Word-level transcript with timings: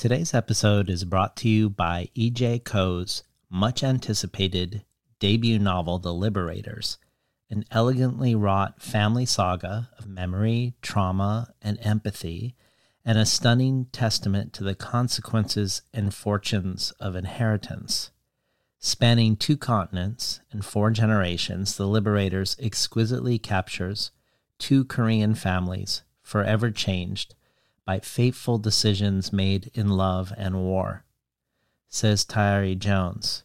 Today's 0.00 0.32
episode 0.32 0.88
is 0.88 1.04
brought 1.04 1.36
to 1.36 1.48
you 1.50 1.68
by 1.68 2.08
E.J. 2.14 2.60
Koh's 2.60 3.22
much 3.50 3.84
anticipated 3.84 4.82
debut 5.18 5.58
novel, 5.58 5.98
The 5.98 6.14
Liberators, 6.14 6.96
an 7.50 7.66
elegantly 7.70 8.34
wrought 8.34 8.80
family 8.80 9.26
saga 9.26 9.90
of 9.98 10.06
memory, 10.06 10.72
trauma, 10.80 11.52
and 11.60 11.78
empathy, 11.82 12.56
and 13.04 13.18
a 13.18 13.26
stunning 13.26 13.88
testament 13.92 14.54
to 14.54 14.64
the 14.64 14.74
consequences 14.74 15.82
and 15.92 16.14
fortunes 16.14 16.92
of 16.92 17.14
inheritance. 17.14 18.10
Spanning 18.78 19.36
two 19.36 19.58
continents 19.58 20.40
and 20.50 20.64
four 20.64 20.90
generations, 20.90 21.76
The 21.76 21.86
Liberators 21.86 22.56
exquisitely 22.58 23.38
captures 23.38 24.12
two 24.58 24.82
Korean 24.86 25.34
families 25.34 26.04
forever 26.22 26.70
changed 26.70 27.34
by 27.86 28.00
fateful 28.00 28.58
decisions 28.58 29.32
made 29.32 29.70
in 29.74 29.88
love 29.88 30.32
and 30.36 30.62
war. 30.62 31.04
Says 31.88 32.24
Tayari 32.24 32.78
Jones, 32.78 33.42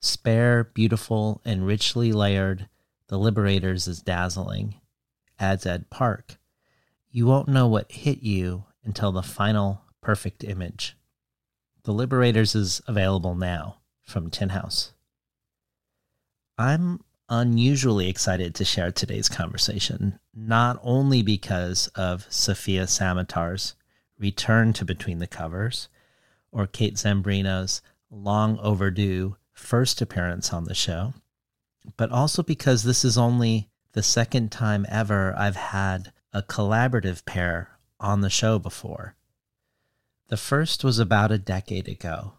spare, 0.00 0.64
beautiful, 0.64 1.40
and 1.44 1.66
richly 1.66 2.12
layered, 2.12 2.68
The 3.08 3.18
Liberators 3.18 3.88
is 3.88 4.02
dazzling. 4.02 4.76
Adds 5.38 5.66
Ed 5.66 5.90
Park, 5.90 6.38
you 7.10 7.26
won't 7.26 7.48
know 7.48 7.66
what 7.66 7.90
hit 7.90 8.22
you 8.22 8.64
until 8.84 9.12
the 9.12 9.22
final 9.22 9.82
perfect 10.00 10.44
image. 10.44 10.96
The 11.84 11.92
Liberators 11.92 12.54
is 12.54 12.82
available 12.86 13.34
now 13.34 13.78
from 14.02 14.30
Tin 14.30 14.50
House. 14.50 14.92
I'm 16.56 17.00
unusually 17.28 18.08
excited 18.08 18.54
to 18.54 18.64
share 18.64 18.90
today's 18.90 19.28
conversation, 19.28 20.18
not 20.34 20.78
only 20.82 21.22
because 21.22 21.88
of 21.88 22.26
Sofia 22.30 22.86
Samatar's 22.86 23.74
return 24.18 24.72
to 24.74 24.84
Between 24.84 25.18
the 25.18 25.26
Covers, 25.26 25.88
or 26.50 26.66
Kate 26.66 26.94
Zambreno's 26.94 27.80
long 28.10 28.58
overdue 28.58 29.36
first 29.52 30.00
appearance 30.00 30.52
on 30.52 30.64
the 30.64 30.74
show, 30.74 31.14
but 31.96 32.10
also 32.10 32.42
because 32.42 32.82
this 32.82 33.04
is 33.04 33.18
only 33.18 33.68
the 33.92 34.02
second 34.02 34.50
time 34.50 34.86
ever 34.88 35.34
I've 35.36 35.56
had 35.56 36.12
a 36.32 36.42
collaborative 36.42 37.24
pair 37.24 37.78
on 38.00 38.20
the 38.20 38.30
show 38.30 38.58
before. 38.58 39.14
The 40.28 40.36
first 40.36 40.84
was 40.84 40.98
about 40.98 41.32
a 41.32 41.38
decade 41.38 41.88
ago. 41.88 42.34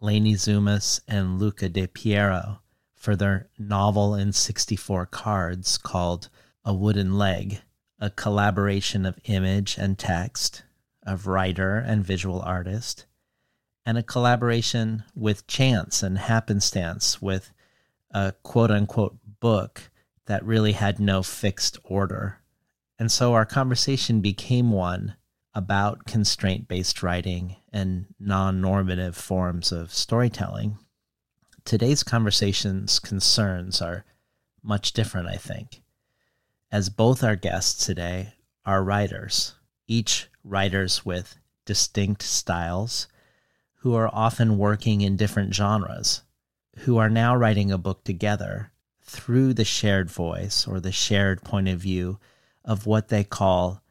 Leni 0.00 0.34
Zumas 0.34 1.00
and 1.06 1.38
Luca 1.38 1.68
Dipierro 1.68 2.58
for 2.94 3.16
their 3.16 3.48
novel 3.58 4.14
in 4.14 4.32
64 4.32 5.06
cards 5.06 5.78
called 5.78 6.28
A 6.64 6.74
Wooden 6.74 7.16
Leg, 7.16 7.60
a 7.98 8.10
collaboration 8.10 9.06
of 9.06 9.18
image 9.24 9.78
and 9.78 9.98
text 9.98 10.64
of 11.04 11.26
writer 11.26 11.76
and 11.76 12.04
visual 12.04 12.40
artist, 12.42 13.06
and 13.86 13.96
a 13.96 14.02
collaboration 14.02 15.04
with 15.14 15.46
chance 15.46 16.02
and 16.02 16.18
happenstance 16.18 17.20
with 17.22 17.52
a 18.10 18.32
quote 18.42 18.70
unquote 18.70 19.16
book 19.40 19.90
that 20.26 20.44
really 20.44 20.72
had 20.72 21.00
no 21.00 21.22
fixed 21.22 21.78
order. 21.84 22.38
And 22.98 23.10
so 23.10 23.32
our 23.32 23.46
conversation 23.46 24.20
became 24.20 24.70
one 24.70 25.16
about 25.54 26.04
constraint 26.04 26.68
based 26.68 27.02
writing 27.02 27.56
and 27.72 28.06
non 28.18 28.60
normative 28.60 29.16
forms 29.16 29.72
of 29.72 29.92
storytelling. 29.92 30.78
Today's 31.64 32.02
conversation's 32.02 32.98
concerns 32.98 33.82
are 33.82 34.04
much 34.62 34.92
different, 34.92 35.28
I 35.28 35.36
think, 35.36 35.82
as 36.70 36.88
both 36.88 37.24
our 37.24 37.36
guests 37.36 37.84
today 37.84 38.34
are 38.64 38.84
writers, 38.84 39.54
each 39.88 40.28
writers 40.44 41.04
with 41.04 41.36
distinct 41.64 42.22
styles 42.22 43.06
who 43.80 43.94
are 43.94 44.10
often 44.12 44.58
working 44.58 45.00
in 45.00 45.16
different 45.16 45.54
genres, 45.54 46.22
who 46.80 46.98
are 46.98 47.10
now 47.10 47.34
writing 47.34 47.70
a 47.70 47.78
book 47.78 48.04
together 48.04 48.72
through 49.02 49.54
the 49.54 49.64
shared 49.64 50.10
voice 50.10 50.66
or 50.66 50.80
the 50.80 50.92
shared 50.92 51.42
point 51.42 51.68
of 51.68 51.80
view 51.80 52.18
of 52.64 52.86
what 52.86 53.08
they 53.08 53.24
call 53.24 53.82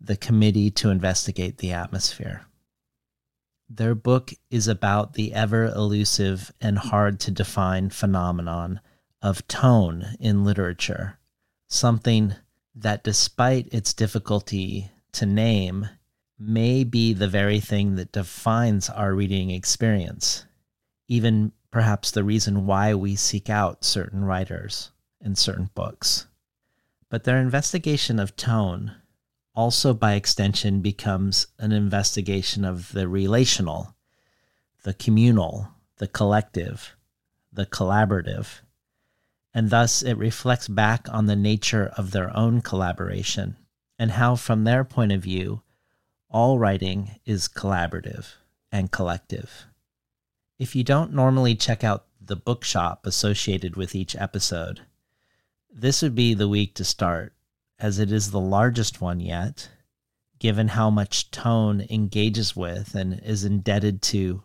the 0.00 0.16
Committee 0.16 0.70
to 0.70 0.90
Investigate 0.90 1.58
the 1.58 1.72
Atmosphere. 1.72 2.46
Their 3.68 3.94
book 3.94 4.32
is 4.50 4.68
about 4.68 5.14
the 5.14 5.34
ever 5.34 5.64
elusive 5.64 6.52
and 6.60 6.78
hard 6.78 7.20
to 7.20 7.30
define 7.30 7.90
phenomenon 7.90 8.80
of 9.20 9.46
tone 9.48 10.16
in 10.20 10.44
literature, 10.44 11.18
something 11.66 12.34
that, 12.74 13.02
despite 13.02 13.72
its 13.72 13.92
difficulty 13.92 14.90
to 15.12 15.26
name, 15.26 15.88
may 16.38 16.84
be 16.84 17.12
the 17.12 17.28
very 17.28 17.60
thing 17.60 17.96
that 17.96 18.12
defines 18.12 18.88
our 18.88 19.14
reading 19.14 19.50
experience, 19.50 20.44
even 21.08 21.52
perhaps 21.70 22.10
the 22.10 22.24
reason 22.24 22.66
why 22.66 22.94
we 22.94 23.16
seek 23.16 23.50
out 23.50 23.84
certain 23.84 24.24
writers 24.24 24.90
and 25.20 25.36
certain 25.36 25.70
books. 25.74 26.26
But 27.08 27.24
their 27.24 27.38
investigation 27.38 28.18
of 28.18 28.36
tone 28.36 28.94
also, 29.58 29.92
by 29.92 30.14
extension, 30.14 30.82
becomes 30.82 31.48
an 31.58 31.72
investigation 31.72 32.64
of 32.64 32.92
the 32.92 33.08
relational, 33.08 33.96
the 34.84 34.94
communal, 34.94 35.68
the 35.96 36.06
collective, 36.06 36.94
the 37.52 37.66
collaborative. 37.66 38.60
And 39.52 39.70
thus, 39.70 40.00
it 40.00 40.14
reflects 40.14 40.68
back 40.68 41.08
on 41.10 41.26
the 41.26 41.34
nature 41.34 41.92
of 41.96 42.12
their 42.12 42.34
own 42.36 42.60
collaboration 42.60 43.56
and 43.98 44.12
how, 44.12 44.36
from 44.36 44.62
their 44.62 44.84
point 44.84 45.10
of 45.10 45.22
view, 45.22 45.62
all 46.30 46.58
writing 46.58 47.18
is 47.24 47.48
collaborative 47.48 48.34
and 48.70 48.92
collective. 48.92 49.66
If 50.58 50.76
you 50.76 50.84
don't 50.84 51.12
normally 51.12 51.54
check 51.54 51.84
out 51.84 52.06
the 52.20 52.36
bookshop 52.36 53.06
associated 53.06 53.76
with 53.76 53.94
each 53.94 54.14
episode, 54.16 54.82
this 55.70 56.02
would 56.02 56.14
be 56.14 56.34
the 56.34 56.48
week 56.48 56.74
to 56.74 56.84
start, 56.84 57.32
as 57.78 57.98
it 57.98 58.12
is 58.12 58.30
the 58.30 58.40
largest 58.40 59.00
one 59.00 59.20
yet, 59.20 59.70
given 60.38 60.68
how 60.68 60.90
much 60.90 61.30
tone 61.30 61.86
engages 61.88 62.54
with 62.54 62.94
and 62.94 63.20
is 63.24 63.44
indebted 63.44 64.02
to 64.02 64.42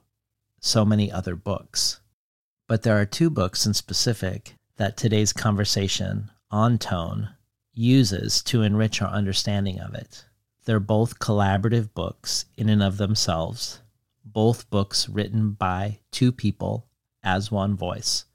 so 0.59 0.85
many 0.85 1.11
other 1.11 1.35
books. 1.35 1.99
But 2.67 2.83
there 2.83 2.99
are 2.99 3.05
two 3.05 3.29
books 3.29 3.65
in 3.65 3.73
specific 3.73 4.55
that 4.77 4.95
today's 4.95 5.33
conversation 5.33 6.31
on 6.49 6.77
tone 6.77 7.29
uses 7.73 8.41
to 8.43 8.61
enrich 8.61 9.01
our 9.01 9.09
understanding 9.09 9.79
of 9.79 9.93
it. 9.93 10.25
They're 10.65 10.79
both 10.79 11.19
collaborative 11.19 11.93
books 11.93 12.45
in 12.55 12.69
and 12.69 12.81
of 12.81 12.97
themselves, 12.97 13.81
both 14.23 14.69
books 14.69 15.09
written 15.09 15.51
by 15.51 15.99
two 16.11 16.31
people 16.31 16.87
as 17.21 17.51
one 17.51 17.75
voice. 17.75 18.25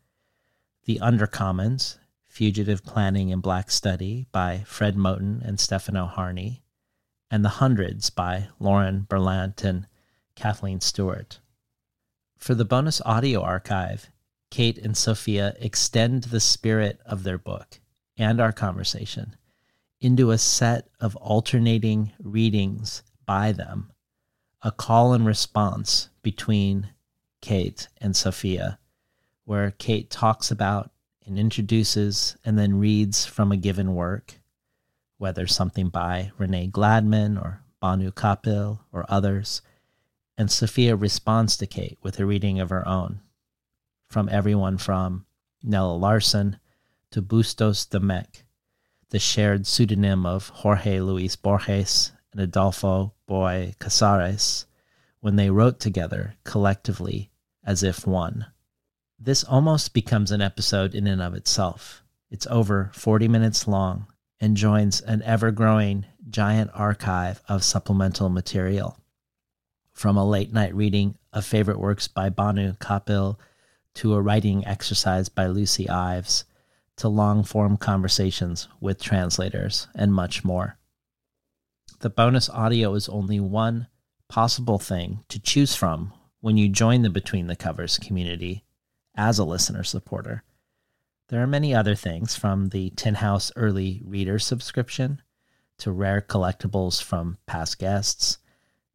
The 0.84 0.99
Undercommons, 1.00 1.99
Fugitive 2.27 2.84
Planning 2.84 3.33
and 3.33 3.41
Black 3.41 3.71
Study 3.71 4.27
by 4.31 4.62
Fred 4.66 4.94
Moten 4.94 5.43
and 5.43 5.59
Stefano 5.59 6.06
Harney, 6.06 6.62
and 7.31 7.44
The 7.44 7.61
Hundreds 7.61 8.11
by 8.11 8.49
Lauren 8.59 9.06
Berlant 9.09 9.65
and 9.65 9.87
Kathleen 10.34 10.81
Stewart. 10.81 11.41
For 12.37 12.55
the 12.55 12.65
bonus 12.65 13.00
audio 13.06 13.41
archive, 13.41 14.10
Kate 14.50 14.78
and 14.78 14.97
Sofia 14.97 15.55
extend 15.59 16.25
the 16.25 16.41
spirit 16.41 17.00
of 17.06 17.22
their 17.22 17.39
book 17.39 17.81
and 18.16 18.41
our 18.41 18.53
conversation 18.53 19.34
into 20.00 20.31
a 20.31 20.38
set 20.38 20.88
of 21.00 21.16
alternating 21.16 22.12
readings 22.22 23.03
by 23.26 23.53
them, 23.53 23.92
a 24.62 24.70
call 24.70 25.12
and 25.12 25.26
response 25.26 26.09
between 26.22 26.91
Kate 27.41 27.88
and 28.00 28.16
Sofia, 28.16 28.78
where 29.44 29.72
Kate 29.72 30.10
talks 30.10 30.50
about 30.50 30.91
and 31.26 31.38
introduces 31.38 32.36
and 32.44 32.59
then 32.59 32.78
reads 32.78 33.26
from 33.26 33.53
a 33.53 33.56
given 33.56 33.94
work, 33.94 34.41
whether 35.19 35.47
something 35.47 35.88
by 35.88 36.32
Renee 36.38 36.69
Gladman 36.69 37.41
or 37.41 37.62
Bhanu 37.82 38.12
Kapil 38.12 38.80
or 38.92 39.04
others, 39.09 39.62
and 40.36 40.50
Sofia 40.50 40.97
responds 40.97 41.56
to 41.56 41.66
Kate 41.66 41.98
with 42.03 42.18
a 42.18 42.27
reading 42.27 42.60
of 42.60 42.71
her 42.71 42.86
own, 42.86 43.21
from 44.06 44.28
everyone 44.28 44.78
from 44.78 45.27
Nella 45.62 45.97
Larsen 45.97 46.59
to 47.10 47.21
Bustos 47.21 47.84
Domecq, 47.86 48.44
the 49.10 49.19
shared 49.19 49.66
pseudonym 49.66 50.27
of 50.27 50.49
Jorge 50.49 51.01
Luis 51.01 51.37
Borges 51.37 52.13
and 52.33 52.41
Adolfo 52.41 53.15
Bioy 53.28 53.77
Casares 53.78 54.66
when 55.21 55.37
they 55.37 55.51
wrote 55.51 55.81
together 55.81 56.34
collectively 56.45 57.31
as 57.65 57.83
if 57.83 58.07
one. 58.07 58.47
This 59.19 59.45
almost 59.45 59.95
becomes 59.95 60.31
an 60.31 60.41
episode 60.41 60.95
in 60.95 61.07
and 61.07 61.21
of 61.22 61.34
itself. 61.34 62.03
It's 62.31 62.47
over 62.49 62.91
40 62.95 63.28
minutes 63.28 63.66
long 63.66 64.07
and 64.41 64.57
joins 64.57 65.01
an 65.01 65.22
ever 65.22 65.51
growing 65.51 66.04
giant 66.28 66.71
archive 66.75 67.43
of 67.49 67.65
supplemental 67.65 68.28
material. 68.28 68.99
From 69.93 70.16
a 70.16 70.28
late 70.28 70.53
night 70.53 70.75
reading 70.75 71.16
of 71.33 71.45
favorite 71.45 71.81
works 71.81 72.07
by 72.07 72.31
Bhanu 72.31 72.78
Kapil 72.78 73.39
to 73.95 74.15
a 74.15 74.22
writing 74.22 74.65
exercise 74.66 75.28
by 75.28 75.47
Lucy 75.47 75.89
Ives 75.89 76.45
to 76.98 77.09
long 77.09 77.42
form 77.42 77.77
conversations 77.77 78.68
with 78.80 79.03
translators, 79.03 79.89
and 79.95 80.12
much 80.12 80.45
more. 80.45 80.78
The 82.00 82.10
bonus 82.10 82.48
audio 82.50 82.95
is 82.95 83.09
only 83.09 83.41
one 83.41 83.89
possible 84.28 84.78
thing 84.78 85.24
to 85.28 85.41
choose 85.41 85.74
from 85.74 86.12
when 86.41 86.56
you 86.56 86.68
join 86.68 87.03
the 87.03 87.10
Between 87.10 87.47
the 87.47 87.56
Covers 87.56 87.98
community 87.98 88.65
as 89.16 89.39
a 89.39 89.45
listener 89.45 89.83
supporter. 89.83 90.45
There 91.28 91.42
are 91.42 91.47
many 91.47 91.74
other 91.74 91.95
things 91.95 92.36
from 92.36 92.68
the 92.68 92.91
Tin 92.91 93.16
House 93.16 93.51
Early 93.56 94.03
Reader 94.04 94.39
subscription 94.39 95.21
to 95.78 95.92
rare 95.92 96.21
collectibles 96.21 97.03
from 97.03 97.39
past 97.47 97.78
guests 97.78 98.39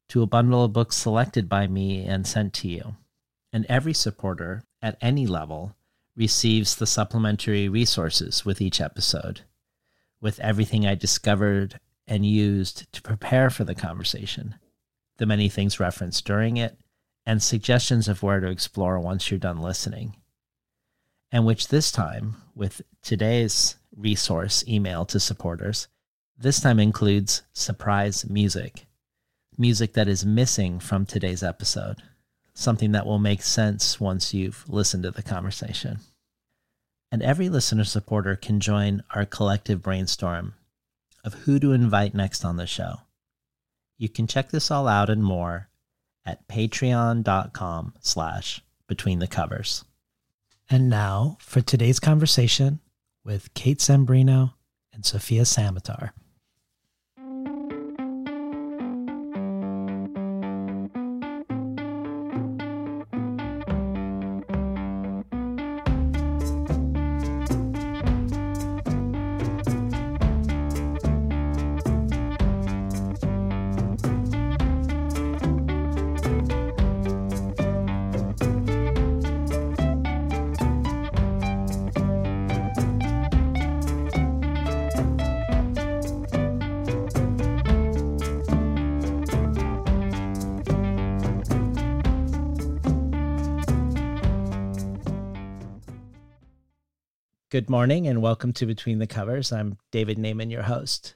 to 0.09 0.21
a 0.21 0.27
bundle 0.27 0.63
of 0.63 0.73
books 0.73 0.95
selected 0.95 1.47
by 1.47 1.67
me 1.67 2.05
and 2.05 2.25
sent 2.27 2.53
to 2.53 2.67
you. 2.67 2.95
And 3.51 3.65
every 3.69 3.93
supporter 3.93 4.63
at 4.81 4.97
any 5.01 5.27
level 5.27 5.75
receives 6.15 6.75
the 6.75 6.85
supplementary 6.85 7.67
resources 7.67 8.45
with 8.45 8.61
each 8.61 8.79
episode, 8.79 9.41
with 10.21 10.39
everything 10.39 10.85
I 10.85 10.95
discovered 10.95 11.79
and 12.07 12.25
used 12.25 12.91
to 12.93 13.01
prepare 13.01 13.49
for 13.49 13.63
the 13.63 13.75
conversation, 13.75 14.55
the 15.17 15.25
many 15.25 15.49
things 15.49 15.79
referenced 15.79 16.25
during 16.25 16.57
it, 16.57 16.77
and 17.25 17.41
suggestions 17.41 18.07
of 18.07 18.21
where 18.21 18.39
to 18.39 18.49
explore 18.49 18.99
once 18.99 19.31
you're 19.31 19.39
done 19.39 19.61
listening. 19.61 20.15
And 21.31 21.45
which 21.45 21.69
this 21.69 21.91
time, 21.91 22.35
with 22.53 22.81
today's 23.01 23.77
resource 23.95 24.63
email 24.67 25.05
to 25.05 25.19
supporters, 25.19 25.87
this 26.37 26.59
time 26.59 26.79
includes 26.79 27.43
surprise 27.53 28.29
music, 28.29 28.85
music 29.57 29.93
that 29.93 30.07
is 30.07 30.25
missing 30.25 30.79
from 30.79 31.05
today's 31.05 31.43
episode, 31.43 32.03
something 32.53 32.91
that 32.91 33.05
will 33.05 33.19
make 33.19 33.41
sense 33.41 33.99
once 33.99 34.33
you've 34.33 34.67
listened 34.69 35.03
to 35.03 35.11
the 35.11 35.23
conversation. 35.23 35.99
And 37.11 37.21
every 37.21 37.49
listener 37.49 37.83
supporter 37.83 38.35
can 38.35 38.59
join 38.59 39.03
our 39.11 39.25
collective 39.25 39.81
brainstorm 39.81 40.53
of 41.23 41.33
who 41.33 41.59
to 41.59 41.71
invite 41.71 42.13
next 42.13 42.43
on 42.43 42.57
the 42.57 42.67
show. 42.67 42.95
You 43.97 44.09
can 44.09 44.27
check 44.27 44.49
this 44.49 44.71
all 44.71 44.87
out 44.87 45.09
and 45.09 45.23
more 45.23 45.69
at 46.25 46.47
patreon.com 46.47 47.93
slash 48.01 48.61
between 48.87 49.19
the 49.19 49.27
covers. 49.27 49.83
And 50.69 50.89
now 50.89 51.37
for 51.39 51.61
today's 51.61 51.99
conversation 51.99 52.79
with 53.23 53.53
Kate 53.53 53.79
Zambreno 53.79 54.53
and 54.91 55.05
Sofia 55.05 55.43
Samatar. 55.43 56.11
Good 97.53 97.69
morning 97.69 98.07
and 98.07 98.19
welcome 98.19 98.51
to 98.53 98.65
Between 98.65 98.97
the 98.97 99.05
Covers. 99.05 99.51
I'm 99.51 99.77
David 99.91 100.17
Naimon, 100.17 100.49
your 100.49 100.63
host. 100.63 101.13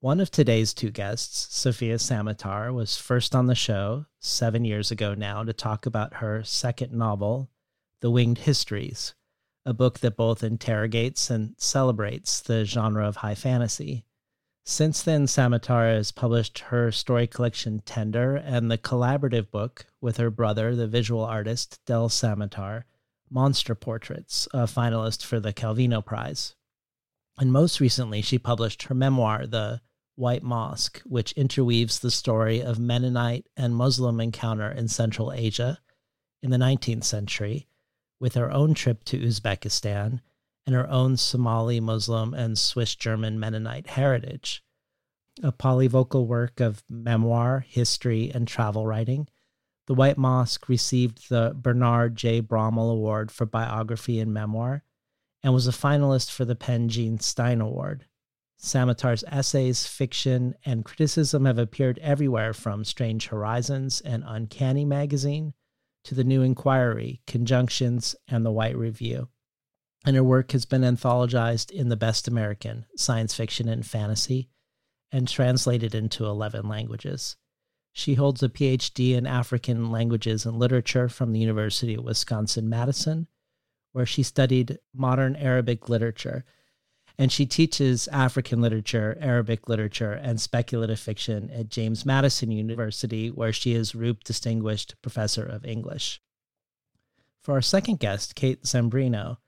One 0.00 0.20
of 0.20 0.30
today's 0.30 0.74
two 0.74 0.90
guests, 0.90 1.56
Sofia 1.56 1.94
Samatar, 1.94 2.74
was 2.74 2.98
first 2.98 3.34
on 3.34 3.46
the 3.46 3.54
show 3.54 4.04
seven 4.20 4.66
years 4.66 4.90
ago 4.90 5.14
now 5.14 5.42
to 5.44 5.54
talk 5.54 5.86
about 5.86 6.16
her 6.16 6.44
second 6.44 6.92
novel, 6.92 7.48
The 8.02 8.10
Winged 8.10 8.36
Histories, 8.36 9.14
a 9.64 9.72
book 9.72 10.00
that 10.00 10.14
both 10.14 10.44
interrogates 10.44 11.30
and 11.30 11.54
celebrates 11.56 12.38
the 12.42 12.66
genre 12.66 13.08
of 13.08 13.16
high 13.16 13.34
fantasy. 13.34 14.04
Since 14.66 15.00
then, 15.04 15.24
Samatar 15.24 15.90
has 15.96 16.12
published 16.12 16.58
her 16.68 16.92
story 16.92 17.26
collection 17.26 17.80
Tender 17.86 18.36
and 18.36 18.70
the 18.70 18.76
collaborative 18.76 19.50
book 19.50 19.86
with 20.02 20.18
her 20.18 20.28
brother, 20.28 20.76
the 20.76 20.86
visual 20.86 21.24
artist 21.24 21.80
Del 21.86 22.10
Samatar 22.10 22.82
Monster 23.30 23.74
Portraits, 23.74 24.48
a 24.52 24.64
finalist 24.64 25.24
for 25.24 25.40
the 25.40 25.52
Calvino 25.52 26.04
Prize. 26.04 26.54
And 27.38 27.52
most 27.52 27.80
recently, 27.80 28.22
she 28.22 28.38
published 28.38 28.84
her 28.84 28.94
memoir, 28.94 29.46
The 29.46 29.80
White 30.14 30.42
Mosque, 30.42 31.02
which 31.04 31.32
interweaves 31.32 31.98
the 31.98 32.10
story 32.10 32.62
of 32.62 32.78
Mennonite 32.78 33.46
and 33.56 33.76
Muslim 33.76 34.20
encounter 34.20 34.70
in 34.70 34.88
Central 34.88 35.32
Asia 35.32 35.78
in 36.42 36.50
the 36.50 36.56
19th 36.56 37.04
century 37.04 37.68
with 38.18 38.34
her 38.34 38.50
own 38.50 38.72
trip 38.72 39.04
to 39.04 39.18
Uzbekistan 39.18 40.20
and 40.64 40.74
her 40.74 40.88
own 40.88 41.16
Somali 41.16 41.80
Muslim 41.80 42.34
and 42.34 42.58
Swiss 42.58 42.94
German 42.94 43.38
Mennonite 43.38 43.88
heritage. 43.88 44.62
A 45.42 45.52
polyvocal 45.52 46.26
work 46.26 46.60
of 46.60 46.82
memoir, 46.88 47.60
history, 47.68 48.30
and 48.34 48.48
travel 48.48 48.86
writing 48.86 49.28
the 49.86 49.94
White 49.94 50.18
Mosque 50.18 50.68
received 50.68 51.28
the 51.28 51.54
Bernard 51.54 52.16
J. 52.16 52.40
Brommel 52.42 52.90
Award 52.90 53.30
for 53.30 53.46
Biography 53.46 54.20
and 54.20 54.34
Memoir 54.34 54.82
and 55.42 55.54
was 55.54 55.68
a 55.68 55.72
finalist 55.72 56.30
for 56.30 56.44
the 56.44 56.56
PEN 56.56 56.88
Jean 56.88 57.18
Stein 57.20 57.60
Award. 57.60 58.06
Samatar's 58.58 59.22
essays, 59.28 59.86
fiction, 59.86 60.54
and 60.64 60.84
criticism 60.84 61.44
have 61.44 61.58
appeared 61.58 61.98
everywhere 62.00 62.52
from 62.52 62.84
Strange 62.84 63.28
Horizons 63.28 64.00
and 64.00 64.24
Uncanny 64.26 64.84
magazine 64.84 65.52
to 66.04 66.14
the 66.14 66.24
New 66.24 66.42
Inquiry, 66.42 67.20
Conjunctions, 67.26 68.16
and 68.26 68.44
the 68.44 68.50
White 68.50 68.76
Review. 68.76 69.28
And 70.04 70.16
her 70.16 70.24
work 70.24 70.52
has 70.52 70.64
been 70.64 70.82
anthologized 70.82 71.70
in 71.70 71.88
the 71.88 71.96
Best 71.96 72.26
American, 72.26 72.86
Science 72.96 73.34
Fiction 73.34 73.68
and 73.68 73.84
Fantasy, 73.84 74.48
and 75.12 75.28
translated 75.28 75.94
into 75.94 76.24
11 76.24 76.68
languages. 76.68 77.36
She 77.98 78.12
holds 78.12 78.42
a 78.42 78.50
PhD 78.50 79.14
in 79.14 79.26
African 79.26 79.90
languages 79.90 80.44
and 80.44 80.58
literature 80.58 81.08
from 81.08 81.32
the 81.32 81.40
University 81.40 81.94
of 81.94 82.04
Wisconsin 82.04 82.68
Madison, 82.68 83.26
where 83.92 84.04
she 84.04 84.22
studied 84.22 84.78
modern 84.92 85.34
Arabic 85.34 85.88
literature. 85.88 86.44
And 87.16 87.32
she 87.32 87.46
teaches 87.46 88.06
African 88.08 88.60
literature, 88.60 89.16
Arabic 89.18 89.66
literature, 89.66 90.12
and 90.12 90.38
speculative 90.38 91.00
fiction 91.00 91.48
at 91.50 91.70
James 91.70 92.04
Madison 92.04 92.50
University, 92.50 93.30
where 93.30 93.50
she 93.50 93.72
is 93.72 93.94
Roop 93.94 94.24
Distinguished 94.24 95.00
Professor 95.00 95.46
of 95.46 95.64
English. 95.64 96.20
For 97.40 97.54
our 97.54 97.62
second 97.62 97.98
guest, 97.98 98.34
Kate 98.34 98.62
Zambreno, 98.64 99.38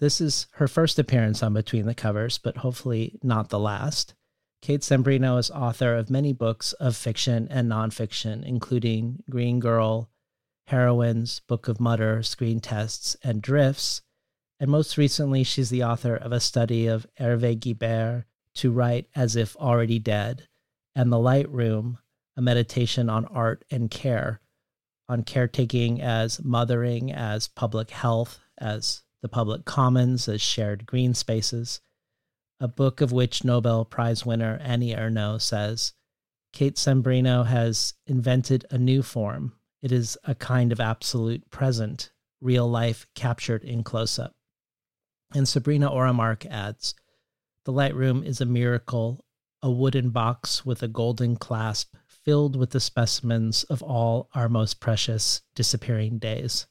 this 0.00 0.20
is 0.20 0.48
her 0.54 0.66
first 0.66 0.98
appearance 0.98 1.40
on 1.40 1.54
Between 1.54 1.86
the 1.86 1.94
Covers, 1.94 2.36
but 2.36 2.56
hopefully 2.56 3.20
not 3.22 3.48
the 3.48 3.60
last. 3.60 4.14
Kate 4.62 4.82
Zambreno 4.82 5.38
is 5.38 5.50
author 5.50 5.94
of 5.96 6.10
many 6.10 6.34
books 6.34 6.74
of 6.74 6.94
fiction 6.94 7.48
and 7.50 7.70
nonfiction, 7.70 8.44
including 8.44 9.22
Green 9.30 9.58
Girl, 9.58 10.10
Heroines, 10.66 11.40
Book 11.48 11.66
of 11.66 11.80
Mutter, 11.80 12.22
Screen 12.22 12.60
Tests, 12.60 13.16
and 13.24 13.40
Drifts. 13.40 14.02
And 14.58 14.70
most 14.70 14.98
recently, 14.98 15.44
she's 15.44 15.70
the 15.70 15.84
author 15.84 16.14
of 16.14 16.32
a 16.32 16.40
study 16.40 16.86
of 16.86 17.06
Hervé 17.18 17.58
Guibert, 17.58 18.24
To 18.56 18.70
Write 18.70 19.08
as 19.14 19.34
If 19.34 19.56
Already 19.56 19.98
Dead, 19.98 20.46
and 20.94 21.10
The 21.10 21.18
Light 21.18 21.48
Room, 21.48 21.98
a 22.36 22.42
meditation 22.42 23.08
on 23.08 23.24
art 23.24 23.64
and 23.70 23.90
care, 23.90 24.42
on 25.08 25.22
caretaking 25.22 26.02
as 26.02 26.44
mothering, 26.44 27.10
as 27.10 27.48
public 27.48 27.90
health, 27.90 28.40
as 28.58 29.04
the 29.22 29.28
public 29.28 29.64
commons, 29.64 30.28
as 30.28 30.42
shared 30.42 30.84
green 30.84 31.14
spaces 31.14 31.80
a 32.60 32.68
book 32.68 33.00
of 33.00 33.10
which 33.10 33.42
Nobel 33.42 33.84
Prize 33.84 34.26
winner 34.26 34.60
Annie 34.62 34.94
Ernaux 34.94 35.40
says 35.40 35.94
Kate 36.52 36.76
Zambreno 36.76 37.46
has 37.46 37.94
invented 38.06 38.66
a 38.70 38.76
new 38.76 39.02
form. 39.02 39.54
It 39.80 39.92
is 39.92 40.18
a 40.24 40.34
kind 40.34 40.72
of 40.72 40.80
absolute 40.80 41.50
present, 41.50 42.12
real 42.40 42.68
life 42.68 43.06
captured 43.14 43.64
in 43.64 43.82
close 43.82 44.18
up. 44.18 44.34
And 45.34 45.48
Sabrina 45.48 45.90
Orah 45.90 46.12
Mark 46.12 46.44
adds 46.46 46.94
The 47.64 47.72
Lightroom 47.72 48.24
is 48.26 48.40
a 48.40 48.46
miracle, 48.46 49.24
a 49.62 49.70
wooden 49.70 50.10
box 50.10 50.66
with 50.66 50.82
a 50.82 50.88
golden 50.88 51.36
clasp 51.36 51.94
filled 52.06 52.56
with 52.56 52.70
the 52.70 52.80
specimens 52.80 53.64
of 53.64 53.82
all 53.82 54.28
our 54.34 54.48
most 54.48 54.80
precious 54.80 55.40
disappearing 55.54 56.18
days. 56.18 56.66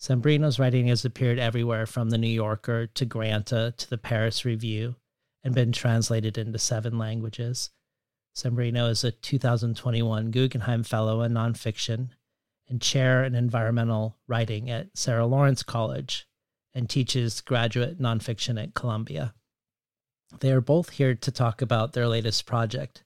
Zambreno's 0.00 0.60
writing 0.60 0.86
has 0.86 1.04
appeared 1.04 1.40
everywhere 1.40 1.84
from 1.84 2.10
The 2.10 2.18
New 2.18 2.28
Yorker 2.28 2.86
to 2.86 3.04
Granta 3.04 3.74
to 3.76 3.90
the 3.90 3.98
Paris 3.98 4.44
Review 4.44 4.94
and 5.42 5.54
been 5.54 5.72
translated 5.72 6.38
into 6.38 6.58
seven 6.58 6.98
languages. 6.98 7.70
Zambreno 8.36 8.88
is 8.90 9.02
a 9.02 9.10
2021 9.10 10.30
Guggenheim 10.30 10.84
Fellow 10.84 11.22
in 11.22 11.32
Nonfiction 11.32 12.10
and 12.68 12.80
Chair 12.80 13.24
in 13.24 13.34
Environmental 13.34 14.16
Writing 14.28 14.70
at 14.70 14.96
Sarah 14.96 15.26
Lawrence 15.26 15.64
College 15.64 16.28
and 16.74 16.88
teaches 16.88 17.40
graduate 17.40 18.00
nonfiction 18.00 18.62
at 18.62 18.74
Columbia. 18.74 19.34
They 20.38 20.52
are 20.52 20.60
both 20.60 20.90
here 20.90 21.16
to 21.16 21.32
talk 21.32 21.60
about 21.60 21.94
their 21.94 22.06
latest 22.06 22.46
project, 22.46 23.02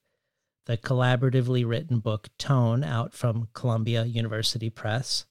the 0.67 0.77
collaboratively 0.77 1.67
written 1.67 2.01
book 2.01 2.29
Tone 2.37 2.85
out 2.85 3.15
from 3.15 3.49
Columbia 3.55 4.05
University 4.05 4.69
Press, 4.69 5.25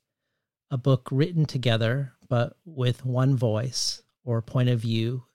a 0.71 0.77
book 0.77 1.09
written 1.11 1.45
together 1.45 2.13
but 2.29 2.55
with 2.65 3.05
one 3.05 3.35
voice 3.35 4.01
or 4.23 4.41
point 4.41 4.69
of 4.69 4.79
view 4.79 5.25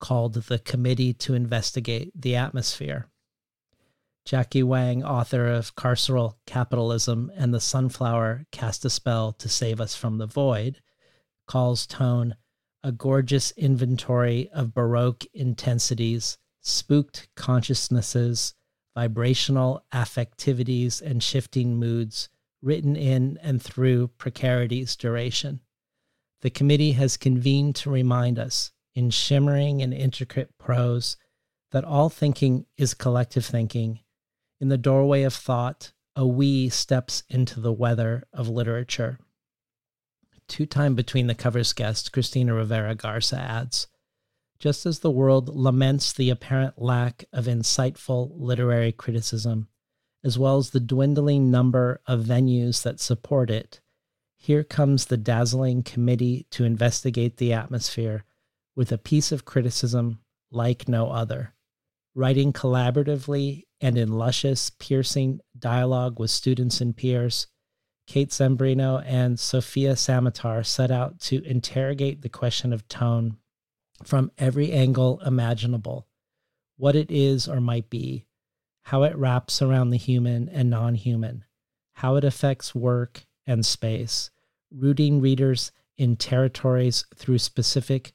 called 0.00 0.34
the 0.34 0.58
Committee 0.60 1.12
to 1.12 1.34
Investigate 1.34 2.12
the 2.14 2.36
Atmosphere. 2.36 3.08
Jackie 4.24 4.62
Wang, 4.62 5.02
author 5.02 5.48
of 5.48 5.74
Carceral 5.74 6.36
Capitalism 6.46 7.30
and 7.36 7.52
The 7.52 7.60
Sunflower 7.60 8.46
Cast 8.52 8.84
a 8.84 8.90
Spell 8.90 9.32
to 9.32 9.48
Save 9.48 9.80
Us 9.80 9.96
from 9.96 10.18
the 10.18 10.26
Void, 10.26 10.80
calls 11.46 11.86
Tone 11.86 12.36
a 12.82 12.92
gorgeous 12.92 13.50
inventory 13.52 14.48
of 14.50 14.74
Baroque 14.74 15.24
intensities, 15.34 16.38
spooked 16.60 17.28
consciousnesses, 17.34 18.54
vibrational 18.94 19.84
affectivities, 19.92 21.02
and 21.02 21.22
shifting 21.22 21.76
moods 21.76 22.28
written 22.64 22.96
in 22.96 23.38
and 23.42 23.62
through 23.62 24.08
precarity's 24.18 24.96
duration. 24.96 25.60
The 26.40 26.50
committee 26.50 26.92
has 26.92 27.16
convened 27.16 27.76
to 27.76 27.90
remind 27.90 28.38
us, 28.38 28.72
in 28.94 29.10
shimmering 29.10 29.82
and 29.82 29.92
intricate 29.92 30.56
prose, 30.58 31.16
that 31.72 31.84
all 31.84 32.08
thinking 32.08 32.66
is 32.76 32.94
collective 32.94 33.44
thinking. 33.44 34.00
In 34.60 34.68
the 34.68 34.78
doorway 34.78 35.22
of 35.22 35.34
thought, 35.34 35.92
a 36.16 36.26
we 36.26 36.68
steps 36.68 37.24
into 37.28 37.60
the 37.60 37.72
weather 37.72 38.24
of 38.32 38.48
literature. 38.48 39.18
Two 40.46 40.66
time 40.66 40.94
between 40.94 41.26
the 41.26 41.34
covers 41.34 41.72
guest, 41.72 42.12
Cristina 42.12 42.54
Rivera 42.54 42.94
Garza 42.94 43.38
adds 43.38 43.88
Just 44.58 44.86
as 44.86 45.00
the 45.00 45.10
world 45.10 45.54
laments 45.54 46.12
the 46.12 46.30
apparent 46.30 46.80
lack 46.80 47.24
of 47.32 47.46
insightful 47.46 48.30
literary 48.34 48.92
criticism, 48.92 49.68
as 50.24 50.38
well 50.38 50.56
as 50.56 50.70
the 50.70 50.80
dwindling 50.80 51.50
number 51.50 52.00
of 52.06 52.24
venues 52.24 52.82
that 52.82 52.98
support 52.98 53.50
it, 53.50 53.80
here 54.36 54.64
comes 54.64 55.06
the 55.06 55.16
dazzling 55.16 55.82
committee 55.82 56.46
to 56.50 56.64
investigate 56.64 57.36
the 57.36 57.52
atmosphere 57.52 58.24
with 58.74 58.90
a 58.90 58.98
piece 58.98 59.30
of 59.30 59.44
criticism 59.44 60.18
like 60.50 60.88
no 60.88 61.10
other. 61.10 61.54
Writing 62.14 62.52
collaboratively 62.52 63.64
and 63.80 63.98
in 63.98 64.12
luscious, 64.12 64.70
piercing 64.70 65.40
dialogue 65.58 66.18
with 66.18 66.30
students 66.30 66.80
and 66.80 66.96
peers, 66.96 67.46
Kate 68.06 68.30
Zambreno 68.30 69.02
and 69.06 69.38
Sofia 69.38 69.94
Samatar 69.94 70.64
set 70.64 70.90
out 70.90 71.20
to 71.20 71.44
interrogate 71.44 72.22
the 72.22 72.28
question 72.28 72.72
of 72.72 72.86
tone 72.88 73.36
from 74.02 74.30
every 74.38 74.72
angle 74.72 75.20
imaginable 75.24 76.06
what 76.76 76.96
it 76.96 77.10
is 77.10 77.48
or 77.48 77.60
might 77.60 77.88
be, 77.88 78.26
how 78.84 79.02
it 79.02 79.16
wraps 79.16 79.62
around 79.62 79.90
the 79.90 79.96
human 79.96 80.48
and 80.48 80.70
non 80.70 80.94
human, 80.94 81.44
how 81.94 82.16
it 82.16 82.24
affects 82.24 82.74
work 82.74 83.26
and 83.46 83.64
space, 83.64 84.30
rooting 84.70 85.20
readers 85.20 85.72
in 85.96 86.16
territories 86.16 87.04
through 87.14 87.38
specific 87.38 88.12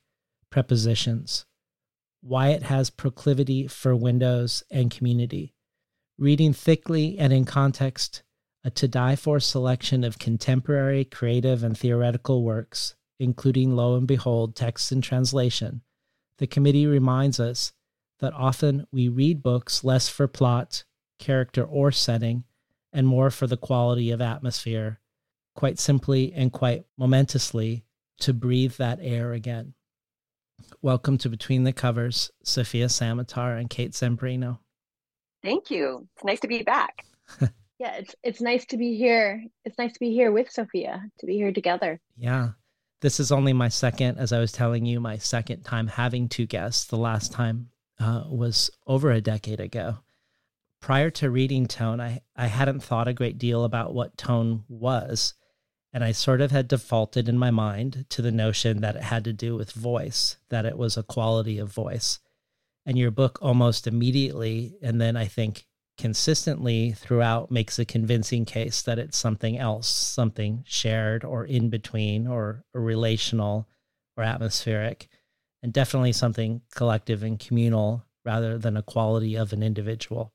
prepositions, 0.49 1.45
why 2.21 2.49
it 2.49 2.63
has 2.63 2.89
proclivity 2.89 3.67
for 3.67 3.95
windows 3.95 4.63
and 4.69 4.91
community, 4.91 5.53
reading 6.17 6.53
thickly 6.53 7.17
and 7.17 7.33
in 7.33 7.45
context 7.45 8.23
a 8.63 8.69
to 8.69 8.88
die 8.88 9.15
for 9.15 9.39
selection 9.39 10.03
of 10.03 10.19
contemporary 10.19 11.05
creative 11.05 11.63
and 11.63 11.77
theoretical 11.77 12.43
works, 12.43 12.95
including, 13.19 13.75
lo 13.75 13.95
and 13.95 14.07
behold, 14.07 14.55
text 14.55 14.91
and 14.91 15.01
translation. 15.01 15.81
The 16.39 16.47
committee 16.47 16.85
reminds 16.85 17.39
us 17.39 17.71
that 18.19 18.33
often 18.33 18.85
we 18.91 19.07
read 19.07 19.41
books 19.41 19.83
less 19.83 20.09
for 20.09 20.27
plot, 20.27 20.83
character, 21.17 21.63
or 21.63 21.91
setting, 21.91 22.43
and 22.91 23.07
more 23.07 23.29
for 23.29 23.47
the 23.47 23.57
quality 23.57 24.11
of 24.11 24.21
atmosphere, 24.21 24.99
quite 25.55 25.79
simply 25.79 26.33
and 26.33 26.51
quite 26.51 26.85
momentously 26.97 27.85
to 28.19 28.33
breathe 28.33 28.73
that 28.73 28.99
air 29.01 29.33
again. 29.33 29.73
Welcome 30.81 31.17
to 31.19 31.29
Between 31.29 31.63
the 31.63 31.71
Covers, 31.71 32.31
Sofia 32.43 32.88
Samatar 32.88 33.59
and 33.59 33.69
Kate 33.69 33.91
Zambreno. 33.91 34.59
Thank 35.41 35.71
you. 35.71 36.07
It's 36.15 36.25
nice 36.25 36.39
to 36.41 36.47
be 36.49 36.63
back. 36.63 37.05
yeah, 37.79 37.95
it's 37.95 38.15
it's 38.23 38.41
nice 38.41 38.65
to 38.67 38.77
be 38.77 38.97
here. 38.97 39.41
It's 39.63 39.77
nice 39.77 39.93
to 39.93 39.99
be 39.99 40.11
here 40.11 40.33
with 40.33 40.51
Sofia, 40.51 41.03
to 41.19 41.25
be 41.25 41.35
here 41.35 41.53
together. 41.53 42.01
Yeah. 42.17 42.49
This 43.01 43.21
is 43.21 43.31
only 43.31 43.53
my 43.53 43.69
second, 43.69 44.17
as 44.17 44.33
I 44.33 44.39
was 44.39 44.51
telling 44.51 44.85
you, 44.85 44.99
my 44.99 45.17
second 45.17 45.63
time 45.63 45.88
having 45.88 46.27
two 46.27 46.45
guests. 46.45 46.83
The 46.83 46.97
last 46.97 47.31
time 47.31 47.69
uh, 47.99 48.23
was 48.27 48.69
over 48.87 49.11
a 49.11 49.21
decade 49.21 49.59
ago. 49.59 49.97
Prior 50.79 51.09
to 51.11 51.29
reading 51.29 51.67
Tone, 51.67 51.99
I, 51.99 52.21
I 52.35 52.47
hadn't 52.47 52.81
thought 52.81 53.07
a 53.07 53.13
great 53.13 53.37
deal 53.37 53.63
about 53.63 53.93
what 53.93 54.17
tone 54.17 54.63
was. 54.69 55.33
And 55.91 56.03
I 56.03 56.11
sort 56.11 56.39
of 56.39 56.51
had 56.51 56.67
defaulted 56.67 57.27
in 57.27 57.37
my 57.37 57.51
mind 57.51 58.05
to 58.09 58.21
the 58.21 58.31
notion 58.31 58.81
that 58.81 58.95
it 58.95 59.03
had 59.03 59.23
to 59.25 59.33
do 59.33 59.55
with 59.55 59.71
voice, 59.71 60.37
that 60.49 60.65
it 60.65 60.77
was 60.77 60.95
a 60.95 61.03
quality 61.03 61.57
of 61.57 61.73
voice. 61.73 62.19
And 62.85 62.97
your 62.97 63.11
book 63.11 63.39
almost 63.41 63.87
immediately, 63.87 64.77
and 64.81 65.01
then 65.01 65.17
I 65.17 65.25
think 65.25 65.65
consistently 65.97 66.93
throughout, 66.93 67.51
makes 67.51 67.77
a 67.77 67.85
convincing 67.85 68.45
case 68.45 68.81
that 68.83 68.99
it's 68.99 69.17
something 69.17 69.57
else, 69.57 69.89
something 69.89 70.63
shared 70.65 71.25
or 71.25 71.43
in 71.43 71.69
between 71.69 72.27
or, 72.27 72.63
relational 72.73 73.67
or 74.15 74.23
atmospheric 74.23 75.09
and 75.61 75.73
definitely 75.73 76.13
something 76.13 76.61
collective 76.73 77.23
and 77.23 77.39
communal 77.39 78.05
rather 78.25 78.57
than 78.57 78.77
a 78.77 78.83
quality 78.83 79.35
of 79.35 79.53
an 79.53 79.63
individual. 79.63 80.33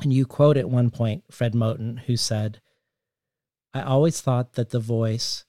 And 0.00 0.12
you 0.12 0.26
quote 0.26 0.56
at 0.56 0.70
one 0.70 0.90
point 0.90 1.24
Fred 1.30 1.54
Moten, 1.54 2.00
who 2.00 2.16
said, 2.16 2.60
I 3.72 3.82
always 3.82 4.20
thought 4.20 4.54
that 4.54 4.70
the 4.70 4.80
voice 4.80 5.44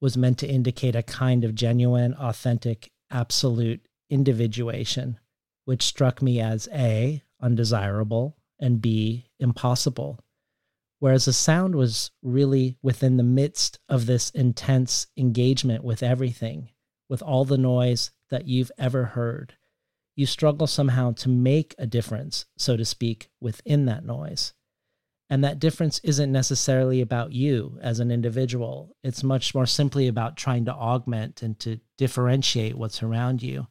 was 0.00 0.16
meant 0.16 0.38
to 0.38 0.48
indicate 0.48 0.94
a 0.94 1.02
kind 1.02 1.44
of 1.44 1.54
genuine, 1.54 2.14
authentic, 2.14 2.90
absolute 3.10 3.86
individuation, 4.10 5.18
which 5.64 5.82
struck 5.82 6.22
me 6.22 6.40
as 6.40 6.68
A, 6.72 7.22
undesirable, 7.40 8.36
and 8.58 8.80
B, 8.80 9.30
impossible. 9.38 10.20
Whereas 10.98 11.26
the 11.26 11.32
sound 11.32 11.74
was 11.74 12.10
really 12.22 12.78
within 12.82 13.16
the 13.16 13.22
midst 13.22 13.78
of 13.88 14.06
this 14.06 14.30
intense 14.30 15.06
engagement 15.16 15.84
with 15.84 16.02
everything, 16.02 16.70
with 17.08 17.22
all 17.22 17.44
the 17.44 17.58
noise 17.58 18.10
that 18.30 18.46
you've 18.46 18.72
ever 18.78 19.04
heard. 19.04 19.54
You 20.14 20.26
struggle 20.26 20.66
somehow 20.66 21.12
to 21.12 21.28
make 21.28 21.74
a 21.78 21.86
difference, 21.86 22.46
so 22.56 22.76
to 22.76 22.84
speak, 22.84 23.28
within 23.40 23.84
that 23.86 24.04
noise. 24.04 24.54
And 25.28 25.42
that 25.42 25.58
difference 25.58 25.98
isn't 26.04 26.30
necessarily 26.30 27.00
about 27.00 27.32
you 27.32 27.78
as 27.82 27.98
an 27.98 28.10
individual. 28.10 28.96
It's 29.02 29.24
much 29.24 29.54
more 29.54 29.66
simply 29.66 30.06
about 30.06 30.36
trying 30.36 30.64
to 30.66 30.74
augment 30.74 31.42
and 31.42 31.58
to 31.60 31.80
differentiate 31.98 32.76
what's 32.76 33.02
around 33.02 33.42
you. 33.42 33.66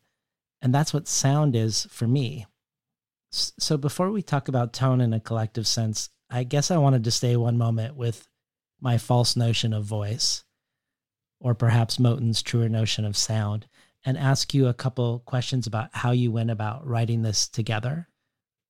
And 0.61 0.73
that's 0.73 0.93
what 0.93 1.07
sound 1.07 1.55
is 1.55 1.87
for 1.89 2.07
me. 2.07 2.45
So 3.31 3.77
before 3.77 4.11
we 4.11 4.21
talk 4.21 4.47
about 4.47 4.73
tone 4.73 5.01
in 5.01 5.13
a 5.13 5.19
collective 5.19 5.67
sense, 5.67 6.09
I 6.29 6.43
guess 6.43 6.71
I 6.71 6.77
wanted 6.77 7.03
to 7.05 7.11
stay 7.11 7.35
one 7.35 7.57
moment 7.57 7.95
with 7.95 8.27
my 8.81 8.97
false 8.97 9.35
notion 9.35 9.73
of 9.73 9.85
voice, 9.85 10.43
or 11.39 11.55
perhaps 11.55 11.99
Moten's 11.99 12.41
truer 12.41 12.69
notion 12.69 13.05
of 13.05 13.17
sound 13.17 13.67
and 14.05 14.17
ask 14.17 14.53
you 14.53 14.67
a 14.67 14.73
couple 14.73 15.19
questions 15.25 15.65
about 15.65 15.89
how 15.91 16.11
you 16.11 16.31
went 16.31 16.51
about 16.51 16.85
writing 16.87 17.23
this 17.23 17.47
together. 17.47 18.07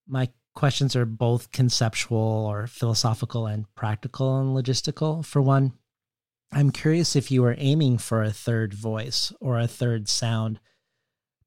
My 0.07 0.29
questions 0.55 0.95
are 0.95 1.05
both 1.05 1.51
conceptual 1.51 2.17
or 2.17 2.67
philosophical 2.67 3.45
and 3.45 3.65
practical 3.75 4.39
and 4.39 4.55
logistical. 4.55 5.25
For 5.25 5.41
one, 5.41 5.73
I'm 6.53 6.71
curious 6.71 7.15
if 7.15 7.29
you 7.31 7.41
were 7.41 7.55
aiming 7.57 7.97
for 7.97 8.23
a 8.23 8.31
third 8.31 8.73
voice 8.73 9.33
or 9.41 9.59
a 9.59 9.67
third 9.67 10.07
sound 10.07 10.59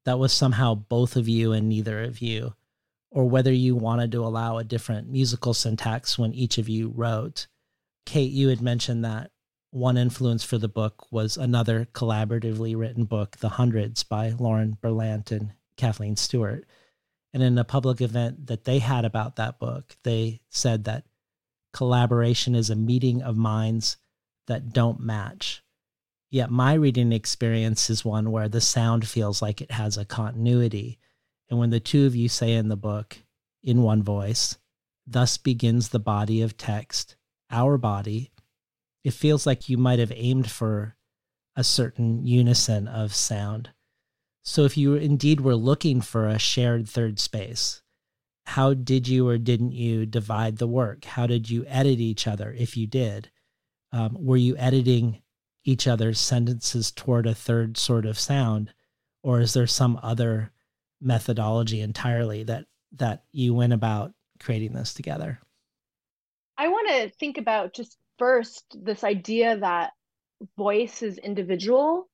that 0.05 0.19
was 0.19 0.31
somehow 0.31 0.75
both 0.75 1.15
of 1.15 1.27
you 1.27 1.51
and 1.51 1.67
neither 1.67 2.03
of 2.03 2.21
you, 2.21 2.53
or 3.11 3.27
whether 3.27 3.51
you 3.51 3.75
wanted 3.75 4.11
to 4.11 4.23
allow 4.23 4.57
a 4.57 4.63
different 4.63 5.09
musical 5.09 5.53
syntax 5.53 6.17
when 6.17 6.33
each 6.33 6.57
of 6.57 6.69
you 6.69 6.93
wrote. 6.95 7.47
Kate, 8.05 8.31
you 8.31 8.49
had 8.49 8.61
mentioned 8.61 9.03
that 9.03 9.31
one 9.71 9.97
influence 9.97 10.43
for 10.43 10.57
the 10.57 10.67
book 10.67 11.05
was 11.11 11.37
another 11.37 11.87
collaboratively 11.93 12.75
written 12.75 13.05
book, 13.05 13.37
The 13.37 13.49
Hundreds 13.49 14.03
by 14.03 14.29
Lauren 14.29 14.77
Berlant 14.81 15.31
and 15.31 15.53
Kathleen 15.77 16.15
Stewart. 16.15 16.65
And 17.33 17.43
in 17.43 17.57
a 17.57 17.63
public 17.63 18.01
event 18.01 18.47
that 18.47 18.63
they 18.63 18.79
had 18.79 19.05
about 19.05 19.35
that 19.35 19.59
book, 19.59 19.95
they 20.03 20.41
said 20.49 20.85
that 20.85 21.05
collaboration 21.71 22.55
is 22.55 22.69
a 22.69 22.75
meeting 22.75 23.21
of 23.21 23.37
minds 23.37 23.97
that 24.47 24.73
don't 24.73 24.99
match. 24.99 25.63
Yet 26.31 26.49
my 26.49 26.73
reading 26.73 27.11
experience 27.11 27.89
is 27.89 28.03
one 28.03 28.31
where 28.31 28.49
the 28.49 28.61
sound 28.61 29.07
feels 29.07 29.41
like 29.41 29.61
it 29.61 29.71
has 29.71 29.97
a 29.97 30.05
continuity. 30.05 30.97
And 31.49 31.59
when 31.59 31.69
the 31.69 31.79
two 31.79 32.05
of 32.05 32.15
you 32.15 32.29
say 32.29 32.53
in 32.53 32.67
the 32.67 32.75
book, 32.75 33.19
in 33.63 33.83
one 33.83 34.01
voice, 34.01 34.57
thus 35.05 35.37
begins 35.37 35.89
the 35.89 35.99
body 35.99 36.41
of 36.41 36.57
text, 36.57 37.15
our 37.51 37.77
body, 37.77 38.31
it 39.03 39.13
feels 39.13 39.45
like 39.45 39.69
you 39.69 39.77
might 39.77 39.99
have 39.99 40.11
aimed 40.15 40.49
for 40.49 40.95
a 41.55 41.63
certain 41.63 42.25
unison 42.25 42.87
of 42.87 43.13
sound. 43.13 43.71
So 44.43 44.63
if 44.63 44.77
you 44.77 44.95
indeed 44.95 45.41
were 45.41 45.55
looking 45.55 46.01
for 46.01 46.27
a 46.27 46.39
shared 46.39 46.87
third 46.87 47.19
space, 47.19 47.81
how 48.45 48.73
did 48.73 49.07
you 49.07 49.27
or 49.27 49.37
didn't 49.37 49.73
you 49.73 50.05
divide 50.05 50.57
the 50.57 50.67
work? 50.67 51.05
How 51.05 51.27
did 51.27 51.49
you 51.49 51.65
edit 51.67 51.99
each 51.99 52.27
other 52.27 52.55
if 52.57 52.75
you 52.75 52.87
did? 52.87 53.29
Um, 53.91 54.17
were 54.19 54.37
you 54.37 54.57
editing 54.57 55.21
each 55.63 55.87
other's 55.87 56.19
sentences 56.19 56.91
toward 56.91 57.27
a 57.27 57.35
third 57.35 57.77
sort 57.77 58.05
of 58.05 58.17
sound? 58.17 58.73
Or 59.21 59.39
is 59.39 59.53
there 59.53 59.67
some 59.67 59.99
other 60.01 60.51
methodology 61.01 61.81
entirely 61.81 62.43
that 62.43 62.65
that 62.93 63.23
you 63.31 63.53
went 63.53 63.73
about 63.73 64.13
creating 64.39 64.73
this 64.73 64.93
together? 64.93 65.39
I 66.57 66.69
want 66.69 66.89
to 66.89 67.09
think 67.09 67.37
about 67.37 67.73
just 67.73 67.97
first 68.19 68.63
this 68.79 69.03
idea 69.03 69.57
that 69.57 69.91
voice 70.57 71.01
is 71.01 71.17
individual 71.17 72.07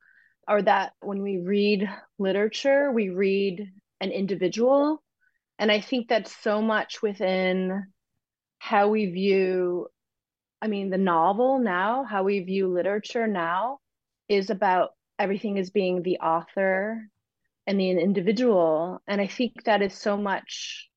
or 0.48 0.62
that 0.62 0.94
when 1.02 1.22
we 1.22 1.38
read 1.38 1.90
literature, 2.20 2.92
we 2.92 3.10
read 3.10 3.72
an 4.00 4.12
individual. 4.12 5.04
And 5.58 5.72
I 5.72 5.82
think 5.82 6.08
that's 6.08 6.36
so 6.44 6.62
much 6.62 7.02
within 7.02 7.88
how 8.60 8.90
we 8.90 9.08
view, 9.08 9.88
I 10.62 10.68
mean, 10.68 10.90
the 10.90 10.98
novel 10.98 11.60
now, 11.60 12.04
how 12.04 12.24
we 12.24 12.40
view 12.42 12.68
literature 12.68 13.28
now 13.28 13.80
is 14.30 14.50
about 14.50 14.92
everything 15.18 15.58
as 15.58 15.70
being 15.70 16.02
the 16.02 16.20
author 16.20 17.10
and 17.68 17.80
the 17.80 17.90
individual. 17.92 19.02
And 19.08 19.20
I 19.20 19.28
think 19.28 19.64
that 19.64 19.82
is 19.82 19.94
so 19.94 20.18
much 20.18 20.90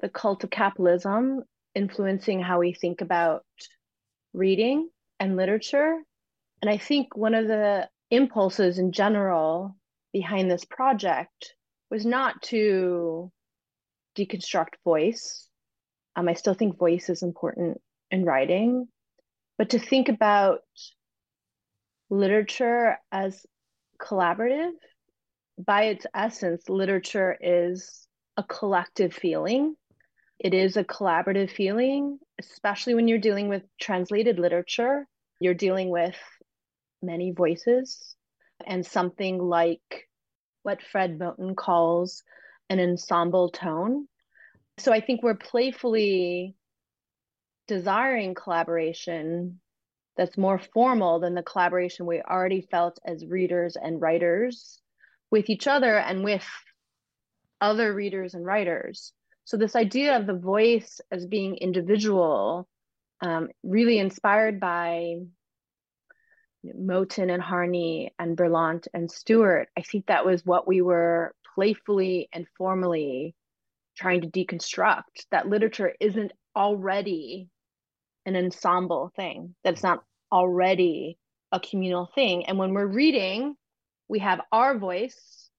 the 0.00 0.08
cult 0.08 0.44
of 0.44 0.50
capitalism 0.50 1.42
influencing 1.74 2.40
how 2.40 2.60
we 2.60 2.72
think 2.72 3.00
about 3.00 3.44
reading 4.36 4.88
and 5.18 5.36
literature. 5.36 5.98
And 6.62 6.70
I 6.70 6.78
think 6.78 7.16
one 7.16 7.34
of 7.34 7.48
the 7.48 7.88
impulses 8.10 8.78
in 8.78 8.92
general 8.92 9.76
behind 10.12 10.50
this 10.50 10.64
project 10.64 11.54
was 11.90 12.04
not 12.04 12.40
to 12.42 13.30
deconstruct 14.16 14.74
voice. 14.84 15.48
Um, 16.14 16.28
I 16.28 16.34
still 16.34 16.54
think 16.54 16.78
voice 16.78 17.08
is 17.08 17.22
important 17.22 17.80
in 18.10 18.24
writing, 18.24 18.88
but 19.58 19.70
to 19.70 19.78
think 19.78 20.08
about 20.08 20.60
literature 22.10 22.98
as 23.12 23.44
collaborative. 24.00 24.72
By 25.58 25.84
its 25.84 26.06
essence, 26.14 26.68
literature 26.68 27.36
is 27.40 28.06
a 28.36 28.42
collective 28.42 29.12
feeling. 29.14 29.74
It 30.38 30.52
is 30.52 30.76
a 30.76 30.84
collaborative 30.84 31.50
feeling, 31.50 32.18
especially 32.38 32.94
when 32.94 33.08
you're 33.08 33.18
dealing 33.18 33.48
with 33.48 33.62
translated 33.80 34.38
literature. 34.38 35.06
You're 35.40 35.54
dealing 35.54 35.90
with 35.90 36.16
many 37.02 37.32
voices 37.32 38.14
and 38.66 38.84
something 38.84 39.38
like 39.38 40.08
what 40.62 40.82
Fred 40.82 41.18
Moten 41.18 41.54
calls 41.54 42.22
an 42.68 42.80
ensemble 42.80 43.50
tone. 43.50 44.08
So 44.78 44.92
I 44.92 45.00
think 45.00 45.22
we're 45.22 45.34
playfully 45.34 46.54
desiring 47.68 48.34
collaboration 48.34 49.60
that's 50.16 50.38
more 50.38 50.58
formal 50.58 51.20
than 51.20 51.34
the 51.34 51.42
collaboration 51.42 52.06
we 52.06 52.22
already 52.22 52.62
felt 52.70 52.98
as 53.06 53.26
readers 53.26 53.76
and 53.76 54.00
writers 54.00 54.80
with 55.30 55.50
each 55.50 55.66
other 55.66 55.96
and 55.98 56.24
with 56.24 56.46
other 57.60 57.92
readers 57.92 58.34
and 58.34 58.44
writers. 58.44 59.12
So, 59.46 59.56
this 59.56 59.76
idea 59.76 60.16
of 60.16 60.26
the 60.26 60.34
voice 60.34 61.00
as 61.12 61.24
being 61.24 61.54
individual, 61.54 62.68
um, 63.20 63.48
really 63.62 64.00
inspired 64.00 64.58
by 64.58 65.18
Moten 66.64 67.32
and 67.32 67.40
Harney 67.40 68.12
and 68.18 68.36
Berlant 68.36 68.88
and 68.92 69.08
Stewart, 69.08 69.68
I 69.78 69.82
think 69.82 70.06
that 70.06 70.26
was 70.26 70.44
what 70.44 70.66
we 70.66 70.82
were 70.82 71.32
playfully 71.54 72.28
and 72.32 72.48
formally 72.58 73.36
trying 73.96 74.22
to 74.22 74.28
deconstruct 74.28 75.26
that 75.30 75.48
literature 75.48 75.94
isn't 76.00 76.32
already 76.56 77.48
an 78.26 78.34
ensemble 78.34 79.12
thing, 79.14 79.54
that's 79.62 79.84
not 79.84 80.02
already 80.32 81.18
a 81.52 81.60
communal 81.60 82.10
thing. 82.16 82.46
And 82.46 82.58
when 82.58 82.74
we're 82.74 82.84
reading, 82.84 83.54
we 84.08 84.18
have 84.18 84.40
our 84.50 84.76
voice, 84.76 85.50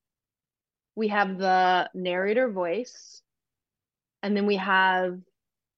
we 0.93 1.07
have 1.07 1.37
the 1.37 1.89
narrator 1.93 2.51
voice, 2.51 3.21
and 4.23 4.35
then 4.35 4.45
we 4.45 4.57
have 4.57 5.19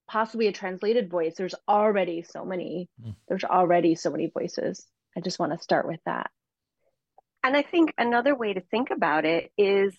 possibly 0.08 0.48
a 0.48 0.52
translated 0.52 1.08
voice. 1.10 1.34
There's 1.36 1.54
already 1.68 2.22
so 2.22 2.44
many, 2.44 2.88
mm. 3.00 3.14
there's 3.28 3.44
already 3.44 3.94
so 3.94 4.10
many 4.10 4.26
voices. 4.26 4.84
I 5.16 5.20
just 5.20 5.38
want 5.38 5.52
to 5.52 5.62
start 5.62 5.86
with 5.86 6.00
that. 6.06 6.30
And 7.42 7.56
I 7.56 7.62
think 7.62 7.94
another 7.96 8.34
way 8.34 8.52
to 8.52 8.60
think 8.60 8.90
about 8.90 9.24
it 9.24 9.50
is 9.56 9.96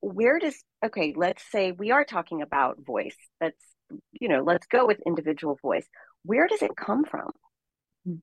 where 0.00 0.38
does, 0.38 0.56
okay, 0.84 1.12
let's 1.16 1.42
say 1.50 1.72
we 1.72 1.90
are 1.90 2.04
talking 2.04 2.42
about 2.42 2.84
voice. 2.84 3.16
Let's, 3.40 3.62
you 4.12 4.28
know, 4.28 4.42
let's 4.42 4.66
go 4.66 4.86
with 4.86 4.98
individual 5.06 5.58
voice. 5.60 5.86
Where 6.24 6.48
does 6.48 6.62
it 6.62 6.76
come 6.76 7.04
from? 7.04 7.30
Hmm. 8.06 8.14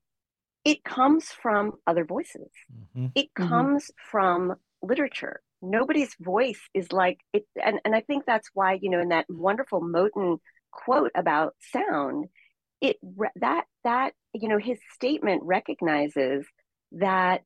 It 0.65 0.83
comes 0.83 1.25
from 1.25 1.73
other 1.85 2.03
voices. 2.03 2.49
Mm-hmm. 2.73 3.07
It 3.15 3.27
mm-hmm. 3.37 3.47
comes 3.47 3.85
mm-hmm. 3.85 4.09
from 4.11 4.55
literature. 4.81 5.41
Nobody's 5.69 6.15
voice 6.19 6.61
is 6.73 6.91
like 6.91 7.19
it. 7.33 7.45
And, 7.63 7.79
and 7.85 7.95
I 7.95 8.01
think 8.01 8.25
that's 8.25 8.49
why, 8.53 8.79
you 8.81 8.89
know, 8.89 8.99
in 8.99 9.09
that 9.09 9.25
wonderful 9.29 9.81
Moten 9.81 10.39
quote 10.71 11.11
about 11.15 11.55
sound, 11.71 12.27
it 12.81 12.97
that 13.37 13.65
that 13.83 14.13
you 14.33 14.47
know 14.47 14.57
his 14.57 14.77
statement 14.93 15.41
recognizes 15.43 16.45
that 16.93 17.41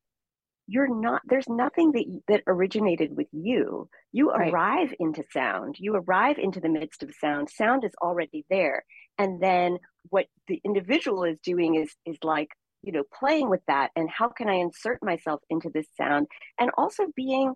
you're 0.68 0.94
not 0.94 1.22
there's 1.28 1.50
nothing 1.50 1.92
that 1.92 2.06
that 2.28 2.44
originated 2.48 3.16
with 3.16 3.28
you 3.32 3.90
you 4.12 4.32
right. 4.32 4.52
arrive 4.54 4.94
into 5.00 5.24
sound 5.32 5.76
you 5.80 5.96
arrive 5.96 6.38
into 6.38 6.60
the 6.60 6.70
midst 6.70 7.04
of 7.04 7.12
sound 7.20 7.50
sound 7.50 7.84
is 7.84 7.92
already 8.02 8.46
there 8.50 8.84
and 9.18 9.42
then 9.42 9.78
what 10.10 10.26
the 10.48 10.62
individual 10.64 11.24
is 11.24 11.38
doing 11.44 11.76
is 11.76 11.94
is 12.06 12.18
like 12.24 12.50
you 12.84 12.92
know 12.92 13.04
playing 13.18 13.50
with 13.50 13.62
that 13.68 13.92
and 13.96 14.10
how 14.10 14.28
can 14.30 14.50
i 14.50 14.56
insert 14.56 15.00
myself 15.02 15.42
into 15.50 15.70
this 15.74 15.88
sound 15.98 16.28
and 16.60 16.72
also 16.78 17.06
being 17.16 17.54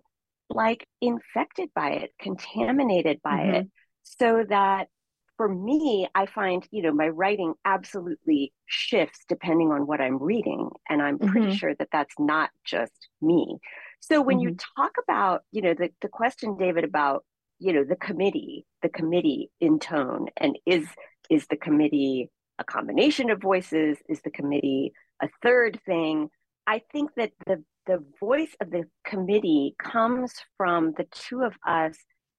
like 0.48 0.86
infected 1.00 1.70
by 1.74 1.90
it 1.90 2.10
contaminated 2.20 3.20
by 3.22 3.38
mm-hmm. 3.38 3.54
it 3.54 3.66
so 4.02 4.44
that 4.48 4.88
for 5.36 5.48
me, 5.48 6.08
I 6.14 6.26
find, 6.26 6.66
you 6.70 6.82
know, 6.82 6.92
my 6.92 7.08
writing 7.08 7.54
absolutely 7.64 8.52
shifts 8.66 9.20
depending 9.28 9.70
on 9.70 9.86
what 9.86 10.00
I'm 10.00 10.22
reading. 10.22 10.70
And 10.88 11.02
I'm 11.02 11.18
pretty 11.18 11.48
mm-hmm. 11.48 11.56
sure 11.56 11.74
that 11.74 11.88
that's 11.92 12.14
not 12.18 12.50
just 12.64 13.08
me. 13.20 13.58
So 14.00 14.22
when 14.22 14.38
mm-hmm. 14.38 14.48
you 14.48 14.56
talk 14.76 14.92
about, 15.02 15.42
you 15.52 15.62
know, 15.62 15.74
the, 15.74 15.90
the 16.00 16.08
question, 16.08 16.56
David, 16.56 16.84
about, 16.84 17.24
you 17.58 17.72
know, 17.72 17.84
the 17.84 17.96
committee, 17.96 18.64
the 18.82 18.88
committee 18.88 19.50
in 19.60 19.78
tone, 19.78 20.26
and 20.36 20.58
is 20.66 20.86
is 21.28 21.46
the 21.48 21.56
committee 21.56 22.30
a 22.58 22.64
combination 22.64 23.30
of 23.30 23.40
voices? 23.40 23.98
Is 24.08 24.20
the 24.22 24.30
committee 24.30 24.92
a 25.20 25.28
third 25.42 25.80
thing? 25.84 26.28
I 26.66 26.82
think 26.92 27.10
that 27.16 27.32
the 27.46 27.62
the 27.86 28.04
voice 28.20 28.54
of 28.60 28.70
the 28.70 28.84
committee 29.04 29.74
comes 29.82 30.32
from 30.56 30.92
the 30.96 31.06
two 31.10 31.42
of 31.42 31.54
us 31.66 31.96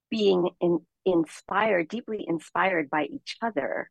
being 0.10 0.50
in, 0.60 0.80
inspired, 1.06 1.88
deeply 1.88 2.26
inspired 2.28 2.90
by 2.90 3.06
each 3.06 3.38
other, 3.42 3.90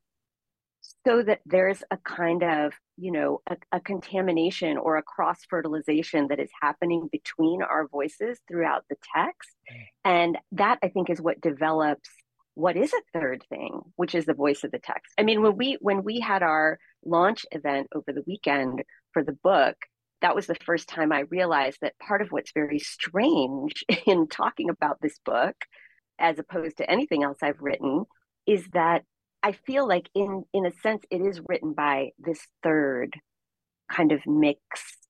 so 1.06 1.22
that 1.22 1.40
there's 1.46 1.82
a 1.90 1.96
kind 1.98 2.42
of, 2.42 2.72
you 2.96 3.10
know, 3.10 3.40
a, 3.48 3.56
a 3.72 3.80
contamination 3.80 4.76
or 4.76 4.96
a 4.96 5.02
cross 5.02 5.38
fertilization 5.48 6.28
that 6.28 6.40
is 6.40 6.50
happening 6.60 7.08
between 7.10 7.62
our 7.62 7.88
voices 7.88 8.38
throughout 8.48 8.84
the 8.88 8.96
text. 9.14 9.50
Mm. 9.70 9.84
And 10.04 10.38
that 10.52 10.78
I 10.82 10.88
think 10.88 11.10
is 11.10 11.20
what 11.20 11.40
develops 11.40 12.08
what 12.54 12.76
is 12.76 12.92
a 12.92 13.18
third 13.18 13.44
thing, 13.50 13.80
which 13.96 14.14
is 14.14 14.24
the 14.24 14.34
voice 14.34 14.64
of 14.64 14.70
the 14.70 14.78
text. 14.78 15.12
I 15.18 15.22
mean, 15.22 15.42
when 15.42 15.56
we 15.56 15.76
when 15.80 16.02
we 16.02 16.20
had 16.20 16.42
our 16.42 16.78
launch 17.04 17.44
event 17.52 17.88
over 17.94 18.12
the 18.12 18.24
weekend 18.26 18.82
for 19.12 19.22
the 19.22 19.36
book, 19.44 19.76
that 20.22 20.34
was 20.34 20.46
the 20.46 20.56
first 20.64 20.88
time 20.88 21.12
I 21.12 21.20
realized 21.20 21.78
that 21.82 21.98
part 21.98 22.22
of 22.22 22.28
what's 22.28 22.52
very 22.52 22.78
strange 22.78 23.84
in 24.06 24.28
talking 24.28 24.70
about 24.70 24.98
this 25.00 25.18
book 25.24 25.56
as 26.18 26.38
opposed 26.38 26.78
to 26.78 26.90
anything 26.90 27.22
else 27.22 27.38
I've 27.42 27.60
written 27.60 28.04
is 28.46 28.66
that 28.72 29.02
I 29.42 29.52
feel 29.52 29.86
like 29.86 30.08
in 30.14 30.44
in 30.52 30.66
a 30.66 30.72
sense 30.82 31.04
it 31.10 31.20
is 31.20 31.40
written 31.46 31.74
by 31.74 32.10
this 32.18 32.40
third 32.62 33.14
kind 33.90 34.12
of 34.12 34.20
mixed 34.26 35.06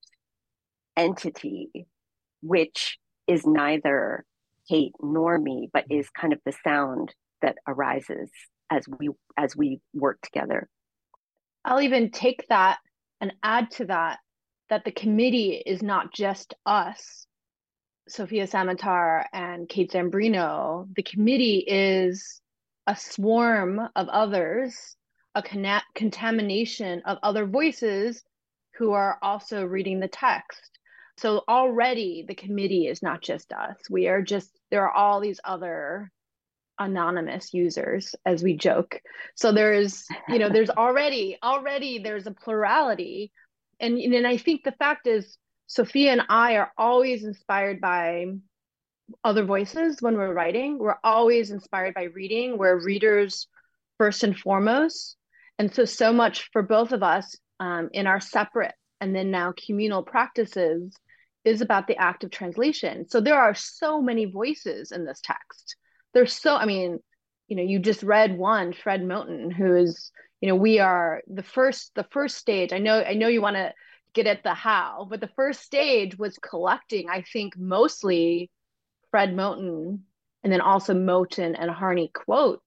entity 0.97 1.87
which 2.43 2.99
is 3.27 3.47
neither 3.47 4.25
Kate 4.69 4.93
nor 5.01 5.39
me 5.39 5.71
but 5.73 5.85
is 5.91 6.09
kind 6.11 6.33
of 6.33 6.41
the 6.45 6.53
sound 6.65 7.15
that 7.43 7.57
arises 7.67 8.31
as 8.71 8.85
we 8.99 9.11
as 9.37 9.57
we 9.57 9.81
work 9.95 10.21
together. 10.23 10.69
I'll 11.65 11.81
even 11.81 12.11
take 12.11 12.47
that 12.49 12.79
and 13.21 13.33
add 13.43 13.71
to 13.73 13.87
that 13.87 14.19
that 14.69 14.85
the 14.85 14.93
committee 14.93 15.63
is 15.65 15.83
not 15.83 16.13
just 16.13 16.55
us 16.65 17.27
Sofia 18.09 18.47
Samatar 18.47 19.25
and 19.33 19.69
Kate 19.69 19.91
Zambreno. 19.91 20.87
the 20.95 21.03
committee 21.03 21.65
is 21.67 22.41
a 22.87 22.95
swarm 22.95 23.81
of 23.97 24.09
others, 24.09 24.97
a 25.35 25.43
con- 25.43 25.83
contamination 25.95 27.03
of 27.05 27.19
other 27.23 27.47
voices 27.47 28.23
who 28.75 28.93
are 28.93 29.19
also 29.23 29.65
reading 29.65 29.99
the 29.99 30.09
text. 30.09 30.79
So 31.17 31.43
already 31.49 32.25
the 32.29 32.35
committee 32.35 32.87
is 32.87 33.03
not 33.03 33.23
just 33.23 33.53
us. 33.53 33.77
We 33.91 34.07
are 34.07 34.23
just, 34.23 34.51
there 34.71 34.85
are 34.85 34.93
all 34.93 35.21
these 35.21 35.41
other 35.43 36.13
anonymous 36.79 37.55
users 37.55 38.15
as 38.27 38.43
we 38.43 38.55
joke 38.55 39.01
so 39.35 39.51
there's 39.51 40.07
you 40.29 40.39
know 40.39 40.51
there's 40.51 40.69
already 40.77 41.39
already 41.43 41.99
there's 41.99 42.27
a 42.27 42.31
plurality 42.31 43.33
and 43.81 43.99
and 43.99 44.27
i 44.27 44.37
think 44.37 44.63
the 44.65 44.73
fact 44.73 45.07
is 45.07 45.39
sofia 45.67 46.13
and 46.13 46.23
i 46.29 46.57
are 46.57 46.73
always 46.79 47.25
inspired 47.25 47.81
by 47.81 48.27
other 49.25 49.45
voices 49.45 50.01
when 50.01 50.17
we're 50.17 50.33
writing. 50.33 50.79
We're 50.79 50.99
always 51.05 51.51
inspired 51.51 51.95
by 51.95 52.05
reading. 52.05 52.59
We're 52.59 52.83
readers 52.83 53.49
first 53.99 54.25
and 54.25 54.37
foremost. 54.37 55.17
And 55.59 55.75
so 55.75 55.85
so 55.85 56.13
much 56.13 56.51
for 56.53 56.63
both 56.63 56.93
of 56.93 57.03
us 57.03 57.37
um, 57.61 57.89
in 57.93 58.07
our 58.07 58.21
separate 58.21 58.75
and 59.01 59.15
then 59.15 59.31
now 59.31 59.55
communal 59.67 60.03
practices 60.03 60.95
is 61.45 61.61
about 61.61 61.87
the 61.87 61.97
act 61.97 62.25
of 62.25 62.31
translation. 62.31 63.09
So 63.09 63.21
there 63.21 63.41
are 63.41 63.55
so 63.55 64.03
many 64.03 64.27
voices 64.27 64.93
in 64.93 65.05
this 65.05 65.21
text. 65.23 65.77
There's 66.13 66.33
so 66.33 66.57
i 66.57 66.65
mean 66.65 66.99
you 67.47 67.57
know 67.57 67.63
you 67.63 67.79
just 67.79 68.03
read 68.03 68.39
one 68.39 68.73
fred 68.73 69.03
moten 69.03 69.53
who 69.53 69.77
is 69.77 70.11
you 70.47 70.53
know 70.53 70.57
we 70.57 70.79
are 70.79 71.23
the 71.27 71.43
first 71.43 71.91
the 71.97 72.07
first 72.13 72.37
stage 72.37 72.73
i 72.73 72.79
know 72.79 73.03
i 73.03 73.15
know 73.15 73.27
you 73.27 73.43
want 73.43 73.57
to 73.57 73.73
get 74.15 74.29
at 74.29 74.45
the 74.45 74.55
how 74.55 75.05
but 75.11 75.21
the 75.21 75.31
first 75.35 75.61
stage 75.61 76.17
was 76.17 76.39
collecting 76.39 77.11
i 77.11 77.23
think 77.33 77.59
mostly 77.59 78.49
fred 79.11 79.35
moten 79.35 79.99
and 80.45 80.53
then 80.53 80.61
also 80.61 80.95
moten 80.95 81.57
and 81.59 81.69
harney 81.69 82.13
quotes 82.15 82.63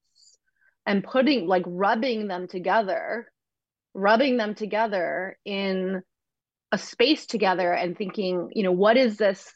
and 0.85 1.05
putting 1.05 1.47
like 1.47 1.63
rubbing 1.65 2.27
them 2.27 2.49
together 2.49 3.31
rubbing 3.93 4.35
them 4.35 4.55
together 4.55 5.37
in 5.45 6.01
a 6.73 6.77
space 6.77 7.27
together 7.27 7.71
and 7.71 7.97
thinking 7.97 8.49
you 8.51 8.63
know 8.63 8.73
what 8.73 8.97
is 8.97 9.15
this 9.15 9.53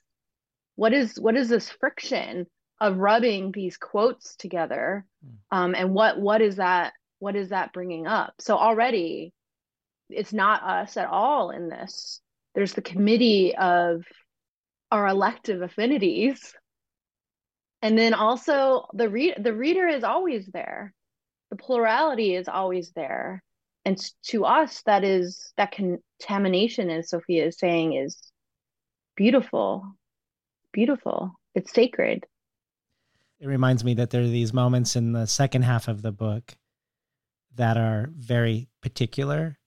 what 0.75 0.93
is 0.93 1.19
what 1.19 1.35
is 1.35 1.49
this 1.49 1.69
friction 1.69 2.47
of 2.79 2.97
rubbing 2.97 3.51
these 3.51 3.75
quotes 3.75 4.37
together 4.37 5.05
hmm. 5.21 5.57
um, 5.57 5.75
and 5.75 5.93
what 5.93 6.17
what 6.17 6.41
is 6.41 6.55
that 6.55 6.93
what 7.23 7.37
is 7.37 7.49
that 7.49 7.71
bringing 7.71 8.05
up? 8.05 8.33
So 8.39 8.57
already 8.57 9.31
it's 10.09 10.33
not 10.33 10.61
us 10.61 10.97
at 10.97 11.07
all 11.07 11.51
in 11.51 11.69
this. 11.69 12.19
There's 12.53 12.73
the 12.73 12.81
committee 12.81 13.55
of 13.55 14.03
our 14.91 15.07
elective 15.07 15.61
affinities. 15.61 16.53
And 17.81 17.97
then 17.97 18.13
also 18.13 18.87
the 18.93 19.07
read 19.07 19.35
the 19.39 19.53
reader 19.53 19.87
is 19.87 20.03
always 20.03 20.47
there. 20.47 20.93
The 21.49 21.55
plurality 21.55 22.35
is 22.35 22.49
always 22.49 22.91
there. 22.91 23.41
And 23.85 23.97
to 24.23 24.43
us 24.43 24.81
that 24.85 25.05
is 25.05 25.53
that 25.55 25.71
contamination 25.71 26.89
as 26.89 27.09
sofia 27.09 27.45
is 27.47 27.57
saying 27.57 27.93
is 27.93 28.17
beautiful. 29.15 29.95
Beautiful. 30.73 31.31
It's 31.55 31.71
sacred. 31.71 32.25
It 33.39 33.47
reminds 33.47 33.85
me 33.85 33.93
that 33.93 34.09
there 34.09 34.23
are 34.23 34.27
these 34.27 34.51
moments 34.51 34.97
in 34.97 35.13
the 35.13 35.25
second 35.25 35.61
half 35.61 35.87
of 35.87 36.01
the 36.01 36.11
book 36.11 36.57
that 37.55 37.77
are 37.77 38.09
very 38.15 38.67
particular 38.81 39.57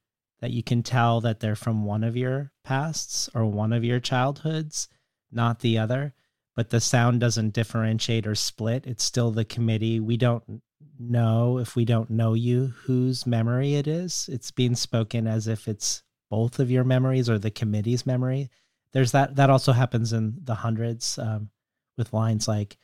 that 0.41 0.51
you 0.51 0.63
can 0.63 0.83
tell 0.83 1.21
that 1.23 1.41
they're 1.41 1.57
from 1.57 1.85
one 1.85 2.05
of 2.05 2.17
your 2.17 2.53
pasts 2.63 3.31
or 3.35 3.47
one 3.47 3.73
of 3.73 3.85
your 3.85 4.01
childhoods, 4.01 4.89
not 5.33 5.61
the 5.61 5.79
other. 5.79 6.15
But 6.55 6.71
the 6.71 6.81
sound 6.81 7.21
doesn't 7.21 7.55
differentiate 7.55 8.27
or 8.27 8.35
split. 8.35 8.87
It's 8.87 9.05
still 9.05 9.31
the 9.31 9.45
committee. 9.45 10.01
We 10.01 10.17
don't 10.17 10.63
know 10.99 11.59
if 11.59 11.77
we 11.77 11.85
don't 11.85 12.11
know 12.11 12.35
you 12.35 12.73
whose 12.85 13.27
memory 13.27 13.75
it 13.75 13.87
is. 13.87 14.29
It's 14.33 14.51
being 14.51 14.75
spoken 14.75 15.27
as 15.27 15.47
if 15.49 15.69
it's 15.69 16.03
both 16.31 16.59
of 16.59 16.71
your 16.71 16.85
memories 16.85 17.29
or 17.29 17.39
the 17.39 17.51
committee's 17.51 18.07
memory. 18.07 18.51
There's 18.93 19.13
that. 19.13 19.37
That 19.37 19.51
also 19.51 19.73
happens 19.73 20.13
in 20.13 20.39
the 20.43 20.55
hundreds 20.55 21.19
um, 21.19 21.51
with 21.99 22.13
lines 22.13 22.49
like, 22.49 22.79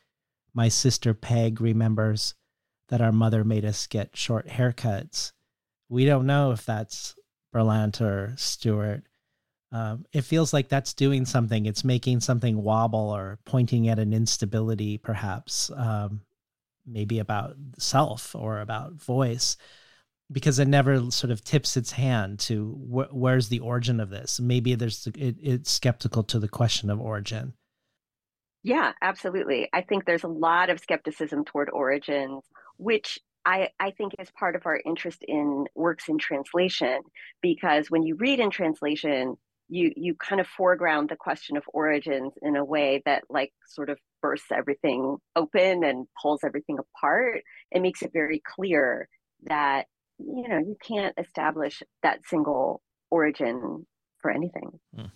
my 0.55 0.69
sister 0.69 1.15
Peg 1.15 1.62
remembers 1.62 2.35
that 2.88 3.01
our 3.01 3.12
mother 3.12 3.45
made 3.45 3.64
us 3.64 3.87
get 3.87 4.16
short 4.16 4.49
haircuts. 4.49 5.33
We 5.88 6.05
don't 6.05 6.27
know 6.27 6.53
if 6.53 6.64
that's 6.64 7.14
Berlant 7.55 8.01
or 8.01 8.35
Stewart. 8.37 9.05
Um, 9.71 10.05
it 10.12 10.23
feels 10.23 10.53
like 10.53 10.68
that's 10.68 10.92
doing 10.92 11.25
something. 11.25 11.64
It's 11.64 11.85
making 11.85 12.21
something 12.21 12.62
wobble 12.62 13.11
or 13.11 13.38
pointing 13.47 13.88
at 13.88 13.99
an 13.99 14.12
instability, 14.12 14.99
perhaps, 14.99 15.71
um, 15.75 16.21
maybe 16.87 17.18
about 17.18 17.57
self 17.79 18.35
or 18.35 18.61
about 18.61 18.95
voice, 18.95 19.57
because 20.31 20.59
it 20.59 20.68
never 20.68 21.11
sort 21.11 21.31
of 21.31 21.42
tips 21.42 21.77
its 21.77 21.92
hand 21.92 22.38
to 22.40 22.73
wh- 22.73 23.14
where's 23.14 23.49
the 23.49 23.61
origin 23.61 24.01
of 24.01 24.11
this. 24.11 24.40
Maybe 24.40 24.75
there's 24.75 25.07
it, 25.07 25.37
it's 25.42 25.71
skeptical 25.71 26.23
to 26.25 26.38
the 26.38 26.49
question 26.49 26.90
of 26.90 27.01
origin. 27.01 27.55
Yeah, 28.62 28.92
absolutely. 29.01 29.68
I 29.73 29.83
think 29.83 30.05
there's 30.05 30.25
a 30.25 30.29
lot 30.29 30.71
of 30.71 30.81
skepticism 30.81 31.45
toward 31.45 31.68
origins, 31.71 32.45
which 32.83 33.18
I, 33.45 33.71
I 33.81 33.90
think 33.92 34.12
is 34.18 34.31
part 34.31 34.57
of 34.57 34.66
our 34.66 34.81
interest 34.85 35.25
in 35.27 35.66
works 35.75 36.09
in 36.09 36.18
translation, 36.18 37.01
because 37.40 37.90
when 37.90 38.03
you 38.03 38.16
read 38.16 38.40
in 38.40 38.51
translation, 38.51 39.37
you 39.68 39.92
you 39.97 40.14
kind 40.14 40.40
of 40.40 40.47
foreground 40.47 41.09
the 41.09 41.16
question 41.16 41.57
of 41.57 41.64
origins 41.73 42.33
in 42.42 42.57
a 42.57 42.64
way 42.64 43.03
that 43.07 43.25
like 43.31 43.53
sort 43.66 43.88
of 43.88 43.99
bursts 44.21 44.53
everything 44.53 45.16
open 45.35 45.83
and 45.83 46.07
pulls 46.21 46.45
everything 46.45 46.79
apart. 46.79 47.42
It 47.71 47.83
makes 47.83 48.03
it 48.03 48.11
very 48.12 48.42
clear 48.45 49.09
that 49.45 49.87
you 50.18 50.49
know 50.49 50.59
you 50.59 50.77
can't 50.87 51.14
establish 51.18 51.83
that 52.03 52.21
single 52.27 52.83
origin 53.11 53.87
for 54.21 54.31
anything. 54.31 54.79
Mm. 54.97 55.11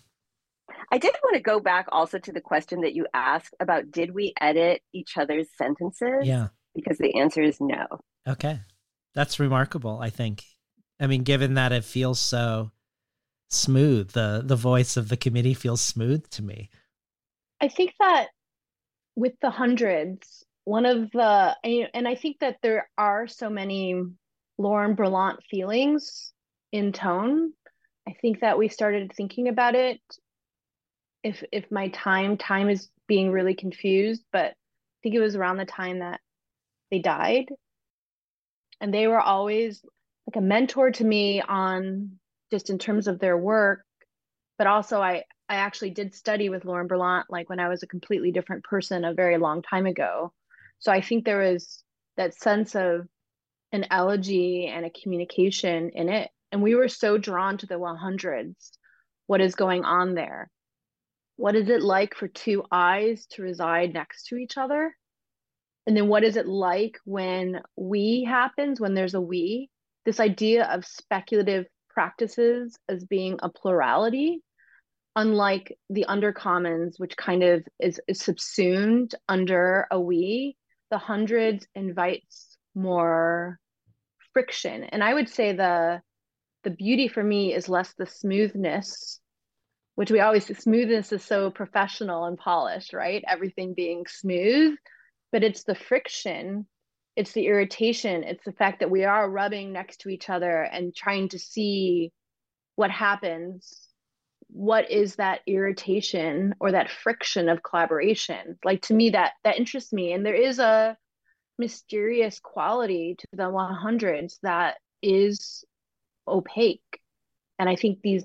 I 0.91 0.99
did 0.99 1.15
want 1.23 1.37
to 1.37 1.43
go 1.43 1.61
back 1.61 1.87
also 1.91 2.19
to 2.19 2.33
the 2.33 2.41
question 2.41 2.81
that 2.81 2.95
you 2.95 3.07
asked 3.15 3.55
about 3.61 3.91
did 3.91 4.15
we 4.15 4.35
edit 4.41 4.83
each 4.93 5.17
other's 5.17 5.49
sentences? 5.57 6.25
Yeah. 6.25 6.49
Because 6.77 6.99
the 6.99 7.19
answer 7.19 7.43
is 7.43 7.61
no. 7.61 7.87
Okay. 8.29 8.61
That's 9.15 9.41
remarkable, 9.41 9.99
I 9.99 10.11
think. 10.11 10.45
I 11.01 11.07
mean, 11.07 11.23
given 11.23 11.55
that 11.55 11.73
it 11.73 11.85
feels 11.85 12.21
so 12.21 12.71
smooth, 13.49 14.13
the 14.13 14.43
the 14.45 14.57
voice 14.57 14.97
of 14.97 15.09
the 15.09 15.17
committee 15.17 15.55
feels 15.55 15.81
smooth 15.81 16.29
to 16.31 16.43
me. 16.43 16.71
I 17.61 17.69
think 17.69 17.95
that 17.99 18.29
with 19.15 19.33
the 19.41 19.51
hundreds, 19.51 20.45
one 20.65 20.85
of 20.85 21.11
the 21.13 21.57
and 21.65 22.07
I 22.07 22.15
think 22.15 22.39
that 22.41 22.59
there 22.63 22.89
are 22.99 23.27
so 23.27 23.49
many 23.49 24.03
Lauren 24.59 24.95
Berlant 24.95 25.39
feelings 25.51 26.33
in 26.73 26.93
tone. 26.93 27.53
I 28.07 28.15
think 28.21 28.41
that 28.41 28.59
we 28.59 28.69
started 28.69 29.13
thinking 29.13 29.49
about 29.49 29.75
it 29.75 30.01
if 31.23 31.43
if 31.53 31.71
my 31.71 31.89
time 31.89 32.37
time 32.37 32.69
is 32.69 32.89
being 33.07 33.31
really 33.31 33.55
confused, 33.55 34.25
but 34.33 34.47
I 34.51 34.55
think 35.03 35.15
it 35.15 35.21
was 35.21 35.37
around 35.37 35.57
the 35.57 35.65
time 35.65 36.01
that 36.01 36.21
they 36.91 36.99
died. 36.99 37.47
And 38.81 38.93
they 38.93 39.07
were 39.07 39.21
always 39.21 39.85
like 40.27 40.37
a 40.37 40.47
mentor 40.47 40.91
to 40.91 41.05
me 41.05 41.41
on 41.41 42.19
just 42.51 42.71
in 42.71 42.79
terms 42.79 43.09
of 43.09 43.19
their 43.19 43.37
work, 43.37 43.85
but 44.59 44.67
also 44.67 45.01
I 45.01 45.25
I 45.49 45.57
actually 45.57 45.91
did 45.91 46.15
study 46.15 46.49
with 46.49 46.65
Lauren 46.65 46.89
Berlant 46.89 47.25
like 47.29 47.49
when 47.49 47.61
I 47.61 47.69
was 47.69 47.83
a 47.83 47.89
completely 47.89 48.33
different 48.33 48.65
person 48.65 49.05
a 49.05 49.15
very 49.15 49.39
long 49.39 49.63
time 49.63 49.87
ago. 49.87 50.33
So 50.81 50.91
I 50.93 51.01
think 51.01 51.25
there 51.25 51.39
was 51.39 51.83
that 52.17 52.35
sense 52.35 52.75
of 52.75 53.07
an 53.73 53.87
elegy 53.91 54.67
and 54.67 54.85
a 54.85 54.91
communication 54.91 55.91
in 55.91 56.09
it. 56.09 56.31
And 56.53 56.63
we 56.63 56.75
were 56.75 56.89
so 56.89 57.19
drawn 57.19 57.59
to 57.59 57.67
the 57.67 57.75
100s, 57.75 58.71
what 59.27 59.41
is 59.41 59.55
going 59.55 59.85
on 59.85 60.15
there 60.15 60.51
what 61.37 61.55
is 61.55 61.69
it 61.69 61.83
like 61.83 62.15
for 62.15 62.29
two 62.29 62.65
eyes 62.73 63.27
to 63.27 63.43
reside 63.43 63.93
next 63.93 64.27
to 64.27 64.37
each 64.37 64.57
other? 64.57 64.97
And 65.87 65.97
then 65.97 66.09
what 66.09 66.25
is 66.25 66.37
it 66.37 66.47
like 66.47 66.99
when 67.05 67.61
we 67.77 68.25
happens, 68.25 68.81
when 68.81 68.95
there's 68.95 69.15
a 69.15 69.21
we? 69.21 69.71
This 70.05 70.21
idea 70.21 70.65
of 70.65 70.85
speculative 70.85 71.67
practices 71.91 72.79
as 72.89 73.05
being 73.05 73.39
a 73.43 73.49
plurality, 73.49 74.43
unlike 75.15 75.77
the 75.89 76.07
undercommons, 76.09 76.99
which 76.99 77.17
kind 77.17 77.43
of 77.43 77.65
is, 77.81 78.01
is 78.09 78.21
subsumed 78.21 79.15
under 79.29 79.87
a 79.91 80.01
we, 80.01 80.57
the 80.91 80.99
hundreds 80.99 81.67
invites 81.75 82.57
more 82.75 83.59
friction. 84.33 84.85
And 84.85 85.03
I 85.03 85.15
would 85.15 85.29
say 85.29 85.53
the 85.53 86.01
the 86.65 86.71
beauty 86.71 87.07
for 87.07 87.23
me 87.23 87.55
is 87.55 87.69
less 87.69 87.95
the 87.95 88.07
smoothness 88.07 89.21
which 89.97 90.11
we 90.11 90.21
always 90.21 90.47
smoothness 90.59 91.11
is 91.11 91.25
so 91.25 91.51
professional 91.51 92.27
and 92.27 92.39
polished, 92.39 92.93
right? 92.93 93.25
Everything 93.27 93.75
being 93.75 94.05
smooth, 94.07 94.77
but 95.33 95.43
it's 95.43 95.65
the 95.65 95.75
friction, 95.75 96.67
it's 97.17 97.33
the 97.33 97.47
irritation, 97.47 98.25
it's 98.25 98.45
the 98.45 98.53
fact 98.53 98.81
that 98.81 98.91
we 98.91 99.05
are 99.05 99.31
rubbing 99.31 99.73
next 99.73 100.03
to 100.03 100.09
each 100.09 100.29
other 100.31 100.63
and 100.63 100.95
trying 100.95 101.29
to 101.31 101.39
see 101.39 102.13
what 102.77 102.91
happens. 102.91 103.89
What 104.49 104.91
is 104.91 105.17
that 105.17 105.41
irritation 105.47 106.55
or 106.61 106.73
that 106.73 106.91
friction 106.91 107.49
of 107.49 107.63
collaboration? 107.63 108.59
Like 108.65 108.83
to 108.83 108.95
me, 108.95 109.11
that 109.11 109.33
that 109.45 109.59
interests 109.59 109.93
me, 109.93 110.13
and 110.13 110.25
there 110.25 110.35
is 110.35 110.59
a 110.59 110.97
mysterious 111.59 112.39
quality 112.39 113.17
to 113.19 113.27
the 113.33 113.45
100s 113.45 114.39
that 114.43 114.77
is 115.03 115.65
opaque 116.29 117.01
and 117.59 117.69
i 117.69 117.77
think 117.77 118.01
these 118.03 118.25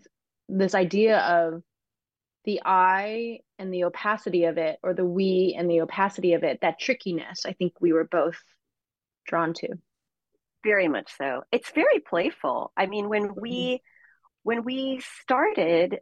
this 0.50 0.76
idea 0.76 1.20
of 1.20 1.62
the 2.46 2.62
I 2.66 3.40
and 3.60 3.74
the 3.74 3.86
opacity 3.86 4.46
of 4.46 4.58
it, 4.58 4.78
or 4.84 4.94
the 4.94 5.06
we 5.06 5.56
and 5.58 5.70
the 5.70 5.82
opacity 5.82 6.34
of 6.34 6.44
it, 6.44 6.60
that 6.62 6.80
trickiness, 6.80 7.46
I 7.46 7.54
think 7.54 7.74
we 7.80 7.94
were 7.94 8.06
both 8.06 8.38
drawn 9.26 9.54
to. 9.56 9.70
Very 10.64 10.88
much 10.88 11.12
so. 11.18 11.44
It's 11.52 11.72
very 11.72 12.00
playful. 12.00 12.72
I 12.76 12.86
mean, 12.86 13.10
when 13.10 13.36
we 13.36 13.52
mm-hmm. 13.52 13.76
when 14.44 14.64
we 14.64 15.02
started, 15.22 16.00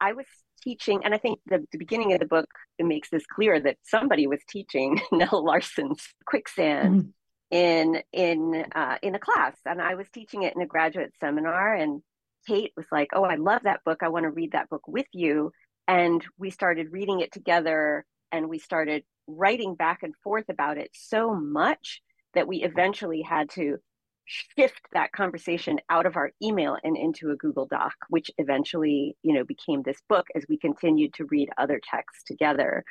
I 0.00 0.12
was 0.12 0.26
teaching, 0.62 1.02
and 1.04 1.14
I 1.14 1.18
think 1.18 1.40
the, 1.46 1.64
the 1.72 1.78
beginning 1.78 2.12
of 2.12 2.20
the 2.20 2.26
book 2.26 2.48
it 2.78 2.86
makes 2.86 3.10
this 3.10 3.24
clear 3.26 3.60
that 3.60 3.78
somebody 3.82 4.26
was 4.26 4.40
teaching 4.48 5.00
Nell 5.12 5.44
Larsen's 5.44 6.02
quicksand 6.26 7.12
mm-hmm. 7.52 7.56
in 7.56 8.02
in 8.12 8.64
uh, 8.74 8.98
in 9.02 9.14
a 9.14 9.20
class, 9.20 9.56
and 9.64 9.80
I 9.80 9.94
was 9.94 10.06
teaching 10.12 10.42
it 10.42 10.54
in 10.54 10.62
a 10.62 10.66
graduate 10.66 11.12
seminar, 11.20 11.74
and 11.74 12.02
Kate 12.46 12.72
was 12.76 12.86
like, 12.90 13.10
"Oh, 13.14 13.24
I 13.24 13.36
love 13.36 13.62
that 13.64 13.84
book. 13.84 14.02
I 14.02 14.08
want 14.08 14.24
to 14.24 14.30
read 14.30 14.52
that 14.52 14.68
book 14.68 14.86
with 14.88 15.06
you." 15.12 15.52
And 15.92 16.24
we 16.38 16.48
started 16.48 16.90
reading 16.90 17.20
it 17.20 17.32
together, 17.32 18.06
and 18.32 18.48
we 18.48 18.58
started 18.58 19.04
writing 19.26 19.74
back 19.74 20.02
and 20.02 20.14
forth 20.24 20.48
about 20.48 20.78
it 20.78 20.88
so 20.94 21.34
much 21.34 22.00
that 22.32 22.48
we 22.48 22.62
eventually 22.62 23.20
had 23.20 23.50
to 23.50 23.76
shift 24.24 24.80
that 24.94 25.12
conversation 25.12 25.80
out 25.90 26.06
of 26.06 26.16
our 26.16 26.30
email 26.42 26.78
and 26.82 26.96
into 26.96 27.30
a 27.30 27.36
Google 27.36 27.66
Doc, 27.66 27.92
which 28.08 28.30
eventually, 28.38 29.18
you 29.22 29.34
know, 29.34 29.44
became 29.44 29.82
this 29.82 29.98
book 30.08 30.26
as 30.34 30.46
we 30.48 30.56
continued 30.56 31.12
to 31.12 31.26
read 31.26 31.50
other 31.58 31.78
texts 31.90 32.24
together. 32.24 32.84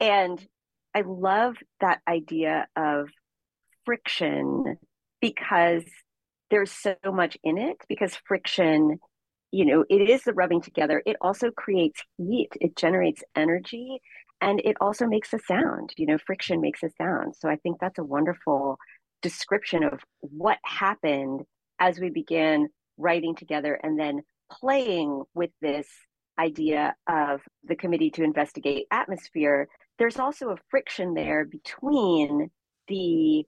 And 0.00 0.44
I 0.96 1.02
love 1.02 1.54
that 1.80 2.00
idea 2.08 2.66
of 2.74 3.10
friction 3.84 4.76
because 5.20 5.84
there's 6.50 6.72
so 6.72 6.96
much 7.04 7.38
in 7.44 7.58
it 7.58 7.76
because 7.88 8.16
friction 8.26 8.98
you 9.50 9.64
know 9.64 9.84
it 9.88 10.08
is 10.08 10.22
the 10.24 10.34
rubbing 10.34 10.60
together. 10.60 11.02
It 11.06 11.16
also 11.20 11.50
creates 11.50 12.02
heat. 12.16 12.50
It 12.60 12.76
generates 12.76 13.22
energy 13.36 14.00
and 14.40 14.60
it 14.64 14.76
also 14.80 15.06
makes 15.06 15.32
a 15.32 15.38
sound. 15.38 15.92
You 15.96 16.06
know 16.06 16.18
friction 16.18 16.60
makes 16.60 16.82
a 16.82 16.90
sound. 16.90 17.34
So 17.36 17.48
i 17.48 17.56
think 17.56 17.78
that's 17.80 17.98
a 17.98 18.04
wonderful 18.04 18.78
description 19.22 19.82
of 19.84 20.00
what 20.20 20.58
happened 20.64 21.42
as 21.80 21.98
we 21.98 22.10
began 22.10 22.68
writing 22.96 23.34
together 23.34 23.74
and 23.82 23.98
then 23.98 24.20
playing 24.50 25.22
with 25.34 25.50
this 25.60 25.86
idea 26.38 26.94
of 27.08 27.40
the 27.64 27.76
committee 27.76 28.10
to 28.10 28.22
investigate 28.22 28.86
atmosphere. 28.90 29.68
There's 29.98 30.18
also 30.18 30.50
a 30.50 30.56
friction 30.70 31.14
there 31.14 31.44
between 31.44 32.50
the 32.86 33.44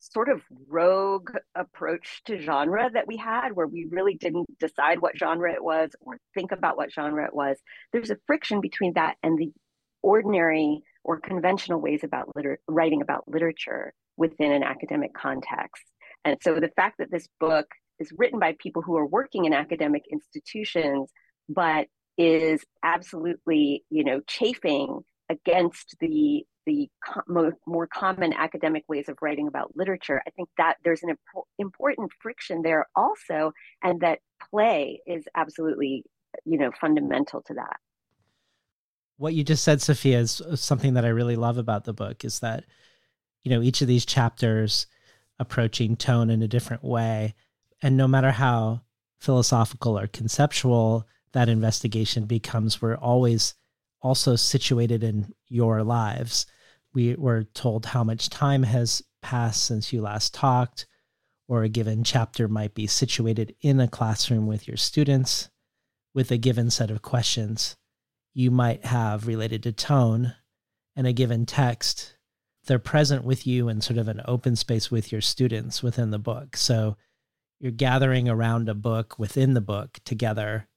sort 0.00 0.28
of 0.28 0.42
rogue 0.68 1.30
approach 1.54 2.22
to 2.24 2.38
genre 2.38 2.88
that 2.92 3.06
we 3.06 3.16
had 3.16 3.50
where 3.52 3.66
we 3.66 3.86
really 3.90 4.14
didn't 4.14 4.46
decide 4.58 5.00
what 5.00 5.18
genre 5.18 5.52
it 5.52 5.62
was 5.62 5.90
or 6.00 6.18
think 6.34 6.52
about 6.52 6.76
what 6.76 6.92
genre 6.92 7.24
it 7.24 7.34
was 7.34 7.56
there's 7.92 8.10
a 8.10 8.18
friction 8.26 8.60
between 8.60 8.92
that 8.94 9.16
and 9.22 9.38
the 9.38 9.50
ordinary 10.02 10.82
or 11.04 11.18
conventional 11.20 11.80
ways 11.80 12.04
about 12.04 12.34
liter- 12.36 12.60
writing 12.68 13.02
about 13.02 13.26
literature 13.26 13.92
within 14.16 14.52
an 14.52 14.62
academic 14.62 15.14
context. 15.14 15.84
And 16.24 16.36
so 16.42 16.60
the 16.60 16.70
fact 16.76 16.98
that 16.98 17.10
this 17.10 17.28
book 17.40 17.66
is 17.98 18.12
written 18.16 18.38
by 18.38 18.56
people 18.58 18.82
who 18.82 18.96
are 18.96 19.06
working 19.06 19.44
in 19.44 19.52
academic 19.52 20.02
institutions, 20.10 21.10
but 21.48 21.86
is 22.16 22.64
absolutely, 22.82 23.84
you 23.90 24.04
know, 24.04 24.20
chafing 24.26 25.00
against 25.28 25.96
the 26.00 26.44
the 26.66 26.88
co- 27.04 27.52
more 27.66 27.86
common 27.86 28.32
academic 28.34 28.84
ways 28.88 29.08
of 29.08 29.16
writing 29.22 29.48
about 29.48 29.74
literature. 29.74 30.22
I 30.26 30.30
think 30.30 30.50
that 30.58 30.76
there's 30.84 31.02
an 31.02 31.10
imp- 31.10 31.46
important 31.58 32.10
friction 32.20 32.60
there 32.62 32.86
also, 32.94 33.52
and 33.82 34.00
that 34.00 34.18
play 34.50 35.00
is 35.06 35.24
absolutely, 35.34 36.04
you 36.44 36.58
know, 36.58 36.70
fundamental 36.78 37.42
to 37.46 37.54
that 37.54 37.76
what 39.18 39.34
you 39.34 39.44
just 39.44 39.64
said, 39.64 39.82
Sofia, 39.82 40.20
is 40.20 40.40
something 40.54 40.94
that 40.94 41.04
I 41.04 41.08
really 41.08 41.36
love 41.36 41.58
about 41.58 41.84
the 41.84 41.92
book 41.92 42.24
is 42.24 42.38
that, 42.38 42.64
you 43.42 43.50
know, 43.50 43.60
each 43.60 43.82
of 43.82 43.88
these 43.88 44.06
chapters 44.06 44.86
approaching 45.40 45.96
tone 45.96 46.30
in 46.30 46.40
a 46.40 46.48
different 46.48 46.84
way. 46.84 47.34
And 47.82 47.96
no 47.96 48.08
matter 48.08 48.30
how 48.30 48.82
philosophical 49.18 49.98
or 49.98 50.06
conceptual 50.06 51.06
that 51.32 51.48
investigation 51.48 52.26
becomes, 52.26 52.80
we're 52.80 52.96
always 52.96 53.54
also 54.00 54.36
situated 54.36 55.02
in 55.02 55.32
your 55.48 55.82
lives. 55.82 56.46
We 56.94 57.14
were 57.14 57.44
told 57.44 57.86
how 57.86 58.04
much 58.04 58.30
time 58.30 58.62
has 58.62 59.02
passed 59.22 59.64
since 59.64 59.92
you 59.92 60.00
last 60.02 60.34
talked, 60.34 60.86
or 61.48 61.62
a 61.62 61.68
given 61.68 62.04
chapter 62.04 62.48
might 62.48 62.74
be 62.74 62.86
situated 62.86 63.54
in 63.60 63.80
a 63.80 63.88
classroom 63.88 64.46
with 64.46 64.68
your 64.68 64.76
students 64.76 65.50
with 66.14 66.30
a 66.30 66.38
given 66.38 66.70
set 66.70 66.90
of 66.90 67.02
questions 67.02 67.76
you 68.38 68.52
might 68.52 68.84
have 68.84 69.26
related 69.26 69.64
to 69.64 69.72
tone 69.72 70.32
and 70.94 71.08
a 71.08 71.12
given 71.12 71.44
text, 71.44 72.16
they're 72.66 72.78
present 72.78 73.24
with 73.24 73.48
you 73.48 73.68
in 73.68 73.80
sort 73.80 73.98
of 73.98 74.06
an 74.06 74.20
open 74.26 74.54
space 74.54 74.92
with 74.92 75.10
your 75.10 75.20
students 75.20 75.82
within 75.82 76.10
the 76.10 76.20
book. 76.20 76.56
So 76.56 76.96
you're 77.58 77.72
gathering 77.72 78.28
around 78.28 78.68
a 78.68 78.74
book 78.74 79.18
within 79.18 79.54
the 79.54 79.60
book 79.60 79.98
together 80.04 80.68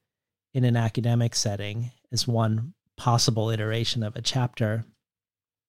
in 0.55 0.63
an 0.63 0.75
academic 0.75 1.35
setting 1.35 1.91
is 2.11 2.27
one 2.27 2.73
possible 3.01 3.49
iteration 3.49 4.03
of 4.03 4.15
a 4.15 4.21
chapter. 4.21 4.85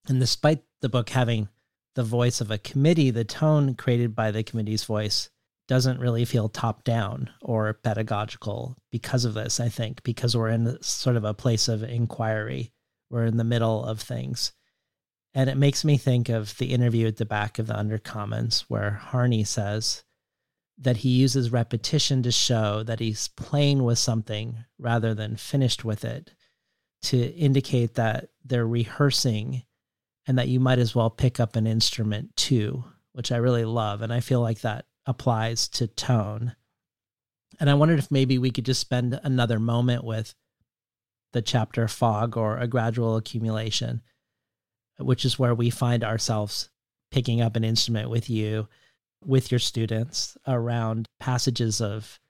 And 0.07 0.21
despite 0.21 0.63
the 0.83 0.91
book 0.91 1.09
having 1.09 1.49
the 1.95 2.03
voice 2.03 2.43
of 2.43 2.51
a 2.51 2.59
committee, 2.59 3.11
the 3.11 3.25
tone 3.25 3.75
created 3.75 4.15
by 4.15 4.31
the 4.31 4.43
committee's 4.43 4.85
voice 4.85 5.31
doesn't 5.67 5.99
really 5.99 6.27
feel 6.27 6.51
top 6.51 6.85
down 6.85 7.31
or 7.41 7.73
pedagogical 7.73 8.77
because 8.91 9.25
of 9.25 9.33
this, 9.33 9.61
I 9.61 9.71
think, 9.71 10.03
because 10.03 10.37
we're 10.37 10.51
in 10.51 10.77
sort 10.83 11.17
of 11.17 11.25
a 11.25 11.33
place 11.33 11.69
of 11.69 11.83
inquiry. 11.83 12.71
We're 13.09 13.25
in 13.25 13.39
the 13.39 13.45
middle 13.45 13.83
of 13.83 13.99
things. 13.99 14.53
And 15.33 15.49
it 15.49 15.57
makes 15.57 15.87
me 15.87 15.97
think 15.97 16.29
of 16.29 16.59
the 16.59 16.75
interview 16.75 17.07
at 17.07 17.17
the 17.17 17.25
back 17.25 17.59
of 17.59 17.67
the 17.67 17.75
Undercommons 17.75 18.67
where 18.69 18.91
Harney 18.91 19.45
says 19.45 20.05
that 20.77 20.99
he 20.99 21.09
uses 21.09 21.51
repetition 21.51 22.23
to 22.25 22.31
show 22.31 22.83
that 22.83 23.01
he's 23.01 23.29
playing 23.29 23.85
with 23.85 23.99
something 23.99 24.67
rather 24.79 25.15
than 25.15 25.37
finished 25.37 25.83
with 25.83 26.05
it 26.05 26.35
to 27.03 27.19
indicate 27.19 27.95
that 27.95 28.29
they're 28.45 28.67
rehearsing 28.67 29.65
and 30.27 30.39
that 30.39 30.49
you 30.49 30.61
might 30.61 30.79
as 30.79 30.95
well 30.95 31.11
pick 31.11 31.41
up 31.41 31.57
an 31.57 31.67
instrument 31.67 32.37
too, 32.37 32.85
which 33.13 33.33
I 33.33 33.37
really 33.37 33.65
love. 33.65 34.03
And 34.03 34.13
I 34.13 34.21
feel 34.21 34.41
like 34.41 34.61
that 34.61 34.87
applies 35.07 35.69
to 35.69 35.87
tone. 35.87 36.55
And 37.59 37.69
I 37.69 37.75
wondered 37.75 37.99
if 37.99 38.11
maybe 38.11 38.39
we 38.39 38.51
could 38.51 38.65
just 38.65 38.81
spend 38.81 39.19
another 39.23 39.59
moment 39.59 40.05
with 40.05 40.35
the 41.33 41.43
chapter 41.43 41.89
fog 41.89 42.37
or 42.37 42.59
a 42.59 42.67
gradual 42.67 43.17
accumulation, 43.17 44.03
which 44.99 45.25
is 45.25 45.39
where 45.39 45.55
we 45.55 45.71
find 45.71 46.05
ourselves 46.05 46.71
picking 47.11 47.41
up 47.41 47.57
an 47.57 47.65
instrument 47.65 48.11
with 48.11 48.31
you, 48.31 48.69
with 49.25 49.51
your 49.51 49.59
students 49.59 50.37
around 50.47 51.09
passages 51.21 51.81
of 51.81 52.21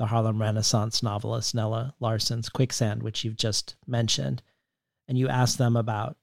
the 0.00 0.06
Harlem 0.06 0.40
Renaissance 0.40 1.02
novelist 1.02 1.54
Nella 1.54 1.94
Larsen's 2.00 2.48
Quicksand, 2.48 3.02
which 3.02 3.22
you've 3.22 3.36
just 3.36 3.76
mentioned. 3.86 4.42
And 5.06 5.18
you 5.18 5.28
ask 5.28 5.58
them 5.58 5.76
about 5.76 6.16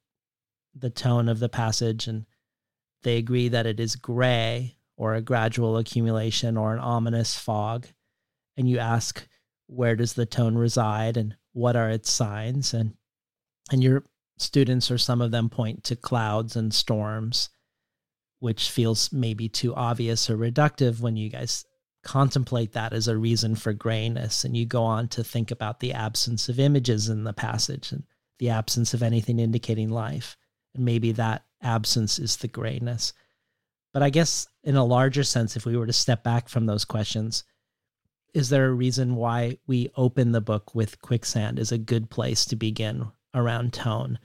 the 0.73 0.89
tone 0.89 1.29
of 1.29 1.37
the 1.37 1.47
passage, 1.47 2.07
and 2.07 2.25
they 3.03 3.17
agree 3.17 3.49
that 3.49 3.67
it 3.67 3.79
is 3.79 3.95
gray 3.95 4.77
or 4.97 5.13
a 5.13 5.21
gradual 5.21 5.77
accumulation 5.77 6.57
or 6.57 6.73
an 6.73 6.79
ominous 6.79 7.37
fog 7.37 7.85
and 8.57 8.67
you 8.67 8.79
ask 8.79 9.27
where 9.67 9.95
does 9.95 10.13
the 10.13 10.25
tone 10.25 10.55
reside 10.57 11.15
and 11.15 11.35
what 11.53 11.75
are 11.75 11.91
its 11.91 12.09
signs 12.09 12.73
and 12.73 12.95
and 13.71 13.83
your 13.83 14.03
students 14.39 14.89
or 14.89 14.97
some 14.97 15.21
of 15.21 15.29
them 15.29 15.49
point 15.49 15.83
to 15.83 15.95
clouds 15.95 16.55
and 16.55 16.73
storms 16.73 17.49
which 18.39 18.71
feels 18.71 19.11
maybe 19.13 19.47
too 19.47 19.75
obvious 19.75 20.31
or 20.31 20.35
reductive 20.37 20.99
when 20.99 21.15
you 21.15 21.29
guys 21.29 21.63
contemplate 22.07 22.73
that 22.73 22.93
as 22.93 23.07
a 23.07 23.17
reason 23.17 23.55
for 23.55 23.73
grayness 23.73 24.43
and 24.43 24.55
you 24.55 24.65
go 24.65 24.83
on 24.83 25.07
to 25.07 25.23
think 25.23 25.51
about 25.51 25.79
the 25.79 25.93
absence 25.93 26.49
of 26.49 26.59
images 26.59 27.09
in 27.09 27.23
the 27.23 27.33
passage 27.33 27.91
and 27.91 28.03
the 28.39 28.49
absence 28.49 28.93
of 28.93 29.03
anything 29.03 29.39
indicating 29.39 29.89
life 29.89 30.37
and 30.73 30.85
maybe 30.85 31.11
that 31.11 31.43
absence 31.61 32.17
is 32.17 32.37
the 32.37 32.47
grayness 32.47 33.13
but 33.97 34.03
I 34.03 34.11
guess 34.11 34.47
in 34.63 34.75
a 34.75 34.85
larger 34.85 35.23
sense, 35.23 35.55
if 35.55 35.65
we 35.65 35.75
were 35.75 35.87
to 35.87 35.91
step 35.91 36.23
back 36.23 36.49
from 36.49 36.67
those 36.67 36.85
questions, 36.85 37.43
is 38.31 38.49
there 38.49 38.67
a 38.67 38.71
reason 38.71 39.15
why 39.15 39.57
we 39.65 39.89
open 39.95 40.33
the 40.33 40.39
book 40.39 40.75
with 40.75 41.01
quicksand 41.01 41.57
is 41.57 41.71
a 41.71 41.79
good 41.79 42.11
place 42.11 42.45
to 42.45 42.55
begin 42.55 43.07
around 43.33 43.73
tone? 43.73 44.19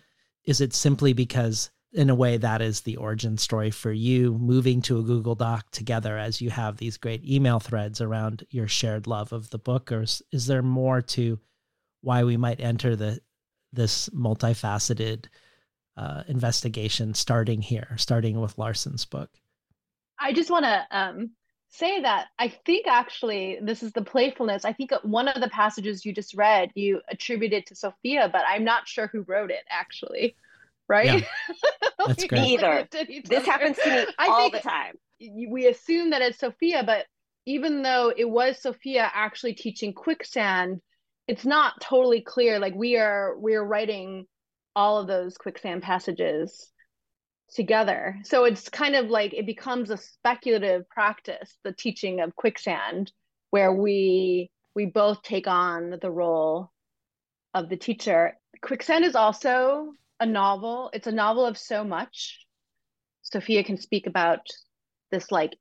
Is 0.44 0.60
it 0.60 0.74
simply 0.74 1.14
because, 1.14 1.70
in 1.92 2.08
a 2.08 2.14
way, 2.14 2.36
that 2.38 2.62
is 2.62 2.80
the 2.80 2.96
origin 2.96 3.36
story 3.36 3.70
for 3.70 3.92
you 3.92 4.38
moving 4.38 4.80
to 4.82 4.98
a 4.98 5.02
Google 5.02 5.34
Doc 5.34 5.70
together 5.70 6.16
as 6.16 6.40
you 6.40 6.50
have 6.50 6.76
these 6.76 6.96
great 6.96 7.24
email 7.28 7.60
threads 7.60 8.00
around 8.00 8.46
your 8.50 8.66
shared 8.66 9.06
love 9.06 9.32
of 9.32 9.50
the 9.50 9.58
book? 9.58 9.92
Or 9.92 10.02
is, 10.02 10.22
is 10.32 10.46
there 10.46 10.62
more 10.62 11.02
to 11.02 11.38
why 12.00 12.24
we 12.24 12.36
might 12.36 12.60
enter 12.60 12.96
the 12.96 13.20
this 13.74 14.08
multifaceted 14.10 15.26
uh, 15.96 16.22
investigation 16.28 17.14
starting 17.14 17.62
here, 17.62 17.94
starting 17.96 18.40
with 18.40 18.58
Larsen's 18.58 19.04
book? 19.04 19.30
I 20.18 20.32
just 20.32 20.50
want 20.50 20.64
to 20.64 20.86
um, 20.90 21.30
say 21.68 22.00
that 22.02 22.28
I 22.38 22.48
think 22.48 22.86
actually 22.86 23.58
this 23.62 23.82
is 23.82 23.92
the 23.92 24.02
playfulness. 24.02 24.64
I 24.64 24.72
think 24.72 24.92
one 25.02 25.28
of 25.28 25.40
the 25.40 25.48
passages 25.48 26.04
you 26.04 26.12
just 26.14 26.34
read, 26.34 26.70
you 26.74 27.00
attributed 27.08 27.66
to 27.66 27.74
Sofia, 27.74 28.28
but 28.30 28.42
I'm 28.46 28.64
not 28.64 28.88
sure 28.88 29.08
who 29.08 29.22
wrote 29.22 29.50
it 29.50 29.64
actually. 29.70 30.36
Right? 30.88 31.20
Yeah. 31.20 31.88
That's 32.06 32.24
great. 32.24 32.60
Either. 32.62 32.88
This 33.24 33.46
happens 33.46 33.78
to 33.78 33.90
me 33.90 34.06
I 34.18 34.28
all 34.28 34.50
the 34.50 34.60
time. 34.60 34.94
We 35.48 35.68
assume 35.68 36.10
that 36.10 36.22
it's 36.22 36.38
Sofia, 36.38 36.82
but 36.84 37.06
even 37.46 37.82
though 37.82 38.12
it 38.16 38.28
was 38.28 38.60
Sofia 38.60 39.10
actually 39.12 39.54
teaching 39.54 39.92
quicksand, 39.92 40.80
it's 41.28 41.44
not 41.44 41.80
totally 41.80 42.20
clear. 42.20 42.58
Like 42.58 42.74
we 42.74 42.96
are 42.96 43.36
we're 43.38 43.64
writing 43.64 44.26
all 44.74 44.98
of 44.98 45.06
those 45.06 45.36
quicksand 45.36 45.82
passages 45.82 46.70
together. 47.54 48.16
So 48.24 48.44
it's 48.44 48.68
kind 48.68 48.96
of 48.96 49.06
like 49.06 49.34
it 49.34 49.46
becomes 49.46 49.90
a 49.90 49.96
speculative 49.96 50.88
practice, 50.88 51.56
the 51.64 51.72
teaching 51.72 52.20
of 52.20 52.34
quicksand, 52.34 53.12
where 53.50 53.72
we 53.72 54.50
we 54.74 54.86
both 54.86 55.22
take 55.22 55.46
on 55.46 55.98
the 56.00 56.10
role 56.10 56.70
of 57.54 57.68
the 57.68 57.76
teacher. 57.76 58.34
Quicksand 58.62 59.04
is 59.04 59.14
also 59.16 59.92
a 60.22 60.26
novel. 60.26 60.88
It's 60.92 61.08
a 61.08 61.12
novel 61.12 61.44
of 61.44 61.58
so 61.58 61.82
much. 61.82 62.46
Sofia 63.22 63.64
can 63.64 63.76
speak 63.76 64.06
about 64.06 64.46
this 65.10 65.32
like 65.32 65.56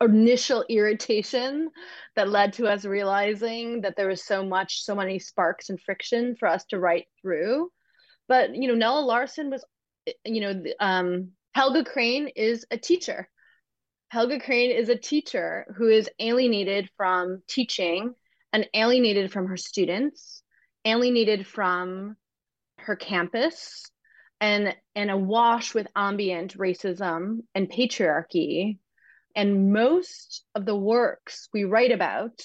initial 0.00 0.64
irritation 0.68 1.70
that 2.16 2.28
led 2.28 2.54
to 2.54 2.66
us 2.66 2.84
realizing 2.84 3.82
that 3.82 3.96
there 3.96 4.08
was 4.08 4.24
so 4.24 4.44
much, 4.44 4.82
so 4.82 4.94
many 4.94 5.18
sparks 5.18 5.68
and 5.68 5.80
friction 5.80 6.36
for 6.36 6.48
us 6.48 6.64
to 6.66 6.78
write 6.78 7.06
through. 7.20 7.70
But 8.28 8.54
you 8.54 8.68
know, 8.68 8.74
Nella 8.74 9.00
Larsen 9.00 9.50
was, 9.50 9.64
you 10.24 10.40
know, 10.40 10.62
um, 10.80 11.32
Helga 11.54 11.84
Crane 11.84 12.28
is 12.28 12.64
a 12.70 12.78
teacher. 12.78 13.28
Helga 14.08 14.40
Crane 14.40 14.70
is 14.70 14.88
a 14.88 14.96
teacher 14.96 15.66
who 15.76 15.88
is 15.88 16.08
alienated 16.18 16.88
from 16.96 17.42
teaching 17.46 18.14
and 18.54 18.66
alienated 18.72 19.30
from 19.30 19.48
her 19.48 19.58
students, 19.58 20.42
alienated 20.86 21.46
from 21.46 22.16
her 22.78 22.96
campus, 22.96 23.90
and 24.40 24.74
and 24.94 25.10
awash 25.10 25.74
with 25.74 25.88
ambient 25.96 26.56
racism 26.56 27.40
and 27.54 27.70
patriarchy 27.70 28.78
and 29.34 29.72
most 29.72 30.44
of 30.54 30.64
the 30.64 30.76
works 30.76 31.48
we 31.52 31.64
write 31.64 31.92
about 31.92 32.42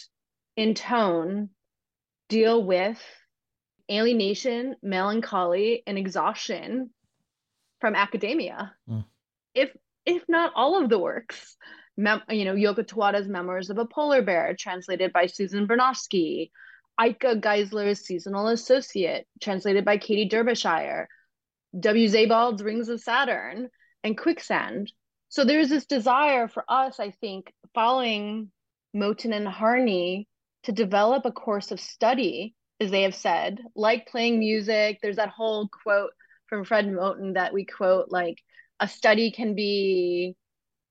in 0.56 0.76
tone 0.76 1.50
deal 2.30 2.64
with 2.64 3.02
alienation, 3.92 4.76
melancholy, 4.82 5.84
and 5.86 5.98
exhaustion 5.98 6.90
from 7.80 7.96
academia. 7.96 8.74
Mm. 8.90 9.06
If 9.54 9.76
if 10.06 10.24
not 10.28 10.52
all 10.56 10.82
of 10.82 10.90
the 10.90 11.00
works, 11.00 11.56
Mem- 11.98 12.24
you 12.30 12.46
know, 12.46 12.56
Yoko 12.56 12.86
Tawada's 12.86 13.28
Memoirs 13.28 13.70
of 13.70 13.78
a 13.78 13.86
Polar 13.86 14.22
Bear, 14.22 14.56
translated 14.58 15.14
by 15.14 15.28
Susan 15.28 15.68
Bernofsky, 15.68 16.52
Heike 17.00 17.20
Geissler's 17.42 18.06
Seasonal 18.06 18.48
Associate, 18.48 19.26
translated 19.42 19.86
by 19.86 19.98
Katy 19.98 20.28
Derbyshire, 20.28 21.08
W. 21.80 22.08
Sebald's 22.08 22.64
Rings 22.64 22.90
of 22.90 23.02
Saturn, 23.02 23.70
and 24.04 24.18
Quicksand, 24.18 24.92
so 25.34 25.44
there's 25.44 25.70
this 25.70 25.88
desire 25.88 26.48
for 26.48 26.64
us, 26.70 27.00
I 27.00 27.10
think, 27.10 27.52
following 27.74 28.52
Moten 28.96 29.34
and 29.34 29.48
Harney 29.48 30.28
to 30.62 30.72
develop 30.72 31.26
a 31.26 31.32
course 31.32 31.72
of 31.72 31.80
study, 31.80 32.54
as 32.80 32.92
they 32.92 33.02
have 33.02 33.16
said, 33.16 33.60
like 33.76 34.06
playing 34.06 34.38
music. 34.38 35.00
There's 35.02 35.16
that 35.16 35.30
whole 35.30 35.70
quote 35.70 36.12
from 36.46 36.66
Fred 36.66 36.86
Moten 36.86 37.34
that 37.34 37.52
we 37.52 37.66
quote 37.66 38.10
like 38.10 38.38
a 38.80 38.88
study 38.88 39.32
can 39.32 39.56
be, 39.56 40.36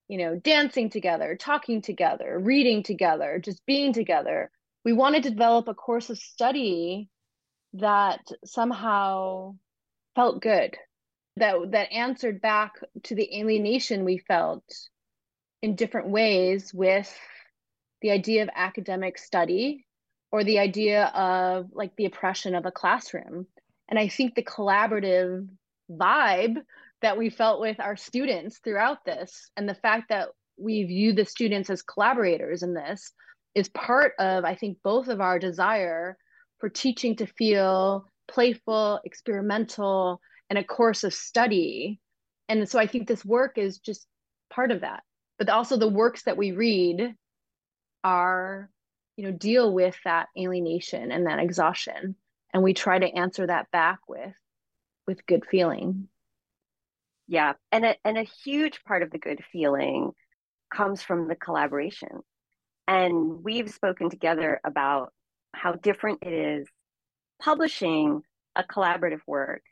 you 0.08 0.18
know, 0.18 0.34
dancing 0.34 0.90
together, 0.90 1.36
talking 1.36 1.80
together, 1.80 2.36
reading 2.42 2.82
together, 2.82 3.40
just 3.40 3.64
being 3.64 3.92
together. 3.92 4.50
We 4.84 4.92
wanted 4.92 5.22
to 5.22 5.30
develop 5.30 5.68
a 5.68 5.74
course 5.74 6.10
of 6.10 6.18
study 6.18 7.08
that 7.74 8.22
somehow 8.44 9.54
felt 10.14 10.42
good 10.42 10.76
that 11.36 11.56
that 11.70 11.92
answered 11.92 12.40
back 12.40 12.72
to 13.04 13.14
the 13.14 13.38
alienation 13.38 14.04
we 14.04 14.18
felt 14.18 14.64
in 15.62 15.76
different 15.76 16.08
ways 16.08 16.72
with 16.74 17.12
the 18.02 18.10
idea 18.10 18.42
of 18.42 18.50
academic 18.54 19.16
study 19.16 19.86
or 20.30 20.44
the 20.44 20.58
idea 20.58 21.06
of 21.06 21.66
like 21.72 21.94
the 21.96 22.06
oppression 22.06 22.54
of 22.54 22.66
a 22.66 22.72
classroom. 22.72 23.46
And 23.88 23.98
i 23.98 24.08
think 24.08 24.34
the 24.34 24.42
collaborative 24.42 25.46
vibe 25.90 26.56
that 27.02 27.18
we 27.18 27.30
felt 27.30 27.60
with 27.60 27.80
our 27.80 27.96
students 27.96 28.58
throughout 28.58 29.04
this 29.04 29.50
and 29.56 29.68
the 29.68 29.74
fact 29.74 30.08
that 30.08 30.28
we 30.56 30.84
view 30.84 31.12
the 31.12 31.24
students 31.24 31.68
as 31.70 31.82
collaborators 31.82 32.62
in 32.62 32.74
this 32.74 33.12
is 33.54 33.68
part 33.68 34.12
of 34.18 34.44
i 34.44 34.54
think 34.54 34.78
both 34.82 35.08
of 35.08 35.20
our 35.20 35.38
desire 35.38 36.16
for 36.60 36.68
teaching 36.68 37.16
to 37.16 37.26
feel 37.26 38.06
playful 38.32 39.00
experimental 39.04 40.20
and 40.48 40.58
a 40.58 40.64
course 40.64 41.04
of 41.04 41.14
study. 41.14 42.00
And 42.48 42.68
so 42.68 42.78
I 42.78 42.86
think 42.86 43.06
this 43.06 43.24
work 43.24 43.58
is 43.58 43.78
just 43.78 44.06
part 44.50 44.70
of 44.70 44.80
that. 44.80 45.02
But 45.38 45.48
also 45.48 45.76
the 45.76 45.88
works 45.88 46.24
that 46.24 46.36
we 46.36 46.52
read 46.52 47.14
are, 48.04 48.70
you 49.16 49.24
know, 49.24 49.36
deal 49.36 49.72
with 49.72 49.96
that 50.04 50.28
alienation 50.38 51.12
and 51.12 51.26
that 51.26 51.38
exhaustion. 51.38 52.16
And 52.52 52.62
we 52.62 52.74
try 52.74 52.98
to 52.98 53.06
answer 53.06 53.46
that 53.46 53.70
back 53.70 54.00
with 54.08 54.34
with 55.06 55.26
good 55.26 55.44
feeling. 55.50 56.08
Yeah. 57.28 57.54
And 57.70 57.84
a 57.84 57.96
and 58.04 58.18
a 58.18 58.28
huge 58.44 58.84
part 58.84 59.02
of 59.02 59.10
the 59.10 59.18
good 59.18 59.42
feeling 59.52 60.12
comes 60.72 61.02
from 61.02 61.28
the 61.28 61.36
collaboration. 61.36 62.20
And 62.86 63.42
we've 63.42 63.70
spoken 63.70 64.10
together 64.10 64.60
about 64.64 65.12
how 65.54 65.72
different 65.72 66.20
it 66.22 66.32
is 66.32 66.68
publishing 67.42 68.22
a 68.54 68.62
collaborative 68.62 69.20
work 69.26 69.62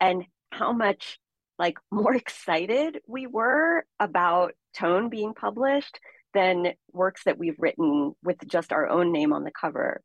and 0.00 0.24
how 0.50 0.72
much 0.72 1.18
like 1.58 1.78
more 1.90 2.14
excited 2.14 2.98
we 3.06 3.26
were 3.26 3.84
about 3.98 4.52
tone 4.76 5.08
being 5.08 5.34
published 5.34 5.98
than 6.32 6.72
works 6.92 7.22
that 7.24 7.38
we've 7.38 7.58
written 7.58 8.12
with 8.22 8.36
just 8.46 8.72
our 8.72 8.88
own 8.88 9.12
name 9.12 9.32
on 9.32 9.44
the 9.44 9.50
cover. 9.50 10.00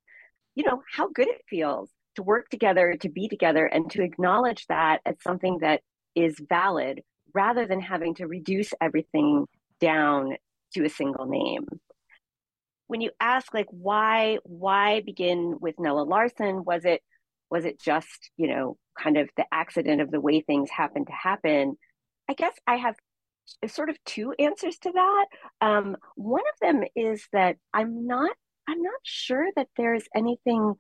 You 0.56 0.64
know 0.64 0.82
how 0.92 1.10
good 1.10 1.28
it 1.28 1.42
feels 1.50 1.90
to 2.16 2.24
work 2.24 2.50
together 2.50 2.96
to 3.02 3.10
be 3.10 3.28
together 3.28 3.66
and 3.66 3.92
to 3.92 4.02
acknowledge 4.02 4.66
that 4.68 5.02
as 5.06 5.16
something 5.22 5.60
that 5.62 5.82
is 6.16 6.36
valid 6.50 7.02
rather 7.34 7.68
than 7.68 7.82
having 7.82 8.16
to 8.16 8.28
reduce 8.28 8.74
everything 8.82 9.46
down 9.80 10.36
to 10.74 10.86
a 10.86 10.90
single 10.90 11.26
name. 11.26 11.66
When 12.88 13.02
you 13.02 13.12
ask 13.20 13.54
like 13.54 13.68
why 13.70 14.40
why 14.44 15.02
begin 15.02 15.58
with 15.60 15.76
Nella 15.78 16.04
Larsen? 16.04 16.64
Was 16.64 16.86
it 16.86 17.02
was 17.50 17.66
it 17.66 17.80
just 17.80 18.32
you 18.38 18.48
know 18.48 18.78
kind 18.98 19.18
of 19.18 19.30
the 19.38 19.46
accident 19.52 20.02
of 20.02 20.12
the 20.12 20.22
way 20.22 20.42
things 20.42 20.70
happen 20.70 21.06
to 21.06 21.12
happen? 21.12 21.78
I 22.30 22.34
guess 22.34 22.54
i 22.68 22.76
have 22.78 22.96
sort 23.68 23.90
of 23.92 24.04
two 24.06 24.34
answers 24.40 24.78
to 24.80 24.92
that. 24.92 25.26
Um, 25.62 25.98
one 26.16 26.44
of 26.54 26.60
them 26.62 26.84
is 26.96 27.28
that 27.32 27.58
i'm 27.74 28.08
not 28.08 28.32
i'm 28.68 28.82
not 28.82 29.00
sure 29.04 29.48
that 29.56 29.68
there's 29.78 30.04
anything 30.16 30.74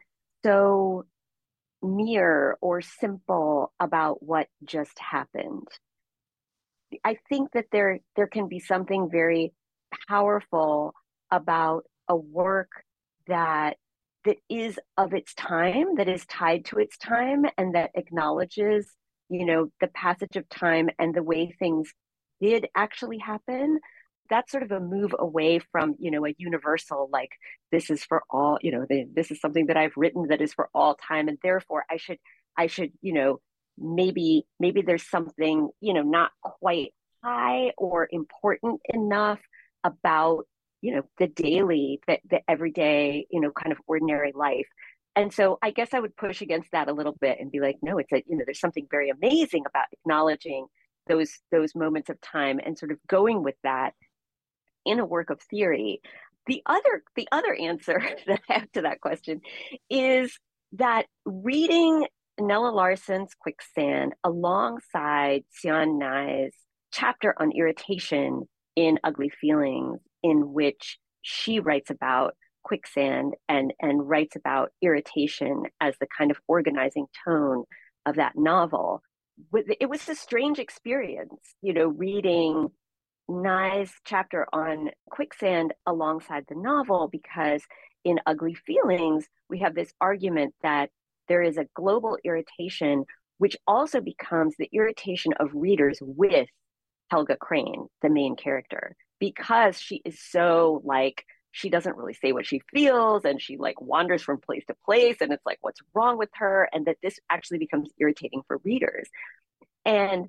so 0.43 1.06
mere 1.82 2.58
or 2.62 2.82
simple 2.82 3.71
about 3.80 4.23
what 4.23 4.47
just 4.63 4.97
happened. 4.99 5.67
I 7.04 7.17
think 7.30 7.51
that 7.54 7.65
there 7.71 7.99
there 8.15 8.28
can 8.28 8.47
be 8.47 8.60
something 8.60 9.10
very 9.10 9.54
powerful 10.08 10.93
about 11.32 11.84
a 12.08 12.15
work 12.15 12.69
that 13.28 13.78
that 14.25 14.38
is 14.49 14.79
of 14.97 15.13
its 15.13 15.33
time, 15.35 15.95
that 15.95 16.09
is 16.09 16.25
tied 16.25 16.65
to 16.65 16.77
its 16.79 16.97
time, 16.97 17.45
and 17.57 17.75
that 17.75 17.91
acknowledges, 17.95 18.91
you 19.29 19.45
know, 19.45 19.69
the 19.81 19.88
passage 19.88 20.35
of 20.35 20.49
time 20.49 20.89
and 20.99 21.13
the 21.13 21.23
way 21.23 21.51
things 21.57 21.93
did 22.41 22.67
actually 22.75 23.19
happen. 23.19 23.79
That's 24.29 24.51
sort 24.51 24.63
of 24.63 24.71
a 24.71 24.79
move 24.79 25.13
away 25.17 25.59
from, 25.71 25.95
you 25.99 26.09
know, 26.09 26.25
a 26.25 26.33
universal 26.38 27.09
like 27.13 27.29
this 27.71 27.89
is 27.89 28.03
for 28.03 28.23
all, 28.29 28.57
you 28.61 28.71
know, 28.71 28.85
the, 28.89 29.05
this 29.13 29.29
is 29.29 29.39
something 29.39 29.67
that 29.67 29.77
I've 29.77 29.95
written 29.95 30.27
that 30.29 30.41
is 30.41 30.53
for 30.53 30.69
all 30.73 30.95
time, 30.95 31.27
and 31.27 31.38
therefore 31.43 31.85
I 31.89 31.97
should, 31.97 32.17
I 32.57 32.67
should, 32.67 32.91
you 33.01 33.13
know, 33.13 33.39
maybe 33.77 34.47
maybe 34.59 34.81
there's 34.81 35.07
something, 35.07 35.69
you 35.81 35.93
know, 35.93 36.01
not 36.01 36.31
quite 36.41 36.93
high 37.23 37.71
or 37.77 38.07
important 38.11 38.82
enough 38.86 39.39
about 39.84 40.47
you 40.86 40.95
know 40.95 41.01
the 41.17 41.27
daily 41.27 41.99
the, 42.07 42.19
the 42.29 42.39
everyday 42.47 43.25
you 43.31 43.41
know 43.41 43.51
kind 43.51 43.71
of 43.71 43.79
ordinary 43.88 44.31
life. 44.36 44.67
And 45.17 45.33
so 45.33 45.57
i 45.63 45.71
guess 45.71 45.93
i 45.93 45.99
would 45.99 46.15
push 46.15 46.41
against 46.41 46.71
that 46.71 46.89
a 46.89 46.93
little 46.93 47.15
bit 47.19 47.38
and 47.39 47.51
be 47.51 47.61
like 47.61 47.77
no 47.81 47.97
it's 47.97 48.11
a 48.11 48.23
you 48.27 48.38
know 48.38 48.43
there's 48.45 48.59
something 48.59 48.88
very 48.91 49.09
amazing 49.09 49.63
about 49.67 49.86
acknowledging 49.93 50.67
those 51.07 51.31
those 51.51 51.73
moments 51.73 52.09
of 52.09 52.19
time 52.21 52.59
and 52.63 52.77
sort 52.77 52.91
of 52.91 52.99
going 53.07 53.41
with 53.41 53.55
that 53.63 53.93
in 54.86 54.99
a 54.99 55.05
work 55.05 55.29
of 55.29 55.41
theory. 55.41 56.01
The 56.47 56.61
other 56.65 57.03
the 57.15 57.27
other 57.31 57.53
answer 57.55 57.99
that 58.27 58.41
i 58.49 58.53
have 58.53 58.71
to 58.73 58.81
that 58.83 59.01
question 59.01 59.41
is 59.89 60.38
that 60.73 61.05
reading 61.25 62.05
nella 62.39 62.69
larsen's 62.69 63.33
quicksand 63.39 64.13
alongside 64.23 65.45
Sianne 65.57 65.99
Ngai's 66.01 66.53
chapter 66.91 67.33
on 67.39 67.51
irritation 67.53 68.47
in 68.75 68.99
ugly 69.03 69.29
feelings 69.41 69.99
in 70.26 70.53
which 70.53 70.97
she 71.21 71.59
writes 71.59 71.91
about 71.91 72.34
quicksand 72.63 73.36
and 73.47 73.73
and 73.80 74.09
writes 74.09 74.36
about 74.36 74.71
irritation 74.82 75.63
as 75.80 75.93
the 75.99 76.07
kind 76.17 76.32
of 76.32 76.38
organizing 76.47 77.05
tone 77.23 77.63
of 78.07 78.15
that 78.15 78.34
novel. 78.36 79.03
It 79.53 79.88
was 79.88 80.09
a 80.09 80.15
strange 80.15 80.57
experience 80.57 81.55
you 81.61 81.73
know 81.73 81.88
reading 81.88 82.69
Ngai's 83.30 83.91
chapter 84.03 84.47
on 84.51 84.89
quicksand 85.11 85.73
alongside 85.86 86.45
the 86.49 86.55
novel 86.55 87.07
because 87.11 87.61
in 88.03 88.19
ugly 88.26 88.55
feelings 88.55 89.26
we 89.49 89.59
have 89.59 89.76
this 89.76 89.93
argument 90.01 90.55
that 90.63 90.89
there 91.28 91.43
is 91.43 91.57
a 91.57 91.67
global 91.76 92.17
irritation 92.23 93.05
which 93.38 93.57
also 93.67 93.99
becomes 93.99 94.55
the 94.57 94.69
irritation 94.73 95.34
of 95.39 95.49
readers 95.53 95.99
with 96.01 96.47
helga 97.11 97.36
crane 97.36 97.88
the 98.03 98.09
main 98.09 98.36
character 98.36 98.95
because 99.20 99.80
she 99.80 100.01
is 100.05 100.20
so 100.20 100.82
like 100.84 101.26
she 101.51 101.70
doesn't 101.70 101.95
really 101.95 102.13
say 102.13 102.34
what 102.34 102.45
she 102.45 102.61
feels 102.74 103.24
and 103.24 103.41
she 103.41 103.55
like 103.55 103.80
wanders 103.80 104.22
from 104.22 104.41
place 104.41 104.66
to 104.68 104.76
place 104.86 105.16
and 105.22 105.32
it's 105.32 105.45
like 105.45 105.57
what's 105.61 105.80
wrong 105.93 106.18
with 106.18 106.30
her 106.34 106.68
and 106.74 106.86
that 106.86 106.97
this 107.01 107.18
actually 107.30 107.59
becomes 107.59 107.89
irritating 107.97 108.41
for 108.47 108.59
readers. 108.63 109.07
And 109.86 110.28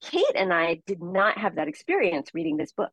kate 0.00 0.36
and 0.36 0.54
i 0.54 0.80
did 0.86 1.02
not 1.02 1.36
have 1.36 1.56
that 1.56 1.66
experience 1.66 2.30
reading 2.32 2.56
this 2.56 2.72
book. 2.72 2.92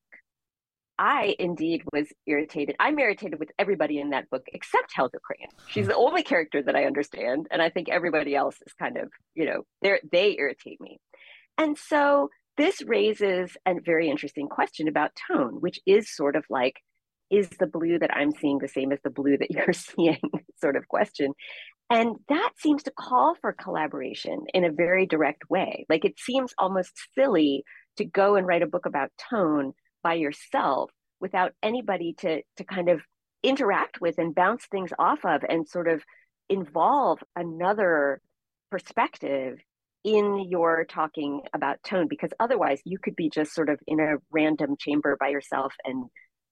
I 0.98 1.36
indeed 1.38 1.84
was 1.94 2.08
irritated. 2.26 2.78
I'm 2.80 2.98
irritated 2.98 3.38
with 3.38 3.52
everybody 3.60 4.00
in 4.00 4.12
that 4.12 4.30
book 4.30 4.46
except 4.52 4.94
helga 4.96 5.20
crane. 5.20 5.50
She's 5.68 5.86
hmm. 5.86 5.90
the 5.90 5.96
only 5.96 6.24
character 6.24 6.64
that 6.64 6.76
i 6.76 6.86
understand 6.86 7.48
and 7.52 7.62
i 7.62 7.70
think 7.70 7.90
everybody 7.90 8.36
else 8.36 8.56
is 8.66 8.74
kind 8.74 8.98
of 8.98 9.12
you 9.36 9.46
know 9.46 9.66
they 9.84 10.00
they 10.12 10.36
irritate 10.40 10.82
me. 10.82 11.00
And 11.58 11.78
so 11.78 12.30
this 12.58 12.82
raises 12.84 13.58
a 13.66 13.76
very 13.84 14.10
interesting 14.10 14.48
question 14.48 14.88
about 14.88 15.12
tone 15.28 15.60
which 15.60 15.80
is 15.86 16.16
sort 16.16 16.36
of 16.36 16.46
like 16.50 16.76
is 17.30 17.50
the 17.50 17.68
blue 17.68 18.00
that 18.00 18.16
I'm 18.16 18.32
seeing 18.32 18.60
the 18.60 18.68
same 18.68 18.92
as 18.92 19.00
the 19.04 19.10
blue 19.10 19.38
that 19.38 19.52
you're 19.52 19.74
seeing 19.74 20.20
sort 20.62 20.76
of 20.76 20.88
question. 20.88 21.34
And 21.90 22.16
that 22.30 22.52
seems 22.58 22.84
to 22.84 22.92
call 22.92 23.36
for 23.40 23.54
collaboration 23.54 24.46
in 24.54 24.64
a 24.64 24.72
very 24.72 25.06
direct 25.06 25.50
way. 25.50 25.86
Like 25.88 26.04
it 26.04 26.20
seems 26.20 26.54
almost 26.58 26.92
silly 27.14 27.64
to 27.98 28.06
go 28.06 28.36
and 28.36 28.48
write 28.48 28.64
a 28.64 28.68
book 28.68 28.86
about 28.86 29.12
tone 29.30 29.74
by 30.04 30.16
yourself 30.16 30.92
without 31.20 31.54
anybody 31.64 32.14
to 32.20 32.42
to 32.58 32.64
kind 32.64 32.90
of 32.90 33.02
interact 33.44 34.02
with 34.02 34.18
and 34.18 34.34
bounce 34.34 34.66
things 34.66 34.92
off 34.98 35.24
of 35.24 35.44
and 35.48 35.68
sort 35.68 35.88
of 35.88 36.04
involve 36.50 37.24
another 37.36 38.20
perspective 38.72 39.60
in 40.06 40.48
your 40.52 40.86
talking 40.86 41.42
about 41.54 41.82
tone 41.84 42.08
because 42.08 42.30
otherwise 42.40 42.80
you 42.86 43.00
could 43.00 43.16
be 43.16 43.28
just 43.28 43.54
sort 43.54 43.70
of 43.70 43.80
in 43.88 44.00
a 44.00 44.18
random 44.32 44.76
chamber 44.80 45.18
by 45.20 45.30
yourself 45.30 45.74
and 45.84 46.06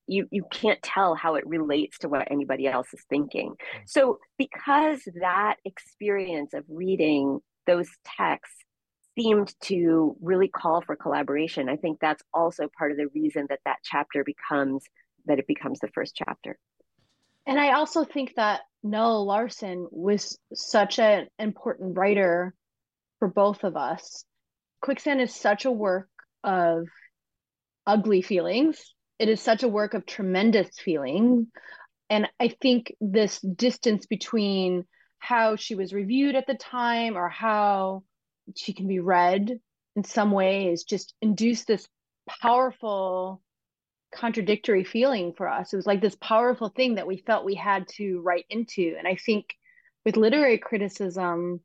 you 0.07 0.27
you 0.31 0.43
can't 0.51 0.81
tell 0.81 1.13
how 1.13 1.35
it 1.35 1.45
relates 1.45 1.99
to 1.99 2.09
what 2.09 2.29
anybody 2.31 2.67
else 2.67 2.87
is 2.93 3.03
thinking 3.09 3.51
mm. 3.51 3.79
so 3.85 4.17
because 4.39 5.01
that 5.21 5.57
experience 5.65 6.55
of 6.55 6.63
reading 6.67 7.39
those 7.67 7.87
texts 8.17 8.57
seemed 9.17 9.53
to 9.61 10.17
really 10.19 10.47
call 10.47 10.81
for 10.81 10.95
collaboration 10.95 11.69
i 11.69 11.75
think 11.75 11.99
that's 11.99 12.23
also 12.33 12.67
part 12.75 12.91
of 12.91 12.97
the 12.97 13.07
reason 13.13 13.45
that 13.49 13.59
that 13.65 13.77
chapter 13.83 14.23
becomes 14.23 14.83
that 15.25 15.37
it 15.37 15.45
becomes 15.45 15.79
the 15.79 15.89
first 15.89 16.15
chapter 16.15 16.57
and 17.45 17.59
i 17.59 17.73
also 17.73 18.03
think 18.03 18.33
that 18.35 18.61
nella 18.81 19.21
larsen 19.21 19.87
was 19.91 20.39
such 20.55 20.97
an 20.97 21.27
important 21.37 21.95
writer 21.95 22.55
for 23.23 23.29
both 23.29 23.63
of 23.63 23.77
us 23.77 24.25
quicksand 24.81 25.21
is 25.21 25.33
such 25.33 25.63
a 25.63 25.71
work 25.71 26.09
of 26.43 26.87
ugly 27.87 28.21
feelings. 28.21 28.93
It 29.17 29.29
is 29.29 29.39
such 29.39 29.63
a 29.63 29.69
work 29.69 29.93
of 29.93 30.05
tremendous 30.05 30.77
feeling. 30.77 31.47
And 32.09 32.27
i 32.37 32.49
think 32.49 32.93
this 32.99 33.39
distance 33.39 34.07
between 34.07 34.83
how 35.19 35.55
she 35.55 35.73
was 35.73 35.93
reviewed 35.93 36.35
at 36.35 36.47
the 36.47 36.55
time 36.55 37.15
or 37.15 37.29
how 37.29 38.03
she 38.57 38.73
can 38.73 38.89
be 38.89 38.99
read 38.99 39.57
in 39.95 40.03
some 40.03 40.31
ways 40.33 40.83
just 40.83 41.13
induced 41.21 41.65
this 41.65 41.87
powerful 42.41 43.41
contradictory 44.13 44.83
feeling 44.83 45.31
for 45.31 45.47
us. 45.47 45.71
It 45.71 45.77
was 45.77 45.87
like 45.87 46.01
this 46.01 46.17
powerful 46.17 46.67
thing 46.67 46.95
that 46.95 47.07
we 47.07 47.23
felt 47.25 47.45
we 47.45 47.55
had 47.55 47.87
to 47.99 48.19
write 48.19 48.47
into. 48.49 48.95
And 48.97 49.07
i 49.07 49.15
think 49.15 49.55
with 50.03 50.17
literary 50.17 50.57
criticism 50.57 51.61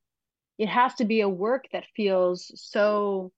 it 0.59 0.69
has 0.69 0.95
to 0.95 1.05
be 1.05 1.21
a 1.21 1.29
work 1.29 1.67
that 1.73 1.87
feels 1.97 2.51
so 2.55 3.33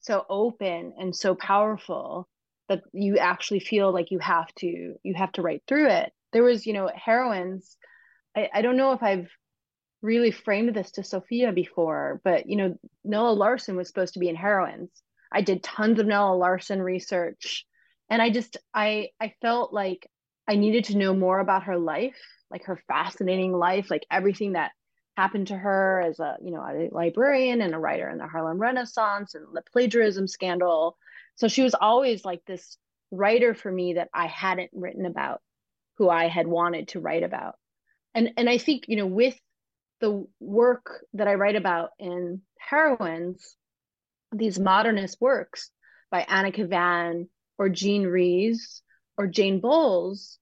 so 0.00 0.24
open 0.28 0.92
and 0.98 1.16
so 1.16 1.34
powerful 1.34 2.28
that 2.68 2.82
you 2.92 3.18
actually 3.18 3.60
feel 3.60 3.92
like 3.92 4.10
you 4.10 4.18
have 4.18 4.52
to 4.56 4.94
you 5.02 5.14
have 5.14 5.32
to 5.32 5.42
write 5.42 5.62
through 5.66 5.88
it. 5.88 6.12
There 6.32 6.42
was 6.42 6.66
you 6.66 6.72
know 6.74 6.90
heroines 6.94 7.76
i, 8.36 8.48
I 8.52 8.62
don't 8.62 8.76
know 8.76 8.92
if 8.92 9.02
i've 9.02 9.28
really 10.02 10.30
framed 10.30 10.74
this 10.74 10.92
to 10.92 11.02
sofia 11.02 11.52
before 11.52 12.20
but 12.22 12.48
you 12.48 12.56
know 12.56 12.76
nella 13.04 13.32
larsen 13.32 13.76
was 13.76 13.88
supposed 13.88 14.14
to 14.14 14.20
be 14.20 14.28
in 14.28 14.36
heroines. 14.36 14.90
I 15.32 15.40
did 15.40 15.62
tons 15.62 15.98
of 15.98 16.06
nella 16.06 16.36
larsen 16.36 16.82
research 16.82 17.64
and 18.10 18.20
i 18.20 18.30
just 18.30 18.58
i 18.74 19.08
i 19.20 19.32
felt 19.40 19.72
like 19.72 20.08
i 20.46 20.56
needed 20.56 20.84
to 20.84 20.98
know 20.98 21.14
more 21.14 21.40
about 21.40 21.64
her 21.64 21.78
life 21.78 22.20
like 22.50 22.64
her 22.64 22.80
fascinating 22.86 23.52
life 23.52 23.90
like 23.90 24.06
everything 24.10 24.52
that 24.52 24.72
happened 25.16 25.48
to 25.48 25.56
her 25.56 26.02
as 26.06 26.20
a 26.20 26.36
you 26.42 26.50
know 26.50 26.60
a 26.60 26.88
librarian 26.92 27.60
and 27.62 27.74
a 27.74 27.78
writer 27.78 28.08
in 28.08 28.18
the 28.18 28.26
harlem 28.26 28.58
renaissance 28.58 29.34
and 29.34 29.46
the 29.54 29.62
plagiarism 29.72 30.28
scandal 30.28 30.96
so 31.36 31.48
she 31.48 31.62
was 31.62 31.74
always 31.74 32.24
like 32.24 32.44
this 32.46 32.78
writer 33.10 33.54
for 33.54 33.70
me 33.70 33.94
that 33.94 34.08
I 34.12 34.26
hadn't 34.26 34.70
written 34.72 35.06
about, 35.06 35.42
who 35.96 36.08
I 36.08 36.28
had 36.28 36.46
wanted 36.46 36.88
to 36.88 37.00
write 37.00 37.22
about. 37.22 37.56
And 38.14 38.32
and 38.36 38.48
I 38.48 38.58
think, 38.58 38.84
you 38.88 38.96
know, 38.96 39.06
with 39.06 39.38
the 40.00 40.26
work 40.40 41.04
that 41.14 41.28
I 41.28 41.34
write 41.34 41.56
about 41.56 41.90
in 41.98 42.42
Heroines, 42.58 43.56
these 44.32 44.58
modernist 44.58 45.18
works 45.20 45.70
by 46.10 46.20
Anna 46.22 46.52
Kavan 46.52 47.28
or 47.58 47.68
Jean 47.68 48.06
Rhys 48.06 48.82
or 49.16 49.26
Jane 49.26 49.60
Bowles, 49.60 50.38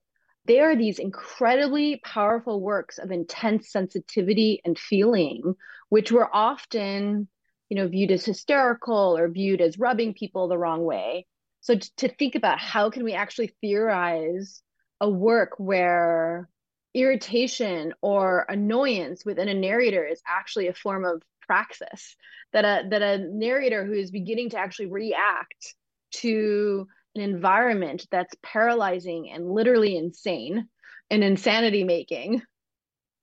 they 0.47 0.61
are 0.61 0.77
these 0.77 0.99
incredibly 0.99 2.01
powerful 2.05 2.61
works 2.61 2.99
of 2.99 3.11
intense 3.11 3.71
sensitivity 3.71 4.61
and 4.65 4.79
feeling, 4.79 5.55
which 5.89 6.13
were 6.13 6.29
often 6.35 7.29
you 7.71 7.77
know 7.77 7.89
viewed 7.89 8.11
as 8.11 8.25
hysterical 8.25 9.17
or 9.17 9.29
viewed 9.29 9.61
as 9.61 9.79
rubbing 9.79 10.15
people 10.15 10.49
the 10.49 10.59
wrong 10.59 10.85
way. 10.85 11.27
So 11.61 11.77
to 11.97 12.09
think 12.09 12.35
about 12.35 12.59
how 12.59 12.91
can 12.91 13.05
we 13.05 13.15
actually 13.15 13.55
theorize 13.61 14.63
a 15.01 15.09
work 15.09 15.53
where 15.59 16.49
irritation 16.95 17.93
or 18.01 18.47
annoyance 18.49 19.25
within 19.25 19.49
a 19.49 19.55
narrator 19.55 20.07
is 20.07 20.23
actually 20.27 20.69
a 20.69 20.75
form 20.75 21.05
of 21.05 21.23
praxis 21.47 22.17
that 22.53 22.65
a 22.65 22.89
that 22.89 23.03
a 23.03 23.19
narrator 23.19 23.85
who 23.85 23.93
is 23.93 24.11
beginning 24.11 24.51
to 24.51 24.59
actually 24.59 24.87
react 24.87 25.75
to 26.13 26.87
an 27.15 27.23
environment 27.23 28.07
that's 28.11 28.35
paralyzing 28.43 29.31
and 29.31 29.51
literally 29.51 29.97
insane 29.97 30.69
and 31.11 31.23
insanity 31.23 31.85
making 31.85 32.43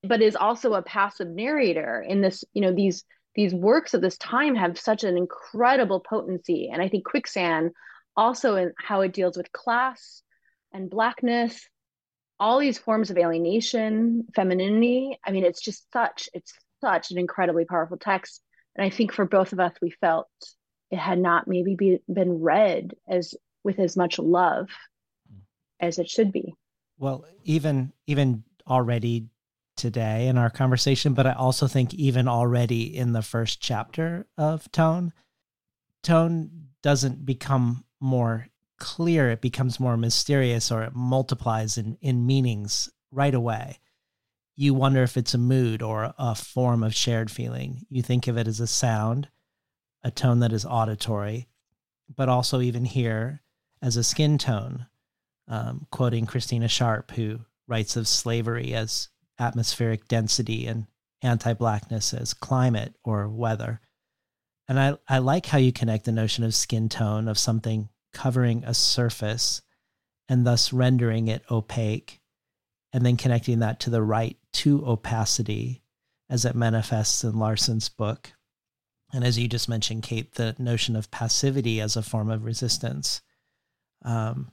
but 0.04 0.22
is 0.22 0.36
also 0.36 0.74
a 0.74 0.82
passive 0.82 1.28
narrator 1.28 2.04
in 2.08 2.22
this 2.22 2.44
you 2.54 2.62
know 2.62 2.74
these 2.74 3.04
these 3.36 3.54
works 3.54 3.94
of 3.94 4.02
this 4.02 4.18
time 4.18 4.56
have 4.56 4.78
such 4.78 5.06
an 5.06 5.16
incredible 5.18 6.00
potency. 6.00 6.70
And 6.72 6.82
i 6.82 6.90
think 6.90 7.06
quicksand 7.06 7.72
also 8.16 8.56
in 8.56 8.74
how 8.78 9.02
it 9.02 9.14
deals 9.14 9.38
with 9.38 9.52
class 9.52 10.22
and 10.74 10.90
blackness 10.90 11.68
all 12.40 12.60
these 12.60 12.80
forms 12.80 13.12
of 13.12 13.18
alienation 13.18 14.26
femininity 14.36 15.18
i 15.26 15.32
mean 15.32 15.46
it's 15.46 15.62
just 15.62 15.92
such 15.94 16.30
it's 16.34 16.54
such 16.82 17.12
an 17.12 17.18
incredibly 17.20 17.66
powerful 17.66 17.98
text. 17.98 18.42
And 18.76 18.86
i 18.86 18.90
think 18.90 19.14
for 19.14 19.26
both 19.26 19.54
of 19.54 19.60
us 19.60 19.74
we 19.82 19.92
felt 19.92 20.28
it 20.90 21.00
had 21.00 21.20
not 21.20 21.48
maybe 21.48 21.76
be, 21.76 22.00
been 22.12 22.42
read 22.42 22.96
as 23.08 23.34
with 23.64 23.80
as 23.80 23.96
much 23.98 24.20
love 24.20 24.70
as 25.80 26.00
it 26.00 26.10
should 26.10 26.32
be 26.32 26.54
well 26.98 27.26
even 27.44 27.92
even 28.08 28.44
already 28.68 29.28
today 29.76 30.28
in 30.28 30.38
our 30.38 30.50
conversation, 30.50 31.14
but 31.14 31.26
I 31.26 31.34
also 31.34 31.68
think 31.68 31.94
even 31.94 32.28
already 32.28 32.96
in 32.96 33.14
the 33.14 33.22
first 33.22 33.60
chapter 33.60 34.28
of 34.38 34.72
Tone, 34.72 35.12
Tone 36.04 36.68
doesn't 36.84 37.26
become 37.26 37.84
more 38.00 38.48
clear, 38.80 39.30
it 39.30 39.42
becomes 39.42 39.80
more 39.80 39.98
mysterious 39.98 40.72
or 40.72 40.84
it 40.84 40.96
multiplies 40.96 41.78
in, 41.78 41.98
in 42.02 42.26
meanings 42.26 42.90
right 43.12 43.34
away. 43.34 43.80
You 44.56 44.74
wonder 44.74 45.02
if 45.02 45.18
it's 45.18 45.34
a 45.34 45.40
mood 45.40 45.82
or 45.82 46.14
a 46.18 46.36
form 46.36 46.84
of 46.84 46.94
shared 46.94 47.32
feeling. 47.32 47.86
You 47.90 48.04
think 48.04 48.28
of 48.28 48.38
it 48.38 48.48
as 48.48 48.60
a 48.60 48.68
sound, 48.68 49.30
a 50.04 50.12
tone 50.12 50.40
that 50.40 50.54
is 50.54 50.66
auditory, 50.66 51.48
but 52.16 52.30
also 52.30 52.62
even 52.62 52.86
here 52.86 53.42
as 53.82 53.98
a 53.98 54.04
skin 54.04 54.38
tone. 54.38 54.88
Um, 55.48 55.88
quoting 55.92 56.26
Christina 56.26 56.68
Sharpe, 56.70 57.12
who 57.12 57.42
writes 57.68 57.98
of 57.98 58.08
slavery 58.08 58.74
as 58.74 59.10
atmospheric 59.38 60.08
density 60.08 60.68
and 60.68 60.86
anti 61.22 61.54
blackness 61.54 62.14
as 62.14 62.34
climate 62.34 62.96
or 63.04 63.28
weather. 63.28 63.82
And 64.68 64.80
I, 64.80 64.98
I 65.08 65.18
like 65.18 65.48
how 65.48 65.58
you 65.58 65.74
connect 65.74 66.06
the 66.06 66.12
notion 66.12 66.44
of 66.44 66.56
skin 66.56 66.88
tone, 66.88 67.28
of 67.28 67.38
something 67.38 67.90
covering 68.14 68.64
a 68.64 68.74
surface, 68.74 69.62
and 70.30 70.46
thus 70.46 70.72
rendering 70.72 71.28
it 71.28 71.44
opaque, 71.52 72.22
and 72.94 73.06
then 73.06 73.18
connecting 73.18 73.60
that 73.60 73.80
to 73.82 73.90
the 73.90 74.02
right 74.02 74.38
to 74.54 74.86
opacity 74.86 75.84
as 76.30 76.46
it 76.46 76.56
manifests 76.56 77.24
in 77.24 77.38
Larsen's 77.38 77.90
book. 77.90 78.32
And 79.14 79.26
as 79.26 79.38
you 79.38 79.50
just 79.50 79.68
mentioned, 79.68 80.04
Kate, 80.04 80.36
the 80.36 80.56
notion 80.58 80.96
of 80.96 81.12
passivity 81.12 81.82
as 81.82 81.98
a 81.98 82.02
form 82.02 82.30
of 82.30 82.46
resistance. 82.46 83.22
Um, 84.04 84.52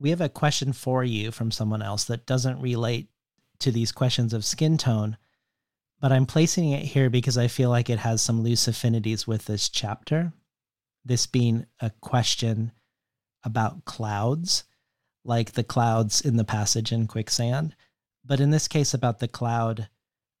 we 0.00 0.10
have 0.10 0.20
a 0.20 0.28
question 0.28 0.72
for 0.72 1.02
you 1.04 1.30
from 1.30 1.50
someone 1.50 1.82
else 1.82 2.04
that 2.04 2.26
doesn't 2.26 2.60
relate 2.60 3.08
to 3.60 3.72
these 3.72 3.92
questions 3.92 4.32
of 4.32 4.44
skin 4.44 4.78
tone, 4.78 5.16
but 6.00 6.12
I'm 6.12 6.26
placing 6.26 6.70
it 6.70 6.84
here 6.84 7.10
because 7.10 7.36
I 7.36 7.48
feel 7.48 7.70
like 7.70 7.90
it 7.90 7.98
has 7.98 8.22
some 8.22 8.42
loose 8.42 8.68
affinities 8.68 9.26
with 9.26 9.46
this 9.46 9.68
chapter. 9.68 10.32
This 11.04 11.26
being 11.26 11.66
a 11.80 11.90
question 12.00 12.72
about 13.44 13.84
clouds, 13.84 14.64
like 15.24 15.52
the 15.52 15.64
clouds 15.64 16.20
in 16.20 16.36
the 16.36 16.44
passage 16.44 16.92
in 16.92 17.06
Quicksand, 17.06 17.74
but 18.24 18.40
in 18.40 18.50
this 18.50 18.68
case, 18.68 18.94
about 18.94 19.18
the 19.18 19.28
cloud 19.28 19.88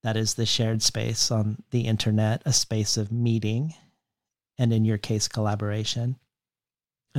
that 0.02 0.16
is 0.16 0.34
the 0.34 0.46
shared 0.46 0.82
space 0.82 1.30
on 1.30 1.62
the 1.70 1.82
internet, 1.82 2.42
a 2.44 2.52
space 2.52 2.96
of 2.96 3.10
meeting, 3.10 3.74
and 4.58 4.72
in 4.72 4.84
your 4.84 4.98
case, 4.98 5.26
collaboration. 5.26 6.16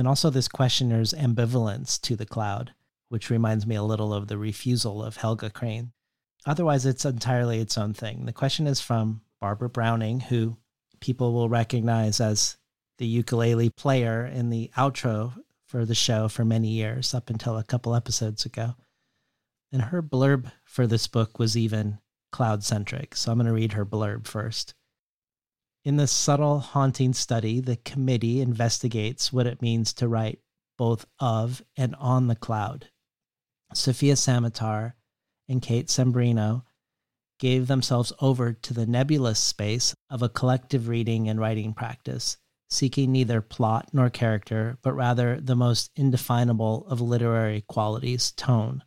And 0.00 0.08
also 0.08 0.30
this 0.30 0.48
questioner's 0.48 1.12
ambivalence 1.12 2.00
to 2.00 2.16
the 2.16 2.24
cloud, 2.24 2.72
which 3.10 3.28
reminds 3.28 3.66
me 3.66 3.74
a 3.74 3.82
little 3.82 4.14
of 4.14 4.28
the 4.28 4.38
refusal 4.38 5.04
of 5.04 5.18
Helga 5.18 5.50
Crane. 5.50 5.92
Otherwise, 6.46 6.86
it's 6.86 7.04
entirely 7.04 7.60
its 7.60 7.76
own 7.76 7.92
thing. 7.92 8.24
The 8.24 8.32
question 8.32 8.66
is 8.66 8.80
from 8.80 9.20
Barbara 9.42 9.68
Browning, 9.68 10.20
who 10.20 10.56
people 11.00 11.34
will 11.34 11.50
recognize 11.50 12.18
as 12.18 12.56
the 12.96 13.06
ukulele 13.06 13.68
player 13.68 14.24
in 14.24 14.48
the 14.48 14.70
outro 14.74 15.34
for 15.66 15.84
the 15.84 15.94
show 15.94 16.28
for 16.28 16.46
many 16.46 16.68
years, 16.68 17.12
up 17.12 17.28
until 17.28 17.58
a 17.58 17.62
couple 17.62 17.94
episodes 17.94 18.46
ago. 18.46 18.76
And 19.70 19.82
her 19.82 20.02
blurb 20.02 20.50
for 20.64 20.86
this 20.86 21.08
book 21.08 21.38
was 21.38 21.58
even 21.58 21.98
cloud 22.32 22.64
centric. 22.64 23.14
So 23.14 23.30
I'm 23.30 23.36
going 23.36 23.48
to 23.48 23.52
read 23.52 23.74
her 23.74 23.84
blurb 23.84 24.26
first. 24.26 24.72
In 25.82 25.96
this 25.96 26.12
subtle, 26.12 26.58
haunting 26.58 27.14
study, 27.14 27.60
the 27.60 27.76
committee 27.76 28.42
investigates 28.42 29.32
what 29.32 29.46
it 29.46 29.62
means 29.62 29.94
to 29.94 30.08
write 30.08 30.40
both 30.76 31.06
of 31.18 31.62
and 31.76 31.94
on 31.96 32.26
the 32.26 32.36
cloud. 32.36 32.88
Sofia 33.72 34.14
Samatar 34.14 34.94
and 35.48 35.62
Kate 35.62 35.88
Zambreno 35.88 36.64
gave 37.38 37.66
themselves 37.66 38.12
over 38.20 38.52
to 38.52 38.74
the 38.74 38.86
nebulous 38.86 39.38
space 39.38 39.94
of 40.10 40.22
a 40.22 40.28
collective 40.28 40.88
reading 40.88 41.30
and 41.30 41.40
writing 41.40 41.72
practice, 41.72 42.36
seeking 42.68 43.10
neither 43.10 43.40
plot 43.40 43.88
nor 43.94 44.10
character, 44.10 44.78
but 44.82 44.92
rather 44.92 45.40
the 45.40 45.56
most 45.56 45.90
indefinable 45.96 46.86
of 46.88 47.00
literary 47.00 47.62
qualities, 47.62 48.32
tone. 48.32 48.82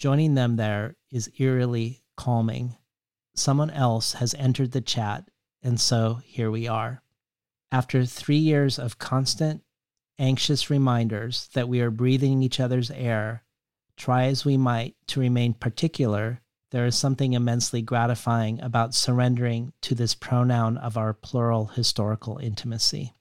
Joining 0.00 0.34
them 0.34 0.56
there 0.56 0.96
is 1.12 1.30
eerily 1.38 2.02
calming. 2.16 2.76
Someone 3.36 3.70
else 3.70 4.14
has 4.14 4.34
entered 4.34 4.72
the 4.72 4.80
chat, 4.80 5.28
and 5.66 5.80
so 5.80 6.20
here 6.24 6.48
we 6.48 6.68
are. 6.68 7.02
After 7.72 8.06
three 8.06 8.36
years 8.36 8.78
of 8.78 9.00
constant, 9.00 9.64
anxious 10.16 10.70
reminders 10.70 11.48
that 11.54 11.68
we 11.68 11.80
are 11.80 11.90
breathing 11.90 12.40
each 12.40 12.60
other's 12.60 12.92
air, 12.92 13.42
try 13.96 14.26
as 14.26 14.44
we 14.44 14.56
might 14.56 14.94
to 15.08 15.18
remain 15.18 15.54
particular, 15.54 16.40
there 16.70 16.86
is 16.86 16.96
something 16.96 17.32
immensely 17.32 17.82
gratifying 17.82 18.60
about 18.60 18.94
surrendering 18.94 19.72
to 19.80 19.96
this 19.96 20.14
pronoun 20.14 20.76
of 20.76 20.96
our 20.96 21.12
plural 21.12 21.66
historical 21.66 22.38
intimacy. 22.38 23.16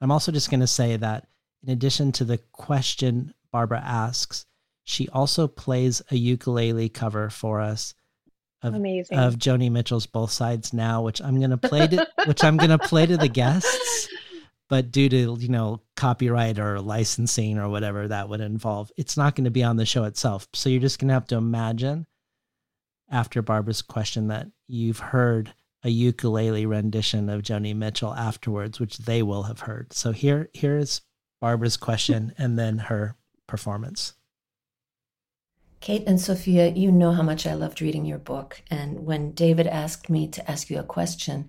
I'm 0.00 0.10
also 0.10 0.32
just 0.32 0.50
going 0.50 0.58
to 0.58 0.66
say 0.66 0.96
that 0.96 1.28
in 1.62 1.70
addition 1.70 2.10
to 2.12 2.24
the 2.24 2.38
question 2.38 3.34
Barbara 3.52 3.82
asks, 3.84 4.46
she 4.82 5.08
also 5.10 5.46
plays 5.46 6.02
a 6.10 6.16
ukulele 6.16 6.88
cover 6.88 7.30
for 7.30 7.60
us 7.60 7.94
of, 8.62 8.74
Amazing. 8.74 9.18
of 9.18 9.36
Joni 9.36 9.70
Mitchell's 9.70 10.06
Both 10.06 10.30
Sides 10.30 10.72
Now, 10.72 11.02
which 11.02 11.20
I'm 11.22 11.40
gonna 11.40 11.56
play 11.56 11.86
to 11.86 12.06
which 12.26 12.44
I'm 12.44 12.56
gonna 12.56 12.78
play 12.78 13.06
to 13.06 13.16
the 13.16 13.28
guests. 13.28 14.08
But 14.68 14.92
due 14.92 15.08
to, 15.08 15.36
you 15.40 15.48
know, 15.48 15.80
copyright 15.96 16.60
or 16.60 16.80
licensing 16.80 17.58
or 17.58 17.68
whatever 17.68 18.06
that 18.06 18.28
would 18.28 18.40
involve, 18.40 18.92
it's 18.96 19.16
not 19.16 19.34
going 19.34 19.44
to 19.44 19.50
be 19.50 19.64
on 19.64 19.76
the 19.76 19.84
show 19.84 20.04
itself. 20.04 20.46
So 20.54 20.68
you're 20.68 20.80
just 20.80 21.00
gonna 21.00 21.12
have 21.12 21.26
to 21.28 21.36
imagine 21.36 22.06
after 23.10 23.42
Barbara's 23.42 23.82
question 23.82 24.28
that 24.28 24.46
you've 24.68 25.00
heard 25.00 25.52
a 25.82 25.88
ukulele 25.88 26.66
rendition 26.66 27.28
of 27.28 27.42
Joni 27.42 27.74
Mitchell 27.74 28.14
afterwards, 28.14 28.78
which 28.78 28.98
they 28.98 29.22
will 29.22 29.44
have 29.44 29.60
heard. 29.60 29.92
So 29.92 30.12
here 30.12 30.50
here's 30.52 31.00
Barbara's 31.40 31.76
question 31.76 32.32
and 32.38 32.58
then 32.58 32.78
her 32.78 33.16
performance. 33.46 34.14
Kate 35.80 36.04
and 36.06 36.20
Sofia, 36.20 36.68
you 36.68 36.92
know 36.92 37.12
how 37.12 37.22
much 37.22 37.46
I 37.46 37.54
loved 37.54 37.80
reading 37.80 38.04
your 38.04 38.18
book. 38.18 38.62
And 38.70 39.06
when 39.06 39.32
David 39.32 39.66
asked 39.66 40.10
me 40.10 40.28
to 40.28 40.50
ask 40.50 40.68
you 40.68 40.78
a 40.78 40.84
question, 40.84 41.48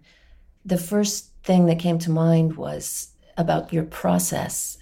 the 0.63 0.77
first 0.77 1.31
thing 1.43 1.65
that 1.65 1.79
came 1.79 1.99
to 1.99 2.09
mind 2.09 2.55
was 2.55 3.09
about 3.37 3.73
your 3.73 3.83
process. 3.83 4.77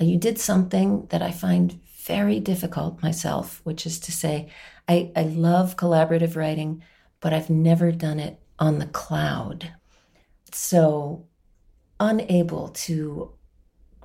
Uh, 0.00 0.04
you 0.04 0.18
did 0.18 0.38
something 0.38 1.06
that 1.10 1.22
I 1.22 1.30
find 1.30 1.80
very 2.04 2.40
difficult 2.40 3.02
myself, 3.02 3.60
which 3.64 3.86
is 3.86 3.98
to 4.00 4.12
say, 4.12 4.50
I, 4.86 5.10
I 5.16 5.22
love 5.22 5.76
collaborative 5.76 6.36
writing, 6.36 6.82
but 7.20 7.32
I've 7.32 7.50
never 7.50 7.92
done 7.92 8.20
it 8.20 8.38
on 8.58 8.78
the 8.78 8.86
cloud. 8.86 9.72
So, 10.52 11.26
unable 11.98 12.68
to 12.68 13.32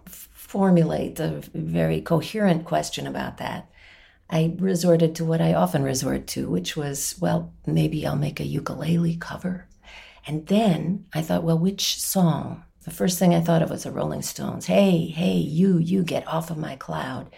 f- 0.05 0.29
formulate 0.31 1.19
a 1.19 1.41
very 1.53 2.01
coherent 2.01 2.65
question 2.65 3.07
about 3.07 3.37
that. 3.37 3.69
I 4.29 4.55
resorted 4.57 5.15
to 5.15 5.25
what 5.25 5.41
I 5.41 5.53
often 5.53 5.83
resort 5.83 6.27
to, 6.27 6.49
which 6.49 6.75
was, 6.75 7.15
well, 7.19 7.53
maybe 7.65 8.05
I'll 8.05 8.15
make 8.15 8.39
a 8.39 8.45
ukulele 8.45 9.17
cover. 9.17 9.67
And 10.25 10.47
then 10.47 11.05
I 11.13 11.21
thought, 11.21 11.43
well, 11.43 11.59
which 11.59 12.01
song? 12.01 12.63
The 12.83 12.91
first 12.91 13.19
thing 13.19 13.33
I 13.33 13.41
thought 13.41 13.61
of 13.61 13.69
was 13.69 13.83
the 13.83 13.91
Rolling 13.91 14.23
Stones. 14.23 14.65
Hey, 14.65 15.07
hey, 15.07 15.37
you, 15.37 15.77
you 15.77 16.03
get 16.03 16.27
off 16.27 16.49
of 16.49 16.57
my 16.57 16.75
cloud. 16.75 17.29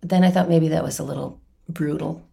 But 0.00 0.10
then 0.10 0.24
I 0.24 0.30
thought 0.30 0.48
maybe 0.48 0.68
that 0.68 0.84
was 0.84 0.98
a 0.98 1.04
little 1.04 1.40
brutal. 1.68 2.26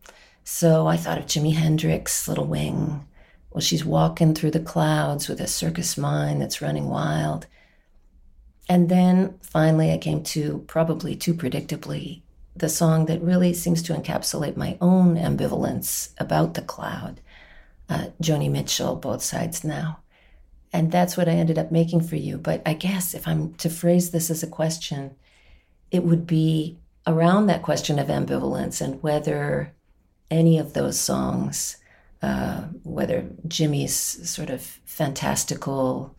So 0.44 0.88
I 0.88 0.98
thought 0.98 1.18
of 1.18 1.26
Jimi 1.26 1.54
Hendrix, 1.54 2.28
Little 2.28 2.46
Wing. 2.46 3.06
Well, 3.52 3.62
she's 3.62 3.84
walking 3.84 4.36
through 4.36 4.52
the 4.52 4.60
clouds 4.60 5.28
with 5.28 5.42
a 5.42 5.48
circus 5.48 5.98
mind 5.98 6.42
that's 6.42 6.62
running 6.62 6.88
wild. 6.88 7.48
And 8.70 8.90
then 8.90 9.40
finally, 9.42 9.92
I 9.92 9.98
came 9.98 10.24
to 10.24 10.60
probably 10.68 11.16
too 11.16 11.34
predictably 11.34 12.22
the 12.60 12.70
song 12.70 13.06
that 13.06 13.22
really 13.22 13.54
seems 13.54 13.82
to 13.84 13.94
encapsulate 13.94 14.58
my 14.58 14.78
own 14.82 15.16
ambivalence 15.16 16.14
about 16.18 16.54
the 16.54 16.62
cloud. 16.62 17.22
Uh, 17.90 18.08
Joni 18.22 18.52
Mitchell, 18.52 18.96
Both 18.96 19.22
Sides 19.22 19.64
Now. 19.64 20.00
And 20.74 20.92
that's 20.92 21.16
what 21.16 21.30
I 21.30 21.34
ended 21.34 21.58
up 21.58 21.72
making 21.72 22.02
for 22.02 22.18
you. 22.18 22.38
But 22.38 22.62
I 22.66 22.74
guess 22.74 23.14
if 23.14 23.28
I'm 23.28 23.54
to 23.56 23.70
phrase 23.70 24.12
this 24.12 24.30
as 24.30 24.44
a 24.44 24.48
question, 24.48 25.16
it 25.92 26.04
would 26.04 26.28
be 26.28 26.78
around 27.06 27.48
that 27.48 27.64
question 27.64 27.98
of 27.98 28.08
ambivalence 28.08 28.82
and 28.82 29.02
whether 29.02 29.74
any 30.30 30.58
of 30.58 30.74
those 30.74 31.00
songs, 31.00 31.78
uh, 32.22 32.64
whether 32.84 33.22
Jimi's 33.48 33.96
sort 34.30 34.50
of 34.50 34.62
fantastical, 34.62 36.16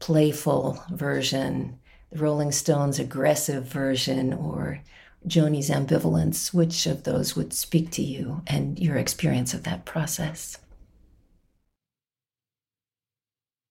playful 0.00 0.82
version, 0.90 1.78
the 2.10 2.18
Rolling 2.18 2.50
Stones' 2.50 2.98
aggressive 2.98 3.64
version, 3.64 4.32
or 4.32 4.80
Joni's 5.26 5.70
ambivalence, 5.70 6.52
which 6.54 6.86
of 6.86 7.04
those 7.04 7.36
would 7.36 7.52
speak 7.52 7.90
to 7.92 8.02
you 8.02 8.42
and 8.46 8.78
your 8.78 8.96
experience 8.96 9.54
of 9.54 9.64
that 9.64 9.84
process? 9.84 10.56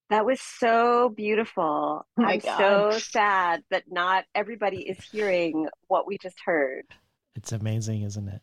That 0.09 0.25
was 0.25 0.41
so 0.41 1.09
beautiful. 1.09 2.05
Oh 2.17 2.23
I'm 2.23 2.39
God. 2.39 2.57
so 2.93 2.99
sad 2.99 3.63
that 3.69 3.83
not 3.89 4.25
everybody 4.33 4.81
is 4.81 4.97
hearing 5.11 5.67
what 5.87 6.07
we 6.07 6.17
just 6.17 6.37
heard. 6.43 6.83
It's 7.35 7.51
amazing, 7.51 8.01
isn't 8.01 8.27
it? 8.27 8.41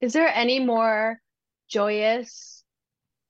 Is 0.00 0.12
there 0.12 0.28
any 0.28 0.60
more 0.60 1.20
joyous 1.68 2.62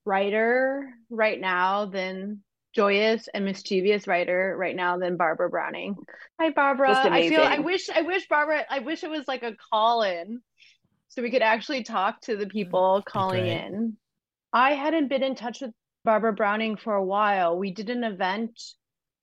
writer 0.05 0.91
right 1.09 1.41
now 1.41 1.86
than 1.86 2.43
joyous 2.75 3.29
and 3.33 3.45
mischievous 3.45 4.07
writer 4.07 4.55
right 4.59 4.77
now 4.77 4.99
than 4.99 5.16
Barbara 5.16 5.51
Browning? 5.51 5.97
Hi, 6.41 6.51
Barbara. 6.51 6.95
I 7.11 7.29
feel 7.29 7.43
I 7.43 7.59
wish 7.59 7.89
I 7.89 8.03
wish 8.03 8.29
Barbara 8.29 8.64
I 8.69 8.81
wish 8.81 9.05
it 9.05 9.11
was 9.11 9.27
like 9.27 9.43
a 9.43 9.57
call 9.71 10.03
in 10.03 10.41
so 11.09 11.23
we 11.23 11.31
could 11.31 11.43
actually 11.43 11.83
talk 11.83 12.21
to 12.23 12.37
the 12.37 12.47
people 12.47 13.03
calling 13.07 13.45
great. 13.45 13.66
in. 13.66 13.97
I 14.53 14.73
hadn't 14.73 15.09
been 15.09 15.23
in 15.23 15.35
touch 15.35 15.61
with 15.61 15.73
Barbara 16.05 16.33
Browning 16.33 16.77
for 16.77 16.95
a 16.95 17.05
while. 17.05 17.59
We 17.59 17.73
did 17.73 17.91
an 17.91 18.05
event 18.05 18.61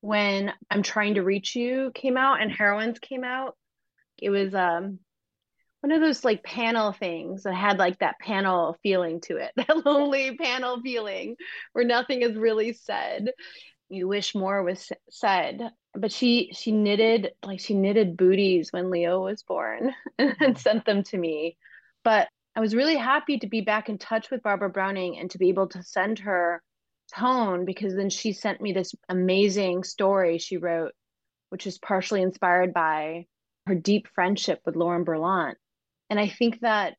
when 0.02 0.54
I'm 0.70 0.84
trying 0.84 1.16
to 1.16 1.24
reach 1.24 1.56
you 1.56 1.92
came 1.96 2.18
out 2.18 2.42
and 2.42 2.52
heroines 2.52 3.00
came 3.00 3.24
out. 3.24 3.56
It 4.22 4.30
was 4.30 4.54
um 4.54 5.00
one 5.86 5.92
of 5.92 6.02
those 6.02 6.26
like 6.26 6.42
panel 6.42 6.94
things 6.94 7.44
that 7.44 7.54
had 7.54 7.78
like 7.78 8.00
that 8.00 8.18
panel 8.18 8.76
feeling 8.82 9.22
to 9.22 9.38
it, 9.38 9.52
that 9.56 9.86
lonely 9.86 10.36
panel 10.36 10.82
feeling 10.82 11.36
where 11.74 11.86
nothing 11.86 12.24
is 12.24 12.36
really 12.36 12.74
said. 12.74 13.32
you 13.88 14.08
wish 14.08 14.34
more 14.34 14.64
was 14.64 14.92
said 15.12 15.62
but 15.94 16.12
she 16.12 16.50
she 16.54 16.72
knitted 16.72 17.34
like 17.46 17.60
she 17.60 17.76
knitted 17.76 18.18
booties 18.18 18.74
when 18.74 18.90
leo 18.90 19.24
was 19.24 19.44
born 19.44 19.94
and 20.18 20.32
mm-hmm. 20.32 20.56
sent 20.56 20.84
them 20.86 21.04
to 21.04 21.18
me 21.20 21.56
but 22.04 22.28
i 22.56 22.60
was 22.60 22.74
really 22.74 22.98
happy 22.98 23.38
to 23.38 23.48
be 23.48 23.62
back 23.62 23.88
in 23.88 24.00
touch 24.00 24.32
with 24.32 24.42
barbara 24.42 24.72
browning 24.72 25.20
and 25.20 25.30
to 25.30 25.38
be 25.38 25.50
able 25.50 25.68
to 25.68 25.84
send 25.84 26.18
her 26.18 26.64
tone 27.16 27.64
because 27.64 27.94
then 27.96 28.10
she 28.10 28.34
sent 28.34 28.60
me 28.60 28.74
this 28.74 28.96
amazing 29.08 29.84
story 29.84 30.40
she 30.40 30.58
wrote 30.58 30.94
which 31.52 31.68
is 31.68 31.78
partially 31.78 32.24
inspired 32.24 32.74
by 32.74 33.24
her 33.68 33.76
deep 33.76 34.08
friendship 34.16 34.60
with 34.66 34.76
lauren 34.76 35.06
berlant 35.06 35.54
and 36.10 36.20
i 36.20 36.28
think 36.28 36.60
that 36.62 36.96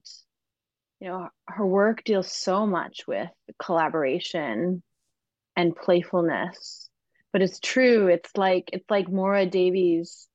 you 1.00 1.08
know 1.08 1.28
her 1.46 1.66
work 1.66 2.02
deals 2.04 2.30
so 2.30 2.66
much 2.66 3.02
with 3.06 3.28
collaboration 3.62 4.82
and 5.56 5.76
playfulness 5.76 6.88
but 7.32 7.42
it's 7.42 7.60
true 7.60 8.08
it's 8.08 8.30
like 8.36 8.70
it's 8.72 8.90
like 8.90 9.06
Moyra 9.08 9.50
Davey's 9.50 10.28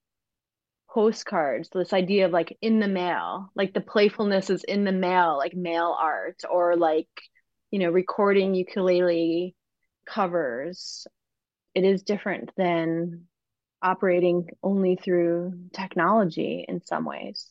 postcards 0.93 1.69
this 1.73 1.93
idea 1.93 2.25
of 2.25 2.31
like 2.31 2.57
in 2.61 2.79
the 2.79 2.87
mail 2.87 3.49
like 3.55 3.73
the 3.73 3.81
playfulness 3.81 4.49
is 4.49 4.63
in 4.65 4.83
the 4.83 4.91
mail 4.91 5.37
like 5.37 5.55
mail 5.55 5.95
art 5.97 6.41
or 6.49 6.75
like 6.75 7.07
you 7.71 7.79
know 7.79 7.89
recording 7.89 8.53
ukulele 8.53 9.55
covers. 10.05 11.07
It 11.73 11.83
is 11.83 12.03
different 12.03 12.51
than 12.57 13.27
operating 13.81 14.47
only 14.61 14.95
through 14.95 15.53
technology 15.73 16.65
in 16.67 16.83
some 16.83 17.05
ways 17.05 17.49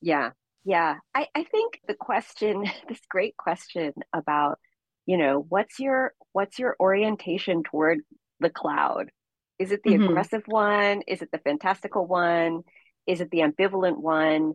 yeah. 0.00 0.30
Yeah. 0.64 0.96
I, 1.14 1.26
I 1.34 1.44
think 1.44 1.80
the 1.86 1.94
question 1.94 2.64
this 2.88 3.00
great 3.08 3.36
question 3.36 3.92
about 4.12 4.58
you 5.06 5.16
know 5.16 5.44
what's 5.48 5.78
your 5.78 6.12
what's 6.32 6.58
your 6.58 6.76
orientation 6.78 7.62
toward 7.62 8.00
the 8.40 8.50
cloud? 8.50 9.10
Is 9.58 9.72
it 9.72 9.80
the 9.82 9.92
mm-hmm. 9.92 10.04
aggressive 10.04 10.42
one? 10.46 11.02
Is 11.08 11.22
it 11.22 11.30
the 11.32 11.38
fantastical 11.38 12.06
one? 12.06 12.62
Is 13.06 13.20
it 13.20 13.30
the 13.30 13.38
ambivalent 13.38 13.96
one? 13.96 14.52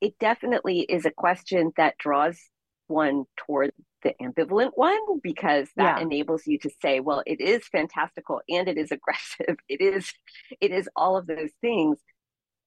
It 0.00 0.18
definitely 0.18 0.80
is 0.80 1.04
a 1.04 1.10
question 1.10 1.72
that 1.76 1.98
draws 1.98 2.38
one 2.86 3.24
toward 3.36 3.72
the 4.02 4.14
ambivalent 4.20 4.70
one 4.74 5.20
because 5.22 5.68
that 5.76 5.98
yeah. 5.98 6.02
enables 6.02 6.46
you 6.46 6.58
to 6.58 6.70
say 6.80 7.00
well 7.00 7.22
it 7.26 7.40
is 7.40 7.68
fantastical 7.68 8.40
and 8.48 8.68
it 8.68 8.78
is 8.78 8.90
aggressive. 8.90 9.56
It 9.68 9.82
is 9.82 10.12
it 10.60 10.72
is 10.72 10.88
all 10.96 11.18
of 11.18 11.26
those 11.26 11.50
things. 11.60 11.98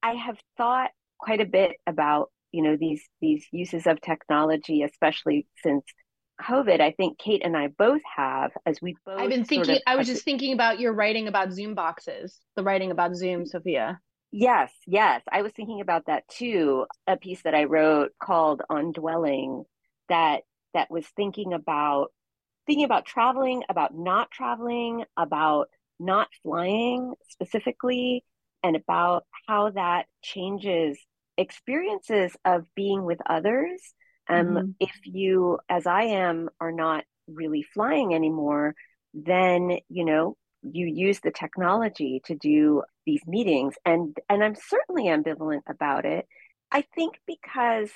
I 0.04 0.14
have 0.14 0.38
thought 0.58 0.92
quite 1.24 1.42
a 1.42 1.46
bit 1.46 1.72
about 1.88 2.30
you 2.52 2.62
know 2.62 2.78
these 2.80 3.02
these 3.22 3.46
uses 3.52 3.88
of 3.88 4.02
technology 4.02 4.84
especially 4.84 5.48
since 5.64 5.84
COVID, 6.42 6.82
I 6.82 6.92
think 6.92 7.20
Kate 7.20 7.44
and 7.46 7.56
I 7.56 7.68
both 7.68 8.02
have, 8.16 8.52
as 8.66 8.80
we 8.82 8.96
both. 9.06 9.20
I've 9.20 9.30
been 9.30 9.46
thinking. 9.46 9.66
Sort 9.66 9.78
of, 9.78 9.84
I 9.86 9.96
was 9.96 10.08
just 10.08 10.26
thinking 10.26 10.54
about 10.54 10.80
your 10.80 10.92
writing 10.92 11.28
about 11.28 11.54
Zoom 11.54 11.76
boxes, 11.76 12.40
the 12.56 12.64
writing 12.64 12.92
about 12.92 13.16
Zoom, 13.16 13.46
Sofia. 13.46 14.00
Yes, 14.32 14.74
yes, 14.88 15.22
I 15.32 15.44
was 15.44 15.52
thinking 15.54 15.80
about 15.80 16.08
that 16.08 16.28
too. 16.28 16.86
A 17.08 17.18
piece 17.18 17.44
that 17.44 17.54
I 17.54 17.66
wrote 17.66 18.14
called 18.22 18.64
"On 18.70 18.92
Dwelling," 18.92 19.64
that 20.10 20.42
that 20.74 20.90
was 20.90 21.06
thinking 21.16 21.54
about 21.54 22.12
thinking 22.66 22.86
about 22.86 23.06
traveling, 23.06 23.64
about 23.70 23.96
not 23.96 24.32
traveling, 24.32 25.06
about 25.16 25.68
not 26.00 26.30
flying 26.42 27.14
specifically, 27.30 28.26
and 28.64 28.76
about 28.76 29.24
how 29.48 29.70
that 29.70 30.08
changes 30.24 30.98
experiences 31.38 32.36
of 32.46 32.64
being 32.76 33.04
with 33.04 33.20
others 33.26 33.82
um, 34.30 34.48
mm-hmm. 34.48 34.72
If 34.80 34.96
you, 35.04 35.60
as 35.70 35.86
I 35.86 36.04
am, 36.04 36.50
are 36.60 36.72
not 36.72 37.04
really 37.28 37.64
flying 37.74 38.14
anymore, 38.14 38.76
then, 39.14 39.78
you 39.90 40.06
know, 40.06 40.38
you 40.62 40.88
use 40.88 41.20
the 41.20 41.32
technology 41.32 42.22
to 42.26 42.36
do 42.36 42.84
these 43.06 43.22
meetings. 43.28 43.76
And, 43.86 44.18
and 44.30 44.44
I'm 44.44 44.56
certainly 44.56 45.06
ambivalent 45.06 45.64
about 45.68 46.06
it. 46.06 46.26
I 46.72 46.86
think 46.96 47.16
because 47.28 47.90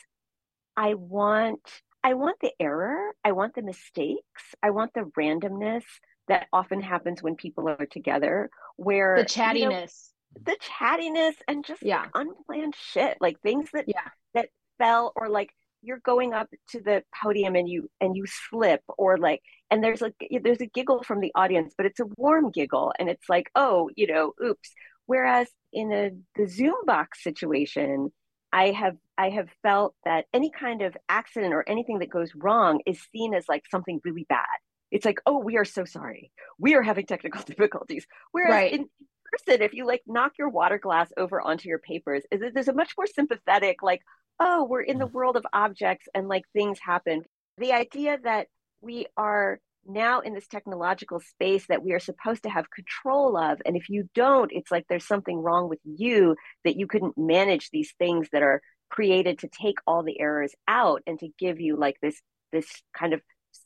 I 0.76 0.96
want, 0.96 1.62
I 2.04 2.14
want 2.14 2.38
the 2.42 2.52
error, 2.60 3.14
I 3.24 3.32
want 3.32 3.56
the 3.56 3.62
mistakes, 3.62 4.44
I 4.62 4.72
want 4.72 4.94
the 4.94 5.10
randomness 5.18 5.84
that 6.28 6.48
often 6.52 6.82
happens 6.82 7.24
when 7.24 7.36
people 7.36 7.70
are 7.70 7.86
together 7.86 8.50
where 8.76 9.16
the 9.18 9.24
chattiness. 9.24 10.10
The 10.46 10.58
chattiness 10.62 11.36
and 11.48 11.66
just 11.66 11.84
yeah. 11.84 12.02
like 12.02 12.12
unplanned 12.16 12.76
shit, 12.76 13.18
like 13.22 13.40
things 13.42 13.70
that 13.74 13.86
yeah. 13.88 14.10
that 14.34 14.50
fell 14.78 15.14
or 15.16 15.30
like 15.30 15.52
you're 15.82 16.00
going 16.00 16.34
up 16.34 16.50
to 16.70 16.82
the 16.82 17.04
podium 17.22 17.56
and 17.56 17.70
you 17.70 17.90
and 18.02 18.16
you 18.16 18.26
slip 18.50 18.82
or 18.98 19.18
like 19.18 19.42
and 19.70 19.84
there's 19.84 20.02
like 20.02 20.16
there's 20.42 20.62
a 20.62 20.66
giggle 20.66 21.04
from 21.04 21.20
the 21.20 21.32
audience 21.36 21.74
but 21.78 21.86
it's 21.86 22.00
a 22.00 22.06
warm 22.18 22.52
giggle 22.52 22.92
and 23.00 23.10
it's 23.10 23.30
like 23.30 23.50
oh 23.56 23.90
you 23.96 24.08
know 24.08 24.34
oops 24.44 24.74
whereas 25.06 25.48
in 25.72 25.92
a 25.92 26.12
the 26.36 26.48
zoom 26.48 26.76
box 26.86 27.24
situation 27.24 28.12
i 28.52 28.72
have 28.72 28.98
i 29.18 29.30
have 29.30 29.50
felt 29.62 29.94
that 30.04 30.26
any 30.34 30.52
kind 30.52 30.82
of 30.82 30.98
accident 31.10 31.54
or 31.54 31.64
anything 31.68 32.00
that 32.00 32.10
goes 32.10 32.32
wrong 32.36 32.82
is 32.86 33.00
seen 33.14 33.34
as 33.34 33.46
like 33.48 33.64
something 33.70 34.00
really 34.04 34.26
bad 34.28 34.46
it's 34.90 35.06
like 35.06 35.20
oh 35.26 35.38
we 35.38 35.58
are 35.58 35.66
so 35.66 35.86
sorry 35.86 36.32
we 36.60 36.76
are 36.76 36.82
having 36.82 37.06
technical 37.06 37.42
difficulties 37.46 38.06
whereas 38.32 38.52
right. 38.52 38.74
in 38.74 38.90
person 39.32 39.62
if 39.62 39.74
you 39.74 39.86
like 39.86 40.02
knock 40.08 40.34
your 40.38 40.50
water 40.50 40.78
glass 40.78 41.12
over 41.18 41.42
onto 41.42 41.70
your 41.70 41.80
papers 41.80 42.24
is 42.32 42.40
that 42.42 42.54
there's 42.54 42.68
a 42.68 42.74
much 42.74 42.94
more 42.98 43.08
sympathetic 43.08 43.82
like 43.82 44.02
oh, 44.40 44.66
we're 44.66 44.82
in 44.82 45.00
the 45.00 45.08
mm. 45.08 45.14
world 45.14 45.36
of 45.36 45.46
objects 45.54 46.08
and 46.14 46.28
like 46.28 46.44
things 46.54 46.80
happen. 46.80 47.24
The 47.58 47.74
idea 47.74 48.18
that 48.24 48.48
we 48.82 49.08
are 49.16 49.60
now 49.86 50.20
in 50.20 50.34
this 50.34 50.48
technological 50.48 51.20
space 51.20 51.66
that 51.68 51.84
we 51.84 51.94
are 51.94 52.00
supposed 52.00 52.44
to 52.44 52.50
have 52.50 52.70
control 52.70 53.38
of. 53.38 53.62
And 53.66 53.78
if 53.78 53.90
you 53.90 54.10
don't, 54.14 54.52
it's 54.54 54.70
like 54.70 54.86
there's 54.90 55.08
something 55.08 55.38
wrong 55.38 55.70
with 55.70 55.80
you 55.86 56.36
that 56.66 56.76
you 56.76 56.88
couldn't 56.88 57.18
manage 57.18 57.70
these 57.70 57.94
things 57.98 58.28
that 58.34 58.44
are 58.44 58.62
created 58.90 59.40
to 59.40 59.48
take 59.48 59.78
all 59.88 60.04
the 60.04 60.20
errors 60.20 60.54
out 60.68 61.02
and 61.08 61.18
to 61.20 61.30
give 61.40 61.60
you 61.60 61.78
like 61.78 61.98
this 62.02 62.22
this 62.52 62.68
kind 62.98 63.14
of 63.14 63.22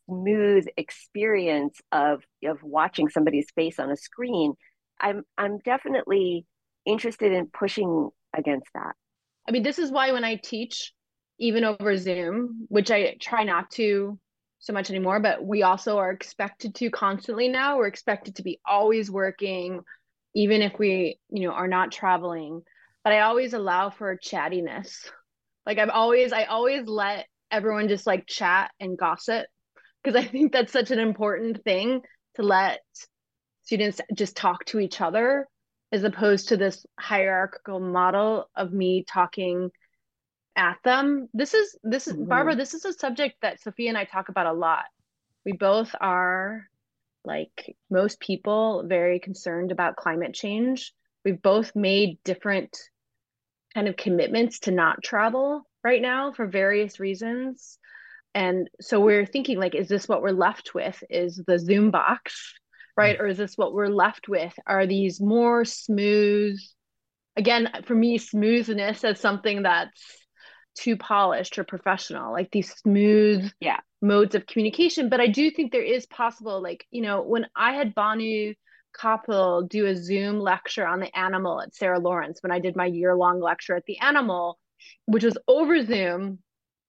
smooth 0.07 0.65
experience 0.77 1.79
of 1.91 2.23
of 2.45 2.61
watching 2.63 3.09
somebody's 3.09 3.47
face 3.55 3.79
on 3.79 3.91
a 3.91 3.97
screen. 3.97 4.53
I'm 5.01 5.23
I'm 5.37 5.59
definitely 5.59 6.45
interested 6.85 7.31
in 7.31 7.47
pushing 7.47 8.09
against 8.35 8.67
that. 8.73 8.93
I 9.47 9.51
mean, 9.51 9.63
this 9.63 9.79
is 9.79 9.91
why 9.91 10.11
when 10.11 10.23
I 10.23 10.35
teach, 10.35 10.93
even 11.39 11.63
over 11.63 11.97
Zoom, 11.97 12.67
which 12.69 12.91
I 12.91 13.15
try 13.19 13.43
not 13.43 13.71
to 13.71 14.19
so 14.59 14.73
much 14.73 14.89
anymore, 14.91 15.19
but 15.19 15.43
we 15.43 15.63
also 15.63 15.97
are 15.97 16.11
expected 16.11 16.75
to 16.75 16.91
constantly 16.91 17.47
now. 17.47 17.77
We're 17.77 17.87
expected 17.87 18.35
to 18.35 18.43
be 18.43 18.59
always 18.65 19.09
working, 19.09 19.81
even 20.35 20.61
if 20.61 20.77
we, 20.77 21.17
you 21.29 21.47
know, 21.47 21.53
are 21.53 21.67
not 21.67 21.91
traveling. 21.91 22.61
But 23.03 23.13
I 23.13 23.21
always 23.21 23.53
allow 23.53 23.89
for 23.89 24.15
chattiness. 24.17 25.09
Like 25.65 25.79
I've 25.79 25.89
always, 25.89 26.31
I 26.31 26.43
always 26.43 26.87
let 26.87 27.25
everyone 27.49 27.87
just 27.87 28.05
like 28.05 28.27
chat 28.27 28.71
and 28.79 28.97
gossip 28.97 29.47
because 30.03 30.23
I 30.23 30.27
think 30.27 30.51
that's 30.51 30.71
such 30.71 30.91
an 30.91 30.99
important 30.99 31.63
thing 31.63 32.01
to 32.35 32.43
let 32.43 32.81
students 33.63 34.01
just 34.13 34.35
talk 34.35 34.65
to 34.65 34.79
each 34.79 35.01
other 35.01 35.47
as 35.91 36.03
opposed 36.03 36.49
to 36.49 36.57
this 36.57 36.85
hierarchical 36.99 37.79
model 37.79 38.49
of 38.55 38.71
me 38.71 39.03
talking 39.07 39.69
at 40.55 40.77
them. 40.83 41.27
This 41.33 41.53
is 41.53 41.77
this 41.83 42.07
is 42.07 42.13
mm-hmm. 42.13 42.25
barbara 42.25 42.55
this 42.55 42.73
is 42.73 42.85
a 42.85 42.93
subject 42.93 43.35
that 43.41 43.61
sofia 43.61 43.89
and 43.89 43.97
i 43.97 44.05
talk 44.05 44.29
about 44.29 44.47
a 44.47 44.53
lot. 44.53 44.85
We 45.45 45.53
both 45.53 45.93
are 45.99 46.67
like 47.23 47.75
most 47.89 48.19
people 48.19 48.83
very 48.85 49.19
concerned 49.19 49.71
about 49.71 49.95
climate 49.95 50.33
change. 50.33 50.93
We've 51.23 51.41
both 51.41 51.75
made 51.75 52.19
different 52.23 52.77
kind 53.73 53.87
of 53.87 53.95
commitments 53.95 54.59
to 54.61 54.71
not 54.71 55.03
travel 55.03 55.63
right 55.83 56.01
now 56.01 56.31
for 56.31 56.45
various 56.47 56.99
reasons. 56.99 57.77
And 58.33 58.69
so 58.79 58.99
we're 58.99 59.25
thinking 59.25 59.59
like 59.59 59.75
is 59.75 59.87
this 59.87 60.07
what 60.07 60.21
we're 60.21 60.31
left 60.31 60.73
with? 60.73 61.03
Is 61.09 61.41
the 61.45 61.59
zoom 61.59 61.91
box 61.91 62.53
right? 62.97 63.17
Mm. 63.17 63.21
Or 63.21 63.27
is 63.27 63.37
this 63.37 63.57
what 63.57 63.73
we're 63.73 63.87
left 63.87 64.27
with? 64.27 64.53
Are 64.67 64.85
these 64.85 65.19
more 65.21 65.65
smooth? 65.65 66.59
Again, 67.37 67.69
for 67.85 67.95
me, 67.95 68.17
smoothness 68.17 69.03
is 69.03 69.19
something 69.19 69.63
that's 69.63 70.01
too 70.75 70.97
polished 70.97 71.57
or 71.59 71.63
professional, 71.63 72.31
like 72.31 72.49
these 72.51 72.73
smooth 72.75 73.49
yeah. 73.59 73.79
modes 74.01 74.35
of 74.35 74.45
communication. 74.45 75.09
But 75.09 75.21
I 75.21 75.27
do 75.27 75.51
think 75.51 75.71
there 75.71 75.83
is 75.83 76.05
possible, 76.05 76.61
like, 76.61 76.85
you 76.91 77.01
know, 77.01 77.21
when 77.21 77.47
I 77.55 77.73
had 77.73 77.95
Bhanu 77.95 78.55
Kapil 78.99 79.69
do 79.69 79.85
a 79.85 79.95
Zoom 79.95 80.39
lecture 80.39 80.85
on 80.85 80.99
the 80.99 81.15
animal 81.17 81.61
at 81.61 81.75
Sarah 81.75 81.99
Lawrence, 81.99 82.39
when 82.41 82.51
I 82.51 82.59
did 82.59 82.75
my 82.75 82.85
year 82.85 83.15
long 83.15 83.39
lecture 83.39 83.75
at 83.75 83.85
the 83.85 83.99
animal, 83.99 84.59
which 85.05 85.23
was 85.23 85.37
over 85.47 85.83
Zoom 85.85 86.39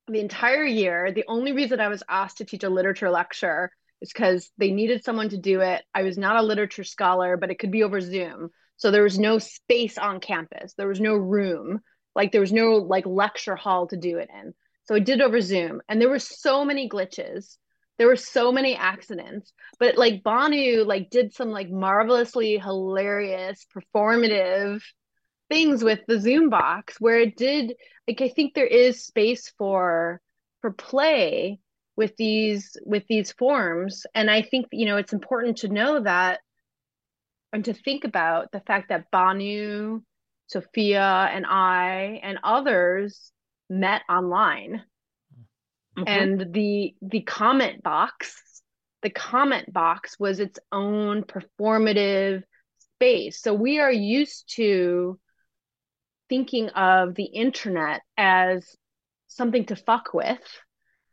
the 0.08 0.20
entire 0.20 0.64
year. 0.64 1.12
The 1.12 1.24
only 1.28 1.52
reason 1.52 1.80
I 1.80 1.88
was 1.88 2.02
asked 2.08 2.38
to 2.38 2.44
teach 2.44 2.64
a 2.64 2.68
literature 2.68 3.10
lecture 3.10 3.70
is 4.02 4.12
because 4.12 4.50
they 4.58 4.70
needed 4.72 5.04
someone 5.04 5.30
to 5.30 5.38
do 5.38 5.60
it. 5.62 5.82
I 5.94 6.02
was 6.02 6.18
not 6.18 6.36
a 6.36 6.42
literature 6.42 6.84
scholar, 6.84 7.36
but 7.38 7.50
it 7.50 7.58
could 7.58 7.70
be 7.72 7.84
over 7.84 8.00
Zoom. 8.00 8.50
So 8.76 8.90
there 8.90 9.04
was 9.04 9.18
no 9.18 9.38
space 9.38 9.98
on 9.98 10.20
campus. 10.20 10.74
There 10.74 10.88
was 10.88 11.00
no 11.00 11.14
room. 11.14 11.80
Like 12.14 12.32
there 12.32 12.40
was 12.42 12.52
no 12.52 12.76
like 12.76 13.06
lecture 13.06 13.56
hall 13.56 13.86
to 13.88 13.96
do 13.96 14.18
it 14.18 14.28
in. 14.34 14.54
So 14.86 14.94
I 14.96 15.00
did 15.00 15.22
over 15.22 15.40
Zoom 15.40 15.80
and 15.88 16.00
there 16.00 16.10
were 16.10 16.18
so 16.18 16.64
many 16.64 16.88
glitches. 16.88 17.56
there 17.98 18.08
were 18.08 18.16
so 18.16 18.50
many 18.52 18.74
accidents 18.76 19.52
but 19.78 19.96
like 19.96 20.22
bhanu 20.24 20.84
like 20.86 21.10
did 21.10 21.34
some 21.34 21.50
like 21.50 21.70
marvelously 21.70 22.58
hilarious 22.58 23.64
performative 23.74 24.80
things 25.50 25.84
with 25.84 26.00
the 26.08 26.18
zoom 26.20 26.48
box 26.50 26.96
where 27.00 27.18
it 27.20 27.36
did 27.36 27.74
like 28.08 28.20
i 28.20 28.28
think 28.28 28.54
there 28.54 28.66
is 28.66 29.06
space 29.06 29.52
for 29.58 30.20
for 30.60 30.72
play 30.72 31.60
with 32.02 32.16
these 32.16 32.76
with 32.84 33.04
these 33.08 33.30
forms. 33.32 34.04
And 34.14 34.30
i 34.30 34.42
think 34.42 34.66
you 34.72 34.86
know 34.86 34.96
it's 34.96 35.12
important 35.12 35.58
to 35.58 35.68
know 35.68 36.00
that 36.00 36.40
and 37.52 37.64
to 37.66 37.74
think 37.74 38.04
about 38.04 38.50
the 38.50 38.60
fact 38.60 38.88
that 38.88 39.10
bhanu 39.12 40.02
sofia 40.48 41.28
and 41.32 41.46
i 41.46 42.20
and 42.22 42.38
others 42.42 43.32
met 43.70 44.02
online. 44.08 44.82
Mm-hmm. 45.98 46.08
and 46.08 46.54
the 46.54 46.94
the 47.02 47.20
comment 47.20 47.82
box 47.82 48.34
the 49.02 49.10
comment 49.10 49.70
box 49.70 50.18
was 50.18 50.40
its 50.40 50.58
own 50.70 51.24
performative 51.24 52.42
space. 52.78 53.42
So 53.42 53.52
we 53.52 53.80
are 53.80 53.92
used 53.92 54.54
to 54.56 55.18
thinking 56.28 56.68
of 56.70 57.14
the 57.14 57.24
internet 57.24 58.00
as 58.16 58.64
something 59.26 59.66
to 59.66 59.76
fuck 59.76 60.14
with 60.14 60.40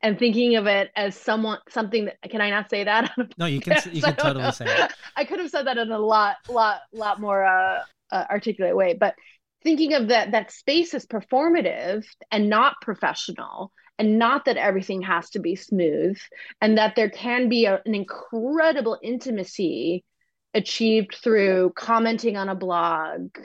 and 0.01 0.17
thinking 0.17 0.55
of 0.55 0.65
it 0.67 0.91
as 0.95 1.15
someone 1.15 1.59
something 1.69 2.05
that 2.05 2.21
can 2.29 2.41
I 2.41 2.49
not 2.49 2.69
say 2.69 2.83
that? 2.83 3.11
No, 3.37 3.45
you 3.45 3.59
can 3.59 3.77
you 3.91 4.01
can 4.01 4.15
totally 4.15 4.51
say 4.51 4.65
it. 4.67 4.93
I 5.15 5.25
could 5.25 5.39
have 5.39 5.49
said 5.49 5.67
that 5.67 5.77
in 5.77 5.91
a 5.91 5.99
lot 5.99 6.37
lot 6.49 6.81
lot 6.93 7.19
more 7.19 7.45
uh, 7.45 7.83
uh, 8.11 8.25
articulate 8.29 8.75
way, 8.75 8.95
but 8.99 9.15
thinking 9.63 9.93
of 9.93 10.07
that 10.09 10.31
that 10.31 10.51
space 10.51 10.93
as 10.93 11.05
performative 11.05 12.05
and 12.31 12.49
not 12.49 12.75
professional 12.81 13.71
and 13.97 14.17
not 14.17 14.45
that 14.45 14.57
everything 14.57 15.01
has 15.01 15.29
to 15.31 15.39
be 15.39 15.55
smooth 15.55 16.17
and 16.61 16.77
that 16.77 16.95
there 16.95 17.09
can 17.09 17.49
be 17.49 17.65
a, 17.65 17.81
an 17.85 17.93
incredible 17.93 18.97
intimacy 19.03 20.05
achieved 20.53 21.15
through 21.21 21.71
commenting 21.75 22.37
on 22.37 22.49
a 22.49 22.55
blog 22.55 23.37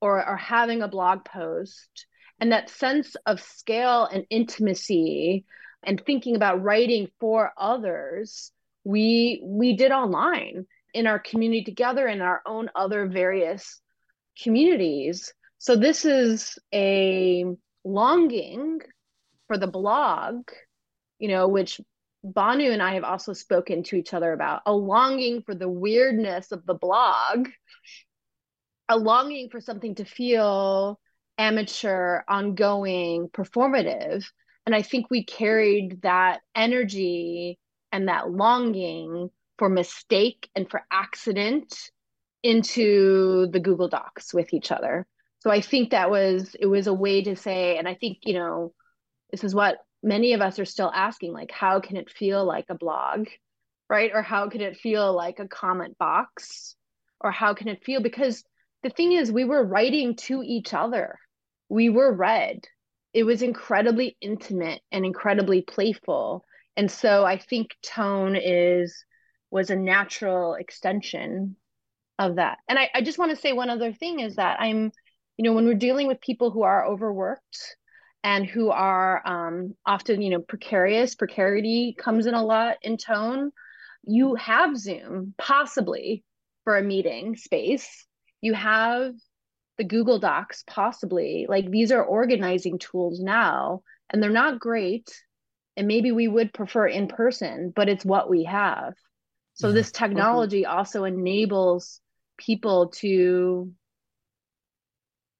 or, 0.00 0.28
or 0.28 0.36
having 0.36 0.82
a 0.82 0.88
blog 0.88 1.24
post 1.24 2.06
and 2.40 2.50
that 2.50 2.68
sense 2.68 3.14
of 3.24 3.40
scale 3.40 4.04
and 4.04 4.24
intimacy 4.28 5.44
and 5.84 6.02
thinking 6.04 6.36
about 6.36 6.62
writing 6.62 7.08
for 7.20 7.52
others 7.56 8.52
we 8.84 9.40
we 9.44 9.76
did 9.76 9.92
online 9.92 10.66
in 10.94 11.06
our 11.06 11.18
community 11.18 11.64
together 11.64 12.06
in 12.06 12.20
our 12.20 12.42
own 12.46 12.68
other 12.74 13.06
various 13.06 13.80
communities 14.42 15.32
so 15.58 15.76
this 15.76 16.04
is 16.04 16.58
a 16.74 17.44
longing 17.84 18.80
for 19.46 19.58
the 19.58 19.68
blog, 19.68 20.48
you 21.20 21.28
know, 21.28 21.46
which 21.46 21.80
Bhanu 22.24 22.72
and 22.72 22.82
I 22.82 22.94
have 22.94 23.04
also 23.04 23.32
spoken 23.32 23.84
to 23.84 23.96
each 23.96 24.12
other 24.12 24.32
about 24.32 24.62
a 24.66 24.72
longing 24.72 25.42
for 25.42 25.54
the 25.54 25.68
weirdness 25.68 26.50
of 26.50 26.66
the 26.66 26.74
blog, 26.74 27.48
a 28.88 28.96
longing 28.96 29.50
for 29.50 29.60
something 29.60 29.94
to 29.96 30.04
feel 30.04 30.98
amateur, 31.38 32.22
ongoing, 32.26 33.28
performative. 33.28 34.24
And 34.66 34.74
I 34.74 34.82
think 34.82 35.10
we 35.10 35.24
carried 35.24 36.02
that 36.02 36.40
energy 36.54 37.58
and 37.90 38.08
that 38.08 38.30
longing 38.30 39.30
for 39.58 39.68
mistake 39.68 40.48
and 40.54 40.70
for 40.70 40.82
accident 40.90 41.74
into 42.42 43.48
the 43.52 43.60
Google 43.60 43.88
Docs 43.88 44.32
with 44.32 44.52
each 44.52 44.72
other. 44.72 45.06
So 45.40 45.50
i 45.50 45.60
think 45.60 45.90
that 45.90 46.08
was 46.08 46.54
it 46.60 46.66
was 46.66 46.86
a 46.86 46.94
way 46.94 47.20
to 47.24 47.34
say 47.34 47.76
and 47.76 47.88
i 47.88 47.94
think 47.94 48.18
you 48.22 48.34
know 48.34 48.72
this 49.32 49.42
is 49.42 49.56
what 49.56 49.78
many 50.00 50.34
of 50.34 50.40
us 50.40 50.60
are 50.60 50.64
still 50.64 50.90
asking 50.94 51.32
like 51.32 51.50
how 51.50 51.80
can 51.80 51.96
it 51.96 52.08
feel 52.08 52.44
like 52.44 52.66
a 52.68 52.76
blog 52.76 53.26
right? 53.92 54.12
Or 54.14 54.22
how 54.22 54.48
can 54.48 54.62
it 54.62 54.78
feel 54.78 55.14
like 55.14 55.38
a 55.38 55.46
comment 55.46 55.98
box? 55.98 56.76
Or 57.20 57.30
how 57.30 57.52
can 57.52 57.68
it 57.68 57.84
feel 57.84 58.00
because 58.00 58.42
the 58.82 58.88
thing 58.88 59.12
is 59.12 59.30
we 59.30 59.44
were 59.44 59.62
writing 59.62 60.16
to 60.28 60.42
each 60.42 60.72
other. 60.72 61.18
We 61.68 61.90
were 61.90 62.10
read 62.10 62.60
it 63.14 63.24
was 63.24 63.42
incredibly 63.42 64.16
intimate 64.20 64.80
and 64.90 65.04
incredibly 65.04 65.62
playful. 65.62 66.44
And 66.76 66.90
so 66.90 67.24
i 67.24 67.38
think 67.38 67.70
tone 67.82 68.36
is 68.36 69.04
was 69.50 69.68
a 69.70 69.76
natural 69.76 70.54
extension 70.54 71.56
of 72.18 72.36
that. 72.36 72.58
And 72.68 72.78
i, 72.78 72.90
I 72.94 73.02
just 73.02 73.18
want 73.18 73.30
to 73.30 73.36
say 73.36 73.52
one 73.52 73.70
other 73.70 73.92
thing 73.92 74.20
is 74.20 74.36
that 74.36 74.60
i'm 74.60 74.90
you 75.36 75.44
know 75.44 75.52
when 75.52 75.66
we're 75.66 75.74
dealing 75.74 76.06
with 76.06 76.20
people 76.20 76.50
who 76.50 76.62
are 76.62 76.86
overworked 76.86 77.76
and 78.24 78.46
who 78.46 78.70
are 78.70 79.20
um, 79.26 79.74
often 79.84 80.22
you 80.22 80.30
know 80.30 80.40
precarious 80.40 81.14
precarity 81.14 81.94
comes 81.98 82.26
in 82.26 82.34
a 82.34 82.44
lot 82.44 82.76
in 82.82 82.96
tone 82.96 83.50
you 84.04 84.34
have 84.34 84.76
zoom 84.76 85.34
possibly 85.38 86.24
for 86.64 86.76
a 86.76 86.82
meeting 86.82 87.36
space. 87.36 88.06
You 88.40 88.54
have 88.54 89.14
the 89.82 89.88
google 89.88 90.20
docs 90.20 90.62
possibly 90.68 91.46
like 91.48 91.68
these 91.68 91.90
are 91.90 92.04
organizing 92.04 92.78
tools 92.78 93.18
now 93.18 93.82
and 94.10 94.22
they're 94.22 94.30
not 94.30 94.60
great 94.60 95.10
and 95.76 95.88
maybe 95.88 96.12
we 96.12 96.28
would 96.28 96.52
prefer 96.52 96.86
in 96.86 97.08
person 97.08 97.72
but 97.74 97.88
it's 97.88 98.04
what 98.04 98.30
we 98.30 98.44
have 98.44 98.94
so 99.54 99.68
yeah. 99.68 99.74
this 99.74 99.90
technology 99.90 100.62
mm-hmm. 100.62 100.78
also 100.78 101.02
enables 101.02 102.00
people 102.38 102.90
to 102.90 103.72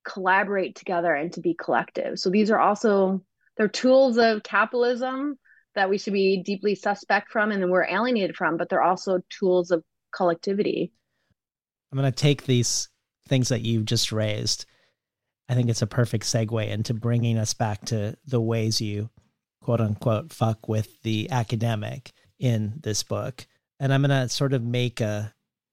collaborate 0.04 0.76
together 0.76 1.14
and 1.14 1.32
to 1.32 1.40
be 1.40 1.54
collective. 1.54 2.18
So 2.18 2.30
these 2.30 2.50
are 2.50 2.58
also 2.58 3.22
they're 3.56 3.68
tools 3.68 4.18
of 4.18 4.42
capitalism 4.42 5.38
that 5.74 5.88
we 5.88 5.98
should 5.98 6.12
be 6.12 6.42
deeply 6.42 6.74
suspect 6.74 7.30
from 7.30 7.50
and 7.50 7.70
we're 7.70 7.84
alienated 7.84 8.36
from, 8.36 8.56
but 8.56 8.68
they're 8.68 8.82
also 8.82 9.20
tools 9.30 9.70
of 9.70 9.82
collectivity. 10.14 10.92
I'm 11.90 11.98
going 11.98 12.10
to 12.10 12.16
take 12.16 12.44
these 12.44 12.88
things 13.32 13.48
that 13.48 13.62
you've 13.62 13.86
just 13.86 14.12
raised. 14.12 14.66
I 15.48 15.54
think 15.54 15.70
it's 15.70 15.80
a 15.80 15.86
perfect 15.86 16.24
segue 16.24 16.68
into 16.68 16.92
bringing 16.92 17.38
us 17.38 17.54
back 17.54 17.82
to 17.86 18.14
the 18.26 18.42
ways 18.42 18.78
you 18.78 19.08
quote 19.62 19.80
unquote 19.80 20.30
fuck 20.30 20.68
with 20.68 21.00
the 21.00 21.30
academic 21.30 22.12
in 22.38 22.74
this 22.82 23.02
book. 23.02 23.46
And 23.80 23.90
I'm 23.90 24.02
going 24.02 24.10
to 24.10 24.28
sort 24.28 24.52
of 24.52 24.62
make 24.62 25.00
a 25.00 25.32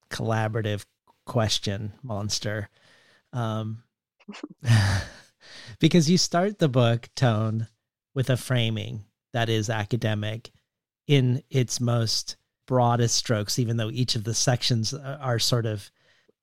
collaborative 0.10 0.86
question 1.26 1.92
monster. 2.02 2.70
Um, 3.34 3.84
because 5.80 6.10
you 6.10 6.18
start 6.18 6.60
the 6.60 6.70
book 6.70 7.10
tone 7.14 7.68
with 8.16 8.30
a 8.30 8.38
framing 8.38 9.04
that 9.34 9.50
is 9.50 9.70
academic 9.70 10.52
in 11.08 11.44
its 11.50 11.82
most 11.82 12.38
broadest 12.68 13.16
strokes, 13.16 13.60
even 13.60 13.76
though 13.76 13.92
each 13.92 14.16
of 14.16 14.24
the 14.24 14.34
sections 14.34 14.94
are 14.94 15.40
sort 15.40 15.66
of 15.66 15.92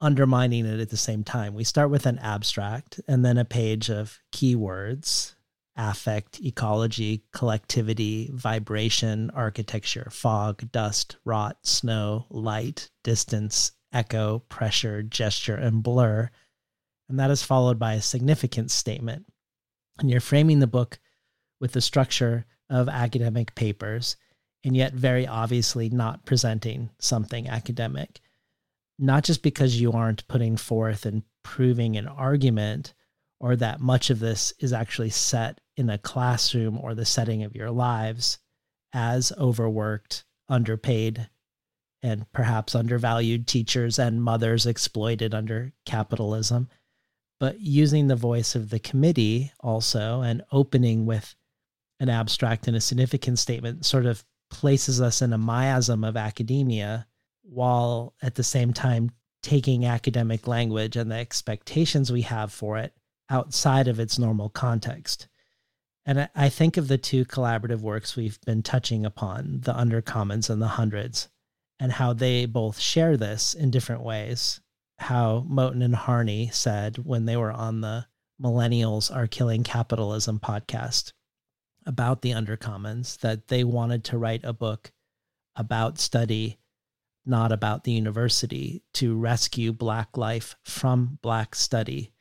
undermining 0.00 0.66
it 0.66 0.80
at 0.80 0.90
the 0.90 0.96
same 0.96 1.24
time. 1.24 1.54
We 1.54 1.64
start 1.64 1.90
with 1.90 2.06
an 2.06 2.18
abstract 2.18 3.00
and 3.08 3.24
then 3.24 3.38
a 3.38 3.44
page 3.44 3.90
of 3.90 4.18
keywords 4.32 5.34
affect, 5.76 6.40
ecology, 6.40 7.24
collectivity, 7.32 8.30
vibration, 8.32 9.30
architecture, 9.30 10.08
fog, 10.10 10.70
dust, 10.72 11.16
rot, 11.24 11.58
snow, 11.62 12.26
light, 12.30 12.90
distance, 13.04 13.72
echo, 13.92 14.40
pressure, 14.48 15.02
gesture, 15.02 15.56
and 15.56 15.82
blur 15.82 16.30
and 17.08 17.18
that 17.20 17.30
is 17.30 17.42
followed 17.42 17.78
by 17.78 17.94
a 17.94 18.02
significant 18.02 18.70
statement. 18.70 19.26
And 19.98 20.10
you're 20.10 20.20
framing 20.20 20.58
the 20.58 20.66
book 20.66 20.98
with 21.60 21.72
the 21.72 21.80
structure 21.80 22.46
of 22.68 22.88
academic 22.88 23.54
papers, 23.54 24.16
and 24.64 24.76
yet 24.76 24.92
very 24.92 25.26
obviously 25.26 25.88
not 25.88 26.26
presenting 26.26 26.90
something 26.98 27.48
academic. 27.48 28.20
Not 28.98 29.24
just 29.24 29.42
because 29.42 29.80
you 29.80 29.92
aren't 29.92 30.26
putting 30.28 30.56
forth 30.56 31.04
and 31.04 31.22
proving 31.42 31.96
an 31.96 32.08
argument, 32.08 32.94
or 33.38 33.56
that 33.56 33.80
much 33.80 34.10
of 34.10 34.18
this 34.18 34.52
is 34.58 34.72
actually 34.72 35.10
set 35.10 35.60
in 35.76 35.90
a 35.90 35.98
classroom 35.98 36.78
or 36.78 36.94
the 36.94 37.04
setting 37.04 37.42
of 37.42 37.54
your 37.54 37.70
lives 37.70 38.38
as 38.92 39.32
overworked, 39.32 40.24
underpaid, 40.48 41.28
and 42.02 42.30
perhaps 42.32 42.74
undervalued 42.74 43.46
teachers 43.46 43.98
and 43.98 44.22
mothers 44.22 44.64
exploited 44.64 45.34
under 45.34 45.72
capitalism. 45.84 46.68
But 47.38 47.60
using 47.60 48.06
the 48.06 48.16
voice 48.16 48.54
of 48.54 48.70
the 48.70 48.78
committee 48.78 49.52
also 49.60 50.22
and 50.22 50.42
opening 50.50 51.04
with 51.04 51.34
an 52.00 52.08
abstract 52.08 52.68
and 52.68 52.76
a 52.76 52.80
significant 52.80 53.38
statement 53.38 53.84
sort 53.84 54.06
of 54.06 54.24
places 54.50 55.00
us 55.00 55.20
in 55.20 55.32
a 55.32 55.38
miasm 55.38 56.06
of 56.06 56.16
academia 56.16 57.06
while 57.48 58.14
at 58.22 58.34
the 58.34 58.42
same 58.44 58.72
time 58.72 59.10
taking 59.42 59.84
academic 59.86 60.46
language 60.46 60.96
and 60.96 61.10
the 61.10 61.16
expectations 61.16 62.10
we 62.10 62.22
have 62.22 62.52
for 62.52 62.78
it 62.78 62.92
outside 63.30 63.88
of 63.88 64.00
its 64.00 64.18
normal 64.18 64.48
context. 64.48 65.28
And 66.04 66.28
I 66.34 66.48
think 66.48 66.76
of 66.76 66.88
the 66.88 66.98
two 66.98 67.24
collaborative 67.24 67.80
works 67.80 68.16
we've 68.16 68.40
been 68.42 68.62
touching 68.62 69.04
upon, 69.04 69.60
the 69.62 69.72
Undercommons 69.72 70.48
and 70.50 70.62
the 70.62 70.68
Hundreds, 70.68 71.28
and 71.80 71.92
how 71.92 72.12
they 72.12 72.46
both 72.46 72.78
share 72.78 73.16
this 73.16 73.54
in 73.54 73.70
different 73.70 74.02
ways 74.02 74.60
how 74.98 75.44
Moten 75.48 75.84
and 75.84 75.94
Harney 75.94 76.48
said 76.52 76.98
when 76.98 77.26
they 77.26 77.36
were 77.36 77.52
on 77.52 77.80
the 77.80 78.06
Millennials 78.42 79.14
Are 79.14 79.26
Killing 79.26 79.62
Capitalism 79.62 80.40
podcast 80.40 81.12
about 81.84 82.22
the 82.22 82.32
Undercommons 82.32 83.18
that 83.20 83.48
they 83.48 83.62
wanted 83.64 84.04
to 84.04 84.18
write 84.18 84.44
a 84.44 84.52
book 84.52 84.92
about 85.54 85.98
study, 85.98 86.58
not 87.26 87.52
about 87.52 87.84
the 87.84 87.92
university, 87.92 88.82
to 88.94 89.16
rescue 89.16 89.72
Black 89.72 90.16
life 90.16 90.56
from 90.62 91.18
Black 91.22 91.54
study, 91.54 92.12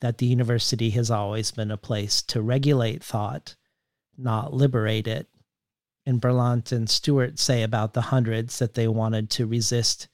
that 0.00 0.18
the 0.18 0.26
university 0.26 0.90
has 0.90 1.10
always 1.10 1.50
been 1.50 1.70
a 1.70 1.76
place 1.76 2.20
to 2.22 2.42
regulate 2.42 3.02
thought, 3.02 3.54
not 4.16 4.52
liberate 4.52 5.06
it. 5.06 5.28
And 6.04 6.20
Berlant 6.20 6.72
and 6.72 6.90
Stewart 6.90 7.38
say 7.38 7.62
about 7.62 7.94
the 7.94 8.00
hundreds 8.00 8.58
that 8.58 8.74
they 8.74 8.88
wanted 8.88 9.30
to 9.30 9.46
resist 9.46 10.08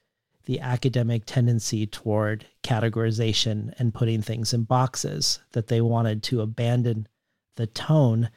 the 0.44 0.60
academic 0.60 1.22
tendency 1.24 1.86
toward 1.86 2.46
categorization 2.62 3.72
and 3.78 3.94
putting 3.94 4.20
things 4.20 4.52
in 4.52 4.64
boxes, 4.64 5.38
that 5.52 5.68
they 5.68 5.80
wanted 5.80 6.22
to 6.24 6.42
abandon 6.42 7.08
the 7.56 7.66
tone 7.66 8.28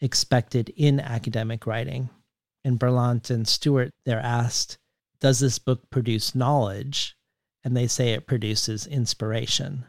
expected 0.00 0.72
in 0.76 1.00
academic 1.00 1.66
writing. 1.66 2.08
And 2.64 2.78
Berlant 2.78 3.30
and 3.30 3.48
Stewart, 3.48 3.90
they're 4.04 4.20
asked, 4.20 4.78
Does 5.26 5.40
this 5.40 5.58
book 5.58 5.90
produce 5.90 6.36
knowledge? 6.36 7.16
And 7.64 7.76
they 7.76 7.88
say 7.88 8.10
it 8.10 8.28
produces 8.28 8.86
inspiration. 8.86 9.84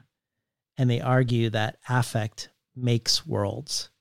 And 0.80 0.90
they 0.90 1.00
argue 1.00 1.52
that 1.52 1.78
affect 1.88 2.50
makes 2.76 3.24
worlds. 3.24 3.92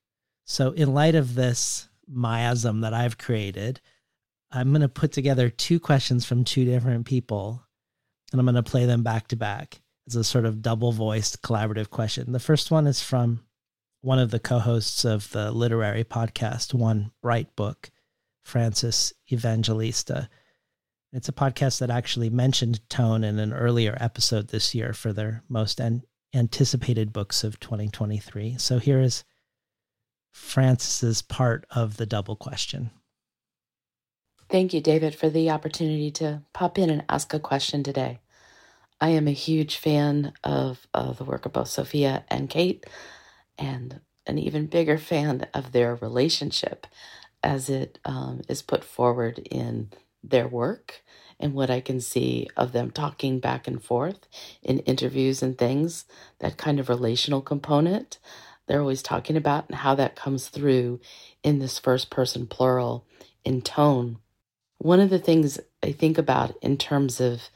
So, 0.46 0.70
in 0.70 0.94
light 0.94 1.14
of 1.14 1.34
this 1.34 1.90
miasm 2.10 2.80
that 2.80 2.94
I've 2.94 3.18
created, 3.18 3.82
I'm 4.50 4.70
going 4.70 4.80
to 4.80 4.88
put 4.88 5.12
together 5.12 5.50
two 5.50 5.78
questions 5.78 6.24
from 6.24 6.42
two 6.42 6.64
different 6.64 7.04
people 7.04 7.62
and 8.32 8.40
I'm 8.40 8.46
going 8.46 8.54
to 8.54 8.62
play 8.62 8.86
them 8.86 9.02
back 9.02 9.28
to 9.28 9.36
back 9.36 9.82
as 10.06 10.16
a 10.16 10.24
sort 10.24 10.46
of 10.46 10.62
double 10.62 10.90
voiced 10.90 11.42
collaborative 11.42 11.90
question. 11.90 12.32
The 12.32 12.40
first 12.40 12.70
one 12.70 12.86
is 12.86 13.02
from 13.02 13.44
one 14.00 14.18
of 14.18 14.30
the 14.30 14.40
co 14.40 14.58
hosts 14.58 15.04
of 15.04 15.30
the 15.32 15.52
literary 15.52 16.02
podcast, 16.02 16.72
One 16.72 17.10
Bright 17.20 17.54
Book, 17.56 17.90
Frances 18.42 19.12
Evangelista. 19.30 20.30
It's 21.12 21.28
a 21.28 21.32
podcast 21.32 21.78
that 21.80 21.90
actually 21.90 22.30
mentioned 22.30 22.88
tone 22.90 23.24
in 23.24 23.38
an 23.38 23.52
earlier 23.52 23.96
episode 24.00 24.48
this 24.48 24.74
year 24.74 24.92
for 24.92 25.12
their 25.12 25.42
most 25.48 25.80
an- 25.80 26.02
anticipated 26.34 27.12
books 27.12 27.44
of 27.44 27.60
2023. 27.60 28.56
So 28.58 28.78
here 28.78 29.00
is 29.00 29.24
Frances's 30.32 31.22
part 31.22 31.64
of 31.70 31.96
the 31.96 32.06
double 32.06 32.36
question. 32.36 32.90
Thank 34.48 34.74
you, 34.74 34.80
David, 34.80 35.14
for 35.14 35.28
the 35.28 35.50
opportunity 35.50 36.10
to 36.12 36.42
pop 36.52 36.78
in 36.78 36.90
and 36.90 37.04
ask 37.08 37.32
a 37.34 37.40
question 37.40 37.82
today. 37.82 38.20
I 39.00 39.10
am 39.10 39.26
a 39.26 39.32
huge 39.32 39.76
fan 39.76 40.32
of, 40.44 40.86
of 40.94 41.18
the 41.18 41.24
work 41.24 41.46
of 41.46 41.52
both 41.52 41.68
Sofia 41.68 42.24
and 42.28 42.48
Kate, 42.48 42.86
and 43.58 44.00
an 44.26 44.38
even 44.38 44.66
bigger 44.66 44.98
fan 44.98 45.46
of 45.52 45.72
their 45.72 45.94
relationship 45.96 46.86
as 47.42 47.68
it 47.68 47.98
um, 48.04 48.42
is 48.48 48.62
put 48.62 48.84
forward 48.84 49.38
in 49.50 49.90
their 50.30 50.48
work 50.48 51.02
and 51.38 51.54
what 51.54 51.70
I 51.70 51.80
can 51.80 52.00
see 52.00 52.48
of 52.56 52.72
them 52.72 52.90
talking 52.90 53.40
back 53.40 53.68
and 53.68 53.82
forth 53.82 54.26
in 54.62 54.78
interviews 54.80 55.42
and 55.42 55.56
things, 55.56 56.06
that 56.38 56.56
kind 56.56 56.80
of 56.80 56.88
relational 56.88 57.42
component 57.42 58.18
they're 58.66 58.80
always 58.80 59.02
talking 59.02 59.36
about 59.36 59.68
and 59.68 59.78
how 59.78 59.94
that 59.94 60.16
comes 60.16 60.48
through 60.48 61.00
in 61.42 61.58
this 61.58 61.78
first 61.78 62.10
person 62.10 62.46
plural 62.46 63.06
in 63.44 63.62
tone. 63.62 64.18
One 64.78 65.00
of 65.00 65.10
the 65.10 65.18
things 65.18 65.58
I 65.82 65.92
think 65.92 66.18
about 66.18 66.56
in 66.62 66.76
terms 66.76 67.20
of 67.20 67.48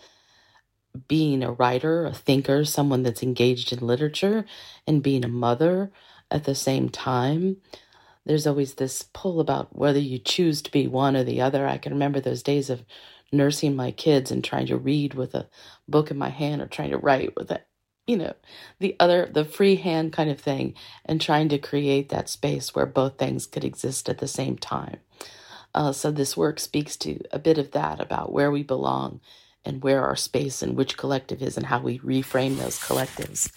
being 1.08 1.42
a 1.42 1.52
writer, 1.52 2.06
a 2.06 2.12
thinker, 2.12 2.64
someone 2.64 3.02
that's 3.02 3.22
engaged 3.22 3.72
in 3.72 3.86
literature, 3.86 4.44
and 4.86 5.02
being 5.02 5.24
a 5.24 5.28
mother 5.28 5.92
at 6.30 6.44
the 6.44 6.54
same 6.54 6.88
time, 6.88 7.56
there's 8.26 8.46
always 8.46 8.74
this 8.74 9.02
pull 9.02 9.40
about 9.40 9.76
whether 9.76 9.98
you 9.98 10.18
choose 10.18 10.62
to 10.62 10.70
be 10.70 10.86
one 10.86 11.16
or 11.16 11.24
the 11.24 11.40
other. 11.40 11.66
I 11.66 11.78
can 11.78 11.92
remember 11.92 12.20
those 12.20 12.42
days 12.42 12.70
of 12.70 12.84
nursing 13.32 13.76
my 13.76 13.90
kids 13.90 14.30
and 14.30 14.42
trying 14.42 14.66
to 14.66 14.76
read 14.76 15.14
with 15.14 15.34
a 15.34 15.48
book 15.88 16.10
in 16.10 16.18
my 16.18 16.30
hand 16.30 16.60
or 16.60 16.66
trying 16.66 16.90
to 16.90 16.98
write 16.98 17.34
with 17.36 17.50
a 17.50 17.60
you 18.06 18.16
know 18.16 18.34
the 18.80 18.96
other 18.98 19.30
the 19.32 19.44
free 19.44 19.76
hand 19.76 20.12
kind 20.12 20.30
of 20.30 20.40
thing 20.40 20.74
and 21.04 21.20
trying 21.20 21.48
to 21.48 21.58
create 21.58 22.08
that 22.08 22.28
space 22.28 22.74
where 22.74 22.86
both 22.86 23.18
things 23.18 23.46
could 23.46 23.64
exist 23.64 24.08
at 24.08 24.18
the 24.18 24.26
same 24.26 24.58
time 24.58 24.98
uh, 25.74 25.92
so 25.92 26.10
this 26.10 26.36
work 26.36 26.58
speaks 26.58 26.96
to 26.96 27.20
a 27.30 27.38
bit 27.38 27.58
of 27.58 27.70
that 27.72 28.00
about 28.00 28.32
where 28.32 28.50
we 28.50 28.62
belong 28.62 29.20
and 29.64 29.82
where 29.82 30.04
our 30.04 30.16
space 30.16 30.62
and 30.62 30.76
which 30.76 30.96
collective 30.96 31.42
is 31.42 31.56
and 31.56 31.66
how 31.66 31.80
we 31.80 31.98
reframe 32.00 32.56
those 32.56 32.78
collectives. 32.78 33.50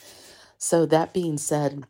So 0.58 0.86
that 0.86 1.14
being 1.14 1.38
said, 1.38 1.86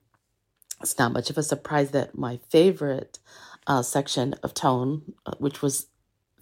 it's 0.83 0.99
not 0.99 1.13
much 1.13 1.29
of 1.29 1.37
a 1.37 1.43
surprise 1.43 1.91
that 1.91 2.17
my 2.17 2.39
favorite 2.49 3.19
uh, 3.67 3.81
section 3.81 4.35
of 4.43 4.53
tone, 4.53 5.13
uh, 5.25 5.33
which 5.39 5.61
was 5.61 5.87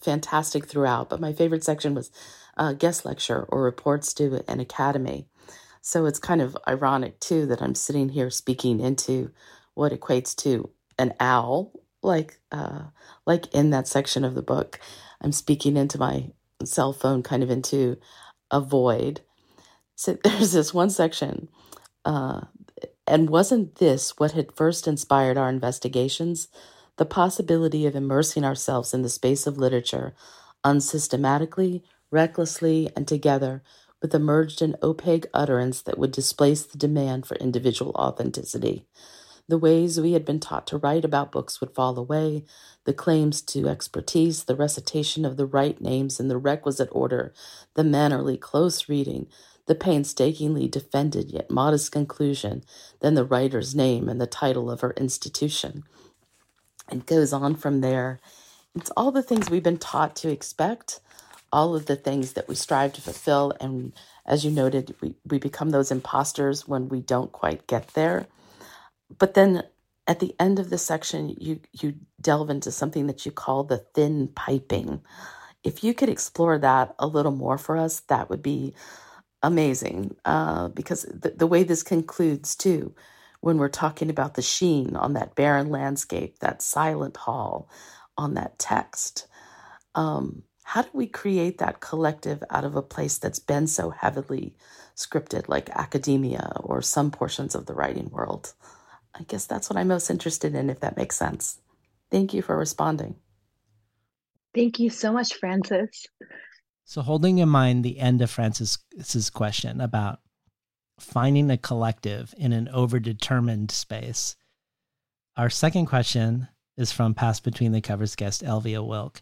fantastic 0.02 0.66
throughout, 0.66 1.10
but 1.10 1.22
my 1.22 1.32
favorite 1.32 1.64
section 1.64 1.96
was 1.96 2.12
uh, 2.58 2.74
guest 2.74 3.06
lecture 3.06 3.44
or 3.50 3.62
reports 3.64 4.14
to 4.16 4.44
an 4.48 4.60
academy. 4.60 5.28
So 5.82 6.06
it's 6.06 6.20
kind 6.20 6.42
of 6.42 6.58
ironic 6.68 7.20
too 7.20 7.46
that 7.48 7.62
I'm 7.62 7.76
sitting 7.76 8.10
here 8.10 8.30
speaking 8.30 8.80
into 8.80 9.32
what 9.74 9.94
equates 9.94 10.36
to 10.38 10.70
an 11.00 11.14
owl 11.20 11.72
like 12.04 12.40
uh, 12.52 12.84
like 13.26 13.54
in 13.54 13.70
that 13.72 13.88
section 13.88 14.24
of 14.24 14.36
the 14.36 14.42
book, 14.42 14.80
I'm 15.22 15.32
speaking 15.32 15.78
into 15.78 16.00
my 16.00 16.32
cell 16.64 16.94
phone, 16.94 17.24
kind 17.24 17.44
of 17.44 17.50
into 17.50 17.98
a 18.50 18.60
void. 18.60 19.22
So 19.96 20.18
there's 20.24 20.52
this 20.52 20.74
one 20.74 20.90
section, 20.90 21.50
uh, 22.06 22.42
and 23.08 23.30
wasn't 23.30 23.76
this 23.76 24.18
what 24.18 24.32
had 24.32 24.56
first 24.56 24.88
inspired 24.88 25.38
our 25.38 25.50
investigations? 25.50 26.48
The 26.98 27.06
possibility 27.06 27.86
of 27.86 27.96
immersing 27.96 28.46
ourselves 28.46 28.94
in 28.94 29.02
the 29.02 29.10
space 29.10 29.48
of 29.48 29.58
literature, 29.58 30.14
unsystematically, 30.64 31.82
recklessly, 32.12 32.90
and 32.96 33.08
together, 33.08 33.64
with 34.02 34.14
emerged 34.16 34.62
an 34.62 34.76
opaque 34.84 35.26
utterance 35.34 35.82
that 35.82 35.98
would 35.98 36.12
displace 36.12 36.64
the 36.64 36.78
demand 36.78 37.26
for 37.26 37.36
individual 37.38 37.92
authenticity. 37.96 38.86
The 39.48 39.58
ways 39.58 40.00
we 40.00 40.14
had 40.14 40.24
been 40.24 40.40
taught 40.40 40.68
to 40.68 40.78
write 40.78 41.04
about 41.04 41.32
books 41.32 41.60
would 41.60 41.76
fall 41.76 41.98
away, 42.00 42.46
the 42.86 42.94
claims 42.94 43.42
to 43.44 43.68
expertise, 43.68 44.46
the 44.46 44.56
recitation 44.56 45.26
of 45.26 45.38
the 45.38 45.46
right 45.46 45.80
names 45.82 46.20
in 46.20 46.30
the 46.30 46.38
requisite 46.38 46.90
order, 46.92 47.34
the 47.74 47.84
mannerly 47.84 48.38
close 48.38 48.88
reading, 48.88 49.28
the 49.72 49.76
painstakingly 49.76 50.68
defended 50.68 51.32
yet 51.32 51.50
modest 51.50 51.94
conclusion, 51.94 52.62
then 53.00 53.14
the 53.14 53.24
writer's 53.24 53.74
name 53.74 54.10
and 54.10 54.20
the 54.20 54.28
title 54.28 54.70
of 54.70 54.82
her 54.82 54.92
institution. 54.98 55.86
It 56.92 57.06
goes 57.06 57.32
on 57.32 57.56
from 57.56 57.80
there. 57.80 58.20
It's 58.76 58.92
all 58.98 59.12
the 59.14 59.24
things 59.24 59.50
we've 59.50 59.64
been 59.64 59.78
taught 59.78 60.14
to 60.18 60.30
expect, 60.30 61.00
all 61.54 61.74
of 61.74 61.86
the 61.86 61.96
things 61.96 62.34
that 62.34 62.50
we 62.50 62.56
strive 62.56 62.92
to 62.96 63.02
fulfill. 63.02 63.54
And 63.62 63.94
as 64.26 64.44
you 64.44 64.52
noted, 64.52 64.94
we, 65.00 65.16
we 65.26 65.40
become 65.40 65.70
those 65.70 65.90
imposters 65.90 66.68
when 66.68 66.90
we 66.90 67.00
don't 67.00 67.32
quite 67.32 67.66
get 67.66 67.94
there. 67.94 68.28
But 69.18 69.36
then 69.36 69.64
at 70.06 70.20
the 70.20 70.36
end 70.38 70.60
of 70.60 70.70
the 70.70 70.78
section, 70.78 71.34
you, 71.40 71.62
you 71.72 71.96
delve 72.20 72.50
into 72.50 72.74
something 72.74 73.08
that 73.08 73.26
you 73.26 73.32
call 73.32 73.64
the 73.64 73.78
thin 73.78 74.28
piping. 74.36 75.00
If 75.64 75.82
you 75.82 75.94
could 75.94 76.10
explore 76.10 76.58
that 76.60 76.94
a 77.00 77.08
little 77.08 77.32
more 77.32 77.58
for 77.58 77.78
us, 77.78 78.02
that 78.10 78.30
would 78.30 78.44
be 78.44 78.74
amazing. 79.44 80.16
Uh, 80.26 80.70
because 80.70 81.04
the, 81.04 81.32
the 81.32 81.48
way 81.48 81.64
this 81.64 81.84
concludes, 81.84 82.56
too, 82.56 82.94
when 83.42 83.58
we're 83.58 83.70
talking 83.70 84.10
about 84.10 84.36
the 84.36 84.42
sheen 84.42 84.96
on 84.96 85.14
that 85.14 85.36
barren 85.36 85.70
landscape, 85.70 86.40
that 86.40 86.62
silent 86.62 87.18
hall, 87.18 87.70
on 88.18 88.36
that 88.36 88.60
text. 88.60 89.28
Um, 89.96 90.44
how 90.64 90.84
do 90.84 90.90
we 90.94 91.08
create 91.08 91.58
that 91.58 91.80
collective 91.82 92.44
out 92.50 92.64
of 92.66 92.76
a 92.76 92.82
place 92.82 93.18
that's 93.18 93.40
been 93.40 93.68
so 93.68 93.90
heavily 93.90 94.56
scripted, 94.96 95.50
like 95.50 95.70
academia 95.72 96.54
or 96.58 96.82
some 96.82 97.12
portions 97.12 97.56
of 97.56 97.66
the 97.66 97.74
writing 97.74 98.10
world? 98.12 98.54
I 99.16 99.24
guess 99.24 99.46
that's 99.46 99.70
what 99.70 99.78
I'm 99.78 99.90
most 99.90 100.10
interested 100.10 100.56
in, 100.56 100.70
if 100.70 100.80
that 100.82 100.98
makes 100.98 101.18
sense. 101.18 101.60
Thank 102.12 102.34
you 102.34 102.42
for 102.42 102.58
responding. 102.58 103.16
Thank 104.56 104.80
you 104.80 104.90
so 104.90 105.12
much, 105.14 105.34
Frances. 105.36 106.08
So, 106.86 107.02
holding 107.02 107.38
in 107.38 107.50
mind 107.50 107.84
the 107.84 108.00
end 108.00 108.22
of 108.22 108.30
Frances's 108.30 109.30
question 109.30 109.82
about 109.82 110.20
finding 111.00 111.50
a 111.50 111.58
collective 111.58 112.34
in 112.38 112.54
an 112.54 112.70
overdetermined 112.74 113.72
space, 113.72 114.36
our 115.38 115.50
second 115.50 115.86
question 115.86 116.48
is 116.78 116.92
from 116.92 117.14
Past 117.14 117.44
Between 117.44 117.72
the 117.72 117.82
Covers 117.82 118.16
guest 118.16 118.44
Elvia 118.44 118.86
Wilk. 118.86 119.22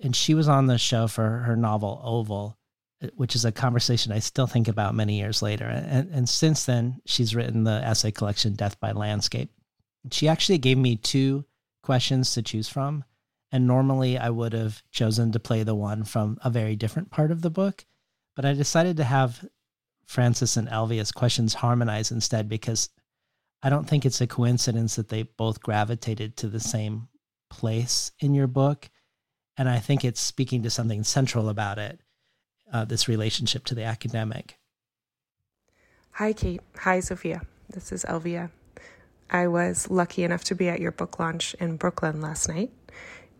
And 0.00 0.16
she 0.16 0.34
was 0.34 0.48
on 0.48 0.66
the 0.66 0.78
show 0.78 1.06
for 1.06 1.28
her 1.40 1.56
novel 1.56 2.00
Oval 2.02 2.58
which 3.14 3.36
is 3.36 3.44
a 3.44 3.52
conversation 3.52 4.12
I 4.12 4.18
still 4.18 4.46
think 4.46 4.68
about 4.68 4.94
many 4.94 5.18
years 5.18 5.40
later. 5.40 5.66
And, 5.66 6.10
and 6.10 6.28
since 6.28 6.64
then, 6.64 7.00
she's 7.06 7.34
written 7.34 7.64
the 7.64 7.80
essay 7.84 8.10
collection 8.10 8.54
Death 8.54 8.78
by 8.80 8.92
Landscape. 8.92 9.50
She 10.10 10.28
actually 10.28 10.58
gave 10.58 10.78
me 10.78 10.96
two 10.96 11.44
questions 11.82 12.32
to 12.34 12.42
choose 12.42 12.68
from. 12.68 13.04
And 13.50 13.66
normally 13.66 14.18
I 14.18 14.30
would 14.30 14.52
have 14.52 14.82
chosen 14.90 15.32
to 15.32 15.40
play 15.40 15.62
the 15.62 15.74
one 15.74 16.04
from 16.04 16.38
a 16.44 16.50
very 16.50 16.76
different 16.76 17.10
part 17.10 17.30
of 17.30 17.42
the 17.42 17.50
book. 17.50 17.86
But 18.36 18.44
I 18.44 18.52
decided 18.52 18.96
to 18.98 19.04
have 19.04 19.48
Frances 20.06 20.56
and 20.56 20.68
Elvia's 20.68 21.12
questions 21.12 21.54
harmonize 21.54 22.10
instead 22.10 22.48
because 22.48 22.90
I 23.62 23.70
don't 23.70 23.88
think 23.88 24.06
it's 24.06 24.20
a 24.20 24.26
coincidence 24.26 24.96
that 24.96 25.08
they 25.08 25.22
both 25.22 25.60
gravitated 25.62 26.36
to 26.38 26.48
the 26.48 26.60
same 26.60 27.08
place 27.50 28.12
in 28.20 28.34
your 28.34 28.46
book 28.46 28.90
And 29.58 29.68
I 29.68 29.80
think 29.80 30.04
it's 30.04 30.20
speaking 30.20 30.62
to 30.62 30.70
something 30.70 31.02
central 31.02 31.48
about 31.48 31.78
it, 31.78 32.00
uh, 32.72 32.84
this 32.84 33.08
relationship 33.08 33.64
to 33.66 33.74
the 33.74 33.82
academic. 33.82 34.58
Hi, 36.12 36.32
Kate. 36.32 36.60
Hi, 36.78 37.00
Sofia. 37.00 37.42
This 37.68 37.90
is 37.92 38.04
Elvia. 38.04 38.50
I 39.30 39.48
was 39.48 39.90
lucky 39.90 40.22
enough 40.24 40.44
to 40.44 40.54
be 40.54 40.68
at 40.68 40.80
your 40.80 40.92
book 40.92 41.18
launch 41.18 41.54
in 41.54 41.76
Brooklyn 41.76 42.20
last 42.20 42.48
night, 42.48 42.70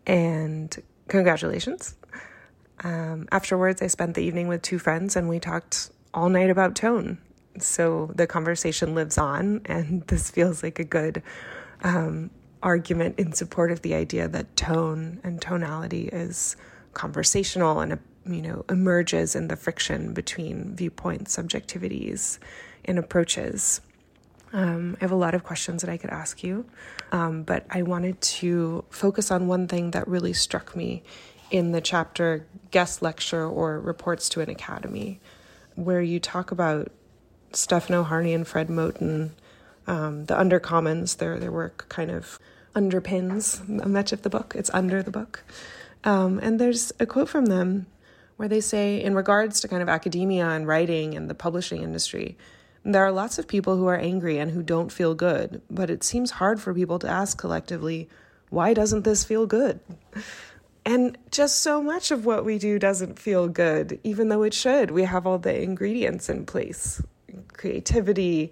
and 0.09 0.75
congratulations. 1.07 1.95
Um, 2.83 3.27
afterwards, 3.31 3.81
I 3.81 3.87
spent 3.87 4.15
the 4.15 4.23
evening 4.23 4.47
with 4.47 4.63
two 4.63 4.79
friends 4.79 5.15
and 5.15 5.29
we 5.29 5.39
talked 5.39 5.91
all 6.15 6.29
night 6.29 6.49
about 6.49 6.75
tone. 6.75 7.19
So 7.59 8.11
the 8.15 8.25
conversation 8.25 8.95
lives 8.95 9.19
on, 9.19 9.61
and 9.65 10.01
this 10.07 10.31
feels 10.31 10.63
like 10.63 10.79
a 10.79 10.83
good 10.83 11.21
um, 11.83 12.31
argument 12.63 13.19
in 13.19 13.33
support 13.33 13.71
of 13.71 13.83
the 13.83 13.93
idea 13.93 14.27
that 14.27 14.55
tone 14.55 15.19
and 15.23 15.39
tonality 15.39 16.07
is 16.07 16.55
conversational 16.93 17.79
and 17.79 17.99
you 18.25 18.41
know 18.41 18.65
emerges 18.67 19.35
in 19.35 19.47
the 19.47 19.55
friction 19.55 20.13
between 20.13 20.75
viewpoints, 20.75 21.37
subjectivities, 21.37 22.39
and 22.85 22.97
approaches. 22.97 23.81
Um, 24.51 24.97
I 24.99 25.03
have 25.03 25.11
a 25.11 25.15
lot 25.15 25.35
of 25.35 25.43
questions 25.43 25.81
that 25.83 25.91
I 25.91 25.97
could 25.97 26.09
ask 26.09 26.43
you, 26.43 26.65
um, 27.11 27.43
but 27.43 27.65
I 27.69 27.83
wanted 27.83 28.19
to 28.21 28.83
focus 28.89 29.29
on 29.29 29.47
one 29.47 29.67
thing 29.67 29.91
that 29.91 30.07
really 30.07 30.33
struck 30.33 30.75
me 30.75 31.03
in 31.51 31.71
the 31.71 31.81
chapter 31.81 32.47
guest 32.71 33.01
lecture 33.01 33.45
or 33.45 33.79
reports 33.79 34.29
to 34.29 34.41
an 34.41 34.49
academy, 34.49 35.19
where 35.75 36.01
you 36.01 36.19
talk 36.19 36.51
about 36.51 36.91
Stefano 37.53 38.03
Harney 38.03 38.33
and 38.33 38.47
Fred 38.47 38.69
Moten, 38.69 39.31
um, 39.87 40.25
the 40.25 40.35
undercommons, 40.35 41.17
their 41.17 41.39
their 41.39 41.51
work 41.51 41.85
kind 41.89 42.11
of 42.11 42.39
underpins 42.75 43.67
much 43.87 44.11
of 44.11 44.21
the 44.21 44.29
book. 44.29 44.55
It's 44.57 44.69
under 44.73 45.03
the 45.03 45.11
book, 45.11 45.43
um, 46.03 46.39
and 46.41 46.59
there's 46.59 46.91
a 46.99 47.05
quote 47.05 47.29
from 47.29 47.47
them 47.47 47.85
where 48.37 48.47
they 48.47 48.61
say, 48.61 49.03
in 49.03 49.13
regards 49.15 49.59
to 49.61 49.67
kind 49.67 49.81
of 49.81 49.89
academia 49.89 50.47
and 50.47 50.65
writing 50.65 51.15
and 51.15 51.29
the 51.29 51.35
publishing 51.35 51.83
industry, 51.83 52.37
there 52.93 53.05
are 53.05 53.11
lots 53.11 53.37
of 53.37 53.47
people 53.47 53.77
who 53.77 53.87
are 53.87 53.97
angry 53.97 54.37
and 54.37 54.51
who 54.51 54.63
don't 54.63 54.91
feel 54.91 55.15
good, 55.15 55.61
but 55.69 55.89
it 55.89 56.03
seems 56.03 56.31
hard 56.31 56.61
for 56.61 56.73
people 56.73 56.99
to 56.99 57.09
ask 57.09 57.37
collectively, 57.37 58.09
why 58.49 58.73
doesn't 58.73 59.03
this 59.03 59.23
feel 59.23 59.45
good? 59.45 59.79
And 60.85 61.17
just 61.29 61.59
so 61.59 61.83
much 61.83 62.09
of 62.09 62.25
what 62.25 62.45
we 62.45 62.57
do 62.57 62.79
doesn't 62.79 63.19
feel 63.19 63.47
good, 63.47 63.99
even 64.03 64.29
though 64.29 64.43
it 64.43 64.53
should. 64.53 64.91
We 64.91 65.03
have 65.03 65.27
all 65.27 65.37
the 65.37 65.61
ingredients 65.61 66.29
in 66.29 66.45
place 66.45 67.01
creativity, 67.53 68.51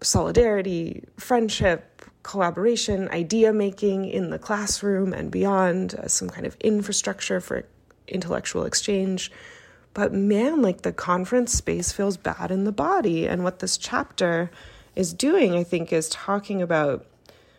solidarity, 0.00 1.04
friendship, 1.18 2.02
collaboration, 2.22 3.08
idea 3.08 3.52
making 3.52 4.06
in 4.06 4.30
the 4.30 4.38
classroom 4.38 5.12
and 5.12 5.30
beyond, 5.30 5.94
uh, 5.94 6.08
some 6.08 6.30
kind 6.30 6.46
of 6.46 6.56
infrastructure 6.60 7.40
for 7.40 7.66
intellectual 8.06 8.64
exchange. 8.64 9.32
But 9.94 10.12
man, 10.12 10.62
like 10.62 10.82
the 10.82 10.92
conference 10.92 11.52
space 11.52 11.92
feels 11.92 12.16
bad 12.16 12.50
in 12.50 12.64
the 12.64 12.72
body. 12.72 13.26
And 13.26 13.44
what 13.44 13.58
this 13.58 13.76
chapter 13.76 14.50
is 14.96 15.12
doing, 15.12 15.54
I 15.54 15.64
think, 15.64 15.92
is 15.92 16.08
talking 16.08 16.62
about 16.62 17.06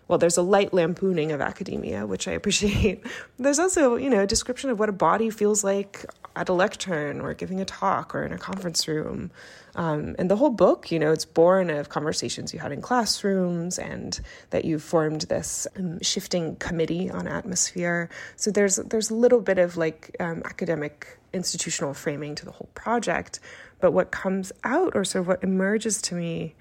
well, 0.07 0.17
there's 0.17 0.37
a 0.37 0.41
light 0.41 0.73
lampooning 0.73 1.31
of 1.31 1.41
academia, 1.41 2.05
which 2.05 2.27
I 2.27 2.31
appreciate. 2.39 3.03
There's 3.39 3.59
also, 3.59 3.95
you 3.95 4.09
know, 4.09 4.21
a 4.21 4.27
description 4.27 4.69
of 4.69 4.77
what 4.77 4.89
a 4.89 4.93
body 4.93 5.29
feels 5.29 5.63
like 5.63 6.05
at 6.35 6.49
a 6.49 6.53
lectern 6.53 7.21
or 7.21 7.33
giving 7.33 7.61
a 7.61 7.65
talk 7.65 8.13
or 8.13 8.23
in 8.23 8.33
a 8.33 8.37
conference 8.37 8.87
room. 8.87 9.31
Um, 9.75 10.15
and 10.19 10.29
the 10.29 10.35
whole 10.35 10.49
book, 10.49 10.91
you 10.91 10.99
know, 10.99 11.11
it's 11.11 11.25
born 11.25 11.69
of 11.69 11.89
conversations 11.89 12.53
you 12.53 12.59
had 12.59 12.71
in 12.71 12.81
classrooms 12.81 13.79
and 13.79 14.19
that 14.49 14.65
you 14.65 14.77
formed 14.77 15.21
this 15.21 15.67
um, 15.77 15.99
shifting 16.01 16.55
committee 16.57 17.09
on 17.09 17.27
atmosphere. 17.27 18.09
So 18.35 18.51
there's 18.51 18.75
there's 18.77 19.09
a 19.09 19.15
little 19.15 19.41
bit 19.41 19.57
of 19.57 19.77
like 19.77 20.15
um, 20.19 20.41
academic 20.45 21.17
institutional 21.33 21.93
framing 21.93 22.35
to 22.35 22.45
the 22.45 22.51
whole 22.51 22.69
project. 22.73 23.39
But 23.79 23.91
what 23.91 24.11
comes 24.11 24.51
out 24.63 24.93
or 24.95 25.03
sort 25.03 25.21
of 25.21 25.27
what 25.27 25.43
emerges 25.43 26.01
to 26.03 26.15
me 26.15 26.55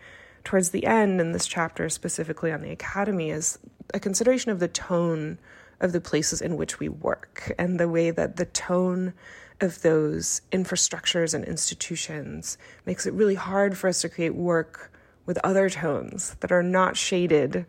towards 0.45 0.71
the 0.71 0.87
end 0.87 1.21
in 1.21 1.33
this 1.33 1.47
chapter, 1.47 1.89
specifically 1.89 2.51
on 2.51 2.63
the 2.63 2.71
academy, 2.71 3.31
is 3.31 3.59
a 3.95 4.01
consideration 4.01 4.51
of 4.51 4.59
the 4.59 4.69
tone 4.69 5.39
of 5.81 5.93
the 5.93 6.01
places 6.01 6.41
in 6.41 6.57
which 6.57 6.79
we 6.79 6.89
work 6.89 7.53
and 7.59 7.79
the 7.79 7.89
way 7.89 8.11
that 8.11 8.37
the 8.37 8.47
tone 8.47 9.13
of 9.61 9.83
those 9.83 10.43
infrastructures 10.51 11.35
and 11.35 11.45
institutions 11.45 12.59
makes 12.87 13.07
it 13.07 13.13
really 13.15 13.35
hard 13.35 13.77
for 13.77 13.89
us 13.89 14.01
to 14.01 14.09
create 14.09 14.35
work 14.35 14.93
with 15.27 15.39
other 15.45 15.71
tones 15.71 16.35
that 16.41 16.51
are 16.51 16.63
not 16.63 16.97
shaded 16.97 17.65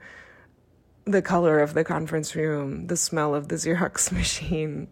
the 1.05 1.21
color 1.21 1.59
of 1.59 1.73
the 1.73 1.83
conference 1.83 2.35
room, 2.35 2.87
the 2.87 2.97
smell 2.97 3.35
of 3.35 3.49
the 3.49 3.55
Xerox 3.55 4.11
machine, 4.11 4.87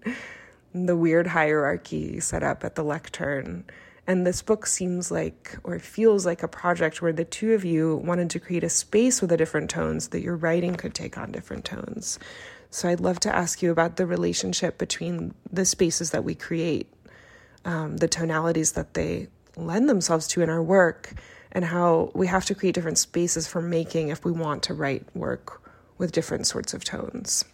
the 0.74 0.96
weird 0.96 1.28
hierarchy 1.28 2.20
set 2.20 2.44
up 2.44 2.64
at 2.64 2.76
the 2.76 2.84
lectern 2.84 3.66
and 4.08 4.26
this 4.26 4.42
book 4.42 4.66
seems 4.66 5.12
like, 5.12 5.58
or 5.64 5.78
feels 5.80 6.26
like, 6.26 6.44
a 6.44 6.48
project 6.48 7.02
where 7.02 7.14
the 7.14 7.26
two 7.26 7.54
of 7.54 7.64
you 7.64 7.98
wanted 7.98 8.30
to 8.32 8.40
create 8.40 8.64
a 8.64 8.70
space 8.70 9.22
with 9.22 9.30
the 9.30 9.38
different 9.38 9.70
tones 9.70 10.10
that 10.10 10.22
your 10.22 10.36
writing 10.36 10.76
could 10.76 10.94
take 10.94 11.18
on 11.18 11.32
different 11.32 11.66
tones. 11.66 12.18
So 12.72 12.90
I'd 12.90 13.00
love 13.00 13.20
to 13.22 13.36
ask 13.36 13.62
you 13.62 13.72
about 13.72 13.98
the 13.98 14.06
relationship 14.06 14.78
between 14.78 15.34
the 15.52 15.66
spaces 15.66 16.12
that 16.12 16.24
we 16.24 16.36
create, 16.36 16.92
um, 17.64 17.98
the 17.98 18.08
tonalities 18.08 18.74
that 18.74 18.96
they 18.96 19.28
lend 19.56 19.88
themselves 19.88 20.28
to 20.30 20.42
in 20.42 20.50
our 20.50 20.64
work, 20.64 21.14
and 21.52 21.66
how 21.66 22.12
we 22.16 22.28
have 22.28 22.46
to 22.46 22.56
create 22.56 22.76
different 22.76 22.98
spaces 22.98 23.46
for 23.46 23.62
making 23.62 24.08
if 24.08 24.26
we 24.26 24.32
want 24.32 24.64
to 24.64 24.74
write 24.74 25.06
work 25.16 25.62
with 25.98 26.12
different 26.12 26.48
sorts 26.48 26.74
of 26.74 26.84
tones. 26.84 27.46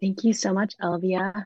Thank 0.00 0.24
you 0.24 0.32
so 0.32 0.52
much, 0.52 0.74
Elvia. 0.82 1.44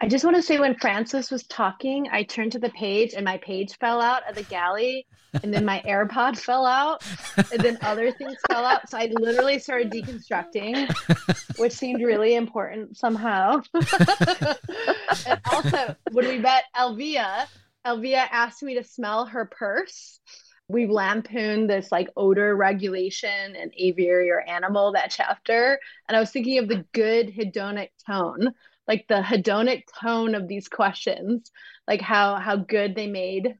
I 0.00 0.06
just 0.06 0.24
want 0.24 0.36
to 0.36 0.42
say 0.42 0.60
when 0.60 0.76
Frances 0.76 1.28
was 1.28 1.42
talking, 1.44 2.06
I 2.12 2.22
turned 2.22 2.52
to 2.52 2.60
the 2.60 2.70
page 2.70 3.14
and 3.14 3.24
my 3.24 3.36
page 3.38 3.76
fell 3.78 4.00
out 4.00 4.28
of 4.28 4.36
the 4.36 4.44
galley, 4.44 5.06
and 5.42 5.52
then 5.52 5.64
my 5.64 5.82
AirPod 5.84 6.38
fell 6.44 6.66
out, 6.66 7.04
and 7.52 7.60
then 7.60 7.78
other 7.82 8.12
things 8.12 8.36
fell 8.48 8.64
out. 8.64 8.88
So 8.88 8.96
I 8.96 9.10
literally 9.18 9.58
started 9.58 9.90
deconstructing, 9.90 10.88
which 11.58 11.72
seemed 11.72 12.00
really 12.00 12.36
important 12.36 12.96
somehow. 12.96 13.60
and 13.74 15.40
also, 15.52 15.96
when 16.12 16.28
we 16.28 16.38
met 16.38 16.64
Elvia, 16.76 17.46
Elvia 17.84 18.28
asked 18.30 18.62
me 18.62 18.74
to 18.74 18.84
smell 18.84 19.26
her 19.26 19.46
purse. 19.46 20.20
We 20.68 20.86
lampooned 20.86 21.68
this 21.68 21.90
like 21.90 22.08
odor 22.16 22.54
regulation 22.54 23.56
and 23.56 23.72
aviary 23.76 24.30
or 24.30 24.40
animal 24.42 24.92
that 24.92 25.10
chapter. 25.10 25.80
And 26.06 26.16
I 26.16 26.20
was 26.20 26.30
thinking 26.30 26.58
of 26.58 26.68
the 26.68 26.84
good 26.92 27.34
hedonic 27.34 27.88
tone 28.06 28.54
like 28.88 29.04
the 29.06 29.20
hedonic 29.20 29.82
tone 30.02 30.34
of 30.34 30.48
these 30.48 30.66
questions 30.66 31.52
like 31.86 32.00
how 32.00 32.36
how 32.36 32.56
good 32.56 32.96
they 32.96 33.06
made 33.06 33.54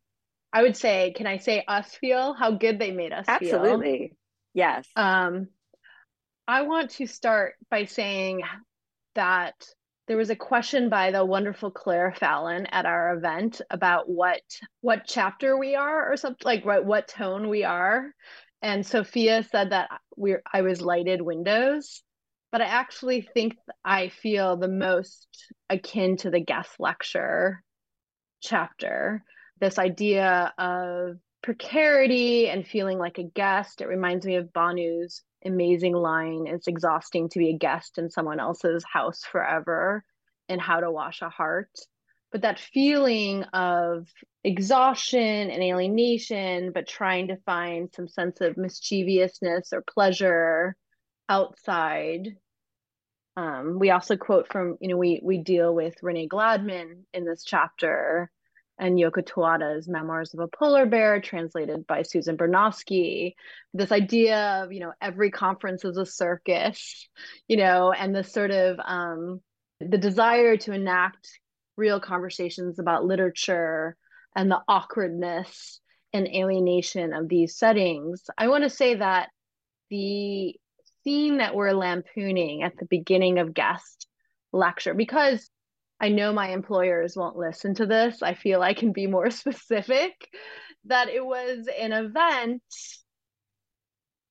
i 0.52 0.62
would 0.62 0.76
say 0.76 1.12
can 1.14 1.26
i 1.26 1.36
say 1.36 1.62
us 1.68 1.94
feel 1.94 2.32
how 2.32 2.50
good 2.50 2.78
they 2.78 2.90
made 2.90 3.12
us 3.12 3.26
feel. 3.26 3.34
absolutely 3.34 3.98
feel? 3.98 4.16
yes 4.54 4.88
um 4.96 5.46
i 6.48 6.62
want 6.62 6.90
to 6.90 7.06
start 7.06 7.54
by 7.70 7.84
saying 7.84 8.40
that 9.14 9.54
there 10.08 10.16
was 10.16 10.30
a 10.30 10.36
question 10.36 10.88
by 10.88 11.10
the 11.10 11.24
wonderful 11.24 11.70
claire 11.70 12.14
fallon 12.18 12.64
at 12.66 12.86
our 12.86 13.14
event 13.14 13.60
about 13.70 14.08
what 14.08 14.40
what 14.80 15.02
chapter 15.06 15.56
we 15.58 15.74
are 15.74 16.10
or 16.10 16.16
something 16.16 16.44
like 16.44 16.64
what 16.64 16.84
what 16.84 17.06
tone 17.06 17.48
we 17.48 17.62
are 17.62 18.12
and 18.62 18.86
sofia 18.86 19.42
said 19.50 19.70
that 19.70 19.90
we're 20.16 20.42
i 20.52 20.62
was 20.62 20.80
lighted 20.80 21.20
windows 21.20 22.02
but 22.50 22.60
I 22.60 22.66
actually 22.66 23.22
think 23.22 23.56
I 23.84 24.08
feel 24.08 24.56
the 24.56 24.68
most 24.68 25.28
akin 25.68 26.16
to 26.18 26.30
the 26.30 26.40
guest 26.40 26.70
lecture 26.78 27.62
chapter. 28.40 29.24
This 29.60 29.78
idea 29.78 30.52
of 30.56 31.18
precarity 31.42 32.48
and 32.48 32.66
feeling 32.66 32.98
like 32.98 33.18
a 33.18 33.22
guest. 33.24 33.80
It 33.80 33.88
reminds 33.88 34.26
me 34.26 34.36
of 34.36 34.52
Bhanu's 34.52 35.22
amazing 35.44 35.94
line 35.94 36.46
it's 36.48 36.66
exhausting 36.66 37.28
to 37.28 37.38
be 37.38 37.50
a 37.50 37.56
guest 37.56 37.96
in 37.96 38.10
someone 38.10 38.40
else's 38.40 38.84
house 38.92 39.22
forever 39.22 40.04
and 40.48 40.60
how 40.60 40.80
to 40.80 40.90
wash 40.90 41.22
a 41.22 41.28
heart. 41.28 41.70
But 42.32 42.42
that 42.42 42.58
feeling 42.58 43.44
of 43.44 44.08
exhaustion 44.44 45.50
and 45.50 45.62
alienation, 45.62 46.72
but 46.72 46.86
trying 46.86 47.28
to 47.28 47.36
find 47.46 47.88
some 47.94 48.08
sense 48.08 48.40
of 48.40 48.56
mischievousness 48.56 49.72
or 49.72 49.82
pleasure 49.82 50.76
outside. 51.28 52.36
Um, 53.36 53.78
we 53.78 53.90
also 53.90 54.16
quote 54.16 54.50
from, 54.50 54.76
you 54.80 54.88
know, 54.88 54.96
we 54.96 55.20
we 55.22 55.38
deal 55.38 55.74
with 55.74 55.94
Renee 56.02 56.28
Gladman 56.28 57.04
in 57.12 57.24
this 57.24 57.44
chapter 57.44 58.30
and 58.78 58.96
Yoko 58.96 59.24
Tawada's 59.24 59.88
Memoirs 59.88 60.34
of 60.34 60.40
a 60.40 60.48
Polar 60.48 60.86
Bear, 60.86 61.20
translated 61.20 61.86
by 61.86 62.02
Susan 62.02 62.36
Bernofsky. 62.36 63.34
This 63.74 63.92
idea 63.92 64.62
of, 64.62 64.72
you 64.72 64.80
know, 64.80 64.92
every 65.00 65.30
conference 65.30 65.84
is 65.84 65.96
a 65.96 66.06
circus, 66.06 67.08
you 67.48 67.56
know, 67.56 67.92
and 67.92 68.14
the 68.14 68.24
sort 68.24 68.50
of 68.50 68.78
um, 68.84 69.40
the 69.80 69.98
desire 69.98 70.56
to 70.56 70.72
enact 70.72 71.28
real 71.76 72.00
conversations 72.00 72.78
about 72.78 73.04
literature 73.04 73.96
and 74.34 74.50
the 74.50 74.60
awkwardness 74.68 75.80
and 76.12 76.26
alienation 76.28 77.12
of 77.12 77.28
these 77.28 77.56
settings. 77.56 78.24
I 78.36 78.48
want 78.48 78.64
to 78.64 78.70
say 78.70 78.96
that 78.96 79.28
the 79.90 80.54
that 81.08 81.54
we're 81.54 81.72
lampooning 81.72 82.62
at 82.62 82.76
the 82.76 82.84
beginning 82.84 83.38
of 83.38 83.54
Guest 83.54 84.06
lecture 84.52 84.92
because 84.92 85.48
I 85.98 86.10
know 86.10 86.34
my 86.34 86.50
employers 86.50 87.16
won't 87.16 87.36
listen 87.36 87.74
to 87.76 87.86
this. 87.86 88.22
I 88.22 88.34
feel 88.34 88.60
I 88.60 88.74
can 88.74 88.92
be 88.92 89.06
more 89.06 89.30
specific 89.42 90.12
that 90.84 91.08
it 91.08 91.24
was 91.24 91.66
an 91.78 91.92
event 91.92 92.62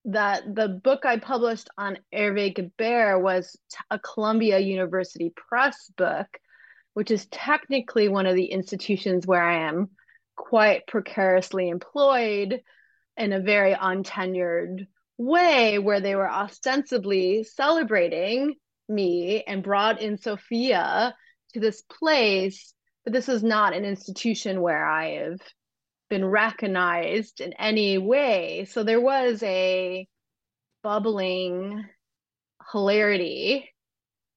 that 0.05 0.43
the 0.53 0.67
book 0.67 1.03
I 1.03 1.17
published 1.17 1.67
on 1.80 1.97
Hervé 2.13 2.55
Guibert 2.55 3.23
was 3.23 3.57
a 3.89 3.97
Columbia 3.97 4.59
University 4.59 5.34
Press 5.36 5.91
book, 5.97 6.28
which 6.93 7.09
is 7.09 7.25
technically 7.25 8.07
one 8.07 8.28
of 8.28 8.36
the 8.36 8.45
institutions 8.45 9.25
where 9.25 9.43
I 9.43 9.67
am 9.67 9.89
quite 10.36 10.86
precariously 10.86 11.69
employed 11.69 12.61
in 13.17 13.34
a 13.34 13.41
very 13.41 13.73
untenured 13.73 14.86
way, 15.18 15.80
where 15.80 15.99
they 15.99 16.15
were 16.15 16.30
ostensibly 16.30 17.43
celebrating 17.43 18.55
me 18.88 19.43
and 19.45 19.63
brought 19.63 20.01
in 20.01 20.18
Sofia 20.18 21.15
to 21.53 21.59
this 21.59 21.82
place. 21.82 22.74
But 23.03 23.13
this 23.13 23.30
is 23.30 23.43
not 23.43 23.74
an 23.74 23.86
institution 23.86 24.61
where 24.61 24.86
I 24.86 25.15
have 25.24 25.39
been 26.09 26.26
recognized 26.26 27.41
in 27.41 27.53
any 27.53 27.97
way. 27.97 28.65
So 28.70 28.84
there 28.84 29.01
was 29.01 29.41
a 29.43 30.07
bubbling 30.84 31.86
hilarity 32.72 33.70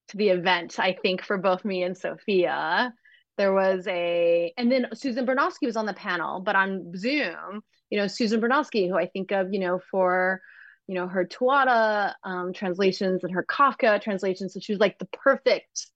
to 0.09 0.16
the 0.16 0.31
event, 0.31 0.78
I 0.78 0.97
think, 1.01 1.22
for 1.22 1.39
both 1.39 1.64
me 1.64 1.83
and 1.83 1.97
Sofia. 1.97 2.93
There 3.39 3.53
was 3.53 3.87
a, 3.87 4.53
and 4.57 4.70
then 4.70 4.89
Susan 4.95 5.26
Bernofsky 5.26 5.66
was 5.66 5.76
on 5.76 5.87
the 5.87 5.95
panel, 5.95 6.41
but 6.41 6.57
on 6.57 6.93
Zoom, 6.97 7.62
you 7.89 7.99
know, 7.99 8.07
Susan 8.07 8.41
Bernofsky, 8.41 8.89
who 8.89 8.97
I 8.97 9.07
think 9.07 9.31
of, 9.31 9.53
you 9.53 9.61
know, 9.61 9.81
for, 9.91 10.41
you 10.91 10.97
know, 10.97 11.07
her 11.07 11.24
Tawada 11.24 12.14
um, 12.24 12.53
translations 12.53 13.24
and 13.24 13.32
her 13.32 13.45
Kafka 13.49 14.03
translations. 14.03 14.55
So 14.55 14.61
she 14.61 14.72
was 14.72 14.80
like 14.80 14.99
the 14.99 15.09
perfect 15.12 15.86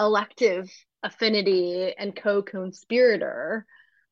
elective 0.00 0.70
affinity 1.04 1.94
and 1.96 2.16
co-conspirator 2.16 3.66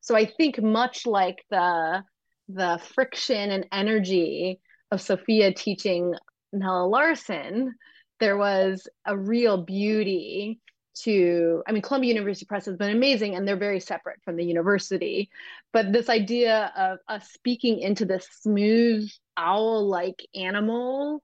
so 0.07 0.15
I 0.15 0.25
think 0.25 0.63
much 0.63 1.05
like 1.05 1.45
the 1.51 2.05
the 2.49 2.81
friction 2.95 3.51
and 3.51 3.67
energy 3.73 4.61
of 4.93 5.01
Sofia 5.01 5.53
teaching 5.53 6.15
Nella 6.53 6.87
Larsen, 6.87 7.75
there 8.21 8.37
was 8.37 8.87
a 9.05 9.19
real 9.19 9.65
beauty 9.65 10.61
to 10.97 11.63
i 11.67 11.73
mean 11.73 11.83
columbia 11.83 12.13
university 12.13 12.47
press 12.47 12.67
has 12.67 12.77
been 12.77 12.97
amazing 12.97 13.35
and 13.35 13.47
they're 13.47 13.57
very 13.57 13.81
separate 13.81 14.21
from 14.25 14.37
the 14.37 14.45
university 14.45 15.29
but 15.73 15.93
this 15.93 16.09
idea 16.09 16.73
of 16.77 16.99
us 17.09 17.29
speaking 17.33 17.81
into 17.81 18.05
this 18.05 18.27
smooth 18.41 19.09
owl 19.37 19.87
like 19.87 20.27
animal 20.35 21.23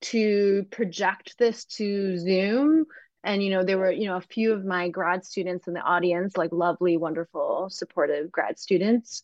to 0.00 0.64
project 0.70 1.36
this 1.38 1.64
to 1.66 2.18
zoom. 2.18 2.86
And 3.22 3.42
you 3.42 3.50
know 3.50 3.62
there 3.64 3.76
were 3.76 3.90
you 3.90 4.06
know 4.06 4.16
a 4.16 4.22
few 4.22 4.52
of 4.52 4.64
my 4.64 4.88
grad 4.88 5.24
students 5.24 5.68
in 5.68 5.74
the 5.74 5.80
audience 5.80 6.36
like 6.38 6.52
lovely 6.52 6.96
wonderful 6.96 7.68
supportive 7.70 8.32
grad 8.32 8.58
students 8.58 9.22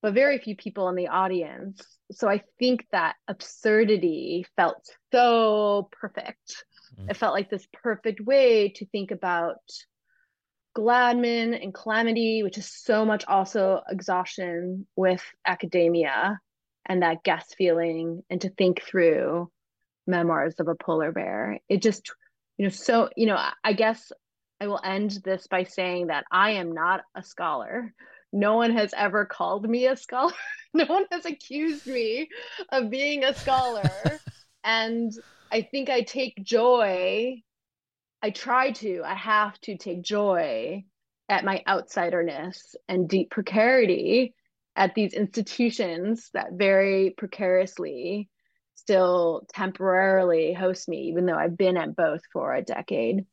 but 0.00 0.14
very 0.14 0.38
few 0.38 0.54
people 0.54 0.88
in 0.88 0.94
the 0.94 1.08
audience. 1.08 1.82
So 2.12 2.28
i 2.28 2.44
think 2.60 2.86
that 2.92 3.16
absurdity 3.26 4.46
felt 4.54 4.88
so 5.12 5.88
perfect 5.90 6.64
mm-hmm. 6.98 7.10
it 7.10 7.16
felt 7.16 7.34
like 7.34 7.50
this 7.50 7.66
perfect 7.72 8.20
way 8.20 8.68
to 8.70 8.86
think 8.86 9.10
about 9.10 9.56
gladman 10.76 11.60
and 11.60 11.74
calamity 11.74 12.42
which 12.42 12.58
is 12.58 12.70
so 12.70 13.04
much 13.04 13.24
also 13.26 13.80
exhaustion 13.90 14.86
with 14.96 15.22
academia 15.46 16.38
and 16.86 17.02
that 17.02 17.22
guest 17.22 17.54
feeling 17.56 18.22
and 18.30 18.40
to 18.40 18.50
think 18.50 18.82
through 18.82 19.50
memoirs 20.08 20.54
of 20.58 20.68
a 20.68 20.74
polar 20.74 21.12
bear. 21.12 21.60
It 21.68 21.82
just 21.82 22.10
you 22.56 22.64
know 22.64 22.70
so 22.70 23.08
you 23.16 23.26
know 23.26 23.38
i 23.62 23.72
guess 23.72 24.10
i 24.60 24.66
will 24.66 24.80
end 24.82 25.20
this 25.24 25.46
by 25.46 25.62
saying 25.62 26.08
that 26.08 26.24
i 26.32 26.52
am 26.52 26.72
not 26.72 27.02
a 27.14 27.22
scholar. 27.22 27.94
No 28.32 28.56
one 28.56 28.72
has 28.72 28.92
ever 28.96 29.24
called 29.24 29.68
me 29.68 29.86
a 29.86 29.96
scholar. 29.96 30.32
No 30.74 30.84
one 30.84 31.06
has 31.10 31.24
accused 31.24 31.86
me 31.86 32.28
of 32.70 32.90
being 32.90 33.24
a 33.24 33.32
scholar 33.32 33.90
and 34.68 35.12
i 35.50 35.62
think 35.62 35.90
i 35.90 36.02
take 36.02 36.34
joy 36.44 37.34
i 38.22 38.30
try 38.30 38.70
to 38.70 39.02
i 39.04 39.14
have 39.14 39.58
to 39.60 39.76
take 39.76 40.02
joy 40.02 40.84
at 41.28 41.44
my 41.44 41.62
outsiderness 41.66 42.74
and 42.88 43.08
deep 43.08 43.30
precarity 43.30 44.34
at 44.76 44.94
these 44.94 45.12
institutions 45.12 46.30
that 46.34 46.52
very 46.52 47.14
precariously 47.18 48.30
still 48.76 49.44
temporarily 49.52 50.54
host 50.54 50.88
me, 50.88 51.08
even 51.08 51.26
though 51.26 51.36
I've 51.36 51.58
been 51.58 51.76
at 51.76 51.96
both 51.96 52.20
for 52.32 52.54
a 52.54 52.62
decade. 52.62 53.26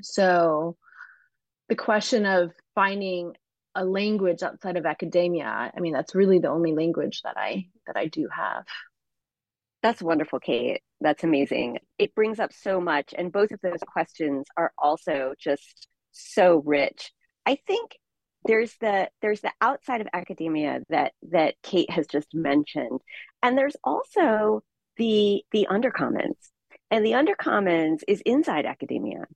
So 0.00 0.76
the 1.68 1.74
question 1.74 2.26
of 2.26 2.52
finding 2.74 3.34
a 3.74 3.84
language 3.84 4.42
outside 4.42 4.76
of 4.76 4.86
academia, 4.86 5.46
I 5.46 5.80
mean, 5.80 5.92
that's 5.92 6.14
really 6.14 6.38
the 6.38 6.48
only 6.48 6.74
language 6.74 7.22
that 7.24 7.36
I 7.36 7.66
that 7.86 7.96
I 7.96 8.06
do 8.06 8.28
have. 8.34 8.64
That's 9.82 10.02
wonderful, 10.02 10.38
Kate. 10.38 10.80
That's 11.00 11.24
amazing. 11.24 11.78
It 11.98 12.14
brings 12.14 12.38
up 12.38 12.52
so 12.52 12.80
much. 12.80 13.12
And 13.16 13.32
both 13.32 13.50
of 13.50 13.60
those 13.62 13.80
questions 13.86 14.46
are 14.56 14.72
also 14.78 15.34
just 15.38 15.88
so 16.12 16.62
rich. 16.64 17.10
I 17.46 17.58
think 17.66 17.98
there's 18.44 18.74
the 18.80 19.08
there's 19.20 19.40
the 19.40 19.52
outside 19.60 20.00
of 20.00 20.08
academia 20.12 20.80
that 20.88 21.12
that 21.30 21.54
Kate 21.62 21.90
has 21.90 22.06
just 22.06 22.34
mentioned 22.34 23.00
and 23.42 23.56
there's 23.56 23.76
also 23.84 24.62
the 24.96 25.44
the 25.52 25.68
undercommons 25.70 26.50
and 26.90 27.04
the 27.04 27.12
undercommons 27.12 28.00
is 28.08 28.20
inside 28.26 28.66
academia 28.66 29.26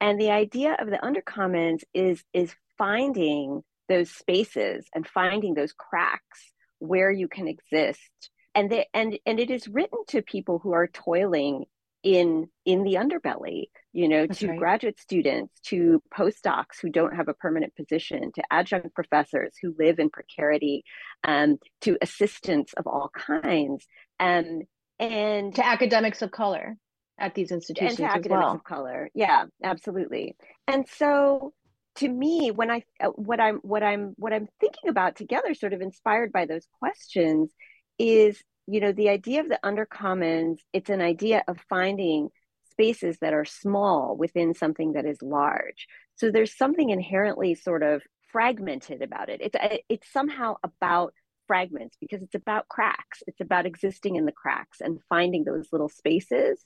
and 0.00 0.20
the 0.20 0.30
idea 0.30 0.76
of 0.78 0.90
the 0.90 0.98
undercommons 0.98 1.82
is 1.94 2.22
is 2.32 2.54
finding 2.76 3.62
those 3.88 4.10
spaces 4.10 4.86
and 4.94 5.06
finding 5.06 5.54
those 5.54 5.72
cracks 5.72 6.52
where 6.78 7.10
you 7.10 7.28
can 7.28 7.48
exist 7.48 8.30
and 8.54 8.70
they, 8.70 8.86
and 8.92 9.18
and 9.26 9.40
it 9.40 9.50
is 9.50 9.68
written 9.68 9.98
to 10.08 10.22
people 10.22 10.58
who 10.58 10.72
are 10.72 10.86
toiling 10.86 11.64
in 12.02 12.48
in 12.64 12.82
the 12.82 12.94
underbelly 12.94 13.66
you 13.92 14.08
know 14.08 14.26
That's 14.26 14.40
to 14.40 14.48
right. 14.48 14.58
graduate 14.58 14.98
students 14.98 15.54
to 15.66 16.02
postdocs 16.12 16.80
who 16.80 16.90
don't 16.90 17.14
have 17.14 17.28
a 17.28 17.34
permanent 17.34 17.76
position 17.76 18.32
to 18.32 18.42
adjunct 18.50 18.94
professors 18.94 19.54
who 19.60 19.74
live 19.78 19.98
in 19.98 20.10
precarity 20.10 20.84
um, 21.24 21.58
to 21.82 21.96
assistants 22.02 22.72
of 22.74 22.86
all 22.86 23.10
kinds 23.14 23.86
um, 24.18 24.62
and 24.98 25.54
to 25.54 25.64
academics 25.64 26.22
of 26.22 26.32
color 26.32 26.76
at 27.18 27.34
these 27.34 27.52
institutions 27.52 28.00
and 28.00 28.08
to 28.08 28.14
academics 28.14 28.46
well. 28.46 28.54
of 28.54 28.64
color 28.64 29.08
yeah 29.14 29.44
absolutely 29.62 30.36
and 30.66 30.86
so 30.88 31.52
to 31.94 32.08
me 32.08 32.50
when 32.50 32.70
i 32.70 32.82
uh, 33.00 33.08
what 33.10 33.38
i'm 33.38 33.58
what 33.58 33.84
i'm 33.84 34.14
what 34.16 34.32
i'm 34.32 34.48
thinking 34.58 34.88
about 34.90 35.14
together 35.14 35.54
sort 35.54 35.72
of 35.72 35.80
inspired 35.80 36.32
by 36.32 36.46
those 36.46 36.66
questions 36.80 37.52
is 37.98 38.42
you 38.66 38.80
know 38.80 38.92
the 38.92 39.08
idea 39.08 39.40
of 39.40 39.48
the 39.48 39.58
undercommons 39.64 40.58
it's 40.72 40.90
an 40.90 41.00
idea 41.00 41.42
of 41.48 41.58
finding 41.68 42.28
spaces 42.72 43.18
that 43.20 43.34
are 43.34 43.44
small 43.44 44.16
within 44.16 44.54
something 44.54 44.94
that 44.94 45.04
is 45.04 45.20
large. 45.22 45.86
So 46.16 46.30
there's 46.30 46.56
something 46.56 46.90
inherently 46.90 47.54
sort 47.54 47.82
of 47.82 48.02
fragmented 48.32 49.02
about 49.02 49.28
it. 49.28 49.40
It's 49.42 49.54
uh, 49.54 49.76
it's 49.88 50.10
somehow 50.10 50.56
about 50.64 51.12
fragments 51.46 51.96
because 52.00 52.22
it's 52.22 52.34
about 52.34 52.68
cracks. 52.68 53.22
It's 53.26 53.40
about 53.40 53.66
existing 53.66 54.16
in 54.16 54.24
the 54.24 54.32
cracks 54.32 54.80
and 54.80 55.00
finding 55.08 55.44
those 55.44 55.68
little 55.70 55.90
spaces. 55.90 56.64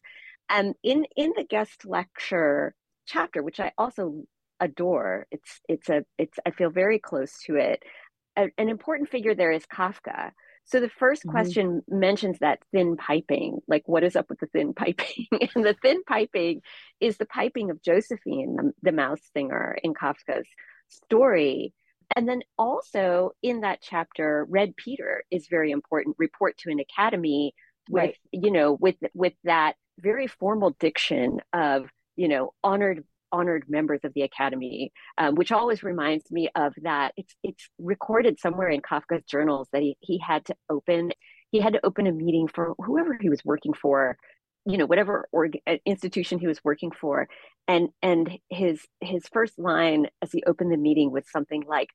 And 0.48 0.74
in 0.82 1.06
in 1.16 1.32
the 1.36 1.44
guest 1.44 1.84
lecture 1.84 2.74
chapter 3.06 3.42
which 3.42 3.60
i 3.60 3.70
also 3.78 4.24
adore 4.58 5.26
it's 5.30 5.60
it's 5.68 5.88
a 5.88 6.04
it's 6.18 6.38
i 6.44 6.50
feel 6.50 6.70
very 6.70 6.98
close 6.98 7.40
to 7.44 7.54
it 7.54 7.82
a, 8.36 8.48
an 8.58 8.68
important 8.68 9.08
figure 9.08 9.34
there 9.34 9.52
is 9.52 9.64
kafka 9.66 10.32
so 10.66 10.80
the 10.80 10.88
1st 10.88 11.00
mm-hmm. 11.00 11.30
question 11.30 11.82
mentions 11.88 12.40
that 12.40 12.58
thin 12.72 12.96
piping, 12.96 13.60
like 13.68 13.84
what 13.86 14.02
is 14.02 14.16
up 14.16 14.28
with 14.28 14.40
the 14.40 14.46
thin 14.46 14.74
piping? 14.74 15.26
and 15.54 15.64
the 15.64 15.76
thin 15.80 16.02
piping 16.04 16.60
is 17.00 17.16
the 17.16 17.26
piping 17.26 17.70
of 17.70 17.82
Josephine, 17.82 18.56
the, 18.56 18.72
the 18.82 18.92
mouse 18.92 19.20
singer 19.32 19.78
in 19.82 19.94
Kafka's 19.94 20.48
story. 20.88 21.72
And 22.14 22.28
then 22.28 22.42
also 22.58 23.30
in 23.42 23.60
that 23.60 23.80
chapter, 23.80 24.44
Red 24.48 24.76
Peter 24.76 25.22
is 25.30 25.46
very 25.48 25.70
important. 25.70 26.16
Report 26.18 26.56
to 26.58 26.70
an 26.70 26.80
academy 26.80 27.54
with, 27.88 28.02
right. 28.02 28.16
you 28.32 28.50
know, 28.50 28.72
with 28.72 28.96
with 29.14 29.34
that 29.44 29.74
very 30.00 30.26
formal 30.26 30.76
diction 30.78 31.40
of, 31.52 31.88
you 32.16 32.28
know, 32.28 32.52
honored 32.62 33.04
honored 33.32 33.64
members 33.68 34.00
of 34.04 34.12
the 34.14 34.22
academy, 34.22 34.92
um, 35.18 35.34
which 35.34 35.52
always 35.52 35.82
reminds 35.82 36.30
me 36.30 36.48
of 36.54 36.74
that. 36.82 37.12
It's 37.16 37.34
it's 37.42 37.68
recorded 37.78 38.38
somewhere 38.40 38.68
in 38.68 38.80
Kafka's 38.80 39.24
journals 39.24 39.68
that 39.72 39.82
he 39.82 39.96
he 40.00 40.18
had 40.18 40.44
to 40.46 40.56
open 40.70 41.12
he 41.52 41.60
had 41.60 41.74
to 41.74 41.86
open 41.86 42.06
a 42.06 42.12
meeting 42.12 42.48
for 42.48 42.74
whoever 42.78 43.16
he 43.20 43.30
was 43.30 43.44
working 43.44 43.72
for, 43.72 44.16
you 44.64 44.78
know, 44.78 44.86
whatever 44.86 45.28
org- 45.32 45.60
uh, 45.66 45.76
institution 45.86 46.38
he 46.38 46.46
was 46.46 46.62
working 46.64 46.90
for, 46.90 47.28
and 47.68 47.88
and 48.02 48.38
his 48.50 48.80
his 49.00 49.26
first 49.32 49.58
line 49.58 50.08
as 50.22 50.32
he 50.32 50.42
opened 50.46 50.72
the 50.72 50.76
meeting 50.76 51.10
was 51.10 51.24
something 51.30 51.62
like, 51.66 51.88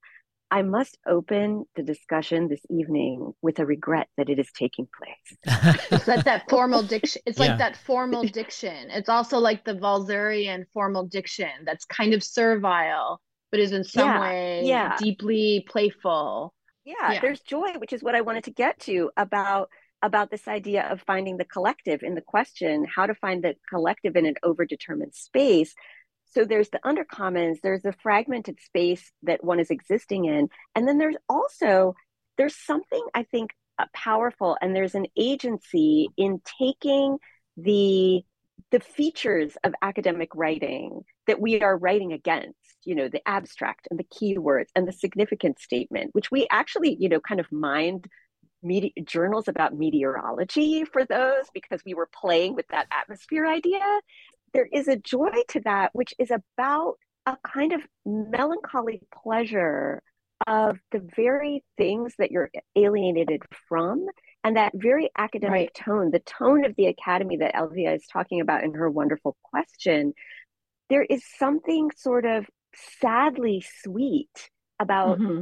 I 0.52 0.64
must 0.64 0.98
open 1.08 1.64
the 1.78 1.82
discussion 1.82 2.50
this 2.50 2.60
evening 2.70 3.32
with 3.42 3.60
a 3.60 3.66
regret 3.66 4.10
that 4.18 4.30
it 4.30 4.38
is 4.38 4.52
taking 4.52 4.86
place. 4.86 5.78
it's 5.92 6.10
like 6.10 6.26
that 6.26 6.50
formal 6.50 6.84
diction. 6.84 7.22
It's 7.26 7.40
yeah. 7.40 7.48
like 7.48 7.58
that 7.60 7.78
formal 7.78 8.24
diction. 8.24 8.90
It's 8.90 9.08
also 9.08 9.40
like 9.40 9.64
the 9.64 9.76
Walserian 9.76 10.66
formal 10.74 11.06
diction 11.06 11.50
that's 11.66 11.86
kind 11.86 12.14
of 12.14 12.22
servile, 12.22 13.22
but 13.50 13.62
is 13.62 13.72
in 13.72 13.86
some 13.86 14.10
yeah, 14.10 14.20
way 14.20 14.62
yeah. 14.66 14.98
deeply 14.98 15.66
playful. 15.70 16.54
Yeah, 16.84 17.14
yeah, 17.14 17.22
there's 17.22 17.40
joy, 17.40 17.70
which 17.78 17.94
is 17.94 18.04
what 18.04 18.16
I 18.16 18.22
wanted 18.22 18.44
to 18.46 18.52
get 18.52 18.78
to 18.82 19.10
about 19.16 19.70
about 20.02 20.32
this 20.32 20.48
idea 20.48 20.84
of 20.90 21.00
finding 21.02 21.38
the 21.38 21.46
collective 21.46 22.02
in 22.02 22.16
the 22.16 22.22
question, 22.22 22.86
how 22.94 23.06
to 23.06 23.14
find 23.14 23.44
the 23.44 23.56
collective 23.70 24.16
in 24.16 24.26
an 24.26 24.34
overdetermined 24.44 25.14
space 25.14 25.76
so 26.32 26.46
there's 26.46 26.70
the 26.70 26.80
undercommons 26.86 27.58
there's 27.62 27.82
the 27.82 27.94
fragmented 28.04 28.60
space 28.60 29.12
that 29.24 29.44
one 29.44 29.60
is 29.60 29.70
existing 29.70 30.26
in 30.26 30.50
and 30.76 30.88
then 30.88 30.98
there's 30.98 31.18
also 31.30 31.94
there's 32.38 32.56
something 32.56 33.06
i 33.14 33.24
think 33.24 33.52
uh, 33.80 33.86
powerful 33.94 34.58
and 34.62 34.76
there's 34.76 34.96
an 34.96 35.08
agency 35.18 36.10
in 36.18 36.42
taking 36.60 37.18
the 37.58 38.22
the 38.72 38.80
features 38.80 39.58
of 39.64 39.74
academic 39.82 40.30
writing 40.34 41.02
that 41.28 41.42
we 41.42 41.62
are 41.62 41.78
writing 41.78 42.14
against 42.14 42.58
you 42.86 42.96
know 42.96 43.08
the 43.08 43.22
abstract 43.28 43.88
and 43.90 44.00
the 44.00 44.04
keywords 44.06 44.70
and 44.76 44.88
the 44.88 44.94
significant 44.94 45.60
statement 45.60 46.10
which 46.14 46.32
we 46.32 46.48
actually 46.52 46.96
you 47.00 47.10
know 47.10 47.20
kind 47.20 47.40
of 47.40 47.52
mind 47.52 48.08
media 48.64 48.92
journals 49.04 49.48
about 49.48 49.76
meteorology 49.76 50.86
for 50.86 51.04
those 51.06 51.46
because 51.54 51.82
we 51.86 51.94
were 51.94 52.10
playing 52.14 52.56
with 52.56 52.68
that 52.68 52.88
atmosphere 52.92 53.48
idea 53.48 53.80
there 54.54 54.68
is 54.72 54.88
a 54.88 54.98
joy 54.98 55.32
to 55.50 55.62
that, 55.62 55.92
which 55.94 56.14
is 56.20 56.32
about 56.32 56.96
a 57.26 57.38
kind 57.44 57.74
of 57.74 57.82
melancholy 58.06 59.02
pleasure 59.24 60.02
of 60.48 60.80
the 60.92 61.08
very 61.16 61.64
things 61.78 62.14
that 62.18 62.32
you're 62.32 62.50
alienated 62.76 63.44
from 63.68 64.08
and 64.44 64.58
that 64.58 64.72
very 64.74 65.10
academic 65.16 65.54
right. 65.54 65.74
tone 65.76 66.10
the 66.10 66.20
tone 66.20 66.66
of 66.66 66.76
the 66.78 66.88
academy 66.88 67.38
that 67.38 67.54
elvia 67.54 67.96
is 67.96 68.08
talking 68.12 68.42
about 68.42 68.64
in 68.64 68.74
her 68.74 68.90
wonderful 68.90 69.38
question 69.44 70.14
there 70.90 71.04
is 71.04 71.24
something 71.38 71.92
sort 71.96 72.26
of 72.26 72.48
sadly 73.00 73.64
sweet 73.84 74.50
about 74.80 75.20
mm-hmm. 75.20 75.42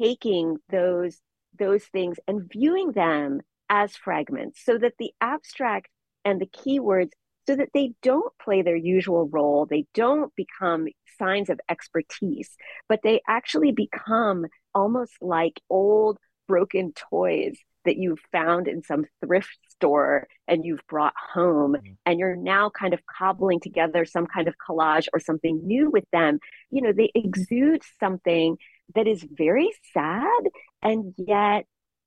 taking 0.00 0.56
those 0.70 1.18
those 1.58 1.84
things 1.84 2.16
and 2.26 2.48
viewing 2.50 2.92
them 2.92 3.40
as 3.68 3.96
fragments 3.96 4.64
so 4.64 4.78
that 4.78 4.94
the 4.98 5.12
abstract 5.20 5.88
and 6.24 6.40
the 6.40 6.46
keywords 6.46 7.10
so 7.48 7.56
that 7.56 7.70
they 7.72 7.94
don't 8.02 8.34
play 8.38 8.60
their 8.60 8.76
usual 8.76 9.26
role. 9.26 9.64
They 9.64 9.86
don't 9.94 10.30
become 10.36 10.86
signs 11.18 11.48
of 11.48 11.58
expertise, 11.70 12.54
but 12.90 13.00
they 13.02 13.22
actually 13.26 13.72
become 13.72 14.44
almost 14.74 15.14
like 15.22 15.58
old 15.70 16.18
broken 16.46 16.92
toys 16.92 17.56
that 17.86 17.96
you've 17.96 18.20
found 18.32 18.68
in 18.68 18.82
some 18.82 19.06
thrift 19.24 19.56
store 19.70 20.28
and 20.46 20.62
you've 20.62 20.86
brought 20.90 21.14
home 21.32 21.72
mm-hmm. 21.72 21.92
and 22.04 22.18
you're 22.18 22.36
now 22.36 22.68
kind 22.68 22.92
of 22.92 23.00
cobbling 23.06 23.60
together 23.60 24.04
some 24.04 24.26
kind 24.26 24.46
of 24.46 24.54
collage 24.58 25.06
or 25.14 25.20
something 25.20 25.66
new 25.66 25.88
with 25.90 26.04
them 26.12 26.38
you 26.70 26.82
know 26.82 26.92
they 26.92 27.10
exude 27.14 27.82
something 28.00 28.56
that 28.94 29.06
is 29.06 29.24
very 29.30 29.70
sad 29.94 30.40
and 30.82 31.14
yet 31.16 31.64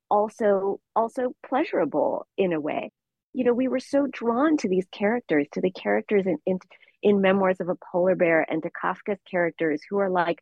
also 0.08 0.78
also 0.94 1.34
pleasurable 1.48 2.26
in 2.36 2.52
a 2.52 2.60
way 2.60 2.90
you 3.32 3.44
know, 3.44 3.54
we 3.54 3.68
were 3.68 3.80
so 3.80 4.06
drawn 4.10 4.56
to 4.58 4.68
these 4.68 4.86
characters, 4.92 5.46
to 5.52 5.60
the 5.60 5.70
characters 5.70 6.26
in, 6.26 6.38
in, 6.46 6.58
in 7.02 7.20
Memoirs 7.20 7.60
of 7.60 7.68
a 7.68 7.76
Polar 7.90 8.14
Bear 8.14 8.46
and 8.48 8.62
to 8.62 8.70
Kafka's 8.70 9.20
characters 9.30 9.80
who 9.88 9.98
are 9.98 10.10
like 10.10 10.40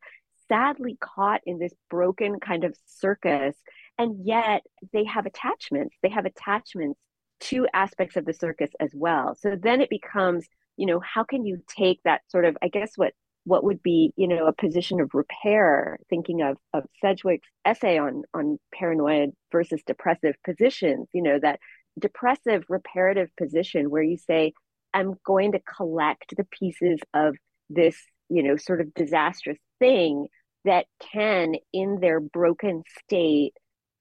sadly 0.49 0.99
caught 1.01 1.41
in 1.47 1.59
this 1.59 1.73
broken 1.89 2.41
kind 2.41 2.65
of 2.65 2.75
circus. 2.87 3.57
And 3.99 4.27
yet 4.27 4.63
they 4.93 5.05
have 5.05 5.27
attachments. 5.27 5.97
They 6.03 6.09
have 6.11 6.27
attachments 6.27 6.99
to 7.41 7.67
aspects 7.73 8.17
of 8.17 8.25
the 8.25 8.35
circus 8.35 8.71
as 8.81 8.91
well. 8.95 9.37
So 9.41 9.57
then 9.61 9.81
it 9.81 9.89
becomes, 9.89 10.47
you 10.77 10.87
know, 10.87 11.01
how 11.01 11.25
can 11.25 11.47
you 11.47 11.63
take 11.69 12.01
that 12.05 12.23
sort 12.29 12.45
of, 12.45 12.57
I 12.63 12.69
guess 12.69 12.93
what 12.97 13.13
what 13.45 13.65
would 13.65 13.83
be, 13.83 14.13
you 14.17 14.29
know, 14.29 14.47
a 14.47 14.53
position 14.53 15.01
of 15.01 15.15
repair, 15.15 15.99
thinking 16.11 16.43
of 16.43 16.59
of 16.75 16.85
Sedgwick's 17.01 17.49
essay 17.65 17.99
on 17.99 18.23
on 18.35 18.59
paranoid 18.75 19.31
versus 19.51 19.83
depressive 19.87 20.35
positions, 20.45 21.09
you 21.13 21.23
know, 21.23 21.39
that 21.41 21.59
depressive 22.01 22.65
reparative 22.69 23.29
position 23.37 23.91
where 23.91 24.03
you 24.03 24.17
say, 24.17 24.53
I'm 24.93 25.15
going 25.25 25.53
to 25.53 25.61
collect 25.61 26.35
the 26.37 26.45
pieces 26.45 26.99
of 27.15 27.37
this, 27.69 27.97
you 28.29 28.43
know, 28.43 28.57
sort 28.57 28.81
of 28.81 28.93
disastrous 28.95 29.59
thing 29.79 30.27
that 30.65 30.87
can, 31.13 31.55
in 31.73 32.01
their 32.01 32.21
broken 32.21 32.83
state, 33.05 33.55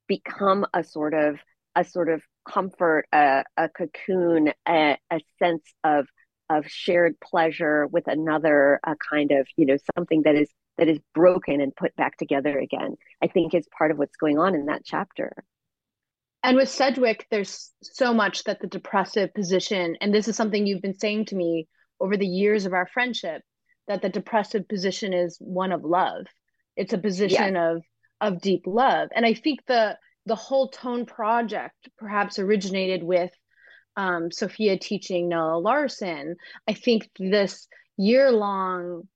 become 0.07 0.65
a 0.73 0.83
sort 0.83 1.13
of 1.13 1.37
a 1.75 1.83
sort 1.83 2.09
of 2.09 2.21
comfort, 2.47 3.05
a, 3.13 3.43
a 3.55 3.69
cocoon, 3.69 4.51
a, 4.67 4.97
a 5.11 5.19
sense 5.37 5.63
of 5.83 6.07
of 6.49 6.65
shared 6.67 7.13
pleasure 7.19 7.85
with 7.85 8.07
another, 8.07 8.79
a 8.83 8.95
kind 9.11 9.31
of, 9.31 9.47
you 9.55 9.67
know, 9.67 9.77
something 9.95 10.23
that 10.23 10.35
is 10.35 10.49
that 10.77 10.87
is 10.87 10.99
broken 11.13 11.61
and 11.61 11.75
put 11.75 11.95
back 11.95 12.17
together 12.17 12.57
again. 12.57 12.95
I 13.21 13.27
think 13.27 13.53
is 13.53 13.67
part 13.77 13.91
of 13.91 13.97
what's 13.97 14.17
going 14.17 14.39
on 14.39 14.55
in 14.55 14.65
that 14.65 14.83
chapter. 14.83 15.43
And 16.43 16.55
with 16.55 16.69
Sedgwick, 16.69 17.27
there's 17.29 17.71
so 17.81 18.13
much 18.13 18.43
that 18.45 18.61
the 18.61 18.67
depressive 18.67 19.33
position, 19.33 19.97
and 19.99 20.13
this 20.13 20.27
is 20.27 20.35
something 20.35 20.65
you've 20.65 20.81
been 20.81 20.97
saying 20.97 21.25
to 21.25 21.35
me 21.35 21.67
over 21.99 22.15
the 22.15 22.27
years 22.27 22.65
of 22.65 22.73
our 22.73 22.87
friendship, 22.87 23.41
that 23.87 24.01
the 24.01 24.09
depressive 24.09 24.67
position 24.67 25.13
is 25.13 25.37
one 25.39 25.71
of 25.71 25.83
love. 25.83 26.25
It's 26.77 26.93
a 26.93 26.97
position 26.97 27.55
yes. 27.55 27.75
of 27.75 27.83
of 28.21 28.41
deep 28.41 28.63
love. 28.65 29.09
And 29.15 29.25
I 29.25 29.33
think 29.33 29.59
the 29.67 29.97
the 30.25 30.35
whole 30.35 30.69
tone 30.69 31.05
project 31.05 31.89
perhaps 31.97 32.39
originated 32.39 33.03
with 33.03 33.31
um, 33.97 34.31
Sofia 34.31 34.77
teaching 34.77 35.27
Nella 35.27 35.57
Larsen. 35.57 36.35
I 36.67 36.73
think 36.73 37.09
this 37.17 37.67
year 37.97 38.31
long 38.31 39.07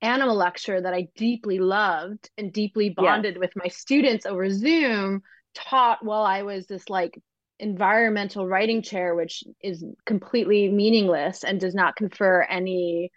animal 0.00 0.36
lecture 0.36 0.80
that 0.80 0.94
I 0.94 1.08
deeply 1.16 1.58
loved 1.58 2.30
and 2.38 2.52
deeply 2.52 2.90
bonded 2.90 3.34
yes. 3.34 3.40
with 3.40 3.50
my 3.56 3.68
students 3.68 4.26
over 4.26 4.48
Zoom 4.50 5.22
taught 5.54 6.04
while 6.04 6.22
I 6.22 6.42
was 6.42 6.66
this 6.66 6.88
like 6.88 7.18
environmental 7.58 8.46
writing 8.46 8.82
chair, 8.82 9.14
which 9.14 9.44
is 9.62 9.84
completely 10.04 10.68
meaningless 10.68 11.44
and 11.44 11.60
does 11.60 11.74
not 11.74 11.96
confer 11.96 12.42
any 12.42 13.10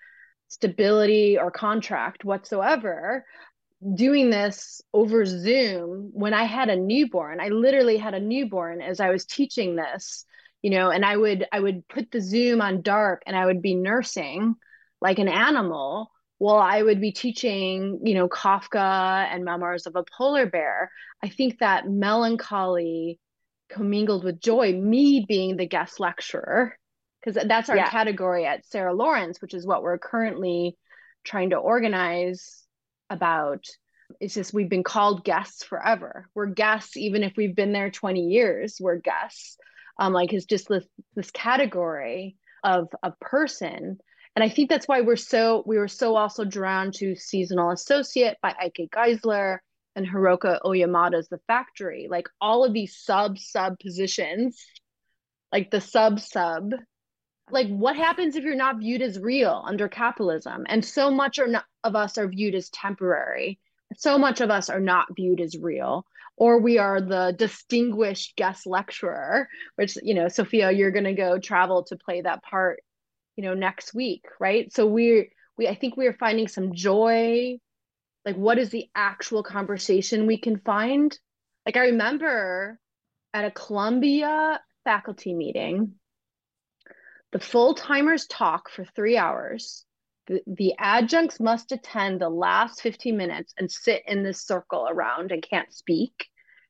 stability 0.48 1.38
or 1.38 1.52
contract 1.52 2.24
whatsoever. 2.24 3.26
Doing 3.96 4.30
this 4.30 4.82
over 4.94 5.26
Zoom 5.26 6.12
when 6.14 6.34
I 6.34 6.44
had 6.44 6.70
a 6.70 6.76
newborn, 6.76 7.40
I 7.40 7.50
literally 7.50 7.98
had 7.98 8.14
a 8.14 8.20
newborn 8.20 8.82
as 8.82 9.00
I 9.00 9.10
was 9.10 9.26
teaching 9.26 9.76
this, 9.76 10.26
you 10.62 10.70
know, 10.70 10.90
and 10.90 11.06
I 11.06 11.18
would 11.18 11.46
I 11.52 11.60
would 11.60 11.88
put 11.88 12.10
the 12.12 12.22
Zoom 12.22 12.62
on 12.62 12.82
dark 12.82 13.24
and 13.28 13.36
I 13.36 13.46
would 13.46 13.62
be 13.62 13.76
nursing 13.76 14.56
like 15.02 15.20
an 15.20 15.28
animal 15.28 16.10
while 16.38 16.58
I 16.58 16.82
would 16.82 17.00
be 17.00 17.12
teaching, 17.12 18.00
you 18.04 18.14
know, 18.14 18.28
Kafka 18.28 19.28
and 19.32 19.46
Memoirs 19.46 19.88
of 19.88 19.96
a 19.96 20.04
Polar 20.18 20.46
Bear, 20.46 20.92
I 21.24 21.30
think 21.30 21.60
that 21.60 21.90
melancholy 21.90 23.20
commingled 23.70 24.24
with 24.24 24.42
joy, 24.42 24.74
me 24.74 25.26
being 25.28 25.56
the 25.56 25.68
guest 25.68 26.00
lecturer, 26.00 26.78
because 27.24 27.42
that's 27.48 27.70
our 27.70 27.78
yeah. 27.78 27.90
category 27.90 28.46
at 28.46 28.66
Sarah 28.66 28.94
Lawrence, 28.94 29.42
which 29.42 29.54
is 29.54 29.66
what 29.66 29.82
we're 29.82 29.98
currently 29.98 30.78
trying 31.24 31.52
to 31.52 31.58
organize 31.58 32.64
about. 33.10 33.66
It's 34.20 34.36
just 34.36 34.54
we've 34.54 34.70
been 34.70 34.84
called 34.84 35.24
guests 35.24 35.64
forever. 35.64 36.30
We're 36.36 36.46
guests, 36.48 36.96
even 36.98 37.24
if 37.24 37.34
we've 37.36 37.56
been 37.56 37.74
there 37.74 37.90
20 37.90 38.22
years, 38.22 38.78
we're 38.80 38.98
guests. 38.98 39.58
Um, 39.98 40.14
like 40.14 40.34
it's 40.34 40.46
just 40.46 40.68
this 40.68 40.86
this 41.16 41.32
category 41.32 42.36
of 42.64 42.90
a 43.02 43.12
person 43.22 43.98
and 44.36 44.44
I 44.44 44.50
think 44.50 44.70
that's 44.70 44.88
why 44.88 45.02
we're 45.02 45.16
so 45.16 45.64
we 45.66 45.78
were 45.78 45.88
so 45.88 46.16
also 46.18 46.44
drawn 46.44 46.92
to 46.94 47.16
Seasonal 47.16 47.72
Associate 47.72 48.36
by 48.42 48.54
Heike 48.58 48.90
Geissler 48.94 49.60
and 49.96 50.06
Hiroko 50.06 50.60
Oyamada's 50.66 51.30
The 51.30 51.40
Factory. 51.48 52.08
Like 52.10 52.28
all 52.42 52.66
of 52.66 52.74
these 52.74 52.98
sub 52.98 53.40
sub 53.40 53.80
positions, 53.80 54.62
like 55.54 55.72
the 55.72 55.80
sub 55.80 56.20
sub. 56.20 56.72
Like 57.50 57.68
what 57.70 57.96
happens 57.96 58.36
if 58.36 58.44
you're 58.44 58.56
not 58.56 58.80
viewed 58.80 59.02
as 59.02 59.20
real 59.20 59.64
under 59.66 59.88
capitalism? 59.88 60.66
And 60.68 60.84
so 60.84 61.12
much 61.12 61.40
not, 61.40 61.64
of 61.84 61.96
us 61.96 62.18
are 62.18 62.28
viewed 62.28 62.56
as 62.56 62.70
temporary. 62.70 63.60
So 63.98 64.18
much 64.18 64.42
of 64.42 64.50
us 64.50 64.70
are 64.70 64.80
not 64.80 65.16
viewed 65.16 65.40
as 65.40 65.58
real 65.58 66.06
or 66.38 66.60
we 66.60 66.78
are 66.78 67.00
the 67.00 67.34
distinguished 67.38 68.36
guest 68.36 68.68
lecturer 68.68 69.48
which 69.76 69.98
you 70.04 70.14
know 70.14 70.28
sofia 70.28 70.72
you're 70.72 70.92
going 70.92 71.06
to 71.06 71.14
go 71.14 71.40
travel 71.40 71.84
to 71.84 71.96
play 71.96 72.20
that 72.20 72.44
part 72.44 72.82
you 73.36 73.44
know 73.44 73.54
next 73.54 73.94
week 73.94 74.26
right? 74.40 74.72
So 74.74 74.86
we're 74.88 75.28
we 75.58 75.68
i 75.68 75.76
think 75.76 75.98
we 75.98 76.08
are 76.08 76.14
finding 76.14 76.48
some 76.48 76.74
joy. 76.74 77.58
Like 78.26 78.36
what 78.36 78.58
is 78.58 78.70
the 78.70 78.88
actual 78.96 79.44
conversation 79.44 80.26
we 80.26 80.38
can 80.38 80.60
find? 80.60 81.18
Like 81.66 81.78
i 81.78 81.88
remember 81.88 82.80
at 83.34 83.46
a 83.46 83.52
columbia 83.52 84.62
faculty 84.84 85.34
meeting 85.34 85.96
the 87.36 87.40
full 87.42 87.74
timers 87.74 88.28
talk 88.28 88.70
for 88.70 88.86
three 88.86 89.18
hours. 89.18 89.84
The, 90.28 90.42
the 90.48 90.74
adjuncts 90.80 91.38
must 91.38 91.74
attend 91.74 92.22
the 92.22 92.30
last 92.30 92.80
15 92.80 93.18
minutes 93.18 93.54
and 93.58 93.70
sit 93.70 94.04
in 94.08 94.24
this 94.24 94.46
circle 94.46 94.88
around 94.90 95.34
and 95.34 95.44
can't 95.44 95.74
speak. 95.74 96.28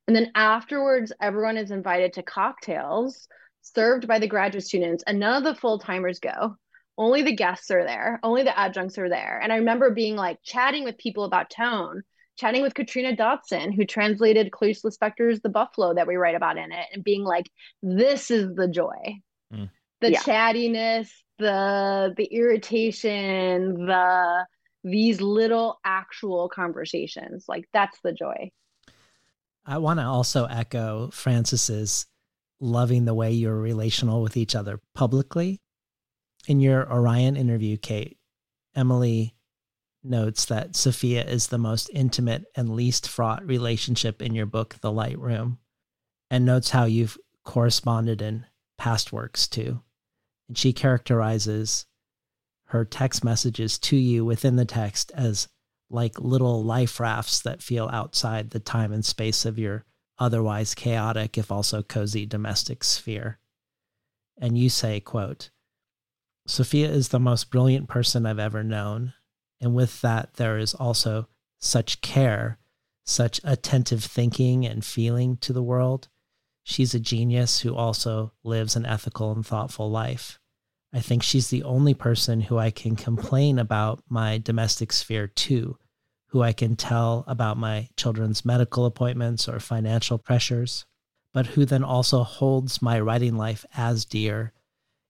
And 0.07 0.15
then 0.15 0.31
afterwards, 0.33 1.13
everyone 1.21 1.57
is 1.57 1.69
invited 1.69 2.13
to 2.13 2.23
cocktails 2.23 3.27
served 3.73 4.07
by 4.07 4.19
the 4.19 4.27
graduate 4.27 4.65
students, 4.65 5.03
and 5.07 5.19
none 5.19 5.37
of 5.37 5.43
the 5.43 5.59
full 5.59 5.79
timers 5.79 6.19
go. 6.19 6.55
Only 6.97 7.23
the 7.23 7.35
guests 7.35 7.71
are 7.71 7.83
there, 7.83 8.19
only 8.23 8.43
the 8.43 8.57
adjuncts 8.57 8.97
are 8.97 9.09
there. 9.09 9.39
And 9.41 9.51
I 9.51 9.57
remember 9.57 9.91
being 9.91 10.15
like 10.15 10.37
chatting 10.43 10.83
with 10.83 10.97
people 10.97 11.25
about 11.25 11.49
tone, 11.49 12.03
chatting 12.37 12.61
with 12.61 12.73
Katrina 12.73 13.15
Dodson, 13.15 13.73
who 13.73 13.85
translated 13.85 14.51
Clarice 14.51 14.83
Lispector's 14.83 15.41
The 15.41 15.49
Buffalo 15.49 15.93
that 15.93 16.07
we 16.07 16.15
write 16.15 16.35
about 16.35 16.57
in 16.57 16.71
it, 16.71 16.85
and 16.93 17.03
being 17.03 17.23
like, 17.23 17.49
this 17.81 18.31
is 18.31 18.53
the 18.55 18.67
joy. 18.67 19.19
Mm. 19.53 19.69
The 20.01 20.11
yeah. 20.11 20.21
chattiness, 20.21 21.09
the 21.39 22.13
the 22.15 22.25
irritation, 22.25 23.85
the 23.85 24.45
these 24.83 25.19
little 25.19 25.79
actual 25.83 26.47
conversations. 26.47 27.45
Like 27.47 27.65
that's 27.73 27.99
the 28.03 28.13
joy. 28.13 28.51
I 29.65 29.79
want 29.79 29.99
to 29.99 30.05
also 30.05 30.45
echo 30.45 31.09
Frances's 31.11 32.05
loving 32.59 33.05
the 33.05 33.13
way 33.13 33.31
you're 33.31 33.59
relational 33.59 34.21
with 34.21 34.37
each 34.37 34.55
other 34.55 34.79
publicly. 34.93 35.59
In 36.47 36.59
your 36.59 36.91
Orion 36.91 37.35
interview, 37.35 37.77
Kate, 37.77 38.17
Emily 38.75 39.35
notes 40.03 40.45
that 40.45 40.75
Sofia 40.75 41.25
is 41.25 41.47
the 41.47 41.57
most 41.57 41.89
intimate 41.93 42.45
and 42.55 42.75
least 42.75 43.07
fraught 43.07 43.45
relationship 43.45 44.21
in 44.21 44.35
your 44.35 44.45
book, 44.45 44.75
The 44.81 44.91
Light 44.91 45.17
Room, 45.17 45.57
and 46.29 46.45
notes 46.45 46.69
how 46.69 46.85
you've 46.85 47.17
corresponded 47.43 48.21
in 48.21 48.45
past 48.77 49.11
works 49.11 49.47
too. 49.47 49.81
And 50.47 50.57
she 50.57 50.73
characterizes 50.73 51.85
her 52.65 52.85
text 52.85 53.23
messages 53.23 53.79
to 53.79 53.95
you 53.95 54.25
within 54.25 54.55
the 54.55 54.65
text 54.65 55.11
as 55.15 55.47
like 55.89 56.19
little 56.19 56.63
life 56.63 56.99
rafts 56.99 57.41
that 57.41 57.61
feel 57.61 57.89
outside 57.91 58.49
the 58.49 58.59
time 58.59 58.91
and 58.91 59.05
space 59.05 59.45
of 59.45 59.59
your 59.59 59.85
otherwise 60.19 60.75
chaotic 60.75 61.37
if 61.37 61.51
also 61.51 61.81
cozy 61.81 62.25
domestic 62.25 62.83
sphere. 62.83 63.39
And 64.37 64.57
you 64.57 64.69
say, 64.69 64.99
quote, 64.99 65.49
Sofia 66.47 66.89
is 66.89 67.09
the 67.09 67.19
most 67.19 67.49
brilliant 67.49 67.87
person 67.87 68.25
I've 68.25 68.39
ever 68.39 68.63
known. 68.63 69.13
And 69.61 69.73
with 69.73 70.01
that, 70.01 70.35
there 70.35 70.57
is 70.57 70.73
also 70.73 71.27
such 71.59 72.01
care, 72.01 72.59
such 73.05 73.41
attentive 73.43 74.03
thinking 74.03 74.65
and 74.65 74.85
feeling 74.85 75.37
to 75.37 75.53
the 75.53 75.63
world. 75.63 76.07
She's 76.63 76.93
a 76.93 76.99
genius 76.99 77.61
who 77.61 77.75
also 77.75 78.33
lives 78.43 78.75
an 78.75 78.85
ethical 78.85 79.31
and 79.31 79.45
thoughtful 79.45 79.89
life. 79.89 80.39
I 80.93 80.99
think 80.99 81.23
she's 81.23 81.49
the 81.49 81.63
only 81.63 81.93
person 81.93 82.41
who 82.41 82.57
I 82.57 82.71
can 82.71 82.95
complain 82.95 83.59
about 83.59 84.03
my 84.07 84.37
domestic 84.37 84.93
sphere 84.93 85.27
to, 85.27 85.77
who 86.35 86.41
I 86.41 86.51
can 86.51 86.75
tell 86.75 87.23
about 87.27 87.55
my 87.55 87.87
children's 87.95 88.43
medical 88.43 88.85
appointments 88.85 89.47
or 89.47 89.57
financial 89.61 90.17
pressures, 90.17 90.85
but 91.31 91.45
who 91.45 91.63
then 91.63 91.81
also 91.81 92.23
holds 92.23 92.81
my 92.81 92.99
writing 92.99 93.37
life 93.37 93.65
as 93.77 94.03
dear 94.03 94.51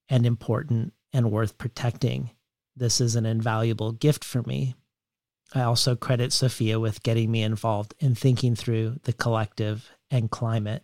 and 0.08 0.24
important 0.24 0.94
and 1.12 1.32
worth 1.32 1.58
protecting. 1.58 2.30
This 2.76 3.02
is 3.02 3.16
an 3.16 3.26
invaluable 3.26 3.92
gift 3.92 4.24
for 4.24 4.44
me. 4.44 4.76
I 5.52 5.64
also 5.64 5.96
credit 5.96 6.32
Sofia 6.32 6.80
with 6.80 7.02
getting 7.02 7.32
me 7.32 7.42
involved 7.42 7.96
in 7.98 8.14
thinking 8.14 8.56
through 8.56 9.00
the 9.02 9.14
collective 9.14 9.90
and 10.12 10.30
climate, 10.30 10.84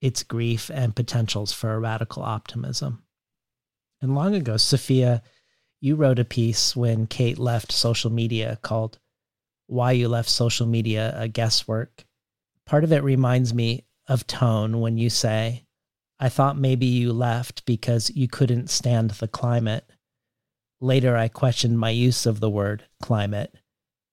its 0.00 0.24
grief 0.24 0.72
and 0.74 0.96
potentials 0.96 1.52
for 1.52 1.72
a 1.72 1.78
radical 1.78 2.24
optimism. 2.24 3.04
And 4.02 4.16
long 4.16 4.34
ago, 4.34 4.56
Sofia, 4.56 5.22
you 5.80 5.94
wrote 5.94 6.18
a 6.18 6.24
piece 6.24 6.74
when 6.74 7.06
Kate 7.06 7.38
left 7.38 7.70
social 7.70 8.10
media 8.10 8.58
called 8.62 8.98
why 9.68 9.92
you 9.92 10.08
left 10.08 10.28
social 10.28 10.66
media 10.66 11.14
a 11.16 11.28
guesswork. 11.28 12.04
Part 12.66 12.84
of 12.84 12.92
it 12.92 13.04
reminds 13.04 13.54
me 13.54 13.84
of 14.08 14.26
tone 14.26 14.80
when 14.80 14.98
you 14.98 15.08
say, 15.08 15.64
I 16.18 16.28
thought 16.28 16.58
maybe 16.58 16.86
you 16.86 17.12
left 17.12 17.64
because 17.64 18.10
you 18.10 18.26
couldn't 18.26 18.70
stand 18.70 19.12
the 19.12 19.28
climate. 19.28 19.88
Later, 20.80 21.16
I 21.16 21.28
questioned 21.28 21.78
my 21.78 21.90
use 21.90 22.26
of 22.26 22.40
the 22.40 22.50
word 22.50 22.84
climate. 23.00 23.54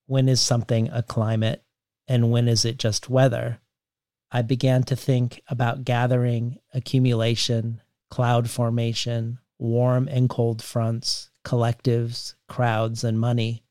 When 0.05 0.29
is 0.29 0.39
something 0.39 0.89
a 0.91 1.01
climate 1.01 1.63
and 2.07 2.31
when 2.31 2.47
is 2.47 2.63
it 2.63 2.77
just 2.77 3.09
weather? 3.09 3.59
I 4.31 4.41
began 4.43 4.83
to 4.83 4.95
think 4.95 5.41
about 5.47 5.85
gathering, 5.85 6.59
accumulation, 6.73 7.81
cloud 8.11 8.49
formation, 8.49 9.39
warm 9.57 10.07
and 10.07 10.29
cold 10.29 10.61
fronts, 10.61 11.31
collectives, 11.45 12.35
crowds, 12.47 13.03
and 13.03 13.19
money. 13.19 13.64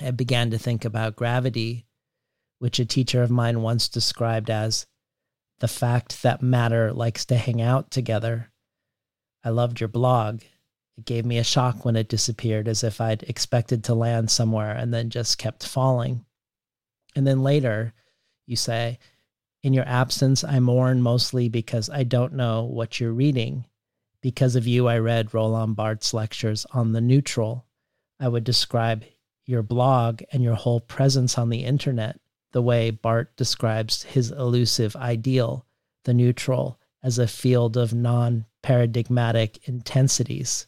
I 0.00 0.10
began 0.12 0.50
to 0.50 0.58
think 0.58 0.84
about 0.84 1.16
gravity, 1.16 1.86
which 2.58 2.78
a 2.78 2.84
teacher 2.84 3.22
of 3.22 3.30
mine 3.30 3.62
once 3.62 3.88
described 3.88 4.50
as 4.50 4.86
the 5.58 5.68
fact 5.68 6.22
that 6.22 6.42
matter 6.42 6.92
likes 6.92 7.24
to 7.26 7.36
hang 7.36 7.60
out 7.60 7.90
together. 7.90 8.50
I 9.44 9.50
loved 9.50 9.80
your 9.80 9.88
blog. 9.88 10.42
It 10.96 11.04
gave 11.04 11.24
me 11.24 11.38
a 11.38 11.44
shock 11.44 11.84
when 11.84 11.96
it 11.96 12.08
disappeared, 12.08 12.66
as 12.66 12.82
if 12.82 13.00
I'd 13.00 13.22
expected 13.24 13.84
to 13.84 13.94
land 13.94 14.30
somewhere 14.30 14.72
and 14.72 14.92
then 14.92 15.10
just 15.10 15.38
kept 15.38 15.66
falling. 15.66 16.24
And 17.14 17.26
then 17.26 17.42
later, 17.42 17.92
you 18.46 18.56
say, 18.56 18.98
In 19.62 19.72
your 19.72 19.86
absence, 19.86 20.44
I 20.44 20.60
mourn 20.60 21.02
mostly 21.02 21.48
because 21.48 21.90
I 21.90 22.04
don't 22.04 22.34
know 22.34 22.64
what 22.64 23.00
you're 23.00 23.12
reading. 23.12 23.66
Because 24.22 24.56
of 24.56 24.66
you, 24.66 24.88
I 24.88 24.98
read 24.98 25.32
Roland 25.32 25.76
Barthes' 25.76 26.14
lectures 26.14 26.66
on 26.72 26.92
the 26.92 27.00
neutral. 27.00 27.66
I 28.18 28.28
would 28.28 28.44
describe 28.44 29.04
your 29.50 29.62
blog 29.62 30.22
and 30.32 30.42
your 30.42 30.54
whole 30.54 30.80
presence 30.80 31.36
on 31.36 31.48
the 31.48 31.64
internet 31.64 32.20
the 32.52 32.62
way 32.62 32.90
Barthes 32.90 33.32
describes 33.36 34.02
his 34.04 34.30
elusive 34.30 34.96
ideal, 34.96 35.66
the 36.04 36.14
neutral, 36.14 36.78
as 37.02 37.18
a 37.18 37.26
field 37.26 37.76
of 37.76 37.94
non 37.94 38.44
paradigmatic 38.62 39.68
intensities. 39.68 40.66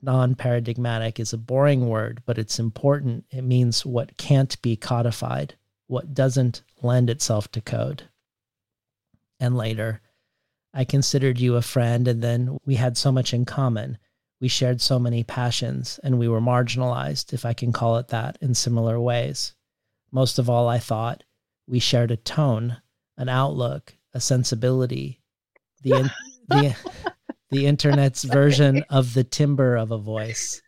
Non 0.00 0.34
paradigmatic 0.34 1.20
is 1.20 1.32
a 1.32 1.38
boring 1.38 1.88
word, 1.88 2.22
but 2.26 2.38
it's 2.38 2.58
important. 2.58 3.24
It 3.30 3.42
means 3.42 3.86
what 3.86 4.16
can't 4.16 4.60
be 4.62 4.76
codified, 4.76 5.54
what 5.86 6.14
doesn't 6.14 6.62
lend 6.82 7.10
itself 7.10 7.50
to 7.52 7.60
code. 7.60 8.04
And 9.38 9.56
later, 9.56 10.00
I 10.74 10.84
considered 10.84 11.38
you 11.38 11.56
a 11.56 11.62
friend, 11.62 12.08
and 12.08 12.22
then 12.22 12.58
we 12.64 12.76
had 12.76 12.96
so 12.96 13.12
much 13.12 13.34
in 13.34 13.44
common 13.44 13.98
we 14.42 14.48
shared 14.48 14.80
so 14.80 14.98
many 14.98 15.22
passions 15.22 16.00
and 16.02 16.18
we 16.18 16.26
were 16.26 16.40
marginalized, 16.40 17.32
if 17.32 17.46
I 17.46 17.52
can 17.52 17.70
call 17.70 17.96
it 17.98 18.08
that, 18.08 18.36
in 18.40 18.54
similar 18.54 18.98
ways. 18.98 19.54
Most 20.10 20.40
of 20.40 20.50
all, 20.50 20.68
I 20.68 20.80
thought 20.80 21.22
we 21.68 21.78
shared 21.78 22.10
a 22.10 22.16
tone, 22.16 22.78
an 23.16 23.28
outlook, 23.28 23.94
a 24.12 24.20
sensibility, 24.20 25.22
the, 25.84 25.92
in, 25.92 26.10
the, 26.48 26.76
the 27.50 27.66
internet's 27.66 28.24
version 28.24 28.84
of 28.90 29.14
the 29.14 29.22
timbre 29.22 29.76
of 29.76 29.92
a 29.92 29.98
voice. 29.98 30.60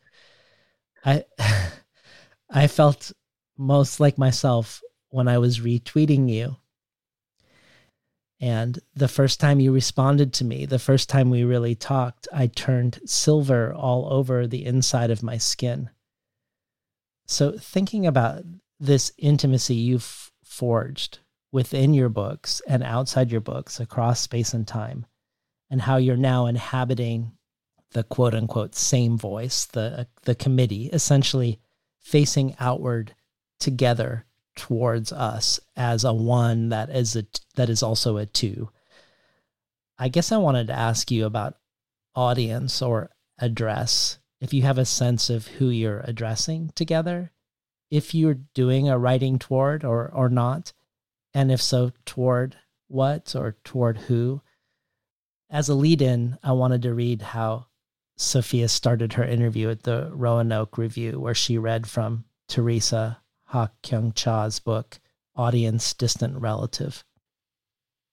I, 1.04 1.24
I 2.48 2.68
felt 2.68 3.10
most 3.58 3.98
like 3.98 4.18
myself 4.18 4.82
when 5.08 5.26
I 5.26 5.38
was 5.38 5.58
retweeting 5.58 6.30
you 6.30 6.58
and 8.40 8.78
the 8.94 9.08
first 9.08 9.40
time 9.40 9.60
you 9.60 9.72
responded 9.72 10.32
to 10.34 10.44
me, 10.44 10.66
the 10.66 10.78
first 10.78 11.08
time 11.08 11.30
we 11.30 11.44
really 11.44 11.74
talked, 11.74 12.26
I 12.32 12.48
turned 12.48 13.00
silver 13.06 13.72
all 13.72 14.12
over 14.12 14.46
the 14.46 14.64
inside 14.64 15.10
of 15.10 15.22
my 15.22 15.38
skin. 15.38 15.90
So, 17.26 17.52
thinking 17.52 18.06
about 18.06 18.42
this 18.80 19.12
intimacy 19.18 19.76
you've 19.76 20.30
forged 20.44 21.20
within 21.52 21.94
your 21.94 22.08
books 22.08 22.60
and 22.66 22.82
outside 22.82 23.30
your 23.30 23.40
books 23.40 23.80
across 23.80 24.20
space 24.20 24.52
and 24.52 24.66
time, 24.66 25.06
and 25.70 25.80
how 25.80 25.96
you're 25.96 26.16
now 26.16 26.46
inhabiting 26.46 27.32
the 27.92 28.02
quote 28.02 28.34
unquote 28.34 28.74
same 28.74 29.16
voice, 29.16 29.64
the, 29.66 30.08
the 30.24 30.34
committee, 30.34 30.90
essentially 30.92 31.60
facing 32.00 32.56
outward 32.58 33.14
together 33.60 34.26
towards 34.56 35.12
us 35.12 35.60
as 35.76 36.04
a 36.04 36.12
one 36.12 36.68
that 36.70 36.90
is 36.90 37.16
a 37.16 37.24
that 37.56 37.68
is 37.68 37.82
also 37.82 38.16
a 38.16 38.26
two. 38.26 38.70
I 39.98 40.08
guess 40.08 40.32
I 40.32 40.38
wanted 40.38 40.66
to 40.68 40.72
ask 40.72 41.10
you 41.10 41.26
about 41.26 41.56
audience 42.14 42.82
or 42.82 43.10
address. 43.38 44.18
If 44.40 44.52
you 44.52 44.62
have 44.62 44.78
a 44.78 44.84
sense 44.84 45.30
of 45.30 45.46
who 45.46 45.70
you're 45.70 46.00
addressing 46.00 46.70
together, 46.74 47.32
if 47.90 48.14
you're 48.14 48.40
doing 48.54 48.88
a 48.88 48.98
writing 48.98 49.38
toward 49.38 49.84
or 49.84 50.10
or 50.12 50.28
not, 50.28 50.72
and 51.32 51.50
if 51.50 51.62
so, 51.62 51.92
toward 52.04 52.56
what 52.88 53.34
or 53.34 53.56
toward 53.64 53.98
who. 53.98 54.40
As 55.50 55.68
a 55.68 55.74
lead 55.74 56.02
in, 56.02 56.38
I 56.42 56.52
wanted 56.52 56.82
to 56.82 56.94
read 56.94 57.22
how 57.22 57.66
Sofia 58.16 58.68
started 58.68 59.14
her 59.14 59.24
interview 59.24 59.70
at 59.70 59.82
the 59.82 60.10
Roanoke 60.12 60.78
Review, 60.78 61.20
where 61.20 61.34
she 61.34 61.58
read 61.58 61.86
from 61.86 62.24
Theresa 62.48 63.20
Hak 63.46 63.72
Kyung 63.82 64.12
Cha's 64.12 64.58
book, 64.58 65.00
Audience 65.36 65.94
Distant 65.94 66.36
Relative. 66.36 67.04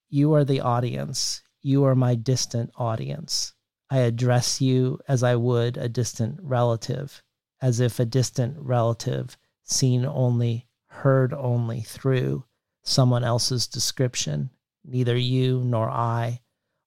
You 0.10 0.34
are 0.34 0.44
the 0.44 0.60
audience. 0.60 1.42
You 1.62 1.84
are 1.86 1.96
my 1.96 2.16
distant 2.16 2.72
audience. 2.76 3.54
I 3.90 4.00
address 4.00 4.62
you 4.62 5.00
as 5.08 5.24
I 5.24 5.36
would 5.36 5.78
a 5.78 5.90
distant 5.90 6.40
relative, 6.42 7.24
as 7.62 7.80
if 7.80 8.00
a 8.00 8.06
distant 8.06 8.58
relative 8.60 9.38
seen 9.64 10.06
only, 10.06 10.68
heard 10.88 11.34
only 11.34 11.82
through 11.82 12.46
someone 12.84 13.24
else's 13.24 13.68
description. 13.68 14.50
Neither 14.84 15.18
you 15.18 15.64
nor 15.64 15.90
I 15.90 16.42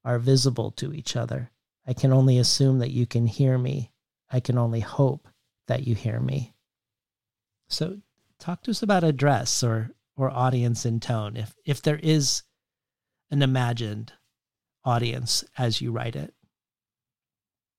are 0.05 0.19
visible 0.19 0.71
to 0.73 0.93
each 0.93 1.17
other. 1.17 1.51
I 1.87 1.93
can 1.93 2.13
only 2.13 2.39
assume 2.39 2.79
that 2.81 2.91
you 2.91 3.07
can 3.07 3.27
hear 3.27 3.57
me. 3.59 3.93
I 4.31 4.41
can 4.41 4.59
only 4.59 4.81
hope 4.81 5.29
that 5.67 5.87
you 5.87 5.95
hear 5.95 6.21
me. 6.21 6.55
So, 7.69 7.99
talk 8.39 8.63
to 8.63 8.71
us 8.71 8.83
about 8.83 9.05
address 9.05 9.63
or 9.63 9.91
or 10.17 10.31
audience 10.31 10.87
in 10.87 11.01
tone 11.01 11.37
if 11.37 11.55
if 11.65 11.83
there 11.83 12.01
is 12.03 12.43
an 13.31 13.43
imagined 13.43 14.13
audience 14.85 15.45
as 15.59 15.81
you 15.81 15.91
write 15.91 16.17
it. 16.17 16.35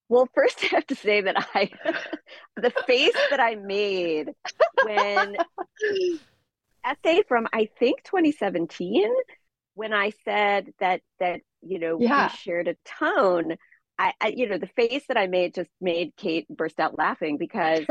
Well, 0.10 0.30
first 0.34 0.60
I 0.64 0.68
have 0.68 0.88
to 0.88 0.96
say 0.96 1.22
that 1.22 1.48
I 1.54 1.72
the 2.56 2.72
face 2.88 3.16
that 3.30 3.40
I 3.40 3.56
made 3.56 4.32
when 4.84 5.38
essay 6.86 7.24
from 7.28 7.48
I 7.54 7.70
think 7.80 8.04
2017 8.04 9.12
when 9.74 9.94
I 9.94 10.12
said 10.24 10.74
that 10.80 11.02
that 11.20 11.42
you 11.62 11.80
know 11.80 12.00
yeah. 12.00 12.28
we 12.28 12.38
shared 12.38 12.68
a 12.68 12.76
tone 12.86 13.56
I, 13.98 14.14
I, 14.20 14.28
you 14.28 14.48
know 14.48 14.58
the 14.58 14.68
face 14.68 15.06
that 15.08 15.18
I 15.18 15.28
made 15.28 15.56
just 15.56 15.70
made 15.80 16.14
Kate 16.18 16.48
burst 16.50 16.80
out 16.80 16.98
laughing 16.98 17.38
because 17.38 17.86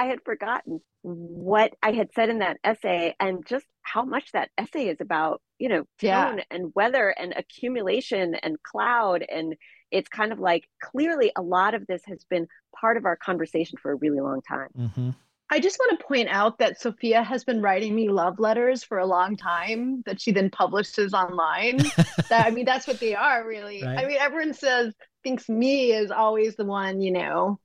I 0.00 0.06
had 0.06 0.24
forgotten 0.24 0.80
what 1.02 1.74
I 1.82 1.92
had 1.92 2.08
said 2.14 2.30
in 2.30 2.38
that 2.38 2.56
essay 2.64 3.14
and 3.20 3.44
just 3.44 3.66
how 3.82 4.02
much 4.02 4.32
that 4.32 4.48
essay 4.56 4.88
is 4.88 4.98
about 4.98 5.42
you 5.58 5.68
know 5.68 5.80
tone 6.00 6.38
yeah. 6.38 6.42
and 6.50 6.72
weather 6.74 7.10
and 7.10 7.34
accumulation 7.36 8.34
and 8.34 8.56
cloud 8.62 9.22
and 9.30 9.56
it's 9.90 10.08
kind 10.08 10.32
of 10.32 10.38
like 10.38 10.66
clearly 10.82 11.32
a 11.36 11.42
lot 11.42 11.74
of 11.74 11.86
this 11.86 12.00
has 12.06 12.24
been 12.30 12.46
part 12.74 12.96
of 12.96 13.04
our 13.04 13.16
conversation 13.16 13.76
for 13.82 13.92
a 13.92 13.96
really 13.96 14.20
long 14.20 14.40
time. 14.40 14.68
Mm-hmm. 14.78 15.10
I 15.52 15.60
just 15.60 15.78
want 15.78 15.98
to 15.98 16.06
point 16.06 16.28
out 16.30 16.58
that 16.60 16.80
Sofia 16.80 17.22
has 17.22 17.44
been 17.44 17.60
writing 17.60 17.94
me 17.94 18.08
love 18.08 18.38
letters 18.38 18.84
for 18.84 18.98
a 18.98 19.06
long 19.06 19.36
time 19.36 20.02
that 20.06 20.20
she 20.20 20.30
then 20.30 20.48
publishes 20.48 21.12
online. 21.12 21.78
that, 22.28 22.46
I 22.46 22.50
mean, 22.50 22.64
that's 22.64 22.86
what 22.86 23.00
they 23.00 23.16
are, 23.16 23.44
really. 23.44 23.82
Right. 23.82 23.98
I 23.98 24.06
mean, 24.06 24.18
everyone 24.20 24.54
says, 24.54 24.94
thinks 25.24 25.48
me 25.48 25.90
is 25.90 26.12
always 26.12 26.54
the 26.54 26.64
one, 26.64 27.00
you 27.00 27.10
know, 27.10 27.58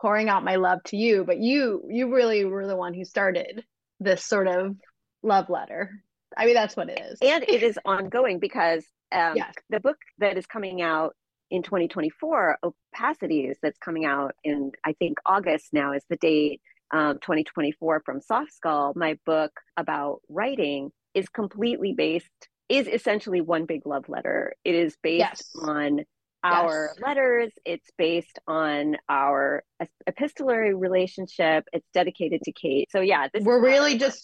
pouring 0.00 0.28
out 0.28 0.44
my 0.44 0.56
love 0.56 0.82
to 0.84 0.96
you, 0.96 1.24
but 1.24 1.38
you, 1.38 1.82
you 1.88 2.14
really 2.14 2.44
were 2.44 2.66
the 2.66 2.76
one 2.76 2.94
who 2.94 3.04
started 3.04 3.64
this 4.00 4.24
sort 4.24 4.46
of 4.46 4.76
love 5.22 5.48
letter. 5.50 5.90
I 6.36 6.46
mean, 6.46 6.54
that's 6.54 6.76
what 6.76 6.88
it 6.88 7.00
is. 7.00 7.18
And 7.20 7.44
it 7.48 7.62
is 7.62 7.78
ongoing 7.84 8.38
because 8.38 8.84
um, 9.10 9.36
yes. 9.36 9.52
the 9.70 9.80
book 9.80 9.96
that 10.18 10.36
is 10.36 10.46
coming 10.46 10.82
out 10.82 11.14
in 11.50 11.62
2024, 11.62 12.58
Opacities, 12.62 13.56
that's 13.62 13.78
coming 13.78 14.04
out 14.04 14.34
in, 14.44 14.72
I 14.84 14.92
think, 14.92 15.18
August 15.24 15.68
now 15.72 15.92
is 15.92 16.04
the 16.08 16.16
date 16.16 16.60
um, 16.90 17.14
2024 17.14 18.02
from 18.04 18.20
Soft 18.20 18.52
Skull, 18.54 18.92
my 18.96 19.18
book 19.26 19.52
about 19.76 20.20
writing 20.28 20.90
is 21.14 21.28
completely 21.28 21.92
based, 21.92 22.30
is 22.68 22.86
essentially 22.86 23.40
one 23.40 23.66
big 23.66 23.86
love 23.86 24.08
letter. 24.08 24.54
It 24.64 24.74
is 24.74 24.96
based 25.02 25.18
yes. 25.18 25.50
on 25.60 26.04
our 26.44 26.90
yes. 26.94 27.02
letters, 27.02 27.52
it's 27.64 27.90
based 27.98 28.38
on 28.46 28.96
our 29.08 29.64
epistolary 30.06 30.74
relationship, 30.74 31.64
it's 31.72 31.88
dedicated 31.92 32.42
to 32.42 32.52
Kate. 32.52 32.90
So, 32.90 33.00
yeah, 33.00 33.28
this 33.32 33.44
we're 33.44 33.62
really 33.62 33.98
just 33.98 34.22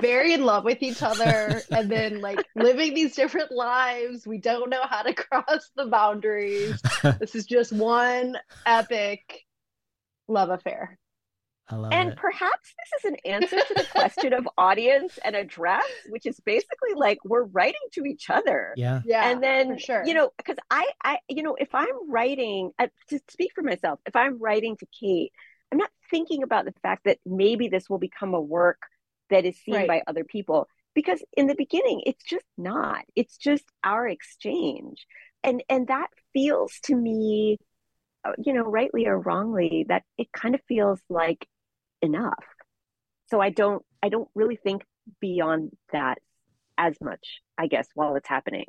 very 0.00 0.34
in 0.34 0.44
love 0.44 0.64
with 0.64 0.82
each 0.82 1.02
other 1.02 1.62
and 1.70 1.90
then 1.90 2.20
like 2.20 2.44
living 2.54 2.94
these 2.94 3.14
different 3.14 3.50
lives. 3.50 4.26
We 4.26 4.38
don't 4.38 4.70
know 4.70 4.82
how 4.82 5.02
to 5.02 5.14
cross 5.14 5.70
the 5.76 5.86
boundaries. 5.86 6.80
this 7.20 7.34
is 7.34 7.46
just 7.46 7.72
one 7.72 8.36
epic 8.66 9.40
love 10.28 10.50
affair 10.50 10.98
and 11.70 12.10
it. 12.10 12.16
perhaps 12.16 12.74
this 12.92 13.04
is 13.04 13.10
an 13.10 13.16
answer 13.24 13.56
to 13.56 13.74
the 13.74 13.86
question 13.90 14.32
of 14.32 14.48
audience 14.58 15.18
and 15.24 15.34
address, 15.34 15.84
which 16.08 16.26
is 16.26 16.38
basically 16.40 16.94
like 16.94 17.18
we're 17.24 17.44
writing 17.44 17.80
to 17.94 18.04
each 18.04 18.30
other. 18.30 18.74
Yeah. 18.76 19.00
Yeah. 19.04 19.30
And 19.30 19.42
then, 19.42 19.78
sure. 19.78 20.04
you 20.04 20.14
know, 20.14 20.30
because 20.36 20.56
I, 20.70 20.88
I, 21.02 21.18
you 21.28 21.42
know, 21.42 21.56
if 21.58 21.74
I'm 21.74 22.10
writing, 22.10 22.72
uh, 22.78 22.88
to 23.08 23.20
speak 23.30 23.52
for 23.54 23.62
myself, 23.62 24.00
if 24.06 24.16
I'm 24.16 24.38
writing 24.38 24.76
to 24.78 24.86
Kate, 25.00 25.32
I'm 25.70 25.78
not 25.78 25.90
thinking 26.10 26.42
about 26.42 26.64
the 26.64 26.74
fact 26.82 27.04
that 27.04 27.18
maybe 27.24 27.68
this 27.68 27.88
will 27.88 27.98
become 27.98 28.34
a 28.34 28.40
work 28.40 28.82
that 29.30 29.44
is 29.44 29.58
seen 29.62 29.74
right. 29.74 29.88
by 29.88 30.02
other 30.06 30.24
people. 30.24 30.68
Because 30.94 31.22
in 31.34 31.46
the 31.46 31.54
beginning, 31.54 32.02
it's 32.04 32.22
just 32.22 32.44
not. 32.58 33.04
It's 33.16 33.38
just 33.38 33.64
our 33.82 34.06
exchange. 34.06 35.06
And 35.42 35.62
and 35.70 35.88
that 35.88 36.08
feels 36.34 36.78
to 36.84 36.94
me 36.94 37.58
uh, 38.24 38.32
you 38.38 38.52
know, 38.52 38.62
rightly 38.62 39.06
or 39.06 39.18
wrongly, 39.18 39.84
that 39.88 40.04
it 40.16 40.30
kind 40.32 40.54
of 40.54 40.60
feels 40.68 41.00
like 41.08 41.46
enough. 42.02 42.44
So 43.30 43.40
I 43.40 43.50
don't 43.50 43.82
I 44.02 44.08
don't 44.08 44.28
really 44.34 44.56
think 44.56 44.82
beyond 45.20 45.70
that 45.92 46.18
as 46.76 46.96
much, 47.00 47.40
I 47.56 47.66
guess, 47.66 47.88
while 47.94 48.16
it's 48.16 48.28
happening. 48.28 48.66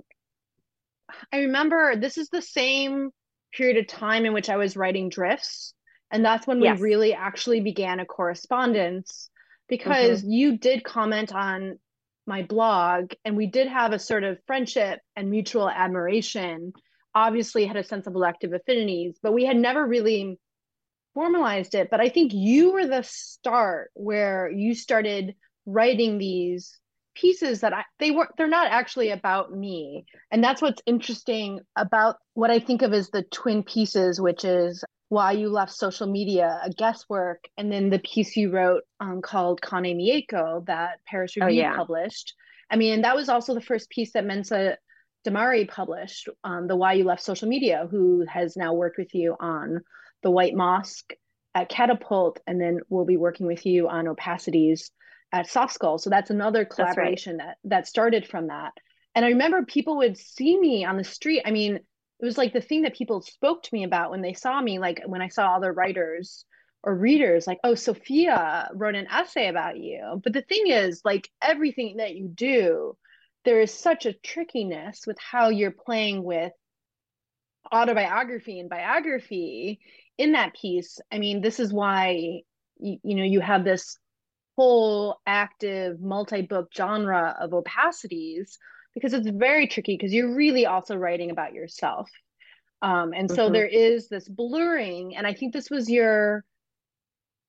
I 1.32 1.40
remember 1.40 1.96
this 1.96 2.18
is 2.18 2.30
the 2.30 2.42
same 2.42 3.10
period 3.54 3.78
of 3.78 3.88
time 3.88 4.26
in 4.26 4.34
which 4.34 4.50
I 4.50 4.58
was 4.58 4.78
writing 4.78 5.10
drifts. 5.10 5.74
And 6.12 6.24
that's 6.24 6.46
when 6.46 6.62
yes. 6.62 6.78
we 6.78 6.84
really 6.84 7.14
actually 7.14 7.62
began 7.62 8.00
a 8.00 8.06
correspondence 8.06 9.30
because 9.68 10.22
mm-hmm. 10.22 10.32
you 10.32 10.58
did 10.58 10.84
comment 10.84 11.34
on 11.34 11.80
my 12.26 12.44
blog 12.44 13.14
and 13.26 13.36
we 13.36 13.48
did 13.48 13.68
have 13.68 13.92
a 13.92 14.00
sort 14.00 14.24
of 14.24 14.38
friendship 14.46 15.00
and 15.16 15.30
mutual 15.30 15.70
admiration. 15.70 16.74
Obviously, 17.16 17.66
had 17.66 17.78
a 17.78 17.84
sense 17.84 18.08
of 18.08 18.16
elective 18.16 18.54
affinities, 18.54 19.18
but 19.22 19.34
we 19.34 19.46
had 19.46 19.58
never 19.58 19.86
really 19.86 20.40
formalized 21.14 21.76
it 21.76 21.90
but 21.90 22.00
i 22.00 22.10
think 22.10 22.32
you 22.34 22.72
were 22.72 22.88
the 22.88 23.04
start 23.04 23.92
where 23.94 24.50
you 24.50 24.74
started 24.74 25.36
writing 25.66 26.18
these 26.18 26.80
pieces 27.16 27.62
that 27.62 27.74
I 27.74 27.84
they 28.00 28.12
were 28.12 28.30
they're 28.38 28.48
not 28.48 28.72
actually 28.72 29.12
about 29.12 29.52
me. 29.52 30.06
And 30.32 30.44
that's 30.44 30.62
what's 30.62 30.82
interesting 30.86 31.60
about 31.76 32.18
what 32.34 32.52
I 32.52 32.60
think 32.60 32.82
of 32.82 32.94
as 32.94 33.10
the 33.10 33.24
twin 33.24 33.64
pieces, 33.64 34.20
which 34.20 34.44
is 34.44 34.84
why 35.10 35.34
you 35.34 35.50
left 35.50 35.72
social 35.72 36.08
media, 36.08 36.60
a 36.64 36.72
guesswork, 36.72 37.44
and 37.58 37.72
then 37.72 37.90
the 37.90 38.00
piece 38.00 38.36
you 38.36 38.50
wrote 38.50 38.84
um, 39.00 39.22
called 39.22 39.62
Kanai 39.62 39.96
Mieko 39.96 40.66
that 40.66 41.00
Paris 41.06 41.36
oh, 41.40 41.46
Review 41.46 41.62
oh, 41.62 41.66
yeah. 41.66 41.76
published. 41.76 42.34
I 42.70 42.78
mean, 42.78 43.02
that 43.02 43.16
was 43.16 43.30
also 43.30 43.54
the 43.54 43.62
first 43.62 43.90
piece 43.90 44.14
that 44.14 44.26
Mensah 44.26 44.78
Demary 45.26 45.70
published, 45.70 46.30
um, 46.44 46.68
the 46.68 46.76
Why 46.76 46.94
You 46.94 47.04
Left 47.04 47.22
Social 47.22 47.48
Media, 47.48 47.88
who 47.90 48.26
has 48.28 48.58
now 48.58 48.74
worked 48.74 48.98
with 48.98 49.14
you 49.14 49.36
on 49.40 49.82
the 50.24 50.32
White 50.32 50.56
Mosque 50.56 51.14
at 51.56 51.70
Catapult, 51.70 52.40
and 52.48 52.60
then 52.60 52.80
we'll 52.90 53.06
be 53.06 53.18
working 53.18 53.46
with 53.46 53.66
you 53.66 53.88
on 53.88 54.08
opacities 54.08 54.90
at 55.32 55.48
Soft 55.48 55.74
Skull. 55.74 55.98
So 55.98 56.10
that's 56.10 56.30
another 56.30 56.66
collaboration 56.66 57.38
that's 57.38 57.48
right. 57.48 57.56
that 57.64 57.70
that 57.70 57.88
started 57.88 58.28
from 58.28 58.48
that. 58.48 58.74
And 59.16 59.26
I 59.26 59.30
remember 59.30 59.64
people 59.64 59.98
would 59.98 60.18
see 60.18 60.58
me 60.58 60.86
on 60.86 60.98
the 60.98 61.04
street. 61.04 61.44
I 61.46 61.52
mean, 61.52 61.76
it 61.76 62.26
was 62.26 62.38
like 62.38 62.54
the 62.54 62.62
thing 62.62 62.84
that 62.84 62.96
people 62.96 63.22
spoke 63.22 63.64
to 63.64 63.70
me 63.74 63.84
about 63.84 64.10
when 64.10 64.22
they 64.22 64.34
saw 64.34 64.62
me, 64.62 64.80
like 64.80 65.02
when 65.06 65.22
I 65.22 65.28
saw 65.28 65.56
other 65.56 65.72
writers 65.72 66.46
or 66.82 66.96
readers, 66.96 67.46
like, 67.46 67.60
oh, 67.64 67.76
Sofia 67.76 68.70
wrote 68.74 68.96
an 68.96 69.08
essay 69.08 69.48
about 69.48 69.78
you. 69.78 70.22
But 70.24 70.34
the 70.34 70.42
thing 70.42 70.68
is, 70.68 71.02
like 71.06 71.30
everything 71.42 71.98
that 71.98 72.16
you 72.16 72.28
do, 72.28 72.98
there 73.46 73.62
is 73.62 73.74
such 73.74 74.06
a 74.06 74.14
trickiness 74.14 75.06
with 75.06 75.18
how 75.20 75.50
you're 75.50 75.72
playing 75.72 76.24
with 76.24 76.54
autobiography 77.74 78.60
and 78.60 78.70
biography 78.70 79.80
in 80.18 80.34
that 80.34 80.54
piece 80.54 81.00
i 81.12 81.18
mean 81.18 81.42
this 81.42 81.60
is 81.60 81.74
why 81.74 82.42
you, 82.78 82.98
you 83.04 83.16
know 83.16 83.24
you 83.24 83.40
have 83.40 83.64
this 83.64 83.98
whole 84.56 85.18
active 85.26 86.00
multi-book 86.00 86.70
genre 86.76 87.36
of 87.40 87.52
opacities 87.52 88.58
because 88.94 89.14
it's 89.14 89.28
very 89.30 89.68
tricky 89.68 89.98
because 89.98 90.14
you're 90.14 90.36
really 90.36 90.66
also 90.66 90.96
writing 90.96 91.32
about 91.32 91.54
yourself 91.54 92.10
um, 92.82 93.14
and 93.14 93.32
so 93.32 93.46
mm-hmm. 93.46 93.54
there 93.54 93.68
is 93.68 94.10
this 94.10 94.28
blurring 94.28 95.16
and 95.16 95.26
i 95.26 95.34
think 95.34 95.54
this 95.54 95.70
was 95.70 95.90
your 95.90 96.44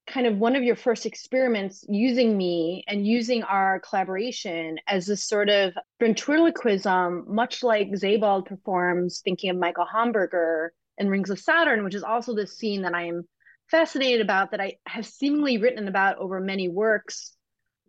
kind 0.06 0.26
of 0.26 0.36
one 0.36 0.54
of 0.54 0.62
your 0.62 0.76
first 0.76 1.06
experiments 1.06 1.84
using 1.88 2.36
me 2.36 2.84
and 2.86 3.06
using 3.06 3.42
our 3.42 3.80
collaboration 3.80 4.78
as 4.86 5.06
this 5.06 5.24
sort 5.24 5.48
of 5.48 5.72
ventriloquism 5.98 7.24
much 7.26 7.62
like 7.62 7.88
Sebald 7.96 8.46
performs 8.46 9.20
thinking 9.24 9.50
of 9.50 9.56
michael 9.56 9.86
hamburger 9.90 10.72
and 10.98 11.10
Rings 11.10 11.30
of 11.30 11.38
Saturn, 11.38 11.84
which 11.84 11.94
is 11.94 12.04
also 12.04 12.34
this 12.34 12.56
scene 12.56 12.82
that 12.82 12.94
I 12.94 13.04
am 13.04 13.26
fascinated 13.70 14.20
about 14.20 14.50
that 14.50 14.60
I 14.60 14.74
have 14.86 15.06
seemingly 15.06 15.58
written 15.58 15.88
about 15.88 16.18
over 16.18 16.40
many 16.40 16.68
works, 16.68 17.36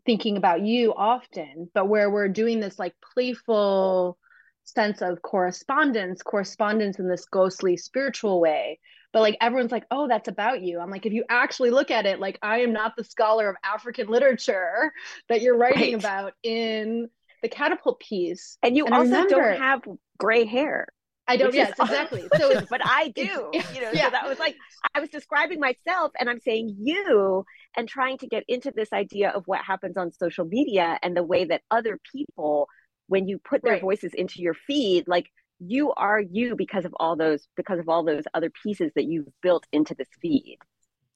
thinking 0.06 0.38
about 0.38 0.61
you 0.61 0.94
often, 0.95 1.69
but 1.73 1.88
where 1.88 2.10
we're 2.10 2.30
doing 2.30 2.60
this 2.60 2.80
like 2.80 2.94
playful 3.14 4.18
sense 4.64 5.02
of 5.02 5.22
correspondence, 5.22 6.22
correspondence 6.22 6.99
in 6.99 7.07
this 7.07 7.26
ghostly 7.26 7.77
spiritual 7.77 8.40
way. 8.40 8.80
But 9.14 9.22
like 9.22 9.38
everyone's 9.40 9.72
like, 9.72 9.86
oh, 9.91 10.07
that's 10.07 10.27
about 10.27 10.61
you. 10.61 10.80
I'm 10.80 10.90
like, 10.90 11.06
if 11.06 11.14
you 11.14 11.23
actually 11.30 11.69
look 11.69 11.90
at 11.90 12.06
it, 12.06 12.19
like 12.19 12.38
I 12.41 12.60
am 12.60 12.73
not 12.73 12.95
the 12.98 13.03
scholar 13.03 13.49
of 13.49 13.56
African 13.64 14.07
literature 14.07 14.91
that 15.30 15.41
you're 15.41 15.57
writing 15.57 15.94
right. 15.94 15.99
about 15.99 16.34
in 16.44 17.10
the 17.41 17.48
catapult 17.48 17.99
piece. 17.99 18.57
And 18.61 18.76
you 18.76 18.86
and 18.86 18.94
also 18.94 19.10
remember, 19.10 19.52
don't 19.52 19.61
have 19.61 19.82
gray 20.18 20.45
hair 20.45 20.88
I 21.27 21.38
don't. 21.38 21.53
Yes, 21.53 21.73
exactly. 21.80 22.27
So, 22.38 22.61
but 22.69 22.81
I 22.84 23.10
do. 23.10 23.52
You 23.73 23.81
know, 23.81 23.91
yeah. 23.93 24.06
so 24.06 24.10
that 24.11 24.27
was 24.27 24.39
like 24.39 24.56
I 24.93 24.99
was 24.99 25.10
describing 25.10 25.60
myself, 25.60 26.11
and 26.19 26.30
I'm 26.30 26.39
saying 26.39 26.77
you, 26.80 27.45
and 27.76 27.88
trying 27.88 28.18
to 28.19 28.27
get 28.27 28.43
into 28.47 28.72
this 28.72 28.93
idea 28.93 29.30
of 29.30 29.43
what 29.47 29.61
happens 29.61 29.97
on 29.97 30.11
social 30.14 30.45
media 30.45 30.97
and 31.02 31.15
the 31.15 31.23
way 31.23 31.45
that 31.45 31.61
other 31.72 31.99
people, 32.11 32.68
when 33.07 33.27
you 33.27 33.39
put 33.39 33.64
their 33.64 33.73
right. 33.73 33.81
voices 33.81 34.14
into 34.14 34.41
your 34.41 34.53
feed, 34.53 35.07
like 35.07 35.27
you 35.60 35.93
are 35.93 36.19
you 36.19 36.56
because 36.56 36.85
of 36.85 36.93
all 36.99 37.15
those 37.15 37.47
because 37.56 37.80
of 37.80 37.88
all 37.88 38.03
those 38.03 38.23
other 38.34 38.52
pieces 38.64 38.91
that 38.95 39.06
you've 39.06 39.27
built 39.41 39.65
into 39.72 39.95
this 39.95 40.07
feed 40.22 40.57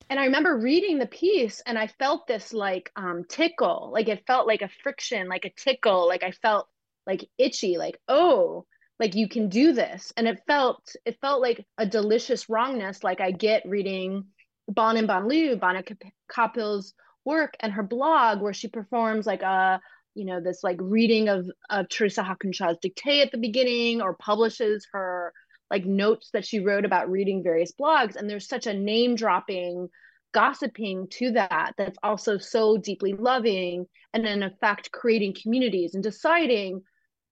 and 0.09 0.19
i 0.19 0.25
remember 0.25 0.57
reading 0.57 0.97
the 0.97 1.05
piece 1.05 1.61
and 1.65 1.77
i 1.77 1.87
felt 1.87 2.25
this 2.27 2.53
like 2.53 2.89
um 2.95 3.23
tickle 3.27 3.89
like 3.93 4.07
it 4.07 4.23
felt 4.25 4.47
like 4.47 4.61
a 4.61 4.69
friction 4.81 5.27
like 5.27 5.45
a 5.45 5.51
tickle 5.57 6.07
like 6.07 6.23
i 6.23 6.31
felt 6.31 6.67
like 7.05 7.27
itchy 7.37 7.77
like 7.77 7.99
oh 8.07 8.65
like 8.99 9.15
you 9.15 9.27
can 9.27 9.49
do 9.49 9.73
this. 9.73 10.11
And 10.17 10.27
it 10.27 10.41
felt 10.45 10.95
it 11.05 11.17
felt 11.21 11.41
like 11.41 11.65
a 11.77 11.85
delicious 11.85 12.49
wrongness. 12.49 13.03
Like 13.03 13.21
i 13.21 13.31
get 13.31 13.67
reading 13.67 14.25
bon 14.67 14.97
and 14.97 15.07
bon 15.07 15.27
Liu, 15.27 15.55
Bhanu 15.55 15.83
Kapil's 16.31 16.93
work 17.25 17.53
and 17.59 17.73
her 17.73 17.83
blog 17.83 18.41
where 18.41 18.53
she 18.53 18.67
performs 18.67 19.25
like 19.25 19.41
a 19.41 19.79
you 20.15 20.25
know 20.25 20.41
this 20.41 20.63
like 20.63 20.77
reading 20.79 21.29
of 21.29 21.49
of 21.69 21.87
Theresa 21.89 22.23
Hak 22.23 22.39
Kyung 22.39 22.53
Cha's 22.53 22.77
dictee 22.83 23.21
at 23.21 23.31
the 23.31 23.37
beginning 23.37 24.01
or 24.01 24.13
publishes 24.15 24.87
her 24.91 25.33
like 25.71 25.85
notes 25.85 26.31
that 26.33 26.45
she 26.45 26.59
wrote 26.59 26.85
about 26.85 27.09
reading 27.09 27.43
various 27.43 27.73
blogs. 27.79 28.15
And 28.15 28.29
there's 28.29 28.47
such 28.47 28.67
a 28.67 28.73
name 28.73 29.15
dropping 29.15 29.89
gossiping 30.31 31.07
to 31.09 31.31
that 31.31 31.73
that's 31.77 31.97
also 32.03 32.37
so 32.37 32.77
deeply 32.77 33.13
loving 33.13 33.85
and 34.13 34.25
in 34.25 34.43
effect 34.43 34.91
creating 34.91 35.35
communities 35.41 35.95
and 35.95 36.03
deciding 36.03 36.81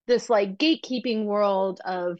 this 0.08 0.30
like 0.30 0.58
gatekeeping 0.58 1.26
world 1.26 1.80
of 1.86 2.18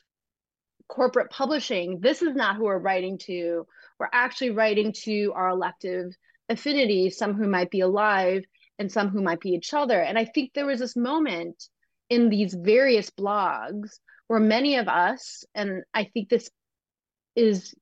corporate 0.88 1.30
publishing 1.30 2.00
this 2.00 2.22
is 2.22 2.34
not 2.36 2.56
who 2.56 2.64
we're 2.64 2.78
writing 2.78 3.18
to 3.18 3.66
we're 4.00 4.10
actually 4.12 4.52
writing 4.52 4.94
to 4.94 5.34
our 5.36 5.50
elective 5.50 6.16
affinity, 6.50 7.10
some 7.10 7.34
who 7.34 7.48
might 7.48 7.72
be 7.72 7.82
alive 7.82 8.44
and 8.80 8.92
some 8.92 9.10
who 9.10 9.22
might 9.22 9.40
be 9.40 9.50
each 9.50 9.74
other. 9.74 10.00
And 10.00 10.18
I 10.18 10.26
think 10.26 10.54
there 10.54 10.66
was 10.66 10.80
this 10.80 10.96
moment 10.96 11.64
in 12.10 12.30
these 12.30 12.54
various 12.54 13.10
blogs 13.10 14.00
where 14.28 14.40
many 14.40 14.78
of 14.78 14.88
us, 14.88 15.46
and 15.56 15.84
I 15.94 16.06
think 16.06 16.30
this 16.30 16.50
is 17.36 17.74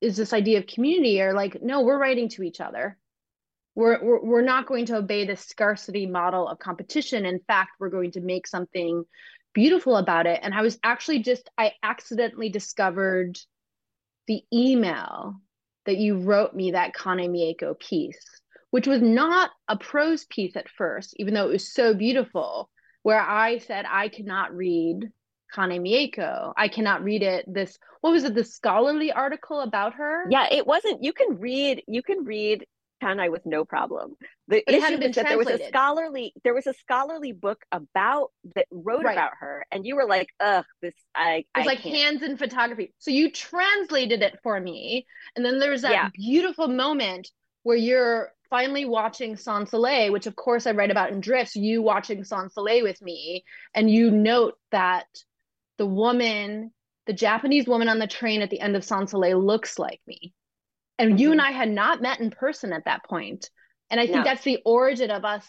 is 0.00 0.16
this 0.16 0.32
idea 0.32 0.58
of 0.58 0.66
community 0.66 1.22
are 1.22 1.32
like, 1.32 1.62
no, 1.62 1.82
we're 1.82 1.98
writing 1.98 2.28
to 2.28 2.42
each 2.42 2.60
other. 2.60 2.98
We're, 3.76 4.02
we're, 4.02 4.20
we're 4.20 4.42
not 4.42 4.66
going 4.66 4.86
to 4.86 4.96
obey 4.96 5.24
the 5.24 5.36
scarcity 5.36 6.06
model 6.06 6.48
of 6.48 6.58
competition. 6.58 7.24
In 7.24 7.38
fact, 7.46 7.70
we're 7.78 7.88
going 7.88 8.10
to 8.12 8.20
make 8.20 8.48
something 8.48 9.04
beautiful 9.54 9.96
about 9.96 10.26
it. 10.26 10.40
And 10.42 10.54
I 10.54 10.62
was 10.62 10.78
actually 10.82 11.20
just, 11.20 11.48
I 11.58 11.72
accidentally 11.82 12.48
discovered 12.48 13.38
the 14.26 14.42
email 14.52 15.40
that 15.86 15.96
you 15.96 16.18
wrote 16.18 16.54
me 16.54 16.72
that 16.72 16.94
Kanai 16.94 17.28
Mieko 17.28 17.78
piece 17.78 18.40
which 18.72 18.86
was 18.86 19.02
not 19.02 19.50
a 19.68 19.76
prose 19.76 20.24
piece 20.24 20.56
at 20.56 20.68
first, 20.68 21.14
even 21.18 21.34
though 21.34 21.48
it 21.48 21.52
was 21.52 21.72
so 21.72 21.94
beautiful, 21.94 22.70
where 23.02 23.20
I 23.20 23.58
said 23.58 23.84
I 23.88 24.08
cannot 24.08 24.56
read 24.56 25.10
Kanai 25.54 25.78
Mieko. 25.78 26.54
I 26.56 26.68
cannot 26.68 27.04
read 27.04 27.22
it. 27.22 27.44
This 27.46 27.78
what 28.00 28.12
was 28.12 28.24
it? 28.24 28.34
The 28.34 28.42
scholarly 28.42 29.12
article 29.12 29.60
about 29.60 29.94
her? 29.94 30.24
Yeah, 30.30 30.46
it 30.50 30.66
wasn't. 30.66 31.04
You 31.04 31.12
can 31.12 31.38
read. 31.38 31.82
You 31.86 32.02
can 32.02 32.24
read 32.24 32.64
Kanai 33.02 33.30
with 33.30 33.44
no 33.44 33.64
problem. 33.64 34.14
The 34.48 34.62
but 34.64 34.74
issue 34.74 34.98
was 34.98 35.14
that 35.16 35.26
there 35.28 35.38
was 35.38 35.48
a 35.48 35.66
scholarly. 35.68 36.32
There 36.44 36.54
was 36.54 36.66
a 36.66 36.74
scholarly 36.74 37.32
book 37.32 37.62
about 37.72 38.30
that 38.54 38.66
wrote 38.70 39.04
right. 39.04 39.12
about 39.12 39.32
her, 39.40 39.64
and 39.70 39.86
you 39.86 39.96
were 39.96 40.06
like, 40.06 40.28
"Ugh, 40.40 40.64
this 40.80 40.94
I." 41.14 41.44
It's 41.56 41.66
like 41.66 41.80
can't. 41.80 41.96
hands 41.96 42.22
in 42.22 42.36
photography. 42.36 42.94
So 42.98 43.10
you 43.10 43.30
translated 43.30 44.22
it 44.22 44.38
for 44.42 44.60
me, 44.60 45.06
and 45.36 45.44
then 45.44 45.58
there's 45.58 45.82
that 45.82 45.92
yeah. 45.92 46.10
beautiful 46.14 46.68
moment 46.68 47.30
where 47.62 47.76
you're 47.76 48.32
finally 48.50 48.84
watching 48.84 49.36
Sans 49.36 49.70
Soleil, 49.70 50.12
which 50.12 50.26
of 50.26 50.36
course 50.36 50.66
I 50.66 50.72
write 50.72 50.90
about 50.90 51.10
in 51.10 51.20
Drifts, 51.20 51.56
you 51.56 51.82
watching 51.82 52.22
Sans 52.22 52.52
Soleil 52.52 52.82
with 52.82 53.00
me, 53.00 53.44
and 53.74 53.90
you 53.90 54.10
note 54.10 54.58
that 54.70 55.06
the 55.78 55.86
woman, 55.86 56.72
the 57.06 57.14
Japanese 57.14 57.66
woman 57.66 57.88
on 57.88 57.98
the 57.98 58.06
train 58.06 58.42
at 58.42 58.50
the 58.50 58.60
end 58.60 58.76
of 58.76 58.84
Sans 58.84 59.10
Soleil 59.10 59.42
looks 59.42 59.78
like 59.78 60.00
me. 60.06 60.34
And 60.98 61.10
mm-hmm. 61.10 61.18
you 61.18 61.32
and 61.32 61.40
I 61.40 61.50
had 61.50 61.70
not 61.70 62.02
met 62.02 62.20
in 62.20 62.30
person 62.30 62.72
at 62.72 62.84
that 62.84 63.04
point. 63.04 63.50
And 63.90 64.00
I 64.00 64.06
think 64.06 64.18
no. 64.18 64.24
that's 64.24 64.44
the 64.44 64.60
origin 64.64 65.10
of 65.10 65.24
us, 65.24 65.46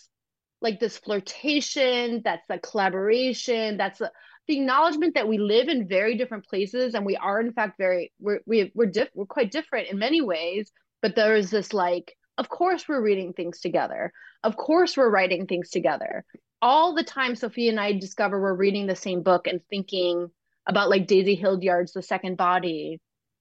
like 0.62 0.80
this 0.80 0.98
flirtation, 0.98 2.22
that's 2.24 2.46
the 2.50 2.60
collaboration, 2.60 3.78
that's 3.78 4.00
the, 4.00 4.12
the 4.48 4.58
acknowledgement 4.58 5.16
that 5.16 5.28
we 5.28 5.38
live 5.38 5.70
in 5.70 5.88
very 5.88 6.18
different 6.18 6.46
places 6.46 6.96
and 6.96 7.06
we 7.06 7.16
are 7.16 7.40
in 7.40 7.54
fact 7.54 7.78
very 7.78 8.12
we're 8.20 8.42
we, 8.46 8.74
we're 8.76 8.88
diff, 8.88 9.08
we're 9.16 9.26
quite 9.26 9.52
different 9.52 9.88
in 9.90 9.98
many 9.98 10.20
ways 10.20 10.70
but 11.02 11.16
there 11.16 11.38
is 11.38 11.50
this 11.50 11.72
like 11.72 12.14
of 12.38 12.50
course, 12.50 12.88
we're 12.88 13.02
reading 13.02 13.34
things 13.34 13.60
together. 13.60 14.12
Of 14.44 14.56
course, 14.58 14.98
we're 14.98 15.10
writing 15.10 15.46
things 15.46 15.70
together. 15.70 16.26
All 16.62 16.96
the 16.96 17.04
time, 17.04 17.36
Sofia 17.36 17.70
and 17.70 17.80
I 17.80 17.94
discover 17.94 18.42
we're 18.42 18.56
reading 18.56 18.88
the 18.88 18.96
same 18.96 19.22
book 19.22 19.48
and 19.48 19.62
thinking 19.70 20.30
about 20.68 20.90
like 20.90 21.08
Daisy 21.08 21.38
Hildyard's 21.38 21.94
The 21.94 22.02
Second 22.02 22.38
Body 22.38 23.00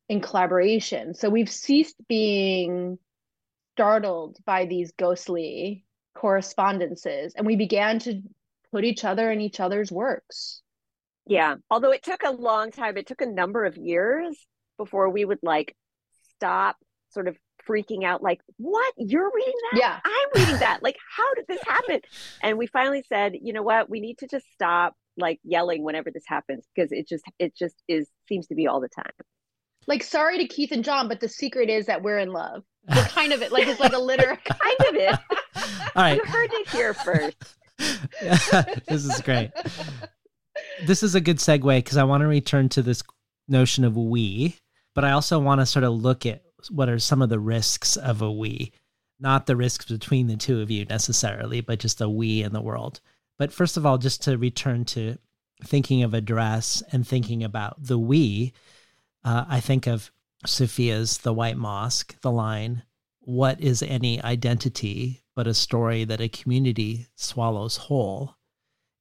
in 0.08 0.20
collaboration. 0.20 1.14
So 1.14 1.30
we've 1.30 1.50
ceased 1.50 1.96
being 2.08 2.98
startled 3.74 4.38
by 4.44 4.66
these 4.66 4.92
ghostly 4.98 5.84
correspondences 6.14 7.34
and 7.34 7.46
we 7.46 7.56
began 7.56 7.98
to 8.00 8.20
put 8.70 8.84
each 8.84 9.04
other 9.04 9.30
in 9.30 9.40
each 9.40 9.60
other's 9.60 9.90
works. 9.90 10.62
Yeah. 11.26 11.56
Although 11.70 11.92
it 11.92 12.02
took 12.02 12.22
a 12.24 12.30
long 12.30 12.70
time, 12.70 12.96
it 12.96 13.06
took 13.06 13.20
a 13.20 13.26
number 13.26 13.64
of 13.64 13.76
years 13.76 14.36
before 14.76 15.10
we 15.10 15.24
would 15.24 15.38
like 15.42 15.76
stop 16.34 16.76
sort 17.10 17.28
of 17.28 17.36
freaking 17.68 18.04
out 18.04 18.22
like 18.22 18.40
what 18.56 18.92
you're 18.96 19.30
reading 19.32 19.54
that 19.70 19.78
yeah 19.78 20.00
i'm 20.04 20.40
reading 20.42 20.58
that 20.58 20.80
like 20.82 20.96
how 21.16 21.32
did 21.34 21.44
this 21.46 21.60
happen 21.64 22.00
and 22.42 22.58
we 22.58 22.66
finally 22.66 23.04
said 23.08 23.34
you 23.40 23.52
know 23.52 23.62
what 23.62 23.88
we 23.88 24.00
need 24.00 24.18
to 24.18 24.26
just 24.26 24.44
stop 24.52 24.94
like 25.16 25.38
yelling 25.44 25.84
whenever 25.84 26.10
this 26.10 26.24
happens 26.26 26.66
because 26.74 26.90
it 26.90 27.06
just 27.06 27.22
it 27.38 27.54
just 27.54 27.76
is 27.86 28.08
seems 28.28 28.48
to 28.48 28.56
be 28.56 28.66
all 28.66 28.80
the 28.80 28.88
time 28.88 29.12
like 29.86 30.02
sorry 30.02 30.38
to 30.38 30.46
keith 30.46 30.72
and 30.72 30.84
john 30.84 31.08
but 31.08 31.20
the 31.20 31.28
secret 31.28 31.68
is 31.68 31.86
that 31.86 32.02
we're 32.02 32.18
in 32.18 32.32
love. 32.32 32.64
We're 32.88 33.04
kind 33.04 33.32
of 33.32 33.42
it 33.42 33.52
like 33.52 33.68
it's 33.68 33.80
like 33.80 33.92
a 33.92 33.98
litter 33.98 34.38
kind 34.44 34.80
of 34.88 34.94
it. 34.94 35.18
All 35.94 36.02
right. 36.02 36.16
You 36.16 36.24
heard 36.24 36.50
it 36.52 36.68
here 36.68 36.94
first. 36.94 37.36
This 38.86 39.04
is 39.04 39.20
great. 39.22 39.50
This 40.84 41.02
is 41.02 41.14
a 41.14 41.20
good 41.20 41.38
segue 41.38 41.78
because 41.78 41.96
i 41.96 42.04
want 42.04 42.20
to 42.20 42.26
return 42.26 42.68
to 42.70 42.82
this 42.82 43.02
notion 43.48 43.84
of 43.84 43.96
we 43.96 44.56
but 44.94 45.04
i 45.04 45.10
also 45.10 45.38
want 45.38 45.60
to 45.60 45.66
sort 45.66 45.84
of 45.84 45.92
look 45.92 46.24
at 46.26 46.42
what 46.70 46.88
are 46.88 46.98
some 46.98 47.22
of 47.22 47.28
the 47.28 47.40
risks 47.40 47.96
of 47.96 48.22
a 48.22 48.30
we? 48.30 48.72
Not 49.18 49.46
the 49.46 49.56
risks 49.56 49.86
between 49.86 50.26
the 50.26 50.36
two 50.36 50.60
of 50.60 50.70
you 50.70 50.84
necessarily, 50.84 51.60
but 51.60 51.78
just 51.78 52.00
a 52.00 52.08
we 52.08 52.42
in 52.42 52.52
the 52.52 52.60
world. 52.60 53.00
But 53.38 53.52
first 53.52 53.76
of 53.76 53.86
all, 53.86 53.98
just 53.98 54.22
to 54.24 54.36
return 54.38 54.84
to 54.86 55.18
thinking 55.64 56.02
of 56.02 56.12
a 56.14 56.20
dress 56.20 56.82
and 56.92 57.06
thinking 57.06 57.44
about 57.44 57.76
the 57.82 57.98
we, 57.98 58.52
uh, 59.24 59.44
I 59.48 59.60
think 59.60 59.86
of 59.86 60.10
Sofia's 60.46 61.18
The 61.18 61.32
White 61.32 61.56
Mosque, 61.56 62.20
the 62.20 62.30
line, 62.30 62.82
What 63.20 63.60
is 63.60 63.82
any 63.82 64.22
identity 64.22 65.22
but 65.34 65.46
a 65.46 65.54
story 65.54 66.04
that 66.04 66.20
a 66.20 66.28
community 66.28 67.06
swallows 67.14 67.76
whole? 67.76 68.36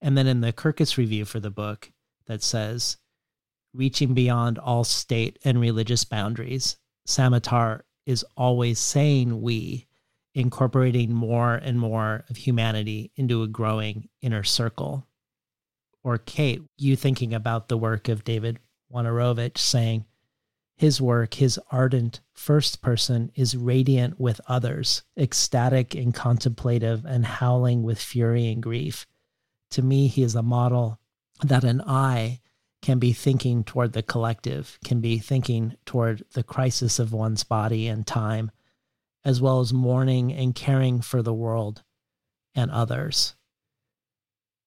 And 0.02 0.18
then 0.18 0.28
in 0.28 0.42
the 0.42 0.54
Kirkus 0.54 0.98
review 0.98 1.26
for 1.26 1.40
the 1.40 1.52
book 1.52 1.92
that 2.28 2.44
says, 2.44 2.98
reaching 3.74 4.14
beyond 4.14 4.58
all 4.60 4.84
state 4.84 5.40
and 5.44 5.60
religious 5.60 6.04
boundaries, 6.04 6.78
Samatar 7.08 7.82
is 8.06 8.26
always 8.36 8.80
saying 8.80 9.42
we, 9.42 9.88
incorporating 10.34 11.14
more 11.14 11.56
and 11.56 11.80
more 11.80 12.24
of 12.30 12.38
humanity 12.38 13.12
into 13.16 13.44
a 13.44 13.48
growing 13.48 14.10
inner 14.22 14.44
circle. 14.44 15.08
Or 16.04 16.18
Kate, 16.18 16.62
you 16.78 16.96
thinking 16.96 17.34
about 17.34 17.68
the 17.68 17.78
work 17.78 18.10
of 18.10 18.24
David 18.24 18.60
Wojnarowicz 18.94 19.58
saying, 19.58 20.06
his 20.82 21.00
work, 21.00 21.36
his 21.36 21.60
ardent 21.70 22.22
first 22.34 22.82
person, 22.82 23.32
is 23.36 23.56
radiant 23.56 24.20
with 24.20 24.42
others, 24.48 25.04
ecstatic 25.16 25.94
and 25.94 26.12
contemplative 26.12 27.06
and 27.06 27.24
howling 27.24 27.84
with 27.84 28.00
fury 28.00 28.48
and 28.48 28.64
grief. 28.64 29.06
To 29.70 29.84
me, 29.84 30.08
he 30.08 30.24
is 30.24 30.34
a 30.34 30.42
model 30.42 31.00
that 31.44 31.64
an 31.64 31.84
I 31.86 32.40
can 32.82 32.98
be 32.98 33.14
thinking 33.14 33.64
toward 33.64 33.94
the 33.94 34.02
collective, 34.02 34.80
can 34.84 35.02
be 35.02 35.20
thinking 35.20 35.76
toward 35.86 36.24
the 36.34 36.42
crisis 36.42 36.98
of 36.98 37.14
one's 37.14 37.44
body 37.44 37.88
and 37.88 38.08
time, 38.08 38.50
as 39.24 39.40
well 39.40 39.60
as 39.60 39.72
mourning 39.72 40.34
and 40.34 40.56
caring 40.56 41.00
for 41.00 41.22
the 41.22 41.32
world 41.32 41.84
and 42.56 42.72
others. 42.72 43.36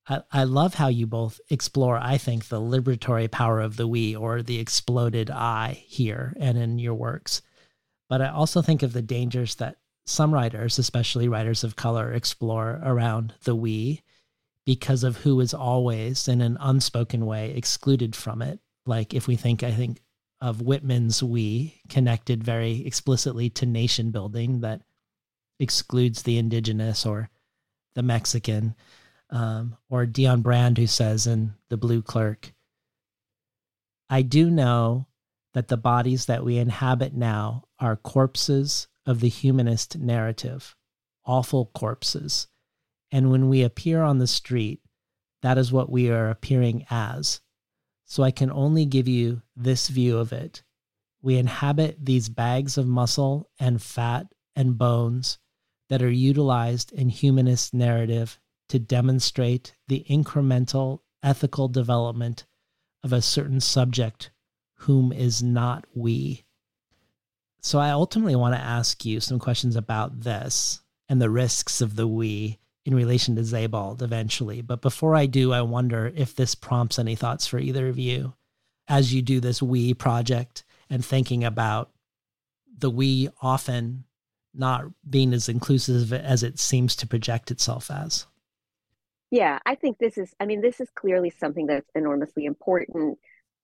I, 0.06 0.22
I 0.30 0.44
love 0.44 0.74
how 0.74 0.88
you 0.88 1.06
both 1.06 1.40
explore, 1.50 1.98
I 1.98 2.18
think, 2.18 2.48
the 2.48 2.60
liberatory 2.60 3.30
power 3.30 3.60
of 3.60 3.76
the 3.76 3.88
we 3.88 4.14
or 4.14 4.42
the 4.42 4.58
exploded 4.58 5.30
I 5.30 5.84
here 5.86 6.36
and 6.38 6.58
in 6.58 6.78
your 6.78 6.94
works. 6.94 7.42
But 8.08 8.20
I 8.20 8.28
also 8.28 8.62
think 8.62 8.82
of 8.82 8.92
the 8.92 9.02
dangers 9.02 9.54
that 9.56 9.76
some 10.06 10.34
writers, 10.34 10.78
especially 10.78 11.28
writers 11.28 11.64
of 11.64 11.76
color, 11.76 12.12
explore 12.12 12.80
around 12.84 13.34
the 13.44 13.54
we 13.54 14.02
because 14.66 15.04
of 15.04 15.18
who 15.18 15.40
is 15.40 15.54
always, 15.54 16.28
in 16.28 16.40
an 16.40 16.56
unspoken 16.60 17.24
way, 17.26 17.50
excluded 17.52 18.14
from 18.14 18.42
it, 18.42 18.60
Like 18.86 19.14
if 19.14 19.26
we 19.26 19.36
think, 19.36 19.62
I 19.62 19.72
think 19.72 20.00
of 20.40 20.60
Whitman's 20.60 21.22
we 21.22 21.80
connected 21.88 22.44
very 22.44 22.86
explicitly 22.86 23.48
to 23.50 23.66
nation 23.66 24.10
building 24.10 24.60
that 24.60 24.82
excludes 25.58 26.22
the 26.22 26.38
indigenous 26.38 27.06
or 27.06 27.30
the 27.94 28.02
Mexican, 28.02 28.74
um, 29.30 29.76
or 29.88 30.06
Dionne 30.06 30.42
Brand, 30.42 30.78
who 30.78 30.86
says 30.86 31.26
in 31.26 31.54
The 31.68 31.76
Blue 31.76 32.02
Clerk, 32.02 32.52
I 34.10 34.22
do 34.22 34.50
know 34.50 35.06
that 35.54 35.68
the 35.68 35.76
bodies 35.76 36.26
that 36.26 36.44
we 36.44 36.58
inhabit 36.58 37.14
now 37.14 37.64
are 37.78 37.96
corpses 37.96 38.88
of 39.06 39.20
the 39.20 39.28
humanist 39.28 39.98
narrative, 39.98 40.74
awful 41.24 41.66
corpses. 41.74 42.48
And 43.10 43.30
when 43.30 43.48
we 43.48 43.62
appear 43.62 44.02
on 44.02 44.18
the 44.18 44.26
street, 44.26 44.80
that 45.42 45.58
is 45.58 45.72
what 45.72 45.90
we 45.90 46.10
are 46.10 46.30
appearing 46.30 46.86
as. 46.90 47.40
So 48.06 48.22
I 48.22 48.30
can 48.30 48.50
only 48.50 48.84
give 48.86 49.08
you 49.08 49.42
this 49.56 49.88
view 49.88 50.18
of 50.18 50.32
it. 50.32 50.62
We 51.22 51.38
inhabit 51.38 52.04
these 52.04 52.28
bags 52.28 52.76
of 52.76 52.86
muscle 52.86 53.50
and 53.58 53.80
fat 53.80 54.26
and 54.56 54.76
bones 54.76 55.38
that 55.88 56.02
are 56.02 56.10
utilized 56.10 56.92
in 56.92 57.08
humanist 57.08 57.72
narrative 57.72 58.38
to 58.68 58.78
demonstrate 58.78 59.74
the 59.88 60.04
incremental 60.08 61.00
ethical 61.22 61.68
development 61.68 62.44
of 63.02 63.12
a 63.12 63.22
certain 63.22 63.60
subject 63.60 64.30
whom 64.78 65.12
is 65.12 65.42
not 65.42 65.84
we. 65.94 66.44
So 67.60 67.78
I 67.78 67.90
ultimately 67.90 68.36
want 68.36 68.54
to 68.54 68.60
ask 68.60 69.04
you 69.04 69.20
some 69.20 69.38
questions 69.38 69.76
about 69.76 70.20
this 70.20 70.80
and 71.08 71.20
the 71.20 71.30
risks 71.30 71.80
of 71.80 71.96
the 71.96 72.06
we 72.06 72.58
in 72.84 72.94
relation 72.94 73.36
to 73.36 73.44
Sebald 73.44 74.02
eventually. 74.02 74.60
But 74.60 74.82
before 74.82 75.14
I 75.14 75.26
do, 75.26 75.52
I 75.52 75.62
wonder 75.62 76.12
if 76.14 76.34
this 76.34 76.54
prompts 76.54 76.98
any 76.98 77.14
thoughts 77.14 77.46
for 77.46 77.58
either 77.58 77.88
of 77.88 77.98
you 77.98 78.34
as 78.88 79.14
you 79.14 79.22
do 79.22 79.40
this 79.40 79.62
we 79.62 79.94
project 79.94 80.64
and 80.90 81.04
thinking 81.04 81.44
about 81.44 81.90
the 82.76 82.90
we 82.90 83.30
often 83.40 84.04
not 84.52 84.84
being 85.08 85.32
as 85.32 85.48
inclusive 85.48 86.12
as 86.12 86.42
it 86.42 86.58
seems 86.58 86.94
to 86.96 87.06
project 87.06 87.50
itself 87.50 87.90
as. 87.90 88.26
Yeah, 89.30 89.58
I 89.66 89.74
think 89.74 89.98
this 89.98 90.16
is, 90.18 90.32
I 90.38 90.46
mean, 90.46 90.60
this 90.60 90.80
is 90.80 90.90
clearly 90.94 91.30
something 91.30 91.66
that's 91.66 91.90
enormously 91.94 92.44
important. 92.44 93.18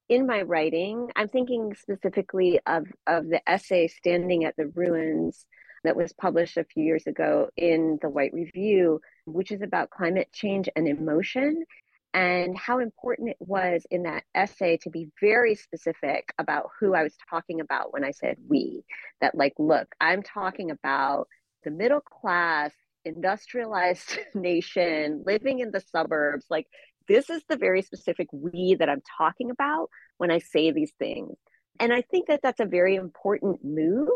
In 0.08 0.26
my 0.26 0.42
writing, 0.42 1.10
I'm 1.14 1.28
thinking 1.28 1.74
specifically 1.80 2.60
of, 2.66 2.86
of 3.06 3.28
the 3.28 3.40
essay 3.48 3.86
Standing 3.86 4.44
at 4.44 4.56
the 4.56 4.66
Ruins 4.74 5.46
that 5.84 5.96
was 5.96 6.12
published 6.12 6.56
a 6.56 6.64
few 6.64 6.84
years 6.84 7.06
ago 7.06 7.48
in 7.56 7.98
the 8.02 8.08
White 8.08 8.32
Review, 8.34 9.00
which 9.26 9.52
is 9.52 9.62
about 9.62 9.90
climate 9.90 10.28
change 10.32 10.68
and 10.74 10.88
emotion 10.88 11.64
and 12.12 12.58
how 12.58 12.80
important 12.80 13.30
it 13.30 13.36
was 13.38 13.86
in 13.90 14.02
that 14.02 14.24
essay 14.34 14.76
to 14.78 14.90
be 14.90 15.08
very 15.20 15.54
specific 15.54 16.34
about 16.38 16.70
who 16.80 16.92
I 16.94 17.04
was 17.04 17.16
talking 17.30 17.60
about 17.60 17.92
when 17.92 18.04
I 18.04 18.10
said 18.10 18.36
we. 18.48 18.82
That, 19.20 19.36
like, 19.36 19.54
look, 19.58 19.94
I'm 20.00 20.22
talking 20.24 20.72
about 20.72 21.28
the 21.62 21.70
middle 21.70 22.00
class, 22.00 22.72
industrialized 23.04 24.18
nation 24.34 25.22
living 25.26 25.60
in 25.60 25.70
the 25.70 25.80
suburbs. 25.80 26.46
Like, 26.50 26.66
this 27.08 27.30
is 27.30 27.42
the 27.48 27.56
very 27.56 27.82
specific 27.82 28.28
we 28.32 28.76
that 28.78 28.88
I'm 28.88 29.02
talking 29.18 29.50
about 29.50 29.88
when 30.18 30.30
I 30.30 30.38
say 30.38 30.70
these 30.70 30.92
things. 30.98 31.36
And 31.78 31.92
I 31.92 32.02
think 32.02 32.28
that 32.28 32.40
that's 32.42 32.60
a 32.60 32.66
very 32.66 32.94
important 32.94 33.64
move. 33.64 34.10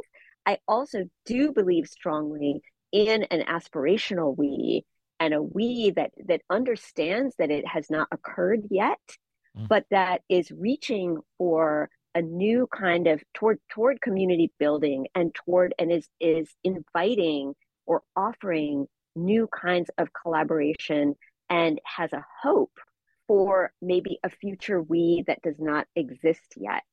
I 0.47 0.59
also 0.69 1.05
do 1.25 1.53
believe 1.53 1.87
strongly 1.87 2.61
in 2.93 3.25
an 3.25 3.43
aspirational 3.47 4.37
we 4.37 4.85
and 5.19 5.35
a 5.35 5.43
we 5.43 5.91
that 5.97 6.13
that 6.27 6.43
understands 6.51 7.35
that 7.39 7.51
it 7.51 7.67
has 7.67 7.91
not 7.91 8.09
occurred 8.13 8.63
yet 8.71 9.01
mm. 9.59 9.69
but 9.69 9.85
that 9.91 10.23
is 10.29 10.51
reaching 10.53 11.19
for 11.39 11.89
a 12.15 12.23
new 12.23 12.69
kind 12.73 13.07
of 13.07 13.23
toward 13.35 13.59
toward 13.69 14.01
community 14.01 14.53
building 14.59 15.07
and 15.15 15.35
toward 15.35 15.75
and 15.79 15.91
is 15.91 16.09
is 16.21 16.55
inviting 16.63 17.55
or 17.87 18.03
offering 18.17 18.87
new 19.17 19.49
kinds 19.49 19.91
of 19.99 20.09
collaboration 20.13 21.15
and 21.51 21.81
has 21.85 22.13
a 22.13 22.25
hope 22.43 22.73
for 23.27 23.73
maybe 23.81 24.19
a 24.25 24.31
future 24.31 24.83
we 24.83 25.25
that 25.27 25.43
does 25.43 25.57
not 25.59 25.87
exist 25.97 26.55
yet. 26.57 26.85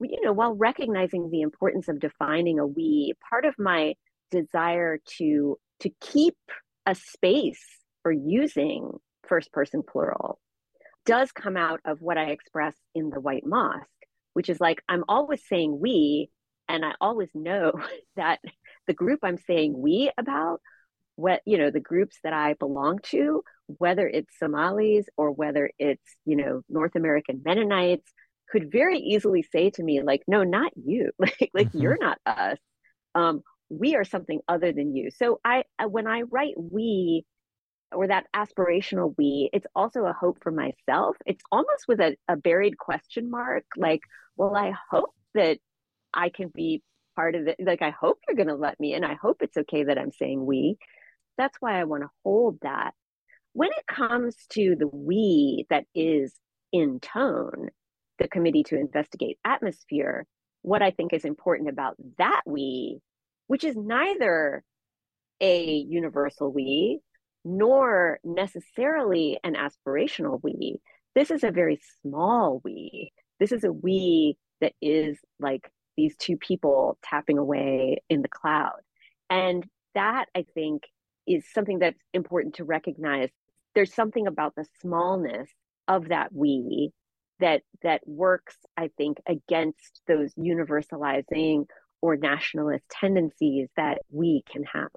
You 0.00 0.20
know 0.22 0.32
while 0.32 0.54
recognizing 0.54 1.30
the 1.30 1.42
importance 1.42 1.88
of 1.88 2.00
defining 2.00 2.58
a 2.58 2.66
we 2.66 3.14
part 3.28 3.44
of 3.44 3.54
my 3.56 3.94
desire 4.32 4.98
to 5.18 5.58
to 5.80 5.90
keep 6.00 6.36
a 6.86 6.94
space 6.96 7.64
for 8.02 8.10
using 8.10 8.90
first 9.28 9.52
person 9.52 9.82
plural 9.82 10.40
does 11.04 11.32
come 11.32 11.56
out 11.56 11.80
of 11.84 12.00
what 12.00 12.18
I 12.18 12.26
express 12.26 12.74
in 12.94 13.10
the 13.10 13.20
White 13.20 13.46
Mosque, 13.46 13.86
which 14.34 14.48
is 14.48 14.60
like 14.60 14.82
I'm 14.88 15.04
always 15.08 15.42
saying 15.48 15.78
we, 15.80 16.30
and 16.68 16.84
I 16.84 16.92
always 17.00 17.30
know 17.34 17.72
that 18.16 18.40
the 18.86 18.94
group 18.94 19.20
I'm 19.22 19.38
saying 19.38 19.74
we 19.76 20.10
about, 20.18 20.60
what 21.16 21.42
you 21.44 21.58
know, 21.58 21.70
the 21.70 21.80
groups 21.80 22.16
that 22.24 22.32
I 22.32 22.54
belong 22.54 23.00
to, 23.10 23.42
whether 23.66 24.08
it's 24.08 24.38
Somalis 24.38 25.06
or 25.16 25.30
whether 25.30 25.70
it's 25.78 26.16
you 26.24 26.36
know 26.36 26.62
North 26.68 26.94
American 26.96 27.42
Mennonites, 27.44 28.10
could 28.50 28.70
very 28.70 28.98
easily 28.98 29.42
say 29.42 29.70
to 29.70 29.82
me 29.82 30.02
like, 30.02 30.22
no, 30.26 30.44
not 30.44 30.72
you, 30.76 31.10
like 31.18 31.50
like 31.54 31.68
mm-hmm. 31.68 31.80
you're 31.80 31.98
not 32.00 32.18
us. 32.26 32.58
Um, 33.14 33.42
we 33.68 33.94
are 33.96 34.04
something 34.04 34.40
other 34.48 34.72
than 34.72 34.94
you. 34.94 35.10
So 35.10 35.40
I 35.44 35.64
when 35.86 36.06
I 36.06 36.22
write 36.22 36.54
we 36.56 37.24
or 37.94 38.06
that 38.06 38.26
aspirational 38.34 39.14
we, 39.18 39.50
it's 39.52 39.66
also 39.74 40.04
a 40.04 40.12
hope 40.12 40.38
for 40.42 40.50
myself. 40.50 41.16
It's 41.26 41.42
almost 41.50 41.86
with 41.88 42.00
a, 42.00 42.16
a 42.28 42.36
buried 42.36 42.78
question 42.78 43.30
mark, 43.30 43.64
like, 43.76 44.00
well, 44.36 44.56
I 44.56 44.72
hope 44.90 45.10
that 45.34 45.58
I 46.14 46.30
can 46.30 46.48
be 46.48 46.82
part 47.14 47.34
of 47.34 47.46
it. 47.48 47.56
Like 47.60 47.82
I 47.82 47.90
hope 47.90 48.18
you're 48.26 48.36
gonna 48.36 48.56
let 48.56 48.78
me 48.80 48.94
and 48.94 49.04
I 49.04 49.14
hope 49.14 49.38
it's 49.42 49.56
okay 49.56 49.84
that 49.84 49.98
I'm 49.98 50.12
saying 50.12 50.44
we. 50.44 50.76
That's 51.38 51.56
why 51.60 51.80
I 51.80 51.84
want 51.84 52.02
to 52.02 52.10
hold 52.24 52.58
that. 52.62 52.92
When 53.54 53.70
it 53.70 53.86
comes 53.86 54.36
to 54.50 54.76
the 54.78 54.86
we 54.86 55.66
that 55.70 55.84
is 55.94 56.34
in 56.72 57.00
tone, 57.00 57.68
the 58.18 58.28
committee 58.28 58.62
to 58.64 58.78
investigate 58.78 59.38
atmosphere, 59.44 60.26
what 60.62 60.82
I 60.82 60.90
think 60.90 61.12
is 61.12 61.24
important 61.24 61.68
about 61.68 61.96
that 62.18 62.42
we 62.46 63.00
which 63.46 63.64
is 63.64 63.76
neither 63.76 64.64
a 65.40 65.74
universal 65.74 66.50
we 66.50 67.00
nor 67.44 68.18
necessarily 68.24 69.38
an 69.44 69.56
aspirational 69.56 70.40
we. 70.42 70.80
This 71.14 71.30
is 71.30 71.44
a 71.44 71.50
very 71.50 71.80
small 72.00 72.62
we. 72.64 73.12
This 73.40 73.52
is 73.52 73.64
a 73.64 73.72
we 73.72 74.38
that 74.60 74.72
is 74.80 75.18
like 75.40 75.68
these 75.96 76.16
two 76.16 76.36
people 76.36 76.98
tapping 77.02 77.38
away 77.38 78.02
in 78.08 78.22
the 78.22 78.28
cloud. 78.28 78.80
And 79.30 79.64
that 79.94 80.26
I 80.34 80.44
think 80.54 80.84
is 81.26 81.44
something 81.52 81.78
that's 81.78 82.00
important 82.12 82.56
to 82.56 82.64
recognize. 82.64 83.28
There's 83.74 83.94
something 83.94 84.26
about 84.26 84.54
the 84.54 84.66
smallness 84.80 85.48
of 85.88 86.08
that 86.08 86.32
we 86.32 86.92
that 87.40 87.62
that 87.82 88.00
works, 88.06 88.56
I 88.76 88.90
think, 88.96 89.18
against 89.26 90.00
those 90.06 90.32
universalizing 90.34 91.66
or 92.00 92.16
nationalist 92.16 92.84
tendencies 92.90 93.68
that 93.76 93.98
we 94.10 94.42
can 94.50 94.64
have. 94.64 94.88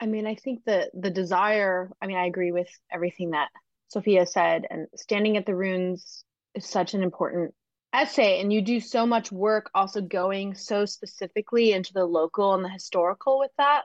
I 0.00 0.06
mean, 0.06 0.26
I 0.26 0.34
think 0.34 0.64
the 0.64 0.90
the 0.94 1.10
desire, 1.10 1.90
I 2.02 2.06
mean, 2.06 2.16
I 2.16 2.26
agree 2.26 2.52
with 2.52 2.68
everything 2.92 3.30
that 3.30 3.48
Sofia 3.88 4.26
said 4.26 4.64
and 4.68 4.86
standing 4.96 5.36
at 5.36 5.46
the 5.46 5.54
ruins 5.54 6.24
is 6.54 6.66
such 6.66 6.94
an 6.94 7.02
important 7.02 7.54
essay 7.96 8.40
and 8.40 8.52
you 8.52 8.60
do 8.60 8.80
so 8.80 9.06
much 9.06 9.32
work 9.32 9.70
also 9.74 10.00
going 10.00 10.54
so 10.54 10.84
specifically 10.84 11.72
into 11.72 11.92
the 11.92 12.04
local 12.04 12.54
and 12.54 12.64
the 12.64 12.68
historical 12.68 13.38
with 13.38 13.50
that 13.58 13.82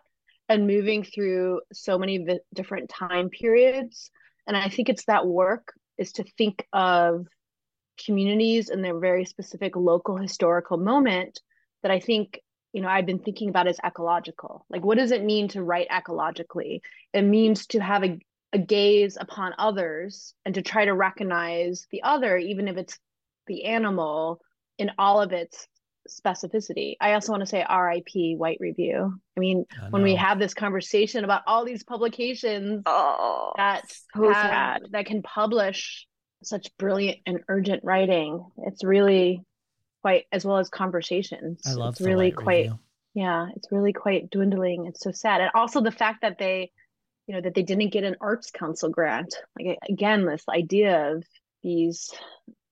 and 0.50 0.68
moving 0.68 1.04
through 1.04 1.62
so 1.72 1.98
many 1.98 2.26
different 2.54 2.90
time 2.90 3.30
periods 3.30 4.12
and 4.48 4.58
i 4.58 4.68
think 4.68 4.90
it's 4.90 5.06
that 5.06 5.26
work 5.26 5.74
is 5.98 6.12
to 6.12 6.24
think 6.38 6.66
of 6.74 7.26
communities 8.06 8.70
and 8.70 8.84
their 8.84 8.98
very 9.00 9.26
specific 9.26 9.76
local 9.76 10.18
historical 10.18 10.78
moment 10.78 11.40
that 11.84 11.92
I 11.92 12.00
think 12.00 12.40
you 12.74 12.82
know 12.82 12.88
I've 12.88 13.06
been 13.06 13.20
thinking 13.20 13.50
about 13.50 13.68
as 13.68 13.80
ecological. 13.86 14.66
Like, 14.70 14.84
what 14.84 14.98
does 14.98 15.12
it 15.12 15.24
mean 15.24 15.48
to 15.50 15.64
write 15.64 15.90
ecologically? 15.90 16.82
It 17.14 17.24
means 17.24 17.68
to 17.68 17.80
have 17.80 18.04
a, 18.04 18.20
a 18.54 18.58
gaze 18.58 19.18
upon 19.20 19.54
others 19.58 20.34
and 20.46 20.56
to 20.56 20.62
try 20.62 20.86
to 20.86 20.94
recognize 20.94 21.88
the 21.92 22.04
other, 22.04 22.38
even 22.38 22.68
if 22.68 22.78
it's 22.78 22.98
the 23.48 23.66
animal, 23.66 24.42
in 24.78 24.92
all 24.98 25.22
of 25.22 25.32
its 25.32 25.68
specificity. 26.10 26.96
I 27.00 27.14
also 27.14 27.32
want 27.32 27.42
to 27.42 27.48
say 27.48 27.66
RIP 27.70 28.38
White 28.38 28.58
Review. 28.60 29.20
I 29.38 29.40
mean, 29.40 29.66
I 29.82 29.90
when 29.90 30.02
we 30.02 30.16
have 30.16 30.40
this 30.40 30.54
conversation 30.54 31.24
about 31.24 31.44
all 31.48 31.66
these 31.66 31.84
publications 31.84 32.84
oh, 32.86 33.54
that 33.58 33.84
so 34.16 34.32
have, 34.32 34.82
that 34.92 35.06
can 35.06 35.22
publish 35.22 36.08
such 36.44 36.76
brilliant 36.78 37.20
and 37.26 37.40
urgent 37.48 37.84
writing, 37.84 38.44
it's 38.66 38.84
really 38.84 39.44
quite 40.02 40.26
as 40.32 40.44
well 40.44 40.58
as 40.58 40.70
conversations. 40.70 41.62
I 41.66 41.74
love 41.74 41.94
it's 41.94 42.02
really 42.02 42.32
quite 42.32 42.66
review. 42.66 42.80
yeah, 43.14 43.48
it's 43.56 43.72
really 43.72 43.94
quite 43.94 44.30
dwindling. 44.30 44.88
It's 44.88 45.02
so 45.02 45.12
sad. 45.12 45.42
And 45.42 45.52
also 45.54 45.82
the 45.82 45.92
fact 45.92 46.22
that 46.22 46.38
they, 46.40 46.72
you 47.28 47.36
know, 47.36 47.42
that 47.42 47.54
they 47.54 47.64
didn't 47.64 47.90
get 47.90 48.04
an 48.04 48.16
arts 48.20 48.52
council 48.52 48.90
grant. 48.90 49.36
Like 49.60 49.78
again, 49.88 50.26
this 50.26 50.44
idea 50.50 51.12
of 51.14 51.24
these 51.62 52.12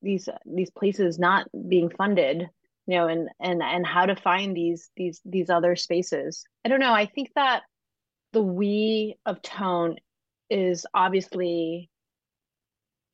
these 0.02 0.30
these 0.46 0.70
places 0.72 1.20
not 1.20 1.48
being 1.68 1.90
funded 1.90 2.50
you 2.90 2.98
know 2.98 3.08
and 3.08 3.30
and 3.40 3.62
and 3.62 3.86
how 3.86 4.06
to 4.06 4.16
find 4.16 4.58
these 4.58 4.90
these 4.98 5.22
these 5.24 5.50
other 5.50 5.76
spaces. 5.76 6.44
I 6.66 6.70
don't 6.70 6.80
know. 6.80 6.94
I 6.94 7.06
think 7.06 7.30
that 7.36 7.62
the 8.34 8.42
we 8.42 9.16
of 9.28 9.42
tone 9.44 9.98
is 10.50 10.88
obviously 10.94 11.90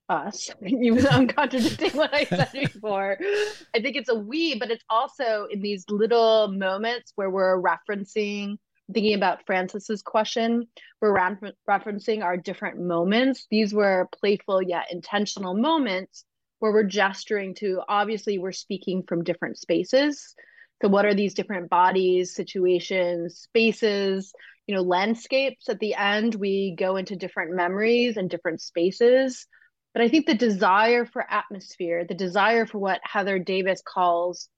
us. 0.07 0.49
Even 0.65 1.03
though 1.03 1.09
i'm 1.09 1.27
contradicting 1.27 1.91
what 1.91 2.13
i 2.13 2.23
said 2.23 2.49
before. 2.53 3.17
I 3.75 3.81
think 3.81 3.97
it's 3.97 4.09
a 4.09 4.15
we 4.15 4.57
but 4.57 4.71
it's 4.71 4.83
also 4.89 5.47
in 5.51 5.61
these 5.61 5.83
little 5.89 6.47
moments 6.47 7.11
where 7.15 7.29
we're 7.29 7.61
referencing 7.61 8.57
thinking 8.93 9.15
about 9.15 9.43
Frances's 9.47 10.03
question, 10.03 10.67
we're 11.01 11.17
referencing 11.67 12.23
our 12.23 12.37
different 12.37 12.79
moments. 12.79 13.47
These 13.49 13.73
were 13.73 14.07
playful 14.19 14.61
yet 14.61 14.91
intentional 14.91 15.55
moments 15.55 16.23
where 16.59 16.71
we're 16.71 16.83
gesturing 16.83 17.53
to 17.55 17.81
obviously 17.87 18.37
we're 18.37 18.51
speaking 18.51 19.03
from 19.07 19.23
different 19.23 19.57
spaces. 19.57 20.33
So 20.81 20.89
what 20.89 21.05
are 21.05 21.13
these 21.13 21.33
different 21.33 21.69
bodies, 21.69 22.35
situations, 22.35 23.39
spaces, 23.39 24.33
you 24.67 24.75
know, 24.75 24.81
landscapes 24.81 25.69
at 25.69 25.79
the 25.79 25.95
end 25.95 26.35
we 26.35 26.75
go 26.77 26.95
into 26.95 27.15
different 27.15 27.55
memories 27.55 28.17
and 28.17 28.29
different 28.29 28.61
spaces. 28.61 29.47
But 29.93 30.03
I 30.03 30.09
think 30.09 30.25
the 30.25 30.35
desire 30.35 31.05
for 31.05 31.25
atmosphere, 31.29 32.05
the 32.07 32.15
desire 32.15 32.65
for 32.65 32.79
what 32.79 32.99
Heather 33.03 33.39
Davis 33.39 33.81
calls 33.81 34.49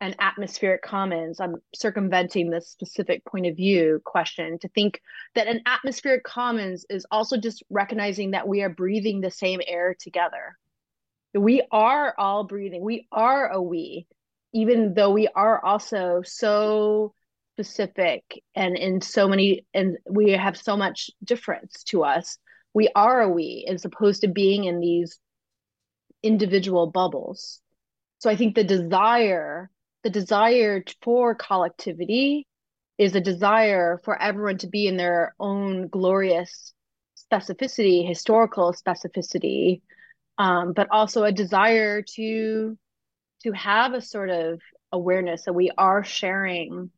an 0.00 0.14
atmospheric 0.18 0.82
commons 0.82 1.40
i'm 1.40 1.56
circumventing 1.74 2.50
this 2.50 2.68
specific 2.68 3.24
point 3.24 3.46
of 3.46 3.56
view 3.56 4.00
question 4.04 4.58
to 4.58 4.68
think 4.68 5.00
that 5.34 5.46
an 5.46 5.60
atmospheric 5.64 6.22
commons 6.22 6.84
is 6.90 7.06
also 7.10 7.36
just 7.36 7.62
recognizing 7.70 8.32
that 8.32 8.46
we 8.46 8.62
are 8.62 8.68
breathing 8.68 9.20
the 9.20 9.30
same 9.30 9.60
air 9.66 9.96
together 9.98 10.56
we 11.36 11.62
are 11.70 12.14
all 12.18 12.44
breathing. 12.44 12.82
We 12.82 13.06
are 13.12 13.48
a 13.48 13.60
we 13.60 14.06
even 14.52 14.94
though 14.94 15.10
we 15.10 15.28
are 15.28 15.62
also 15.62 16.22
so 16.24 17.12
specific 17.54 18.42
and 18.54 18.76
in 18.76 19.00
so 19.00 19.28
many 19.28 19.66
and 19.74 19.98
we 20.08 20.32
have 20.32 20.56
so 20.56 20.76
much 20.76 21.10
difference 21.22 21.84
to 21.84 22.04
us. 22.04 22.38
We 22.74 22.88
are 22.94 23.22
a 23.22 23.28
we 23.28 23.66
as 23.68 23.84
opposed 23.84 24.22
to 24.22 24.28
being 24.28 24.64
in 24.64 24.80
these 24.80 25.18
individual 26.22 26.90
bubbles. 26.90 27.60
So 28.18 28.30
i 28.30 28.36
think 28.36 28.54
the 28.54 28.64
desire 28.64 29.70
the 30.02 30.10
desire 30.10 30.82
for 31.02 31.34
collectivity 31.34 32.46
is 32.96 33.14
a 33.14 33.20
desire 33.20 34.00
for 34.04 34.20
everyone 34.20 34.58
to 34.58 34.68
be 34.68 34.86
in 34.86 34.96
their 34.96 35.34
own 35.38 35.88
glorious 35.88 36.72
specificity, 37.30 38.06
historical 38.06 38.72
specificity, 38.72 39.82
um, 40.38 40.72
but 40.72 40.88
also 40.90 41.24
a 41.24 41.32
desire 41.32 42.02
to 42.02 42.76
to 43.42 43.52
have 43.52 43.92
a 43.92 44.00
sort 44.00 44.30
of 44.30 44.60
awareness 44.92 45.44
that 45.44 45.52
we 45.52 45.70
are 45.76 46.02
sharing 46.02 46.90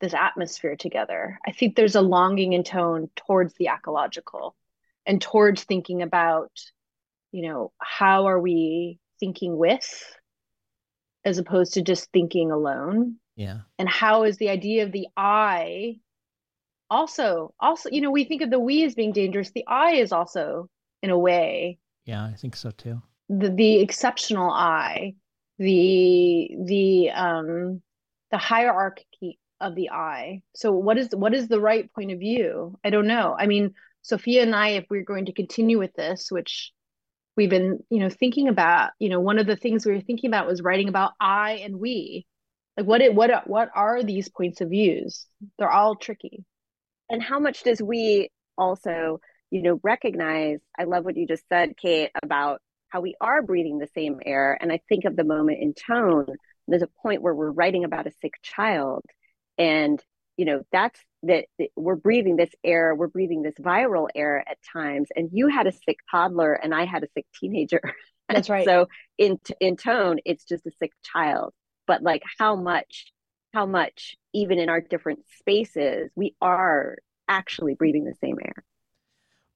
this 0.00 0.14
atmosphere 0.14 0.76
together. 0.76 1.38
I 1.46 1.52
think 1.52 1.74
there's 1.74 1.94
a 1.94 2.00
longing 2.00 2.52
in 2.52 2.64
tone 2.64 3.10
towards 3.16 3.54
the 3.54 3.68
ecological 3.68 4.56
and 5.06 5.20
towards 5.20 5.64
thinking 5.64 6.02
about, 6.02 6.52
you 7.32 7.48
know, 7.48 7.72
how 7.78 8.26
are 8.26 8.40
we 8.40 8.98
thinking 9.20 9.56
with 9.56 10.16
as 11.24 11.38
opposed 11.38 11.74
to 11.74 11.82
just 11.82 12.10
thinking 12.12 12.50
alone? 12.50 13.16
Yeah. 13.36 13.60
And 13.78 13.88
how 13.88 14.24
is 14.24 14.36
the 14.36 14.50
idea 14.50 14.84
of 14.84 14.92
the 14.92 15.08
i 15.16 16.00
also 16.90 17.52
also 17.60 17.90
you 17.90 18.00
know 18.00 18.10
we 18.10 18.24
think 18.24 18.40
of 18.40 18.50
the 18.50 18.58
we 18.58 18.84
as 18.84 18.94
being 18.94 19.12
dangerous. 19.12 19.50
The 19.50 19.66
i 19.66 19.92
is 19.92 20.12
also 20.12 20.68
in 21.02 21.10
a 21.10 21.18
way 21.18 21.78
yeah 22.08 22.24
i 22.24 22.34
think 22.34 22.56
so 22.56 22.70
too. 22.70 23.00
The 23.28 23.50
the 23.50 23.80
exceptional 23.80 24.50
i 24.50 25.14
the 25.58 26.50
the 26.64 27.10
um 27.10 27.82
the 28.30 28.38
hierarchy 28.38 29.38
of 29.60 29.74
the 29.74 29.90
i 29.90 30.40
so 30.54 30.72
what 30.72 30.96
is 30.96 31.10
what 31.14 31.34
is 31.34 31.48
the 31.48 31.60
right 31.60 31.92
point 31.92 32.10
of 32.12 32.18
view? 32.18 32.78
I 32.82 32.90
don't 32.90 33.06
know. 33.06 33.36
I 33.38 33.46
mean 33.46 33.74
sofia 34.02 34.42
and 34.42 34.54
i 34.54 34.68
if 34.70 34.86
we're 34.88 35.04
going 35.04 35.26
to 35.26 35.32
continue 35.32 35.78
with 35.78 35.92
this 35.94 36.30
which 36.30 36.72
we've 37.36 37.50
been 37.50 37.80
you 37.90 37.98
know 37.98 38.08
thinking 38.08 38.48
about 38.48 38.92
you 38.98 39.08
know 39.10 39.20
one 39.20 39.38
of 39.38 39.46
the 39.46 39.56
things 39.56 39.84
we 39.84 39.92
were 39.92 40.00
thinking 40.00 40.30
about 40.30 40.46
was 40.46 40.62
writing 40.62 40.88
about 40.88 41.12
i 41.20 41.60
and 41.64 41.78
we. 41.78 42.26
Like 42.76 42.86
what 42.86 43.00
it 43.02 43.14
what 43.14 43.46
what 43.46 43.68
are 43.74 44.02
these 44.02 44.28
points 44.30 44.60
of 44.62 44.70
views? 44.70 45.26
They're 45.58 45.70
all 45.70 45.96
tricky. 45.96 46.44
And 47.10 47.22
how 47.22 47.38
much 47.40 47.64
does 47.64 47.82
we 47.82 48.30
also 48.56 49.20
you 49.50 49.62
know 49.62 49.80
recognize 49.82 50.58
i 50.78 50.84
love 50.84 51.04
what 51.04 51.16
you 51.16 51.26
just 51.26 51.44
said 51.48 51.76
kate 51.76 52.10
about 52.22 52.60
how 52.88 53.00
we 53.00 53.14
are 53.20 53.42
breathing 53.42 53.78
the 53.78 53.88
same 53.94 54.18
air. 54.24 54.56
And 54.60 54.72
i 54.72 54.80
think 54.88 55.04
of 55.04 55.16
the 55.16 55.24
moment 55.24 55.58
in 55.60 55.74
tone 55.74 56.26
there's 56.66 56.82
a 56.82 56.90
point 57.02 57.22
where 57.22 57.34
we're 57.34 57.50
writing 57.50 57.84
about 57.84 58.06
a 58.06 58.12
sick 58.20 58.34
child. 58.42 59.02
And 59.56 60.02
you 60.36 60.44
know 60.44 60.62
that's 60.70 61.00
that 61.24 61.46
we're 61.74 61.96
breathing 61.96 62.36
this 62.36 62.54
air 62.62 62.94
we're 62.94 63.08
breathing 63.08 63.42
this 63.42 63.56
viral 63.60 64.08
air 64.14 64.44
at 64.48 64.58
times. 64.72 65.08
And 65.16 65.30
you 65.32 65.48
had 65.48 65.66
a 65.66 65.72
sick 65.72 65.98
toddler 66.10 66.52
and 66.52 66.74
i 66.74 66.84
had 66.84 67.02
a 67.02 67.08
sick 67.14 67.26
teenager. 67.38 67.80
That's 68.28 68.50
right. 68.50 68.64
So 68.64 68.88
in 69.16 69.38
in 69.60 69.76
tone 69.76 70.18
it's 70.24 70.44
just 70.44 70.66
a 70.66 70.70
sick 70.78 70.92
child. 71.02 71.54
But 71.86 72.02
like 72.02 72.22
how 72.38 72.54
much 72.54 73.12
how 73.52 73.66
much 73.66 74.16
even 74.32 74.58
in 74.58 74.68
our 74.68 74.80
different 74.80 75.20
spaces 75.38 76.10
we 76.14 76.36
are 76.40 76.98
actually 77.26 77.74
breathing 77.74 78.04
the 78.04 78.14
same 78.20 78.36
air 78.42 78.64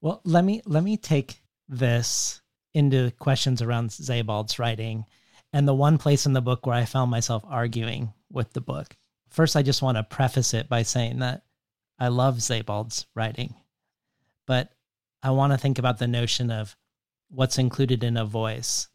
well 0.03 0.21
let 0.23 0.45
me 0.45 0.61
let 0.67 0.83
me 0.83 0.97
take 0.97 1.41
this 1.67 2.43
into 2.75 3.09
questions 3.17 3.59
around 3.59 3.89
Sebald's 3.89 4.59
writing 4.59 5.05
and 5.51 5.67
the 5.67 5.73
one 5.73 5.97
place 5.97 6.27
in 6.27 6.33
the 6.33 6.41
book 6.41 6.67
where 6.67 6.75
I 6.75 6.85
found 6.85 7.09
myself 7.09 7.43
arguing 7.47 8.13
with 8.29 8.53
the 8.53 8.61
book 8.61 8.95
First, 9.33 9.55
I 9.55 9.63
just 9.63 9.81
want 9.81 9.97
to 9.97 10.03
preface 10.03 10.53
it 10.53 10.69
by 10.69 10.83
saying 10.83 11.17
that 11.19 11.41
I 11.97 12.09
love 12.09 12.43
Sebald's 12.43 13.07
writing, 13.15 13.55
but 14.45 14.69
I 15.23 15.31
want 15.31 15.53
to 15.53 15.57
think 15.57 15.79
about 15.79 15.97
the 15.97 16.07
notion 16.07 16.51
of 16.51 16.77
what's 17.29 17.57
included 17.57 18.03
in 18.03 18.15
a 18.15 18.25
voice. 18.25 18.89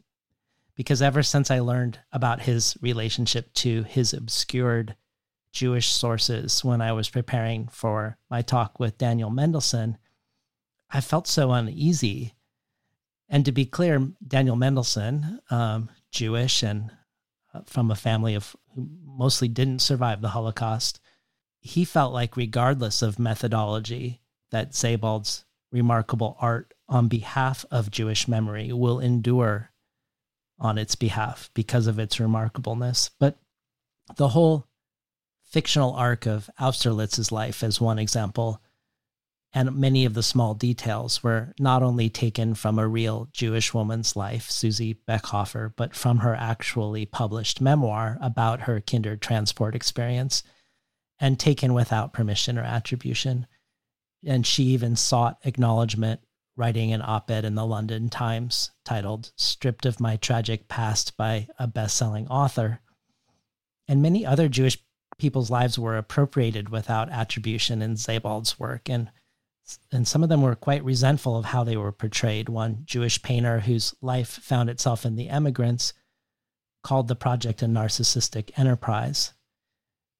Because 0.75 1.01
ever 1.01 1.23
since 1.23 1.51
I 1.51 1.59
learned 1.59 1.99
about 2.13 2.43
his 2.43 2.77
relationship 2.81 3.53
to 3.55 3.83
his 3.83 4.13
obscured 4.13 4.95
Jewish 5.51 5.87
sources 5.87 6.63
when 6.63 6.79
I 6.79 6.93
was 6.93 7.09
preparing 7.09 7.67
for 7.67 8.17
my 8.29 8.41
talk 8.41 8.79
with 8.79 8.97
Daniel 8.97 9.31
Mendelsohn, 9.31 9.97
I 10.91 11.01
felt 11.01 11.27
so 11.27 11.51
uneasy. 11.51 12.33
And 13.27 13.45
to 13.45 13.51
be 13.51 13.65
clear, 13.65 14.11
Daniel 14.25 14.55
Mendelsohn, 14.55 15.39
um, 15.49 15.89
Jewish 16.11 16.63
and 16.63 16.91
uh, 17.53 17.61
from 17.65 17.91
a 17.91 17.95
family 17.95 18.35
of 18.35 18.55
who 18.73 18.89
mostly 19.05 19.47
didn't 19.47 19.79
survive 19.79 20.21
the 20.21 20.29
Holocaust, 20.29 20.99
he 21.59 21.85
felt 21.85 22.13
like, 22.13 22.37
regardless 22.37 23.01
of 23.01 23.19
methodology, 23.19 24.21
that 24.51 24.73
Sebald's 24.73 25.45
remarkable 25.71 26.37
art 26.39 26.73
on 26.87 27.07
behalf 27.07 27.65
of 27.69 27.91
Jewish 27.91 28.27
memory 28.27 28.73
will 28.73 28.99
endure 28.99 29.71
on 30.59 30.77
its 30.77 30.95
behalf 30.95 31.49
because 31.53 31.87
of 31.87 31.99
its 31.99 32.17
remarkableness. 32.17 33.11
But 33.19 33.37
the 34.15 34.29
whole 34.29 34.65
fictional 35.43 35.93
arc 35.93 36.25
of 36.25 36.49
Austerlitz's 36.59 37.31
life, 37.31 37.63
as 37.63 37.79
one 37.79 37.99
example, 37.99 38.61
and 39.53 39.75
many 39.75 40.05
of 40.05 40.13
the 40.13 40.21
small 40.21 40.53
details 40.53 41.23
were 41.23 41.53
not 41.59 41.81
only 41.81 42.09
taken 42.09 42.53
from 42.53 42.77
a 42.77 42.87
real 42.87 43.27
Jewish 43.31 43.73
woman's 43.73 44.15
life, 44.15 44.49
Susi 44.49 44.99
Bechhöfer, 45.07 45.73
but 45.75 45.95
from 45.95 46.19
her 46.19 46.35
actually 46.35 47.05
published 47.05 47.59
memoir 47.59 48.17
about 48.21 48.61
her 48.61 48.79
kinder 48.79 49.17
transport 49.17 49.73
experience 49.73 50.43
and 51.19 51.39
taken 51.39 51.73
without 51.73 52.13
permission 52.13 52.59
or 52.59 52.63
attribution. 52.63 53.47
And 54.23 54.45
she 54.45 54.65
even 54.65 54.95
sought 54.95 55.39
acknowledgement 55.43 56.21
writing 56.55 56.93
an 56.93 57.01
op 57.01 57.31
ed 57.31 57.45
in 57.45 57.55
the 57.55 57.65
London 57.65 58.09
Times 58.09 58.69
titled 58.85 59.31
Stripped 59.35 59.85
of 59.85 59.99
My 59.99 60.17
Tragic 60.17 60.67
Past 60.67 61.17
by 61.17 61.47
a 61.57 61.65
best 61.65 61.97
selling 61.97 62.27
author. 62.27 62.81
And 63.87 64.01
many 64.01 64.25
other 64.25 64.47
Jewish 64.47 64.77
people's 65.17 65.49
lives 65.49 65.79
were 65.79 65.97
appropriated 65.97 66.69
without 66.69 67.09
attribution 67.09 67.81
in 67.81 67.95
Sebald's 67.95 68.59
work. 68.59 68.89
And 68.89 69.09
and 69.91 70.07
some 70.07 70.23
of 70.23 70.29
them 70.29 70.41
were 70.41 70.55
quite 70.55 70.83
resentful 70.83 71.37
of 71.37 71.45
how 71.45 71.63
they 71.63 71.77
were 71.77 71.91
portrayed. 71.91 72.49
One 72.49 72.83
Jewish 72.85 73.21
painter 73.21 73.61
whose 73.61 73.93
life 74.01 74.29
found 74.29 74.69
itself 74.69 75.05
in 75.05 75.15
the 75.15 75.29
emigrants 75.29 75.93
called 76.83 77.07
the 77.07 77.15
project 77.15 77.61
a 77.61 77.65
narcissistic 77.65 78.57
enterprise. 78.57 79.33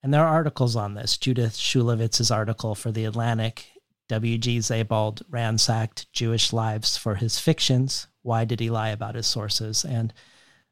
And 0.02 0.14
there 0.14 0.24
are 0.24 0.34
articles 0.34 0.76
on 0.76 0.94
this. 0.94 1.18
Judith 1.18 1.56
Shulevitz's 1.56 2.32
article 2.32 2.76
for 2.76 2.92
The 2.92 3.06
Atlantic, 3.06 3.72
W.G. 4.08 4.62
Sebald 4.62 5.22
ransacked 5.30 6.12
Jewish 6.14 6.54
lives 6.54 6.98
for 6.98 7.16
his 7.16 7.40
fictions. 7.40 8.08
Why 8.22 8.46
did 8.46 8.60
he 8.60 8.70
lie 8.70 8.90
about 8.90 9.16
his 9.16 9.28
sources? 9.28 9.84
And 9.86 10.14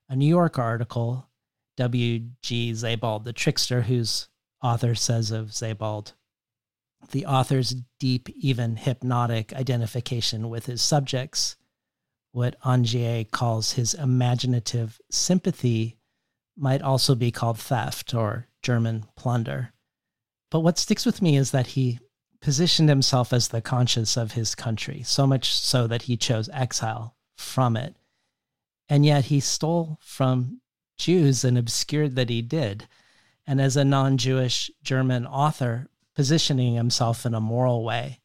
a 0.10 0.16
New 0.16 0.28
York 0.28 0.58
article, 0.58 1.30
W.G. 1.78 2.76
Sebald, 2.76 3.26
the 3.26 3.34
trickster, 3.34 3.82
whose 3.82 4.28
author 4.64 4.96
says 4.96 5.32
of 5.32 5.54
Sebald, 5.54 6.14
the 7.12 7.26
author's 7.26 7.76
deep, 8.00 8.30
even 8.30 8.76
hypnotic 8.76 9.54
identification 9.54 10.50
with 10.50 10.66
his 10.66 10.82
subjects 10.82 11.56
what 12.38 12.56
Angier 12.64 13.24
calls 13.24 13.72
his 13.72 13.96
imaginative 13.96 15.02
sympathy 15.10 15.98
might 16.56 16.84
also 16.84 17.16
be 17.16 17.32
called 17.32 17.58
theft 17.58 18.14
or 18.14 18.48
German 18.62 19.06
plunder. 19.16 19.74
But 20.52 20.60
what 20.60 20.78
sticks 20.78 21.04
with 21.04 21.20
me 21.20 21.36
is 21.36 21.50
that 21.50 21.68
he 21.68 22.00
positioned 22.40 22.90
himself 22.90 23.34
as 23.34 23.48
the 23.48 23.60
conscience 23.60 24.18
of 24.18 24.34
his 24.34 24.54
country, 24.54 25.02
so 25.04 25.26
much 25.26 25.52
so 25.52 25.88
that 25.88 26.04
he 26.04 26.16
chose 26.16 26.48
exile 26.54 27.16
from 27.36 27.76
it. 27.76 27.96
And 28.88 29.04
yet 29.04 29.26
he 29.26 29.40
stole 29.40 29.98
from 30.02 30.62
Jews 30.98 31.44
and 31.44 31.58
obscured 31.58 32.16
that 32.18 32.30
he 32.30 32.44
did. 32.44 32.88
And 33.48 33.60
as 33.60 33.76
a 33.76 33.84
non 33.84 34.18
Jewish 34.18 34.70
German 34.84 35.26
author, 35.26 35.88
positioning 36.18 36.74
himself 36.74 37.28
in 37.28 37.36
a 37.36 37.40
moral 37.40 37.84
way 37.84 38.20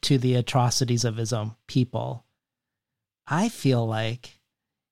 to 0.00 0.16
the 0.16 0.36
atrocities 0.36 1.04
of 1.04 1.16
his 1.16 1.32
own 1.32 1.56
people, 1.66 2.24
I 3.26 3.48
feel 3.48 3.84
like 3.84 4.38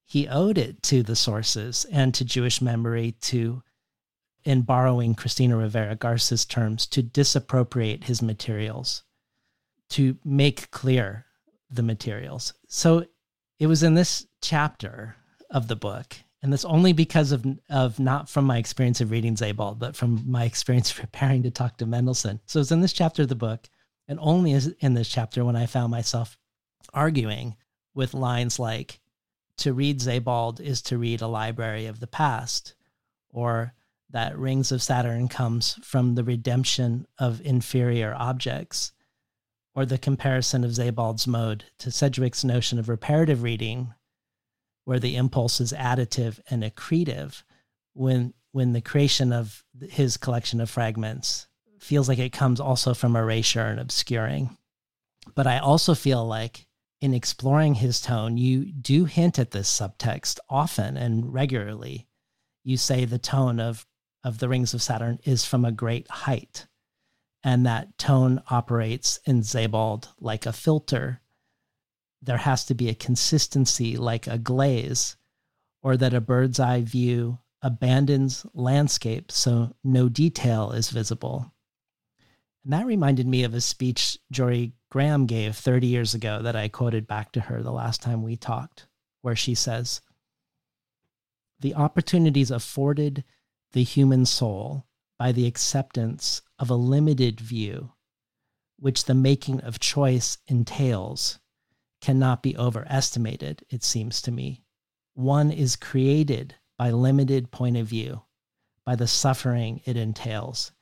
he 0.05 0.27
owed 0.27 0.59
it 0.59 0.83
to 0.83 1.05
the 1.05 1.15
sources 1.15 1.87
and 1.93 2.13
to 2.15 2.25
Jewish 2.25 2.61
memory 2.61 3.13
to 3.21 3.63
in 4.43 4.63
borrowing 4.63 5.15
Cristina 5.15 5.57
Rivera 5.57 5.95
Garza's 5.95 6.45
terms, 6.45 6.89
to 6.89 7.03
disappropriate 7.03 8.05
his 8.05 8.21
materials, 8.21 9.05
to 9.91 10.17
make 10.25 10.73
clear 10.73 11.27
the 11.71 11.85
materials. 11.85 12.53
So 12.67 13.07
it 13.61 13.69
was 13.69 13.85
in 13.85 13.95
this 13.95 14.27
chapter 14.43 15.15
of 15.51 15.69
the 15.69 15.77
book, 15.77 16.17
and 16.43 16.53
that's 16.53 16.65
only 16.65 16.93
because 16.93 17.33
of 17.33 17.45
of 17.69 17.99
not 17.99 18.29
from 18.29 18.45
my 18.45 18.59
experience 18.59 19.01
of 19.01 19.11
reading 19.11 19.37
Sebald, 19.37 19.79
but 19.79 19.97
from 19.97 20.23
my 20.27 20.45
experience 20.45 20.93
preparing 21.01 21.43
to 21.43 21.51
talk 21.51 21.77
to 21.79 21.87
Mendelsohn. 21.87 22.41
So 22.47 22.61
it's 22.61 22.73
in 22.73 22.81
this 22.81 22.93
chapter 22.93 23.23
of 23.23 23.29
the 23.29 23.35
book, 23.35 23.69
and 24.07 24.19
only 24.21 24.53
in 24.81 24.95
this 24.95 25.09
chapter 25.09 25.45
when 25.45 25.57
I 25.57 25.67
found 25.67 25.91
myself 25.91 26.39
arguing 26.95 27.57
with 27.95 28.15
lines 28.15 28.59
like, 28.59 29.01
"To 29.59 29.73
read 29.73 30.01
Sebald 30.01 30.61
is 30.61 30.81
to 30.83 30.99
read 30.99 31.21
a 31.21 31.27
library 31.27 31.87
of 31.87 32.01
the 32.01 32.07
past," 32.07 32.75
or 33.31 33.75
that 34.11 34.39
Rings 34.39 34.73
of 34.73 34.83
Saturn 34.83 35.29
comes 35.29 35.75
from 35.83 36.15
the 36.15 36.25
redemption 36.25 37.07
of 37.19 37.41
inferior 37.43 38.15
objects, 38.15 38.93
or 39.75 39.85
the 39.85 39.99
comparison 39.99 40.65
of 40.65 40.75
Sebald's 40.77 41.27
mode 41.27 41.65
to 41.79 41.91
Sedgwick's 41.91 42.45
notion 42.45 42.79
of 42.79 42.89
reparative 42.89 43.43
reading, 43.43 43.93
where 44.89 44.99
the 44.99 45.17
impulse 45.17 45.61
is 45.61 45.75
additive 45.75 46.41
and 46.49 46.63
accretive, 46.63 47.43
when 47.93 48.33
when 48.53 48.73
the 48.73 48.81
creation 48.81 49.35
of 49.35 49.63
his 49.83 50.17
collection 50.17 50.63
of 50.63 50.71
fragments 50.71 51.47
feels 51.79 52.09
like 52.09 52.19
it 52.19 52.33
comes 52.33 52.59
also 52.59 52.95
from 52.95 53.15
erasure 53.15 53.67
and 53.67 53.79
obscuring. 53.79 54.57
But 55.35 55.47
I 55.47 55.59
also 55.59 55.95
feel 55.95 56.27
like 56.27 56.67
in 57.03 57.13
exploring 57.13 57.75
his 57.75 58.01
tone, 58.01 58.39
you 58.39 58.65
do 58.65 59.05
hint 59.05 59.39
at 59.39 59.51
this 59.51 59.71
subtext 59.71 60.39
often 60.49 60.97
and 60.97 61.35
regularly. 61.35 62.09
You 62.65 62.79
say 62.79 63.05
the 63.05 63.19
tone 63.19 63.61
of 63.61 63.87
of 64.25 64.39
the 64.39 64.49
rings 64.49 64.73
of 64.73 64.81
Saturn 64.81 65.19
is 65.25 65.45
from 65.45 65.67
a 65.67 65.71
great 65.71 66.09
height. 66.09 66.67
And 67.45 67.67
that 67.67 67.99
tone 67.99 68.43
operates 68.49 69.21
in 69.27 69.43
Sebald 69.43 70.09
like 70.19 70.47
a 70.47 70.53
filter. 70.55 71.21
There 72.21 72.39
has 72.39 72.65
to 72.67 72.75
be 72.75 72.89
a 72.89 72.95
consistency 72.95 73.97
like 73.97 74.27
a 74.27 74.39
glaze, 74.39 75.17
or 75.83 75.97
that 75.97 76.15
a 76.15 76.21
bird's 76.21 76.59
eye 76.59 76.83
view 76.83 77.39
abandons 77.63 78.47
landscape 78.55 79.33
so 79.33 79.75
no 79.83 80.09
detail 80.09 80.73
is 80.73 80.91
visible. 80.91 81.53
And 82.65 82.73
that 82.73 82.87
reminded 82.87 83.27
me 83.27 83.45
of 83.45 83.55
a 83.55 83.61
speech 83.61 84.19
Jorie 84.33 84.73
Graham 84.91 85.27
gave 85.27 85.57
30 85.57 85.87
years 85.87 86.15
ago 86.15 86.43
that 86.43 86.57
I 86.57 86.69
quoted 86.69 87.07
back 87.07 87.33
to 87.33 87.41
her 87.41 87.63
the 87.63 87.73
last 87.73 88.03
time 88.03 88.23
we 88.23 88.37
talked, 88.37 88.87
where 89.23 89.37
she 89.37 89.55
says, 89.55 90.01
The 91.61 91.75
opportunities 91.75 92.51
afforded 92.51 93.25
the 93.73 93.83
human 93.85 94.27
soul 94.27 94.87
by 95.19 95.33
the 95.33 95.47
acceptance 95.47 96.43
of 96.59 96.71
a 96.71 96.75
limited 96.75 97.41
view, 97.41 97.93
which 98.79 99.05
the 99.05 99.15
making 99.15 99.61
of 99.61 99.81
choice 99.81 100.39
entails, 100.47 101.39
cannot 102.01 102.43
be 102.43 102.57
overestimated, 102.57 103.65
it 103.71 103.83
seems 103.83 104.23
to 104.23 104.31
me. 104.31 104.63
One 105.15 105.51
is 105.51 105.77
created 105.77 106.55
by 106.79 106.91
limited 106.91 107.51
point 107.51 107.77
of 107.77 107.87
view, 107.87 108.23
by 108.85 108.95
the 108.97 109.09
suffering 109.09 109.83
it 109.85 109.97
entails, 109.97 110.73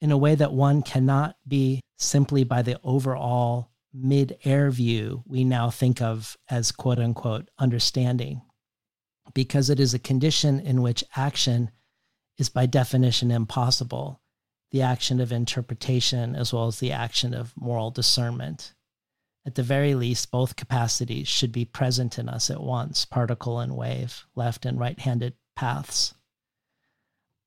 in 0.00 0.10
a 0.10 0.16
way 0.16 0.34
that 0.34 0.52
one 0.52 0.82
cannot 0.82 1.36
be 1.46 1.80
simply 1.98 2.44
by 2.44 2.62
the 2.62 2.80
overall 2.82 3.70
mid 3.92 4.38
air 4.44 4.70
view 4.70 5.22
we 5.26 5.42
now 5.44 5.70
think 5.70 6.02
of 6.02 6.36
as 6.50 6.72
quote 6.72 6.98
unquote 6.98 7.48
understanding, 7.58 8.42
because 9.34 9.70
it 9.70 9.80
is 9.80 9.94
a 9.94 9.98
condition 9.98 10.60
in 10.60 10.82
which 10.82 11.04
action 11.16 11.70
is 12.38 12.48
by 12.48 12.66
definition 12.66 13.30
impossible, 13.30 14.20
the 14.70 14.82
action 14.82 15.20
of 15.20 15.32
interpretation 15.32 16.36
as 16.36 16.52
well 16.52 16.66
as 16.66 16.80
the 16.80 16.92
action 16.92 17.32
of 17.32 17.54
moral 17.56 17.90
discernment. 17.90 18.74
At 19.46 19.54
the 19.54 19.62
very 19.62 19.94
least, 19.94 20.32
both 20.32 20.56
capacities 20.56 21.28
should 21.28 21.52
be 21.52 21.64
present 21.64 22.18
in 22.18 22.28
us 22.28 22.50
at 22.50 22.60
once 22.60 23.04
particle 23.04 23.60
and 23.60 23.76
wave, 23.76 24.26
left 24.34 24.66
and 24.66 24.78
right 24.78 24.98
handed 24.98 25.34
paths. 25.54 26.14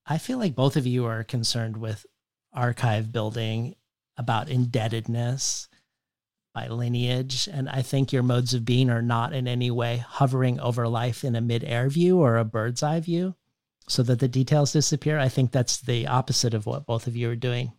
I 0.05 0.17
feel 0.17 0.37
like 0.37 0.55
both 0.55 0.77
of 0.77 0.87
you 0.87 1.05
are 1.05 1.25
concerned 1.25 1.75
with 1.75 2.05
archive 2.53 3.11
building, 3.11 3.75
about 4.15 4.47
indebtedness, 4.47 5.67
by 6.53 6.67
lineage. 6.67 7.49
And 7.51 7.67
I 7.67 7.81
think 7.81 8.13
your 8.13 8.23
modes 8.23 8.53
of 8.53 8.63
being 8.63 8.89
are 8.89 9.01
not 9.01 9.33
in 9.33 9.45
any 9.45 9.69
way 9.69 9.97
hovering 9.97 10.57
over 10.61 10.87
life 10.87 11.25
in 11.25 11.35
a 11.35 11.41
mid 11.41 11.65
air 11.65 11.89
view 11.89 12.19
or 12.19 12.37
a 12.37 12.45
bird's 12.45 12.81
eye 12.81 13.01
view 13.01 13.35
so 13.89 14.03
that 14.03 14.19
the 14.19 14.27
details 14.29 14.71
disappear. 14.71 15.19
I 15.19 15.27
think 15.27 15.51
that's 15.51 15.77
the 15.77 16.07
opposite 16.07 16.53
of 16.53 16.65
what 16.65 16.85
both 16.85 17.07
of 17.07 17.17
you 17.17 17.29
are 17.29 17.35
doing. 17.35 17.73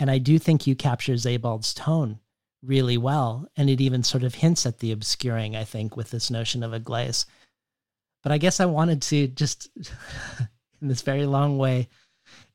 And 0.00 0.10
I 0.10 0.18
do 0.18 0.38
think 0.40 0.66
you 0.66 0.74
capture 0.74 1.14
Sebald's 1.14 1.72
tone 1.72 2.18
really 2.62 2.98
well. 2.98 3.46
And 3.56 3.70
it 3.70 3.80
even 3.80 4.02
sort 4.02 4.22
of 4.22 4.34
hints 4.34 4.66
at 4.66 4.78
the 4.78 4.92
obscuring, 4.92 5.56
I 5.56 5.64
think, 5.64 5.96
with 5.96 6.10
this 6.10 6.30
notion 6.30 6.62
of 6.62 6.72
a 6.72 6.80
glaze. 6.80 7.26
But 8.22 8.32
I 8.32 8.38
guess 8.38 8.60
I 8.60 8.66
wanted 8.66 9.02
to 9.02 9.28
just, 9.28 9.70
in 10.80 10.88
this 10.88 11.02
very 11.02 11.26
long 11.26 11.58
way, 11.58 11.88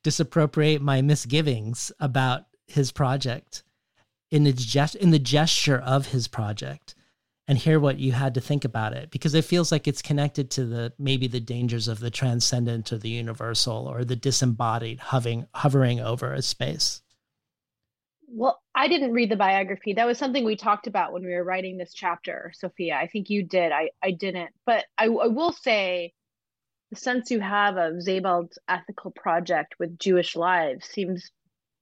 disappropriate 0.04 0.82
my 0.82 1.02
misgivings 1.02 1.92
about 2.00 2.44
his 2.68 2.92
project 2.92 3.64
in 4.32 4.48
its 4.48 4.64
gest- 4.66 4.96
in 4.96 5.12
the 5.12 5.20
gesture 5.20 5.80
of 5.80 6.08
his 6.08 6.28
project 6.28 6.96
and 7.48 7.58
hear 7.58 7.80
what 7.80 8.00
you 8.00 8.12
had 8.12 8.34
to 8.34 8.42
think 8.42 8.66
about 8.66 8.94
it 8.94 9.12
because 9.12 9.34
it 9.36 9.46
feels 9.46 9.72
like 9.72 9.88
it's 9.88 10.02
connected 10.02 10.50
to 10.50 10.66
the 10.66 10.94
maybe 10.98 11.28
the 11.28 11.40
dangers 11.40 11.88
of 11.88 12.00
the 12.00 12.10
transcendent 12.10 12.92
or 12.92 12.98
the 12.98 13.10
universal 13.10 13.88
or 13.88 14.04
the 14.04 14.16
disembodied 14.16 15.00
hovering 15.00 15.48
hovering 15.54 16.00
over 16.00 16.34
a 16.34 16.42
space 16.42 17.02
well 18.28 18.62
i 18.74 18.88
didn't 18.88 19.14
read 19.14 19.30
the 19.30 19.36
biography 19.36 19.94
that 19.94 20.08
was 20.08 20.18
something 20.18 20.44
we 20.46 20.56
talked 20.56 20.88
about 20.88 21.14
when 21.14 21.24
we 21.24 21.34
were 21.34 21.44
writing 21.44 21.78
this 21.78 21.94
chapter 21.94 22.52
sofia 22.56 22.96
i 22.96 23.08
think 23.08 23.30
you 23.30 23.44
did 23.44 23.72
i 23.72 23.90
i 24.04 24.12
didn't 24.12 24.52
but 24.66 24.86
i, 24.98 25.06
I 25.06 25.28
will 25.28 25.52
say 25.52 26.14
the 26.92 26.98
sense 26.98 27.32
you 27.32 27.40
have 27.40 27.78
of 27.78 27.96
Sebald's 27.96 28.60
ethical 28.68 29.12
project 29.12 29.76
with 29.80 29.98
jewish 29.98 30.36
lives 30.36 30.88
seems 30.88 31.32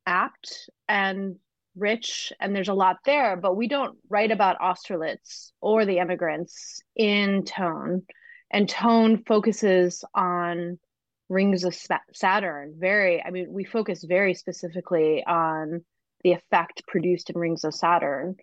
apt 0.05 0.69
and 0.87 1.37
rich 1.75 2.31
and 2.39 2.55
there's 2.55 2.69
a 2.69 2.73
lot 2.73 2.97
there, 3.05 3.35
but 3.35 3.55
we 3.55 3.67
don't 3.67 3.97
write 4.09 4.31
about 4.31 4.61
Austerlitz 4.61 5.51
or 5.61 5.85
the 5.85 5.99
emigrants 5.99 6.81
in 6.95 7.43
tone. 7.45 8.03
And 8.51 8.69
tone 8.69 9.23
focuses 9.25 10.03
on 10.13 10.77
rings 11.29 11.63
of 11.63 11.75
Saturn. 12.13 12.75
Very, 12.77 13.23
I 13.23 13.31
mean, 13.31 13.51
we 13.51 13.63
focus 13.63 14.03
very 14.03 14.35
specifically 14.35 15.23
on 15.25 15.83
the 16.23 16.33
effect 16.33 16.85
produced 16.87 17.29
in 17.29 17.37
rings 17.37 17.63
of 17.63 17.73
Saturn. 17.73 18.35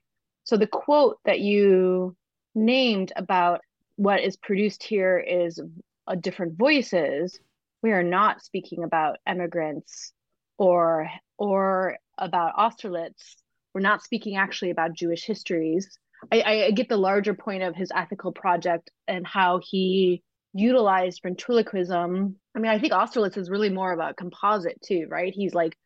So 0.44 0.56
the 0.56 0.66
quote 0.66 1.18
that 1.24 1.40
you 1.40 2.16
named 2.54 3.12
about 3.16 3.60
what 3.96 4.20
is 4.20 4.36
produced 4.36 4.82
here 4.82 5.18
is 5.18 5.60
a 6.06 6.16
different 6.16 6.56
voices. 6.58 7.38
We 7.82 7.92
are 7.92 8.02
not 8.02 8.42
speaking 8.42 8.84
about 8.84 9.18
immigrants 9.28 10.12
or 10.58 11.08
or 11.38 11.96
about 12.18 12.54
Austerlitz, 12.56 13.36
we're 13.74 13.80
not 13.80 14.02
speaking 14.02 14.36
actually 14.36 14.70
about 14.70 14.92
Jewish 14.92 15.24
histories. 15.24 15.98
I, 16.30 16.66
I 16.66 16.70
get 16.72 16.88
the 16.88 16.96
larger 16.96 17.34
point 17.34 17.62
of 17.62 17.74
his 17.74 17.90
ethical 17.94 18.32
project 18.32 18.90
and 19.08 19.26
how 19.26 19.60
he 19.62 20.22
utilized 20.52 21.20
ventriloquism. 21.22 22.36
I 22.54 22.58
mean, 22.58 22.70
I 22.70 22.78
think 22.78 22.92
Austerlitz 22.92 23.36
is 23.36 23.48
really 23.48 23.70
more 23.70 23.92
of 23.92 24.00
a 24.00 24.14
composite 24.14 24.80
too, 24.82 25.06
right? 25.08 25.32
He's 25.34 25.54
like 25.54 25.76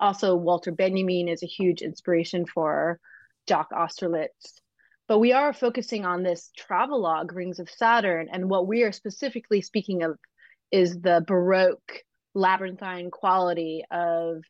also 0.00 0.34
Walter 0.34 0.72
Benjamin 0.72 1.28
is 1.28 1.42
a 1.42 1.46
huge 1.46 1.82
inspiration 1.82 2.46
for 2.46 2.98
Jacques 3.48 3.72
Austerlitz. 3.72 4.60
But 5.08 5.18
we 5.18 5.32
are 5.32 5.52
focusing 5.52 6.04
on 6.04 6.22
this 6.22 6.50
travelogue, 6.56 7.32
Rings 7.32 7.58
of 7.58 7.68
Saturn, 7.68 8.28
and 8.30 8.48
what 8.48 8.68
we 8.68 8.84
are 8.84 8.92
specifically 8.92 9.60
speaking 9.60 10.02
of 10.02 10.18
is 10.70 11.00
the 11.00 11.24
Baroque 11.26 12.04
labyrinthine 12.34 13.10
quality 13.10 13.84
of 13.90 14.44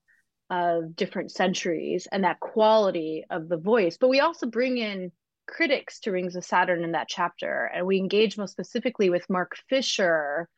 of 0.50 0.96
different 0.96 1.30
centuries 1.30 2.08
and 2.10 2.24
that 2.24 2.40
quality 2.40 3.24
of 3.30 3.48
the 3.48 3.56
voice. 3.56 3.96
But 3.98 4.08
we 4.08 4.20
also 4.20 4.46
bring 4.46 4.78
in 4.78 5.12
critics 5.46 6.00
to 6.00 6.10
Rings 6.10 6.36
of 6.36 6.44
Saturn 6.44 6.84
in 6.84 6.92
that 6.92 7.08
chapter. 7.08 7.70
And 7.72 7.86
we 7.86 7.98
engage 7.98 8.36
most 8.36 8.52
specifically 8.52 9.10
with 9.10 9.30
Mark 9.30 9.56
Fisher, 9.68 10.48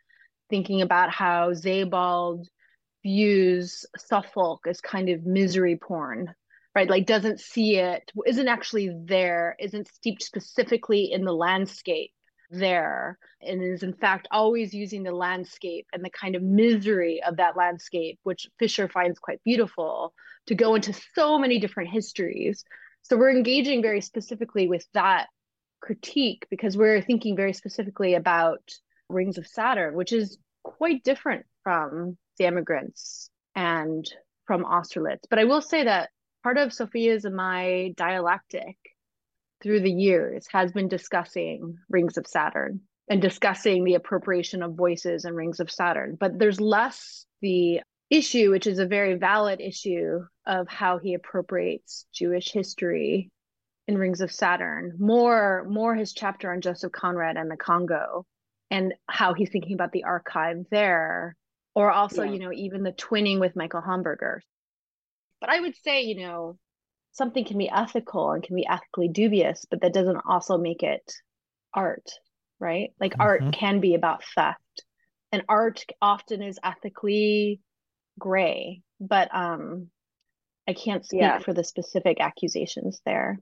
thinking 0.51 0.83
about 0.83 1.11
how 1.11 1.53
Sebald 1.53 2.49
views 3.03 3.85
Suffolk 3.97 4.67
as 4.69 4.81
kind 4.81 5.09
of 5.09 5.27
misery 5.27 5.77
porn, 5.77 6.35
right? 6.75 6.89
Like 6.89 7.07
doesn't 7.07 7.41
see 7.41 7.77
it, 7.77 8.11
isn't 8.27 8.49
actually 8.49 8.95
there, 9.05 9.57
isn't 9.59 9.89
steeped 9.89 10.23
specifically 10.23 11.13
in 11.13 11.25
the 11.25 11.33
landscape 11.33 12.13
there, 12.51 13.19
and 13.41 13.63
is 13.63 13.83
in 13.83 13.95
fact 13.95 14.29
always 14.31 14.75
using 14.75 15.03
the 15.03 15.13
landscape 15.13 15.87
and 15.93 16.05
the 16.05 16.11
kind 16.11 16.37
of 16.37 16.43
misery 16.43 17.23
of 17.23 17.39
that 17.39 17.57
landscape, 17.57 18.19
which 18.23 18.49
Fisher 18.59 18.89
finds 18.89 19.19
quite 19.19 19.43
beautiful, 19.45 20.13
to 20.47 20.55
go 20.55 20.75
into 20.75 20.95
so 21.15 21.39
many 21.39 21.59
different 21.59 21.91
histories. 21.91 22.65
So 23.03 23.17
we're 23.17 23.31
engaging 23.31 23.83
very 23.83 24.01
specifically 24.01 24.69
with 24.69 24.87
that 24.95 25.29
critique 25.81 26.47
because 26.51 26.77
we're 26.77 27.03
thinking 27.03 27.37
very 27.37 27.53
specifically 27.53 28.15
about 28.15 28.63
Rings 29.09 29.39
of 29.39 29.47
Saturn, 29.47 29.95
which 29.95 30.13
is 30.13 30.39
quite 30.63 31.03
different 31.03 31.47
from 31.65 32.17
the 32.39 32.47
emigrants 32.47 33.31
and 33.55 34.09
from 34.47 34.65
Austerlitz. 34.65 35.27
But 35.29 35.39
I 35.39 35.45
will 35.45 35.63
say 35.63 35.85
that 35.85 36.11
part 36.43 36.59
of 36.59 36.73
Sofia's 36.73 37.25
my 37.25 37.93
dialectic 37.97 38.77
through 39.63 39.81
the 39.81 39.93
years 39.93 40.47
has 40.53 40.73
been 40.73 40.89
discussing 40.89 41.77
Rings 41.89 42.17
of 42.17 42.27
Saturn 42.27 42.81
and 43.09 43.23
discussing 43.23 43.85
the 43.85 43.95
appropriation 43.95 44.63
of 44.63 44.75
voices 44.75 45.25
and 45.25 45.37
Rings 45.37 45.61
of 45.61 45.71
Saturn. 45.71 46.17
But 46.19 46.39
there's 46.39 46.61
less 46.61 47.27
the 47.41 47.81
issue, 48.11 48.51
which 48.51 48.67
is 48.67 48.79
a 48.79 48.87
very 48.87 49.15
valid 49.15 49.61
issue, 49.61 50.21
of 50.47 50.69
how 50.69 50.99
he 50.99 51.15
appropriates 51.15 52.07
Jewish 52.13 52.53
history 52.53 53.31
in 53.89 53.99
Rings 53.99 54.21
of 54.21 54.33
Saturn. 54.33 54.95
More, 54.99 55.65
more 55.69 55.95
his 55.95 56.13
chapter 56.13 56.53
on 56.53 56.61
Joseph 56.61 56.93
Conrad 56.93 57.37
and 57.37 57.51
the 57.51 57.57
Congo, 57.57 58.27
and 58.71 58.95
how 59.09 59.35
he's 59.35 59.51
thinking 59.51 59.75
about 59.75 59.93
the 59.93 60.05
archive 60.05 60.65
there, 60.71 61.37
or 61.75 61.91
also, 61.91 62.23
yeah. 62.23 62.33
you 62.33 62.39
know, 62.39 62.53
even 62.53 62.83
the 62.83 62.93
twinning 62.93 63.41
with 63.41 63.57
Michael 63.57 63.81
Hamburger. 63.81 64.43
But 65.41 65.51
I 65.51 65.61
would 65.61 65.77
say, 65.77 66.03
you 66.03 66.17
know, 66.17 66.59
something 67.13 67.45
can 67.45 67.59
be 67.59 67.69
ethical 67.71 68.33
and 68.33 68.43
can 68.43 68.57
be 68.57 68.67
ethically 68.67 69.09
dubious, 69.09 69.65
but 69.71 69.83
that 69.83 69.95
doesn't 69.95 70.23
also 70.29 70.59
make 70.59 70.83
it 70.83 71.13
art, 71.75 72.11
right? 72.59 72.91
Like 73.01 73.13
mm-hmm. 73.13 73.23
art 73.23 73.53
can 73.53 73.81
be 73.81 73.95
about 73.95 74.25
theft. 74.35 74.59
And 75.31 75.43
art 75.49 75.85
often 76.01 76.43
is 76.43 76.59
ethically 76.63 77.61
gray, 78.19 78.83
but 79.01 79.35
um 79.35 79.89
I 80.69 80.75
can't 80.75 81.05
speak 81.05 81.23
yeah. 81.23 81.39
for 81.41 81.53
the 81.53 81.65
specific 81.65 82.21
accusations 82.21 83.01
there. 83.05 83.41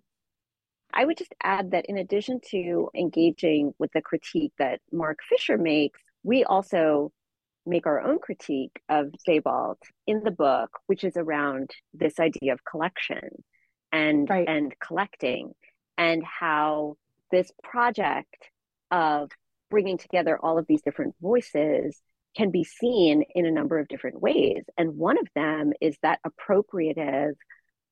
I 0.92 1.04
would 1.04 1.18
just 1.18 1.34
add 1.42 1.72
that 1.72 1.86
in 1.86 1.98
addition 1.98 2.40
to 2.50 2.88
engaging 2.94 3.74
with 3.78 3.92
the 3.92 4.00
critique 4.00 4.52
that 4.58 4.80
Mark 4.90 5.18
Fisher 5.28 5.58
makes, 5.58 6.00
we 6.22 6.44
also 6.44 7.12
make 7.66 7.86
our 7.86 8.00
own 8.00 8.18
critique 8.18 8.80
of 8.88 9.06
Sebald 9.24 9.78
in 10.06 10.22
the 10.24 10.30
book, 10.30 10.70
which 10.86 11.04
is 11.04 11.16
around 11.16 11.70
this 11.92 12.18
idea 12.18 12.52
of 12.52 12.64
collection 12.64 13.42
and 13.92 14.28
right. 14.28 14.48
and 14.48 14.74
collecting 14.80 15.52
and 15.98 16.22
how 16.24 16.96
this 17.30 17.50
project 17.62 18.50
of 18.90 19.30
bringing 19.70 19.98
together 19.98 20.38
all 20.38 20.58
of 20.58 20.66
these 20.66 20.82
different 20.82 21.14
voices 21.20 22.00
can 22.36 22.50
be 22.50 22.64
seen 22.64 23.24
in 23.34 23.46
a 23.46 23.50
number 23.50 23.78
of 23.78 23.88
different 23.88 24.20
ways. 24.20 24.62
And 24.78 24.96
one 24.96 25.18
of 25.18 25.28
them 25.34 25.72
is 25.80 25.96
that 26.02 26.20
appropriative 26.26 27.32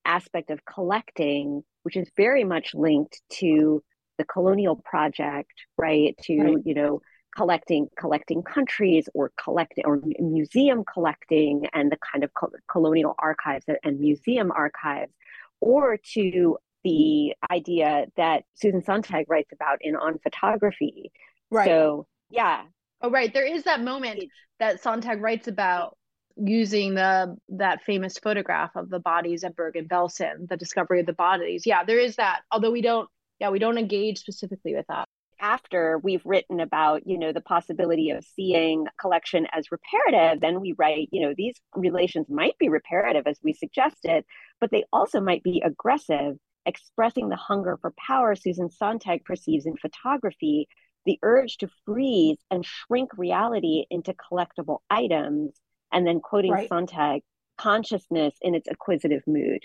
aspect 0.05 0.51
of 0.51 0.65
collecting, 0.65 1.63
which 1.83 1.97
is 1.97 2.11
very 2.17 2.45
much 2.45 2.75
linked 2.75 3.21
to 3.35 3.83
the 4.17 4.25
colonial 4.25 4.77
project, 4.77 5.53
right? 5.77 6.17
To, 6.23 6.39
right. 6.39 6.57
you 6.65 6.75
know, 6.75 7.01
collecting 7.37 7.89
collecting 7.99 8.43
countries 8.43 9.09
or 9.15 9.33
collecting 9.43 9.85
or 9.87 10.01
museum 10.19 10.85
collecting 10.85 11.67
and 11.73 11.93
the 11.93 11.99
kind 12.13 12.25
of 12.25 12.33
co- 12.35 12.51
colonial 12.71 13.15
archives 13.19 13.67
and 13.85 14.01
museum 14.01 14.51
archives 14.51 15.13
or 15.61 15.99
to 16.15 16.57
the 16.85 17.35
idea 17.51 18.07
that 18.17 18.45
Susan 18.55 18.83
Sontag 18.83 19.27
writes 19.29 19.53
about 19.53 19.79
in 19.81 19.97
On 19.97 20.19
Photography. 20.19 21.11
Right. 21.51 21.67
So, 21.67 22.07
yeah, 22.31 22.65
Oh, 23.01 23.11
right. 23.11 23.33
There 23.33 23.45
is 23.47 23.65
that 23.65 23.81
moment 23.81 24.25
that 24.59 24.83
Sontag 24.83 25.21
writes 25.23 25.47
about 25.47 25.97
using 26.37 26.95
the 26.95 27.37
that 27.49 27.83
famous 27.83 28.19
photograph 28.19 28.75
of 28.77 28.91
the 28.91 28.99
bodies 28.99 29.45
at 29.45 29.57
Bergen-Belsen, 29.57 30.49
the 30.49 30.57
discovery 30.57 31.01
of 31.01 31.07
the 31.07 31.13
bodies. 31.13 31.65
Yeah, 31.65 31.85
there 31.85 31.99
is 31.99 32.17
that. 32.17 32.41
Although 32.51 32.71
we 32.71 32.83
don't, 32.83 33.09
yeah, 33.39 33.51
we 33.51 33.59
don't 33.59 33.79
engage 33.79 34.19
specifically 34.19 34.75
with 34.75 34.87
that. 34.89 35.09
After 35.41 35.99
we've 36.03 36.25
written 36.25 36.61
about, 36.61 37.07
you 37.07 37.19
know, 37.19 37.33
the 37.33 37.41
possibility 37.41 38.11
of 38.11 38.25
seeing 38.25 38.87
collection 39.01 39.47
as 39.53 39.71
reparative, 39.71 40.41
then 40.41 40.61
we 40.61 40.75
write, 40.77 41.09
you 41.13 41.23
know, 41.23 41.35
these 41.37 41.55
relations 41.75 42.27
might 42.29 42.59
be 42.59 42.69
reparative 42.69 43.27
as 43.27 43.39
we 43.43 43.53
suggested, 43.53 44.25
but 44.61 44.71
they 44.71 44.85
also 44.93 45.21
might 45.21 45.45
be 45.45 45.63
aggressive, 45.65 46.37
expressing 46.67 47.29
the 47.29 47.37
hunger 47.37 47.79
for 47.81 47.95
power 48.07 48.35
Susan 48.35 48.69
Sontag 48.69 49.25
perceives 49.25 49.67
in 49.67 49.77
photography 49.77 50.69
the 51.07 51.19
urge 51.23 51.57
to 51.59 51.69
freeze 51.87 52.39
and 52.51 52.67
shrink 52.67 53.17
reality 53.17 53.87
into 53.91 54.15
collectible 54.15 54.81
items, 54.91 55.59
and 55.91 56.07
then 56.07 56.21
quoting 56.21 56.53
right. 56.53 56.69
Sontag, 56.69 57.23
consciousness 57.57 58.35
in 58.43 58.55
its 58.55 58.69
acquisitive 58.69 59.23
mood. 59.27 59.63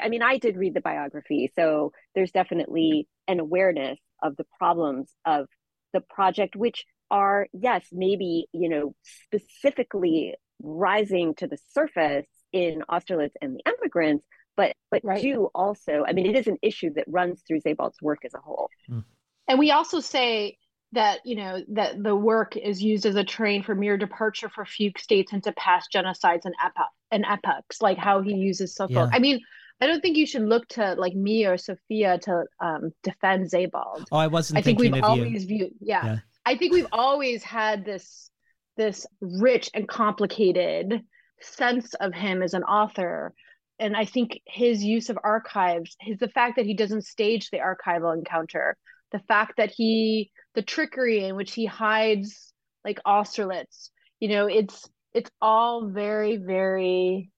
I 0.00 0.08
mean, 0.08 0.22
I 0.22 0.38
did 0.38 0.56
read 0.56 0.74
the 0.74 0.80
biography, 0.80 1.52
so 1.54 1.92
there's 2.14 2.30
definitely 2.30 3.06
an 3.28 3.40
awareness 3.40 3.98
of 4.22 4.36
the 4.36 4.46
problems 4.58 5.12
of 5.24 5.46
the 5.92 6.00
project, 6.00 6.56
which 6.56 6.84
are, 7.10 7.46
yes, 7.52 7.86
maybe, 7.92 8.46
you 8.52 8.68
know, 8.68 8.94
specifically 9.02 10.34
rising 10.62 11.34
to 11.36 11.46
the 11.46 11.58
surface 11.72 12.26
in 12.52 12.82
Austerlitz 12.88 13.34
and 13.40 13.56
the 13.56 13.62
emigrants, 13.66 14.26
but 14.56 14.72
but 14.90 15.02
right. 15.04 15.20
do 15.20 15.50
also, 15.54 16.04
I 16.06 16.12
mean, 16.12 16.26
it 16.26 16.36
is 16.36 16.46
an 16.46 16.58
issue 16.62 16.92
that 16.94 17.04
runs 17.06 17.42
through 17.46 17.60
Sebald's 17.60 18.00
work 18.00 18.24
as 18.24 18.34
a 18.34 18.38
whole. 18.38 18.70
Mm 18.90 19.04
and 19.48 19.58
we 19.58 19.70
also 19.70 20.00
say 20.00 20.58
that 20.92 21.20
you 21.24 21.36
know 21.36 21.62
that 21.68 22.02
the 22.02 22.14
work 22.14 22.56
is 22.56 22.82
used 22.82 23.06
as 23.06 23.16
a 23.16 23.24
train 23.24 23.62
for 23.62 23.74
mere 23.74 23.96
departure 23.96 24.48
for 24.48 24.64
fugue 24.64 24.98
states 24.98 25.32
into 25.32 25.52
past 25.52 25.90
genocides 25.94 26.44
and 26.44 26.54
epoch 26.64 26.90
and 27.10 27.24
epochs 27.24 27.82
like 27.82 27.98
how 27.98 28.22
he 28.22 28.34
uses 28.34 28.74
Suffolk. 28.74 29.08
Yeah. 29.10 29.10
I 29.12 29.18
mean, 29.18 29.40
I 29.80 29.86
don't 29.86 30.00
think 30.00 30.16
you 30.16 30.26
should 30.26 30.42
look 30.42 30.66
to 30.68 30.94
like 30.94 31.14
me 31.14 31.44
or 31.46 31.58
Sofia 31.58 32.18
to 32.18 32.44
um, 32.60 32.92
defend 33.02 33.50
Sebald. 33.50 34.08
Oh, 34.10 34.16
I 34.16 34.26
wasn't. 34.26 34.58
I 34.58 34.62
think 34.62 34.78
we've 34.78 35.02
always 35.02 35.42
you. 35.42 35.48
viewed. 35.48 35.72
Yeah, 35.80 36.04
yeah, 36.04 36.18
I 36.44 36.56
think 36.56 36.72
we've 36.72 36.86
always 36.92 37.42
had 37.42 37.84
this 37.84 38.30
this 38.76 39.06
rich 39.20 39.70
and 39.74 39.88
complicated 39.88 41.02
sense 41.40 41.94
of 41.94 42.14
him 42.14 42.42
as 42.42 42.54
an 42.54 42.62
author 42.62 43.34
and 43.78 43.94
i 43.94 44.06
think 44.06 44.40
his 44.46 44.82
use 44.82 45.10
of 45.10 45.18
archives 45.22 45.94
his 46.00 46.18
the 46.18 46.28
fact 46.28 46.56
that 46.56 46.64
he 46.64 46.72
doesn't 46.72 47.04
stage 47.04 47.50
the 47.50 47.58
archival 47.58 48.16
encounter 48.16 48.74
the 49.12 49.18
fact 49.28 49.58
that 49.58 49.70
he 49.70 50.30
the 50.54 50.62
trickery 50.62 51.24
in 51.24 51.36
which 51.36 51.52
he 51.52 51.66
hides 51.66 52.52
like 52.86 53.00
Austerlitz, 53.04 53.90
you 54.20 54.28
know, 54.28 54.46
it's 54.46 54.88
it's 55.12 55.30
all 55.42 55.88
very 55.88 56.36
very 56.36 57.30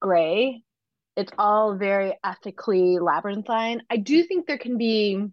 gray. 0.00 0.62
It's 1.16 1.32
all 1.38 1.76
very 1.76 2.14
ethically 2.22 2.98
labyrinthine. 2.98 3.82
I 3.90 3.96
do 3.96 4.22
think 4.24 4.46
there 4.46 4.58
can 4.58 4.76
be 4.76 5.26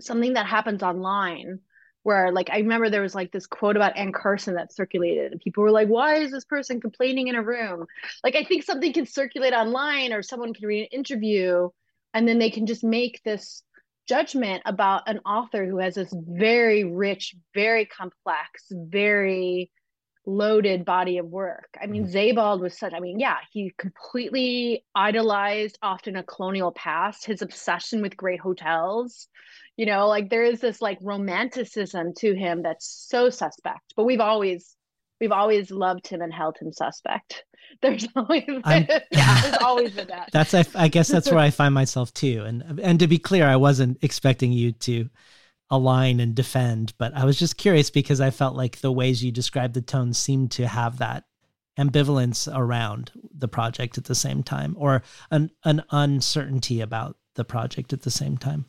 something 0.00 0.34
that 0.34 0.46
happens 0.46 0.82
online 0.82 1.60
where 2.02 2.30
like 2.30 2.50
I 2.50 2.58
remember 2.58 2.88
there 2.88 3.02
was 3.02 3.16
like 3.16 3.32
this 3.32 3.46
quote 3.46 3.74
about 3.74 3.96
Anne 3.96 4.12
Carson 4.12 4.54
that 4.54 4.72
circulated 4.72 5.32
and 5.32 5.40
people 5.40 5.64
were 5.64 5.72
like, 5.72 5.88
why 5.88 6.16
is 6.16 6.30
this 6.30 6.44
person 6.44 6.80
complaining 6.80 7.26
in 7.26 7.34
a 7.34 7.42
room? 7.42 7.86
Like 8.22 8.36
I 8.36 8.44
think 8.44 8.62
something 8.62 8.92
can 8.92 9.06
circulate 9.06 9.52
online 9.52 10.12
or 10.12 10.22
someone 10.22 10.54
can 10.54 10.66
read 10.66 10.82
an 10.82 10.98
interview 10.98 11.68
and 12.14 12.26
then 12.26 12.38
they 12.38 12.50
can 12.50 12.66
just 12.66 12.84
make 12.84 13.20
this 13.24 13.62
judgment 14.08 14.62
about 14.66 15.08
an 15.08 15.18
author 15.26 15.66
who 15.66 15.78
has 15.78 15.96
this 15.96 16.14
very 16.16 16.84
rich, 16.84 17.34
very 17.54 17.86
complex, 17.86 18.66
very 18.70 19.70
loaded 20.26 20.84
body 20.84 21.18
of 21.18 21.26
work. 21.26 21.76
I 21.80 21.86
mean, 21.86 22.06
mm-hmm. 22.06 22.62
Was 22.62 22.78
such, 22.78 22.92
I 22.92 23.00
mean, 23.00 23.18
yeah, 23.18 23.36
he 23.52 23.72
completely 23.78 24.84
idolized 24.94 25.78
often 25.80 26.16
a 26.16 26.24
colonial 26.24 26.72
past, 26.72 27.24
his 27.24 27.42
obsession 27.42 28.02
with 28.02 28.16
great 28.16 28.40
hotels. 28.40 29.28
You 29.76 29.86
know, 29.86 30.08
like 30.08 30.28
there 30.28 30.42
is 30.42 30.60
this 30.60 30.82
like 30.82 30.98
romanticism 31.00 32.14
to 32.18 32.34
him 32.34 32.62
that's 32.62 33.06
so 33.08 33.30
suspect. 33.30 33.94
But 33.96 34.04
we've 34.04 34.20
always 34.20 34.74
we've 35.20 35.32
always 35.32 35.70
loved 35.70 36.08
him 36.08 36.20
and 36.20 36.32
held 36.32 36.58
him 36.58 36.72
suspect. 36.72 37.44
There's 37.82 38.06
always 38.14 38.44
been, 38.46 38.62
yeah, 39.10 39.40
there's 39.42 39.56
always 39.60 39.90
been 39.90 40.06
that. 40.06 40.30
That's 40.32 40.54
I, 40.54 40.64
I 40.76 40.88
guess 40.88 41.08
that's 41.08 41.28
where 41.28 41.40
I 41.40 41.50
find 41.50 41.74
myself 41.74 42.14
too. 42.14 42.44
And 42.46 42.80
and 42.80 43.00
to 43.00 43.08
be 43.08 43.18
clear, 43.18 43.46
I 43.46 43.56
wasn't 43.56 43.98
expecting 44.02 44.52
you 44.52 44.72
to 44.72 45.10
align 45.70 46.20
and 46.20 46.34
defend, 46.34 46.94
but 46.98 47.14
I 47.14 47.24
was 47.24 47.38
just 47.38 47.56
curious 47.56 47.90
because 47.90 48.20
I 48.20 48.30
felt 48.30 48.56
like 48.56 48.80
the 48.80 48.92
ways 48.92 49.22
you 49.24 49.32
described 49.32 49.74
the 49.74 49.82
tone 49.82 50.12
seemed 50.12 50.50
to 50.52 50.66
have 50.68 50.98
that 50.98 51.24
ambivalence 51.78 52.48
around 52.54 53.12
the 53.36 53.48
project 53.48 53.98
at 53.98 54.04
the 54.04 54.14
same 54.14 54.42
time, 54.42 54.74
or 54.78 55.02
an 55.30 55.50
an 55.64 55.82
uncertainty 55.90 56.80
about 56.80 57.16
the 57.34 57.44
project 57.44 57.92
at 57.92 58.02
the 58.02 58.10
same 58.10 58.36
time. 58.38 58.66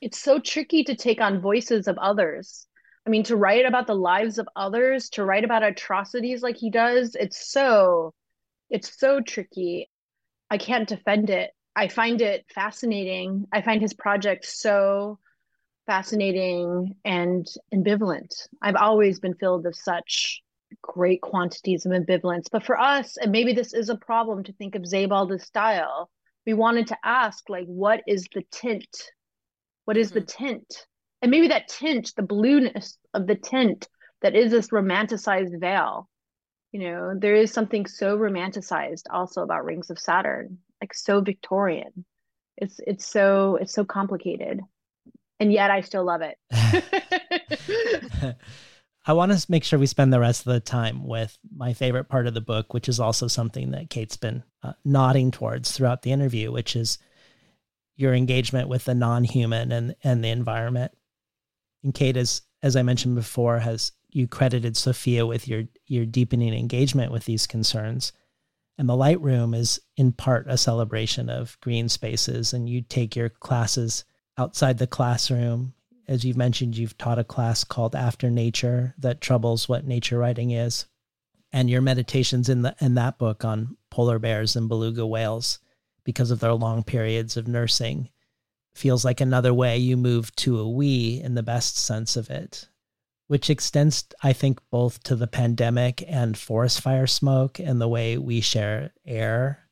it's 0.00 0.18
so 0.18 0.38
tricky 0.38 0.84
to 0.84 0.94
take 0.94 1.20
on 1.20 1.40
voices 1.40 1.88
of 1.88 1.98
others. 1.98 2.66
I 3.06 3.10
mean, 3.10 3.22
to 3.24 3.36
write 3.36 3.66
about 3.66 3.86
the 3.86 3.94
lives 3.94 4.38
of 4.38 4.48
others, 4.56 5.10
to 5.10 5.24
write 5.24 5.44
about 5.44 5.62
atrocities 5.62 6.42
like 6.42 6.56
he 6.56 6.70
does, 6.70 7.14
it's 7.14 7.50
so 7.50 8.14
it's 8.70 8.98
so 8.98 9.20
tricky. 9.20 9.90
I 10.50 10.58
can't 10.58 10.88
defend 10.88 11.30
it. 11.30 11.50
I 11.76 11.88
find 11.88 12.20
it 12.22 12.44
fascinating. 12.54 13.46
I 13.52 13.62
find 13.62 13.80
his 13.82 13.94
project 13.94 14.44
so 14.46 15.18
fascinating 15.86 16.94
and 17.04 17.46
ambivalent. 17.72 18.48
I've 18.62 18.76
always 18.76 19.20
been 19.20 19.34
filled 19.34 19.64
with 19.64 19.76
such 19.76 20.42
great 20.82 21.20
quantities 21.20 21.86
of 21.86 21.92
ambivalence. 21.92 22.46
But 22.50 22.64
for 22.64 22.78
us, 22.78 23.16
and 23.16 23.32
maybe 23.32 23.52
this 23.52 23.74
is 23.74 23.88
a 23.88 23.96
problem 23.96 24.44
to 24.44 24.52
think 24.52 24.74
of 24.74 24.86
Sebald 24.86 25.40
style, 25.40 26.10
we 26.46 26.54
wanted 26.54 26.88
to 26.88 26.98
ask, 27.04 27.48
like, 27.48 27.66
what 27.66 28.02
is 28.06 28.26
the 28.34 28.42
tint? 28.50 29.12
What 29.84 29.96
is 29.96 30.10
mm-hmm. 30.10 30.20
the 30.20 30.26
tint? 30.26 30.86
And 31.22 31.30
maybe 31.30 31.48
that 31.48 31.68
tint, 31.68 32.12
the 32.16 32.22
blueness 32.22 32.98
of 33.14 33.26
the 33.26 33.34
tint 33.34 33.88
that 34.22 34.34
is 34.34 34.50
this 34.50 34.68
romanticized 34.68 35.58
veil. 35.60 36.08
You 36.72 36.80
know, 36.80 37.14
there 37.16 37.36
is 37.36 37.52
something 37.52 37.86
so 37.86 38.18
romanticized 38.18 39.04
also 39.10 39.42
about 39.42 39.64
Rings 39.64 39.90
of 39.90 39.98
Saturn, 39.98 40.58
like 40.80 40.92
so 40.92 41.20
Victorian. 41.20 42.04
It's 42.56 42.80
it's 42.86 43.06
so 43.06 43.56
it's 43.56 43.72
so 43.72 43.84
complicated. 43.84 44.60
And 45.40 45.52
yet 45.52 45.70
I 45.70 45.80
still 45.80 46.04
love 46.04 46.22
it. 46.22 46.38
I 49.06 49.12
want 49.12 49.32
to 49.32 49.50
make 49.50 49.64
sure 49.64 49.78
we 49.78 49.86
spend 49.86 50.12
the 50.12 50.20
rest 50.20 50.46
of 50.46 50.52
the 50.52 50.60
time 50.60 51.06
with 51.06 51.36
my 51.54 51.74
favorite 51.74 52.08
part 52.08 52.26
of 52.26 52.32
the 52.32 52.40
book, 52.40 52.72
which 52.72 52.88
is 52.88 52.98
also 52.98 53.28
something 53.28 53.72
that 53.72 53.90
Kate's 53.90 54.16
been 54.16 54.42
uh, 54.62 54.72
nodding 54.84 55.30
towards 55.30 55.72
throughout 55.72 56.02
the 56.02 56.12
interview, 56.12 56.50
which 56.50 56.74
is 56.74 56.98
your 57.96 58.14
engagement 58.14 58.68
with 58.68 58.86
the 58.86 58.94
non-human 58.94 59.72
and 59.72 59.94
and 60.02 60.24
the 60.24 60.30
environment. 60.30 60.92
And 61.82 61.92
Kate, 61.92 62.16
as 62.16 62.42
as 62.62 62.76
I 62.76 62.82
mentioned 62.82 63.14
before, 63.14 63.58
has 63.58 63.92
you 64.10 64.26
credited 64.26 64.76
Sofia 64.76 65.26
with 65.26 65.46
your 65.46 65.64
your 65.86 66.06
deepening 66.06 66.54
engagement 66.54 67.12
with 67.12 67.26
these 67.26 67.46
concerns. 67.46 68.12
And 68.78 68.88
the 68.88 68.96
light 68.96 69.20
room 69.20 69.54
is 69.54 69.80
in 69.96 70.12
part 70.12 70.46
a 70.48 70.56
celebration 70.56 71.28
of 71.28 71.58
green 71.60 71.88
spaces, 71.88 72.52
and 72.52 72.68
you 72.68 72.80
take 72.80 73.14
your 73.14 73.28
classes 73.28 74.04
outside 74.36 74.78
the 74.78 74.86
classroom 74.86 75.74
as 76.06 76.24
you've 76.24 76.36
mentioned, 76.36 76.76
you've 76.76 76.98
taught 76.98 77.18
a 77.18 77.24
class 77.24 77.64
called 77.64 77.94
After 77.94 78.30
Nature 78.30 78.94
that 78.98 79.20
troubles 79.20 79.68
what 79.68 79.86
nature 79.86 80.18
writing 80.18 80.50
is. 80.50 80.86
And 81.52 81.70
your 81.70 81.80
meditations 81.80 82.48
in 82.48 82.62
the 82.62 82.74
in 82.80 82.94
that 82.96 83.16
book 83.16 83.44
on 83.44 83.76
polar 83.90 84.18
bears 84.18 84.56
and 84.56 84.68
beluga 84.68 85.06
whales, 85.06 85.60
because 86.02 86.30
of 86.30 86.40
their 86.40 86.52
long 86.52 86.82
periods 86.82 87.36
of 87.36 87.46
nursing, 87.46 88.10
feels 88.74 89.04
like 89.04 89.20
another 89.20 89.54
way 89.54 89.78
you 89.78 89.96
move 89.96 90.34
to 90.36 90.58
a 90.58 90.68
we 90.68 91.20
in 91.22 91.34
the 91.34 91.44
best 91.44 91.78
sense 91.78 92.16
of 92.16 92.28
it, 92.28 92.68
which 93.28 93.48
extends, 93.48 94.04
I 94.22 94.32
think, 94.32 94.58
both 94.70 95.02
to 95.04 95.14
the 95.16 95.28
pandemic 95.28 96.04
and 96.06 96.36
forest 96.36 96.80
fire 96.80 97.06
smoke 97.06 97.60
and 97.60 97.80
the 97.80 97.88
way 97.88 98.18
we 98.18 98.40
share 98.40 98.92
air, 99.06 99.68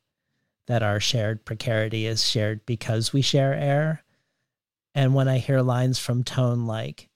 that 0.69 0.85
our 0.85 1.01
shared 1.01 1.45
precarity 1.45 2.07
is 2.07 2.27
shared 2.27 2.65
because 2.65 3.13
we 3.13 3.23
share 3.23 3.55
air 3.55 4.05
and 4.95 5.15
when 5.15 5.29
I 5.29 5.39
hear 5.39 5.63
lines 5.63 5.99
from 5.99 6.23
tone 6.23 6.67
like, 6.67 7.09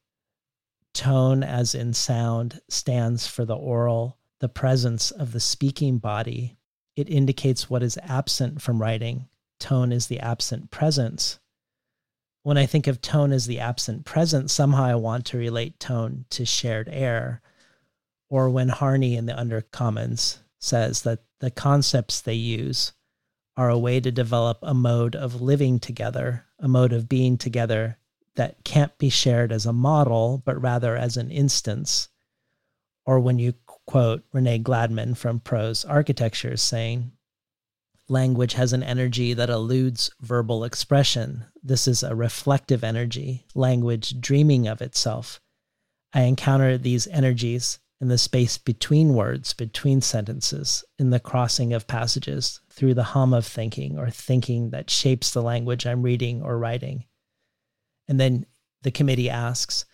tone 0.94 1.42
as 1.42 1.74
in 1.74 1.92
sound 1.92 2.60
stands 2.68 3.26
for 3.26 3.44
the 3.44 3.56
oral, 3.56 4.18
the 4.40 4.48
presence 4.48 5.10
of 5.10 5.32
the 5.32 5.40
speaking 5.40 5.98
body, 5.98 6.56
it 6.96 7.10
indicates 7.10 7.68
what 7.68 7.82
is 7.82 7.98
absent 8.02 8.62
from 8.62 8.80
writing. 8.80 9.28
Tone 9.60 9.92
is 9.92 10.06
the 10.06 10.20
absent 10.20 10.70
presence. 10.70 11.38
When 12.42 12.56
I 12.56 12.64
think 12.64 12.86
of 12.86 13.02
tone 13.02 13.32
as 13.32 13.46
the 13.46 13.60
absent 13.60 14.06
presence, 14.06 14.52
somehow 14.52 14.84
I 14.84 14.94
want 14.94 15.26
to 15.26 15.38
relate 15.38 15.78
tone 15.78 16.24
to 16.30 16.46
shared 16.46 16.88
air. 16.90 17.42
Or 18.30 18.48
when 18.48 18.68
Harney 18.70 19.16
in 19.16 19.26
the 19.26 19.34
Undercommons 19.34 20.38
says 20.58 21.02
that 21.02 21.24
the 21.40 21.50
concepts 21.50 22.20
they 22.20 22.34
use 22.34 22.92
are 23.56 23.68
a 23.68 23.78
way 23.78 24.00
to 24.00 24.10
develop 24.10 24.58
a 24.62 24.74
mode 24.74 25.14
of 25.14 25.42
living 25.42 25.78
together 25.78 26.45
a 26.58 26.68
mode 26.68 26.92
of 26.92 27.08
being 27.08 27.36
together 27.36 27.98
that 28.36 28.64
can't 28.64 28.96
be 28.98 29.08
shared 29.08 29.52
as 29.52 29.66
a 29.66 29.72
model, 29.72 30.42
but 30.44 30.60
rather 30.60 30.96
as 30.96 31.16
an 31.16 31.30
instance. 31.30 32.08
Or 33.04 33.20
when 33.20 33.38
you 33.38 33.54
quote 33.86 34.24
Renee 34.32 34.58
Gladman 34.58 35.16
from 35.16 35.40
Prose 35.40 35.84
Architecture 35.84 36.56
saying, 36.56 37.12
Language 38.08 38.52
has 38.52 38.72
an 38.72 38.84
energy 38.84 39.34
that 39.34 39.50
eludes 39.50 40.10
verbal 40.20 40.62
expression. 40.62 41.46
This 41.60 41.88
is 41.88 42.04
a 42.04 42.14
reflective 42.14 42.84
energy, 42.84 43.46
language 43.54 44.20
dreaming 44.20 44.68
of 44.68 44.80
itself. 44.80 45.40
I 46.12 46.22
encounter 46.22 46.78
these 46.78 47.08
energies 47.08 47.80
in 48.00 48.08
the 48.08 48.18
space 48.18 48.58
between 48.58 49.14
words, 49.14 49.54
between 49.54 50.00
sentences, 50.02 50.84
in 50.98 51.10
the 51.10 51.18
crossing 51.18 51.72
of 51.72 51.86
passages, 51.88 52.60
through 52.76 52.94
the 52.94 53.02
hum 53.02 53.32
of 53.32 53.46
thinking 53.46 53.98
or 53.98 54.10
thinking 54.10 54.70
that 54.70 54.90
shapes 54.90 55.30
the 55.30 55.42
language 55.42 55.86
I'm 55.86 56.02
reading 56.02 56.42
or 56.42 56.58
writing. 56.58 57.06
And 58.06 58.20
then 58.20 58.46
the 58.82 58.90
committee 58.90 59.30
asks, 59.30 59.86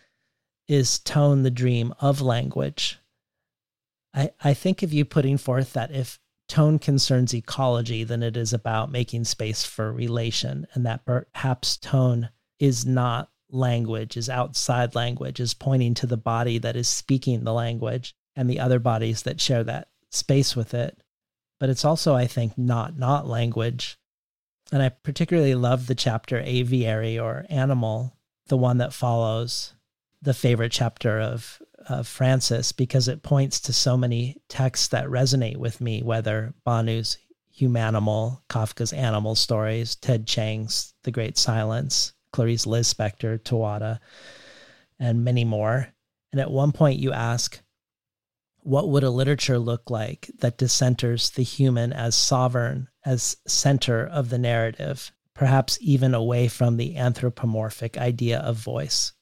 is 0.69 0.99
tone 0.99 1.43
the 1.43 1.51
dream 1.51 1.95
of 2.01 2.21
language? 2.21 2.99
I, 4.13 4.31
I 4.43 4.53
think 4.53 4.83
of 4.83 4.93
you 4.93 5.05
putting 5.05 5.39
forth 5.39 5.73
that 5.73 5.93
if 5.93 6.19
tone 6.49 6.79
concerns 6.79 7.35
ecology, 7.35 8.05
then 8.05 8.23
it 8.23 8.37
is 8.37 8.53
about 8.53 8.91
making 8.91 9.25
space 9.25 9.65
for 9.65 9.93
relation, 9.93 10.67
and 10.75 10.85
that 10.85 11.05
perhaps 11.05 11.77
tone 11.77 12.29
is 12.59 12.85
not 12.85 13.31
language, 13.49 14.17
is 14.17 14.29
outside 14.29 14.95
language, 14.95 15.41
is 15.41 15.55
pointing 15.55 15.95
to 15.95 16.07
the 16.07 16.17
body 16.17 16.59
that 16.59 16.77
is 16.77 16.89
speaking 16.89 17.45
the 17.45 17.53
language 17.53 18.15
and 18.37 18.51
the 18.51 18.61
other 18.61 18.79
bodies 18.79 19.23
that 19.23 19.41
share 19.41 19.65
that 19.65 19.89
space 20.11 20.55
with 20.57 20.75
it 20.75 21.03
but 21.63 21.71
it's 21.71 21.85
also, 21.85 22.17
I 22.17 22.27
think, 22.27 22.59
not 22.59 22.99
not 22.99 23.29
language. 23.29 23.97
And 24.73 24.83
I 24.83 24.89
particularly 24.89 25.55
love 25.55 25.87
the 25.87 25.95
chapter 25.95 26.41
aviary 26.41 27.21
or 27.21 27.47
animal, 27.49 28.17
the 28.49 28.57
one 28.57 28.79
that 28.79 28.93
follows 28.93 29.73
the 30.21 30.35
favorite 30.35 30.73
chapter 30.73 31.21
of, 31.21 31.63
of 31.89 32.09
Frances, 32.09 32.73
because 32.73 33.07
it 33.07 33.23
points 33.23 33.61
to 33.61 33.73
so 33.73 33.97
many 33.97 34.43
texts 34.49 34.89
that 34.89 35.07
resonate 35.07 35.57
with 35.57 35.81
me, 35.81 36.03
whether 36.03 36.53
Bhanu's 36.67 37.17
Humanimal, 37.57 38.41
Kafka's 38.49 38.93
Animal 38.93 39.37
Stories, 39.37 39.95
Ted 39.95 40.27
Chiang's 40.27 40.95
The 41.05 41.13
Great 41.13 41.39
Silence, 41.39 42.13
Clarice 42.33 42.67
Lispector, 42.67 43.39
Tawada, 43.39 44.01
and 44.99 45.23
many 45.23 45.45
more. 45.45 45.95
And 46.33 46.41
at 46.41 46.51
one 46.51 46.73
point 46.73 46.99
you 46.99 47.13
ask, 47.13 47.63
what 48.63 48.89
would 48.89 49.03
a 49.03 49.11
literature 49.11 49.59
look 49.59 49.91
like 49.91 50.31
that 50.39 50.59
decenters 50.59 51.35
the 51.35 51.43
human 51.43 51.93
as 51.93 52.15
sovereign, 52.15 52.89
as 53.05 53.37
center 53.47 54.07
of 54.07 54.31
the 54.31 54.39
narrative, 54.39 55.11
perhaps 55.35 55.79
even 55.81 56.15
away 56.15 56.49
from 56.49 56.77
the 56.77 56.97
anthropomorphic 56.97 57.99
idea 57.99 58.39
of 58.39 58.57
voice? 58.57 59.13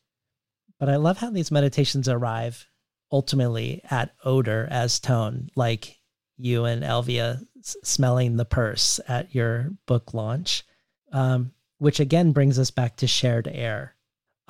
But 0.78 0.88
I 0.88 0.96
love 0.96 1.18
how 1.18 1.30
these 1.30 1.50
meditations 1.50 2.08
arrive 2.08 2.66
ultimately 3.10 3.82
at 3.90 4.14
odor 4.24 4.68
as 4.70 5.00
tone, 5.00 5.48
like 5.56 5.98
you 6.36 6.64
and 6.64 6.82
Elvia 6.82 7.40
smelling 7.62 8.36
the 8.36 8.44
purse 8.44 9.00
at 9.08 9.34
your 9.34 9.70
book 9.86 10.14
launch, 10.14 10.64
um, 11.12 11.52
which 11.78 12.00
again 12.00 12.32
brings 12.32 12.58
us 12.58 12.70
back 12.70 12.96
to 12.96 13.06
shared 13.06 13.48
air 13.48 13.96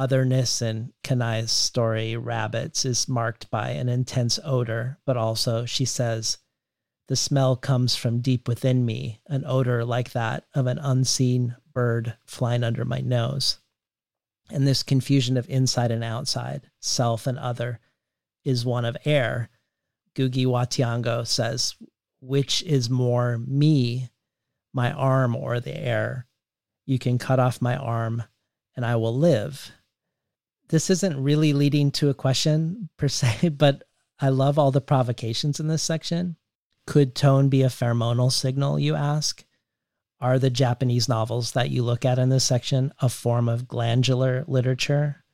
otherness 0.01 0.63
in 0.63 0.91
Kanai's 1.05 1.53
story, 1.53 2.17
Rabbits, 2.17 2.87
is 2.87 3.07
marked 3.07 3.51
by 3.51 3.73
an 3.73 3.91
intense 3.91 4.39
odor, 4.43 4.99
but 5.05 5.19
also, 5.19 5.67
she 5.67 5.85
says, 5.85 6.39
the 7.09 7.17
smell 7.17 7.55
comes 7.55 7.97
from 7.97 8.23
deep 8.23 8.49
within 8.49 8.87
me, 8.87 9.21
an 9.27 9.45
odor 9.47 9.85
like 9.85 10.13
that 10.13 10.47
of 10.55 10.67
an 10.67 10.79
unseen 10.79 11.55
bird 11.75 12.17
flying 12.25 12.65
under 12.65 12.87
my 12.87 13.01
nose. 13.01 13.59
And 14.51 14.67
this 14.67 14.83
confusion 14.83 15.37
of 15.37 15.49
inside 15.51 15.91
and 15.91 16.03
outside, 16.03 16.71
self 16.81 17.27
and 17.27 17.39
other, 17.39 17.79
is 18.43 18.65
one 18.65 18.87
of 18.87 18.97
air. 19.05 19.51
Ngugi 20.15 20.47
wa 20.47 20.65
Thiong'o 20.65 21.27
says, 21.27 21.75
which 22.21 22.63
is 22.63 22.89
more 22.89 23.37
me, 23.37 24.09
my 24.73 24.93
arm 24.93 25.37
or 25.37 25.61
the 25.61 25.77
air? 25.77 26.27
You 26.87 26.99
can 26.99 27.19
cut 27.19 27.39
off 27.39 27.61
my 27.61 27.77
arm 27.77 28.23
and 28.75 28.87
I 28.87 28.97
will 28.97 29.15
live 29.15 29.73
this 30.71 30.89
isn't 30.89 31.23
really 31.23 31.53
leading 31.53 31.91
to 31.91 32.09
a 32.09 32.15
question 32.15 32.89
per 32.97 33.09
se, 33.09 33.49
but 33.59 33.83
I 34.21 34.29
love 34.29 34.59
all 34.59 34.71
the 34.71 34.81
provocations 34.81 35.61
in 35.61 35.69
this 35.69 35.83
section. 35.83 36.37
Could 36.87 37.15
tone 37.15 37.49
be 37.49 37.63
a 37.63 37.69
pheromonal 37.69 38.33
signal, 38.33 38.79
you 38.79 38.95
ask? 38.95 39.45
Are 40.21 40.39
the 40.39 40.51
Japanese 40.51 41.09
novels 41.09 41.53
that 41.53 41.71
you 41.71 41.83
look 41.83 42.05
at 42.05 42.19
in 42.19 42.29
this 42.29 42.45
section 42.45 42.93
a 43.01 43.09
form 43.09 43.49
of 43.49 43.67
glandular 43.67 44.45
literature? 44.47 45.25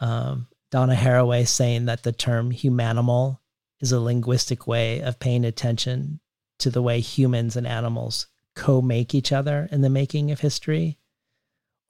Um, 0.00 0.48
Donna 0.70 0.94
Haraway 0.94 1.46
saying 1.46 1.86
that 1.86 2.02
the 2.02 2.12
term 2.12 2.52
humanimal 2.52 3.38
is 3.80 3.92
a 3.92 4.00
linguistic 4.00 4.66
way 4.66 5.00
of 5.00 5.20
paying 5.20 5.44
attention 5.44 6.20
to 6.58 6.70
the 6.70 6.82
way 6.82 7.00
humans 7.00 7.56
and 7.56 7.66
animals 7.66 8.26
co 8.54 8.82
make 8.82 9.14
each 9.14 9.32
other 9.32 9.68
in 9.70 9.80
the 9.80 9.90
making 9.90 10.30
of 10.30 10.40
history. 10.40 10.98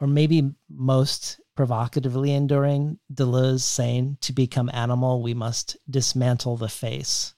Or 0.01 0.07
maybe 0.07 0.53
most 0.69 1.41
provocatively 1.59 2.33
enduring, 2.33 3.01
Deleuze 3.13 3.63
saying, 3.63 4.17
to 4.21 4.33
become 4.33 4.71
animal, 4.73 5.21
we 5.21 5.35
must 5.35 5.77
dismantle 5.91 6.57
the 6.57 6.69
face. 6.69 7.35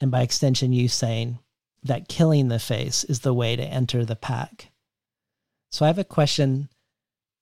And 0.00 0.08
by 0.08 0.22
extension, 0.22 0.72
you 0.72 0.86
saying 0.86 1.40
that 1.82 2.06
killing 2.06 2.46
the 2.46 2.60
face 2.60 3.02
is 3.02 3.18
the 3.18 3.34
way 3.34 3.56
to 3.56 3.64
enter 3.64 4.04
the 4.04 4.14
pack. 4.14 4.70
So 5.72 5.84
I 5.84 5.88
have 5.88 5.98
a 5.98 6.04
question 6.04 6.68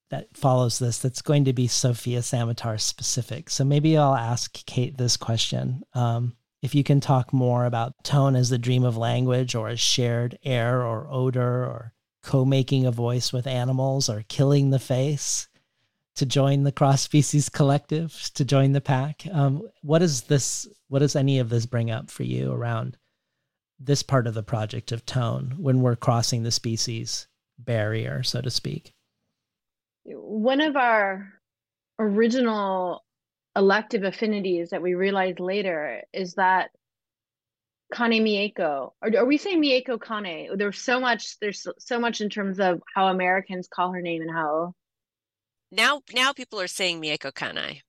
that 0.08 0.34
follows 0.34 0.78
this 0.78 0.98
that's 0.98 1.20
going 1.20 1.44
to 1.44 1.52
be 1.52 1.66
Sofia 1.66 2.20
Samatar 2.20 2.80
specific. 2.80 3.50
So 3.50 3.62
maybe 3.62 3.98
I'll 3.98 4.16
ask 4.16 4.50
Kate 4.64 4.96
this 4.96 5.18
question. 5.18 5.82
Um, 5.92 6.36
if 6.62 6.74
you 6.74 6.84
can 6.84 7.00
talk 7.00 7.34
more 7.34 7.66
about 7.66 8.02
tone 8.02 8.34
as 8.34 8.48
the 8.48 8.56
dream 8.56 8.84
of 8.84 8.96
language 8.96 9.54
or 9.54 9.68
as 9.68 9.78
shared 9.78 10.38
air 10.42 10.82
or 10.82 11.06
odor 11.10 11.66
or 11.66 11.92
co-making 12.22 12.86
a 12.86 12.90
voice 12.90 13.30
with 13.30 13.46
animals 13.46 14.08
or 14.08 14.24
killing 14.26 14.70
the 14.70 14.78
face 14.78 15.48
to 16.16 16.26
join 16.26 16.64
the 16.64 16.72
cross 16.72 17.02
species 17.02 17.48
collective 17.48 18.30
to 18.34 18.44
join 18.44 18.72
the 18.72 18.80
pack 18.80 19.22
um, 19.32 19.62
does 19.98 20.22
this 20.22 20.66
what 20.88 21.00
does 21.00 21.16
any 21.16 21.38
of 21.38 21.48
this 21.48 21.66
bring 21.66 21.90
up 21.90 22.10
for 22.10 22.24
you 22.24 22.52
around 22.52 22.96
this 23.78 24.02
part 24.02 24.26
of 24.26 24.34
the 24.34 24.42
project 24.42 24.92
of 24.92 25.04
tone 25.06 25.54
when 25.58 25.80
we're 25.80 25.96
crossing 25.96 26.42
the 26.42 26.50
species 26.50 27.28
barrier 27.58 28.22
so 28.22 28.40
to 28.40 28.50
speak 28.50 28.92
one 30.04 30.60
of 30.60 30.76
our 30.76 31.32
original 31.98 33.04
elective 33.56 34.04
affinities 34.04 34.70
that 34.70 34.82
we 34.82 34.94
realized 34.94 35.40
later 35.40 36.02
is 36.12 36.34
that 36.34 36.70
Kanai 37.94 38.20
Mieko, 38.20 38.92
or 39.00 39.16
are 39.16 39.24
we 39.24 39.38
saying 39.38 39.62
Mieko 39.62 39.96
Kanai? 39.98 40.56
There's 40.56 40.78
so 40.78 40.98
much. 40.98 41.38
There's 41.40 41.66
so 41.78 42.00
much 42.00 42.20
in 42.20 42.28
terms 42.28 42.58
of 42.58 42.82
how 42.94 43.08
Americans 43.08 43.68
call 43.72 43.92
her 43.92 44.02
name 44.02 44.22
and 44.22 44.30
how. 44.30 44.74
Now, 45.76 46.00
now 46.14 46.32
people 46.32 46.58
are 46.60 46.68
saying 46.68 47.02
Mieko 47.02 47.30
Kanai. 47.32 47.82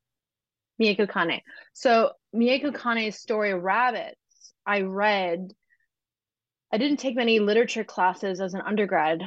Mieko 0.82 1.08
Kanai. 1.08 1.40
So 1.74 2.12
Mieko 2.36 2.66
mm. 2.66 2.76
Kanai's 2.76 3.18
story 3.18 3.54
Rabbits, 3.54 4.18
I 4.66 4.82
read. 4.82 5.54
I 6.72 6.78
didn't 6.78 6.98
take 6.98 7.16
many 7.16 7.40
literature 7.40 7.86
classes 7.86 8.42
as 8.42 8.54
an 8.54 8.62
undergrad 8.62 9.22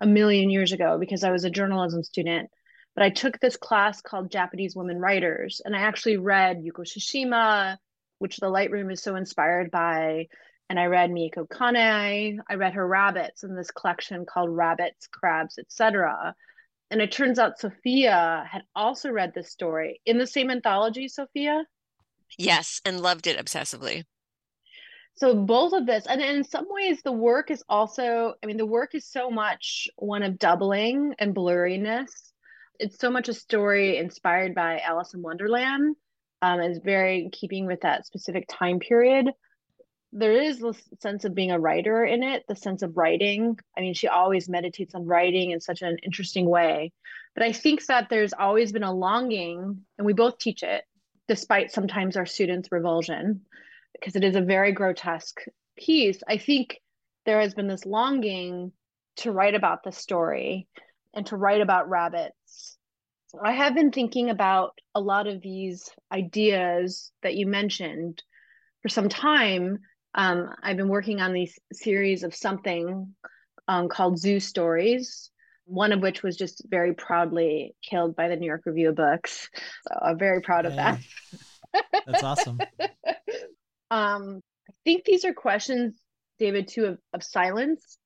a 0.00 0.06
million 0.06 0.48
years 0.48 0.72
ago 0.72 0.96
because 0.98 1.22
I 1.22 1.30
was 1.30 1.44
a 1.44 1.50
journalism 1.50 2.02
student. 2.02 2.48
But 2.94 3.04
I 3.04 3.10
took 3.10 3.38
this 3.38 3.58
class 3.58 4.00
called 4.00 4.32
Japanese 4.32 4.74
Women 4.74 4.98
Writers, 4.98 5.60
and 5.62 5.76
I 5.76 5.80
actually 5.80 6.16
read 6.16 6.64
Yuko 6.64 6.84
Tsushima, 6.84 7.76
which 8.18 8.38
the 8.38 8.48
Light 8.48 8.70
Room 8.70 8.90
is 8.90 9.02
so 9.02 9.16
inspired 9.16 9.70
by. 9.70 10.28
And 10.70 10.80
I 10.80 10.86
read 10.86 11.10
Mieko 11.10 11.46
Kanai. 11.46 12.38
I 12.48 12.54
read 12.54 12.72
her 12.72 12.86
rabbits 12.86 13.44
in 13.44 13.54
this 13.54 13.70
collection 13.70 14.24
called 14.24 14.50
Rabbits, 14.50 15.06
Crabs, 15.08 15.58
etc. 15.58 16.34
And 16.90 17.02
it 17.02 17.12
turns 17.12 17.38
out 17.38 17.58
Sofia 17.58 18.46
had 18.50 18.62
also 18.74 19.10
read 19.10 19.32
this 19.34 19.50
story 19.50 20.00
in 20.06 20.18
the 20.18 20.26
same 20.26 20.50
anthology, 20.50 21.08
Sofia. 21.08 21.64
Yes, 22.38 22.80
and 22.84 23.00
loved 23.00 23.26
it 23.26 23.38
obsessively. 23.38 24.04
So 25.16 25.34
both 25.34 25.72
of 25.72 25.84
this 25.84 26.06
and 26.06 26.22
in 26.22 26.44
some 26.44 26.66
ways 26.68 27.02
the 27.02 27.10
work 27.10 27.50
is 27.50 27.64
also 27.68 28.34
i 28.40 28.46
mean 28.46 28.56
the 28.56 28.64
work 28.64 28.94
is 28.94 29.04
so 29.04 29.30
much 29.30 29.88
one 29.96 30.22
of 30.22 30.38
doubling 30.38 31.14
and 31.18 31.34
blurriness. 31.34 32.32
It's 32.78 33.00
so 33.00 33.10
much 33.10 33.28
a 33.28 33.34
story 33.34 33.96
inspired 33.96 34.54
by 34.54 34.78
alice 34.78 35.14
in 35.14 35.22
wonderland 35.22 35.96
um, 36.40 36.60
is 36.60 36.78
very 36.78 37.30
keeping 37.32 37.66
with 37.66 37.80
that 37.80 38.06
specific 38.06 38.46
time 38.48 38.78
period 38.78 39.26
there 40.12 40.32
is 40.32 40.58
this 40.58 40.80
sense 41.00 41.24
of 41.24 41.34
being 41.34 41.50
a 41.50 41.60
writer 41.60 42.04
in 42.04 42.22
it 42.22 42.44
the 42.48 42.56
sense 42.56 42.82
of 42.82 42.96
writing 42.96 43.58
i 43.76 43.80
mean 43.80 43.94
she 43.94 44.08
always 44.08 44.48
meditates 44.48 44.94
on 44.94 45.04
writing 45.04 45.50
in 45.50 45.60
such 45.60 45.82
an 45.82 45.96
interesting 46.02 46.48
way 46.48 46.92
but 47.34 47.44
i 47.44 47.52
think 47.52 47.84
that 47.86 48.08
there's 48.08 48.32
always 48.32 48.72
been 48.72 48.82
a 48.82 48.92
longing 48.92 49.82
and 49.98 50.06
we 50.06 50.12
both 50.12 50.38
teach 50.38 50.62
it 50.62 50.84
despite 51.28 51.70
sometimes 51.70 52.16
our 52.16 52.26
students 52.26 52.72
revulsion 52.72 53.42
because 53.92 54.16
it 54.16 54.24
is 54.24 54.36
a 54.36 54.40
very 54.40 54.72
grotesque 54.72 55.40
piece, 55.76 56.20
I 56.26 56.38
think 56.38 56.80
there 57.24 57.40
has 57.40 57.54
been 57.54 57.68
this 57.68 57.86
longing 57.86 58.72
to 59.16 59.32
write 59.32 59.54
about 59.54 59.82
the 59.82 59.92
story 59.92 60.68
and 61.14 61.26
to 61.26 61.36
write 61.36 61.60
about 61.60 61.88
rabbits. 61.88 62.76
So 63.28 63.40
I 63.42 63.52
have 63.52 63.74
been 63.74 63.90
thinking 63.90 64.30
about 64.30 64.78
a 64.94 65.00
lot 65.00 65.26
of 65.26 65.42
these 65.42 65.90
ideas 66.12 67.12
that 67.22 67.34
you 67.34 67.46
mentioned 67.46 68.22
for 68.82 68.88
some 68.88 69.08
time. 69.08 69.78
Um, 70.14 70.50
I've 70.62 70.76
been 70.76 70.88
working 70.88 71.20
on 71.20 71.32
these 71.32 71.58
series 71.72 72.22
of 72.22 72.34
something 72.34 73.14
um, 73.68 73.88
called 73.88 74.18
Zoo 74.18 74.40
Stories, 74.40 75.30
one 75.64 75.92
of 75.92 76.00
which 76.00 76.22
was 76.22 76.36
just 76.36 76.62
very 76.68 76.94
proudly 76.94 77.74
killed 77.82 78.16
by 78.16 78.28
the 78.28 78.36
New 78.36 78.46
York 78.46 78.62
Review 78.64 78.90
of 78.90 78.96
Books. 78.96 79.48
So 79.86 79.98
I'm 80.00 80.18
very 80.18 80.40
proud 80.40 80.66
of 80.66 80.76
that. 80.76 81.00
That's 82.06 82.22
awesome. 82.22 82.60
Um, 83.90 84.42
I 84.68 84.72
think 84.84 85.04
these 85.04 85.24
are 85.24 85.32
questions, 85.32 85.98
David, 86.38 86.68
too, 86.68 86.84
of, 86.84 86.98
of 87.12 87.22
silence. 87.22 87.98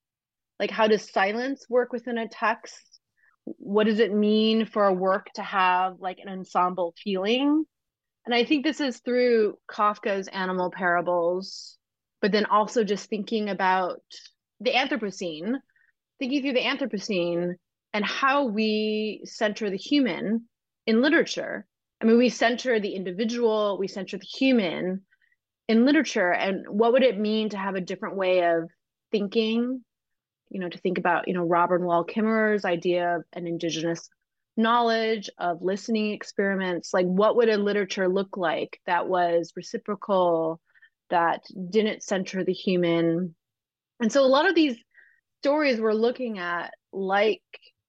Like, 0.61 0.71
how 0.71 0.87
does 0.87 1.11
silence 1.11 1.67
work 1.69 1.93
within 1.93 2.19
a 2.19 2.29
text? 2.29 3.01
What 3.45 3.87
does 3.87 3.99
it 3.99 4.15
mean 4.15 4.67
for 4.67 4.85
a 4.85 4.93
work 4.93 5.27
to 5.35 5.43
have 5.43 5.97
like 5.99 6.19
an 6.23 6.29
ensemble 6.29 6.95
feeling? 7.03 7.65
And 8.25 8.35
I 8.35 8.45
think 8.45 8.65
this 8.65 8.81
is 8.81 9.01
through 9.01 9.59
Kafka's 9.69 10.29
animal 10.29 10.71
parables, 10.71 11.77
but 12.23 12.33
then 12.33 12.47
also 12.47 12.85
just 12.85 13.11
thinking 13.11 13.51
about 13.51 14.01
the 14.61 14.73
Anthropocene, 14.73 15.57
thinking 16.19 16.41
through 16.41 16.55
the 16.55 16.61
Anthropocene 16.61 17.57
and 17.93 18.05
how 18.05 18.47
we 18.47 19.21
center 19.25 19.69
the 19.69 19.77
human 19.77 20.49
in 20.87 21.03
literature. 21.03 21.67
I 22.01 22.07
mean, 22.07 22.17
we 22.17 22.31
center 22.31 22.81
the 22.81 22.95
individual, 22.95 23.77
we 23.79 23.89
center 23.89 24.17
the 24.17 24.25
human, 24.25 25.03
in 25.69 25.85
literature 25.85 26.33
and 26.33 26.67
what 26.69 26.93
would 26.93 27.03
it 27.03 27.19
mean 27.19 27.49
to 27.49 27.57
have 27.57 27.75
a 27.75 27.81
different 27.81 28.17
way 28.17 28.45
of 28.45 28.69
thinking 29.11 29.83
you 30.51 30.61
know 30.61 30.69
to 30.69 30.79
think 30.79 30.99
about 30.99 31.29
you 31.29 31.35
know 31.35 31.45
robert 31.45 31.81
wall 31.81 32.05
kimmerer's 32.05 32.65
idea 32.65 33.17
of 33.17 33.25
an 33.33 33.47
indigenous 33.47 34.09
knowledge 34.57 35.31
of 35.39 35.63
listening 35.63 36.13
experiments 36.13 36.93
like 36.93 37.07
what 37.07 37.37
would 37.37 37.49
a 37.49 37.57
literature 37.57 38.09
look 38.09 38.37
like 38.37 38.81
that 38.87 39.09
was 39.09 39.53
reciprocal 39.57 40.61
that 41.13 41.45
didn't 41.71 42.03
center 42.03 42.45
the 42.45 42.53
human. 42.53 43.35
And 44.01 44.13
so 44.13 44.25
a 44.25 44.27
lot 44.27 44.49
of 44.49 44.55
these 44.55 44.77
stories 45.43 45.81
we're 45.81 45.93
looking 45.93 46.39
at 46.39 46.73
like 46.93 47.43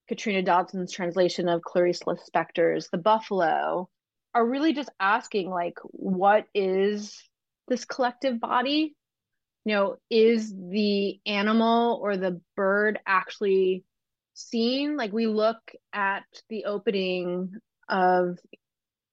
katrina 0.07 0.43
dodson's 0.43 0.91
translation 0.91 1.47
of 1.47 1.61
clarice 1.61 2.01
lispector's 2.07 2.89
the 2.89 2.97
buffalo 2.97 3.87
are 4.33 4.45
really 4.45 4.73
just 4.73 4.89
asking 4.99 5.49
like 5.49 5.77
what 5.91 6.45
is 6.53 7.21
this 7.67 7.85
collective 7.85 8.39
body? 8.39 8.95
You 9.65 9.73
know 9.73 9.95
is 10.09 10.53
the 10.53 11.19
animal 11.25 11.99
or 12.01 12.17
the 12.17 12.41
bird 12.55 12.99
actually 13.05 13.83
seen? 14.33 14.97
Like 14.97 15.13
we 15.13 15.27
look 15.27 15.59
at 15.93 16.23
the 16.49 16.65
opening 16.65 17.51
of 17.87 18.39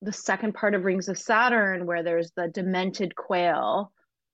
the 0.01 0.13
second 0.13 0.53
part 0.53 0.73
of 0.73 0.83
rings 0.83 1.07
of 1.07 1.17
saturn 1.17 1.85
where 1.85 2.03
there's 2.03 2.31
the 2.35 2.47
demented 2.47 3.15
quail 3.15 3.91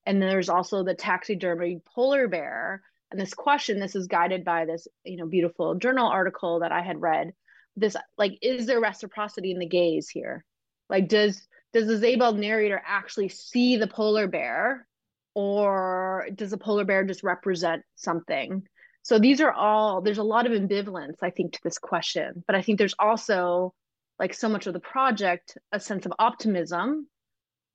and 0.08 0.20
there's 0.20 0.48
also 0.48 0.82
the 0.82 0.94
taxidermy 0.94 1.80
polar 1.94 2.26
bear 2.26 2.82
and 3.12 3.20
this 3.20 3.34
question 3.34 3.78
this 3.78 3.94
is 3.94 4.08
guided 4.08 4.44
by 4.44 4.64
this 4.64 4.88
you 5.04 5.16
know 5.16 5.26
beautiful 5.26 5.76
journal 5.76 6.08
article 6.08 6.60
that 6.60 6.72
i 6.72 6.82
had 6.82 7.00
read 7.00 7.32
this 7.76 7.94
like 8.16 8.36
is 8.42 8.66
there 8.66 8.80
reciprocity 8.80 9.52
in 9.52 9.60
the 9.60 9.66
gaze 9.66 10.08
here 10.08 10.44
like 10.88 11.08
does 11.08 11.46
does 11.72 11.86
the 11.86 11.98
Sebald 11.98 12.38
narrator 12.38 12.82
actually 12.84 13.28
see 13.28 13.76
the 13.76 13.86
polar 13.86 14.26
bear 14.26 14.86
or 15.34 16.26
does 16.34 16.50
the 16.50 16.58
polar 16.58 16.84
bear 16.84 17.04
just 17.04 17.22
represent 17.22 17.82
something? 17.96 18.66
So 19.02 19.18
these 19.18 19.40
are 19.40 19.52
all, 19.52 20.00
there's 20.00 20.18
a 20.18 20.22
lot 20.22 20.46
of 20.46 20.52
ambivalence, 20.52 21.18
I 21.22 21.30
think, 21.30 21.52
to 21.52 21.60
this 21.62 21.78
question. 21.78 22.42
But 22.46 22.56
I 22.56 22.62
think 22.62 22.78
there's 22.78 22.94
also, 22.98 23.74
like 24.18 24.34
so 24.34 24.48
much 24.48 24.66
of 24.66 24.72
the 24.72 24.80
project, 24.80 25.56
a 25.70 25.78
sense 25.78 26.06
of 26.06 26.12
optimism. 26.18 27.06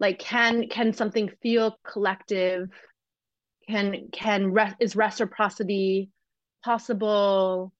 Like, 0.04 0.20
can 0.20 0.68
can 0.68 0.92
something 0.92 1.32
feel 1.42 1.78
collective? 1.90 2.68
Can 3.70 4.10
can 4.12 4.52
re- 4.52 4.76
is 4.82 4.98
reciprocity 4.98 6.10
possible? 6.62 7.72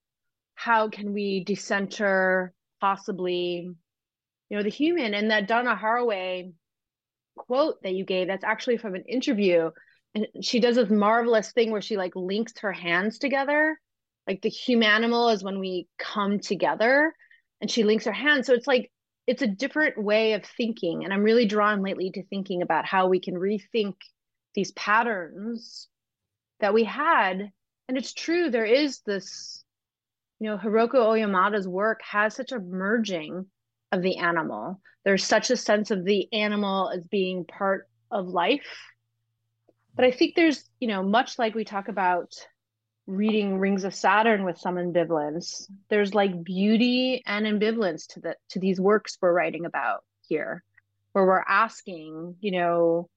How 0.56 0.88
can 0.88 1.12
we 1.12 1.44
decenter 1.44 2.54
possibly 2.80 3.70
you 4.50 4.58
know 4.58 4.64
the 4.64 4.70
human 4.70 5.14
and 5.14 5.32
that 5.32 5.48
donna 5.48 5.76
haraway 5.76 6.54
quote 7.36 7.82
that 7.82 7.94
you 7.94 8.06
gave 8.06 8.28
that's 8.28 8.44
actually 8.44 8.78
from 8.78 8.94
an 8.94 9.04
interview 9.08 9.72
and 10.14 10.28
she 10.42 10.60
does 10.60 10.76
this 10.76 10.90
marvelous 10.90 11.52
thing 11.54 11.72
where 11.72 11.82
she 11.82 11.98
like 11.98 12.16
links 12.16 12.54
her 12.60 12.74
hands 12.74 13.18
together 13.18 13.80
like 14.28 14.42
the 14.42 14.50
humanimal 14.50 15.34
is 15.34 15.44
when 15.44 15.60
we 15.60 15.88
come 15.98 16.40
together 16.40 17.16
and 17.62 17.72
she 17.72 17.84
links 17.84 18.06
her 18.06 18.12
hands 18.12 18.46
so 18.46 18.54
it's 18.54 18.68
like 18.68 18.92
it's 19.26 19.42
a 19.42 19.48
different 19.48 20.02
way 20.02 20.34
of 20.34 20.46
thinking 20.46 21.04
and 21.04 21.14
i'm 21.14 21.24
really 21.24 21.46
drawn 21.46 21.82
lately 21.82 22.12
to 22.12 22.24
thinking 22.24 22.62
about 22.62 22.86
how 22.86 23.08
we 23.08 23.20
can 23.20 23.36
rethink 23.36 23.96
these 24.56 24.72
patterns 24.72 25.88
that 26.60 26.74
we 26.74 26.84
had 26.84 27.52
and 27.88 27.98
it's 27.98 28.14
true 28.14 28.50
there 28.50 28.66
is 28.66 29.00
this 29.06 29.64
you 30.44 30.50
know, 30.50 30.58
Hiroko 30.58 30.96
Oyamada's 30.96 31.70
work 31.70 32.02
has 32.04 32.36
such 32.36 32.52
a 32.52 32.60
merging 32.60 33.46
of 33.94 34.02
the 34.02 34.18
animal. 34.18 34.82
There's 35.06 35.24
such 35.24 35.50
a 35.50 35.56
sense 35.56 35.90
of 35.90 36.04
the 36.04 36.28
animal 36.34 36.90
as 36.90 37.08
being 37.08 37.46
part 37.46 37.88
of 38.12 38.28
life. 38.28 38.68
But 39.96 40.04
I 40.04 40.12
think 40.12 40.36
there's, 40.36 40.70
you 40.82 40.90
know, 40.90 41.02
much 41.02 41.40
like 41.40 41.56
we 41.56 41.64
talk 41.64 41.88
about 41.88 42.34
reading 43.06 43.60
Rings 43.60 43.84
of 43.84 43.94
Saturn 43.94 44.44
with 44.44 44.58
some 44.58 44.76
ambivalence, 44.76 45.70
there's 45.90 46.14
like 46.14 46.44
beauty 46.44 47.22
and 47.26 47.46
ambivalence 47.46 48.08
to 48.14 48.20
the 48.20 48.36
to 48.50 48.60
these 48.60 48.80
works 48.80 49.18
we're 49.22 49.34
writing 49.34 49.66
about 49.66 50.04
here, 50.28 50.64
where 51.12 51.26
we're 51.26 51.44
asking, 51.48 52.36
you 52.40 52.52
know, 52.52 53.10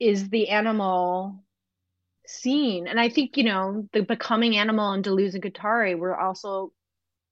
is 0.00 0.28
the 0.28 0.48
animal 0.48 1.42
seen? 2.26 2.86
And 2.86 3.00
I 3.00 3.08
think, 3.08 3.36
you 3.36 3.44
know, 3.44 3.88
the 3.92 4.02
becoming 4.02 4.56
animal 4.56 4.92
in 4.92 5.02
Deleuze 5.02 5.34
and 5.34 5.42
Guattari, 5.42 5.98
we're 5.98 6.16
also 6.16 6.72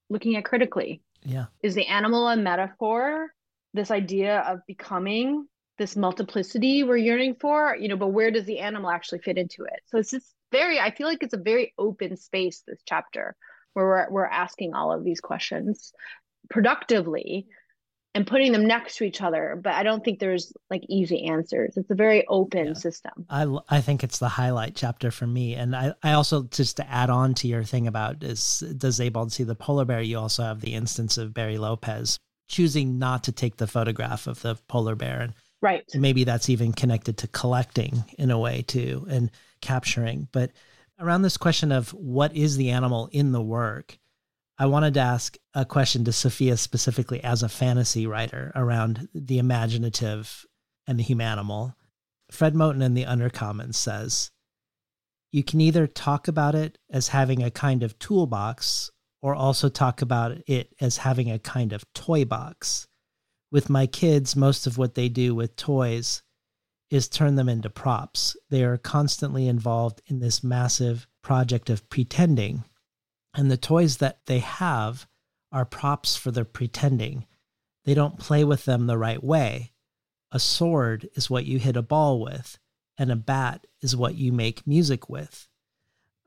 looking 0.09 0.37
at 0.37 0.45
critically. 0.45 1.03
Yeah. 1.25 1.47
Is 1.62 1.75
the 1.75 1.87
animal 1.87 2.29
a 2.29 2.37
metaphor? 2.37 3.29
This 3.75 3.91
idea 3.91 4.41
of 4.41 4.61
becoming 4.67 5.47
this 5.79 5.97
multiplicity 5.97 6.83
we're 6.83 6.97
yearning 6.97 7.37
for, 7.41 7.77
you 7.77 7.89
know, 7.89 7.97
but 7.97 8.09
where 8.09 8.31
does 8.31 8.45
the 8.45 8.59
animal 8.59 8.91
actually 8.91 9.21
fit 9.21 9.39
into 9.39 9.65
it? 9.65 9.81
So 9.87 9.99
it's 9.99 10.11
just 10.11 10.35
very, 10.51 10.79
I 10.79 10.91
feel 10.91 11.07
like 11.07 11.23
it's 11.23 11.35
a 11.35 11.39
very 11.39 11.75
open 11.79 12.17
space, 12.17 12.63
this 12.67 12.81
chapter, 12.87 13.37
where 13.75 13.87
we're, 13.87 14.11
we're 14.11 14.27
asking 14.27 14.75
all 14.75 14.93
of 14.93 15.05
these 15.05 15.21
questions 15.21 15.93
productively 16.49 17.47
and 18.15 18.27
putting 18.27 18.51
them 18.51 18.67
next 18.67 18.97
to 18.97 19.05
each 19.05 19.23
other 19.23 19.57
but 19.63 19.73
i 19.75 19.85
don't 19.85 20.05
think 20.05 20.19
there's 20.19 20.53
like 20.69 20.83
easy 20.89 21.27
answers. 21.27 21.77
It's 21.77 21.91
a 21.91 21.95
very 21.95 22.27
open 22.27 22.69
yeah. 22.69 22.73
system. 22.73 23.13
I 23.29 23.47
i 23.69 23.81
think 23.81 24.03
it's 24.03 24.19
the 24.19 24.29
highlight 24.29 24.75
chapter 24.75 25.13
for 25.13 25.29
me. 25.29 25.55
And 25.55 25.77
i 25.77 25.95
i 26.03 26.13
also 26.13 26.43
just 26.45 26.79
to 26.79 26.91
add 26.91 27.11
on 27.11 27.35
to 27.35 27.47
your 27.47 27.63
thing 27.63 27.87
about 27.87 28.25
is 28.25 28.65
does 28.77 28.97
Sebald 28.97 29.33
see 29.33 29.45
the 29.45 29.55
polar 29.55 29.85
bear 29.85 30.01
you 30.01 30.19
also 30.19 30.43
have 30.43 30.61
the 30.61 30.75
instance 30.75 31.19
of 31.19 31.35
barry 31.35 31.59
lopez 31.59 32.19
choosing 32.51 32.99
not 32.99 33.25
to 33.25 33.33
take 33.33 33.57
the 33.57 33.67
photograph 33.67 34.27
of 34.27 34.43
the 34.43 34.57
polar 34.69 34.97
bear. 34.97 35.21
And 35.21 35.35
right. 35.63 35.85
maybe 35.95 36.25
that's 36.25 36.51
even 36.51 36.73
connected 36.73 37.17
to 37.19 37.29
collecting 37.29 38.05
in 38.19 38.31
a 38.31 38.39
way 38.39 38.63
too. 38.63 39.07
And 39.09 39.31
capturing 39.61 40.28
but 40.32 40.51
around 40.99 41.23
this 41.23 41.37
question 41.37 41.73
of 41.73 41.91
what 41.91 42.35
is 42.35 42.57
the 42.57 42.70
animal 42.70 43.09
in 43.12 43.32
the 43.32 43.43
work 43.43 43.99
I 44.61 44.66
wanted 44.66 44.93
to 44.95 45.01
ask 45.01 45.39
a 45.55 45.65
question 45.65 46.05
to 46.05 46.12
Sofia 46.12 46.59
specifically 46.59 47.24
as 47.24 47.43
a 47.43 47.49
fantasy 47.49 48.07
writer 48.07 48.53
around 48.55 49.09
the 49.15 49.39
imaginative 49.39 50.45
and 50.87 50.99
the 50.99 51.03
humanimal. 51.03 51.73
Fred 52.31 52.53
Moten 52.53 52.82
in 52.82 52.93
the 52.93 53.05
Undercommons 53.05 53.77
says, 53.77 54.31
you 55.32 55.43
can 55.43 55.62
either 55.62 55.87
talk 55.87 56.28
about 56.28 56.55
it 56.55 56.77
as 56.91 57.09
having 57.09 57.43
a 57.43 57.51
kind 57.51 57.82
of 57.82 57.99
toolbox 57.99 58.91
or 59.23 59.35
also 59.35 59.70
talk 59.70 60.03
about 60.03 60.37
it 60.47 60.74
as 60.78 60.99
having 60.99 61.31
a 61.31 61.39
kind 61.39 61.73
of 61.73 61.91
toy 61.95 62.27
box. 62.27 62.87
With 63.51 63.70
my 63.70 63.87
kids, 63.87 64.37
most 64.37 64.66
of 64.66 64.77
what 64.77 64.95
they 64.95 65.09
do 65.09 65.35
with 65.35 65.57
toys 65.57 66.23
is 66.91 67.09
turn 67.09 67.37
them 67.37 67.49
into 67.49 67.71
props. 67.71 68.37
They 68.51 68.65
are 68.65 68.77
constantly 68.77 69.47
involved 69.47 70.03
in 70.07 70.19
this 70.19 70.45
massive 70.45 71.07
project 71.23 71.71
of 71.71 71.89
pretending 71.89 72.65
and 73.35 73.51
the 73.51 73.57
toys 73.57 73.99
that 73.99 74.21
they 74.27 74.41
have 74.41 75.07
are 75.53 75.65
props 75.65 76.17
for 76.17 76.31
their 76.31 76.45
pretending. 76.45 77.27
They 77.85 77.95
don't 77.95 78.19
play 78.19 78.45
with 78.45 78.65
them 78.65 78.87
the 78.87 78.99
right 78.99 79.23
way. 79.23 79.73
A 80.33 80.39
sword 80.39 81.09
is 81.15 81.31
what 81.31 81.47
you 81.47 81.59
hit 81.59 81.77
a 81.77 81.83
ball 81.83 82.21
with, 82.21 82.59
and 82.99 83.11
a 83.11 83.17
bat 83.17 83.67
is 83.81 83.97
what 83.97 84.15
you 84.15 84.33
make 84.33 84.67
music 84.67 85.09
with. 85.09 85.49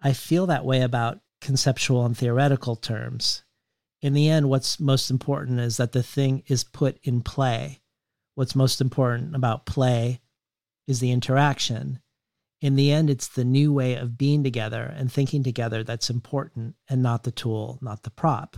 I 0.02 0.14
feel 0.14 0.45
that 0.48 0.65
way 0.65 0.81
about 0.81 1.22
conceptual 1.40 2.06
and 2.06 2.18
theoretical 2.18 2.76
terms. 2.76 3.44
In 4.02 4.14
the 4.14 4.30
end, 4.30 4.49
what's 4.49 4.80
most 4.80 5.10
important 5.10 5.60
is 5.61 5.77
that 5.77 5.94
the 5.94 6.03
thing 6.03 6.44
is 6.48 6.65
put 6.65 6.99
in 7.03 7.22
play. 7.22 7.81
What's 8.35 8.56
most 8.56 8.81
important 8.81 9.35
about 9.35 9.65
play 9.65 10.19
is 10.88 10.99
the 10.99 11.11
interaction 11.11 11.99
in 12.64 12.77
the 12.77 12.93
end, 12.93 13.10
it's 13.10 13.27
the 13.27 13.43
new 13.43 13.73
way 13.73 13.95
of 13.95 14.18
being 14.18 14.41
together 14.41 14.84
and 14.95 15.11
thinking 15.11 15.43
together 15.43 15.84
that's 15.84 16.10
important 16.10 16.76
and 16.88 17.03
not 17.03 17.23
the 17.23 17.31
tool, 17.31 17.77
not 17.81 18.03
the 18.03 18.10
prop. 18.10 18.55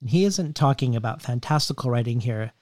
And 0.00 0.10
he 0.10 0.24
isn't 0.24 0.54
talking 0.54 0.94
about 0.94 1.22
fantastical 1.22 1.90
writing 1.90 2.20
here, 2.20 2.52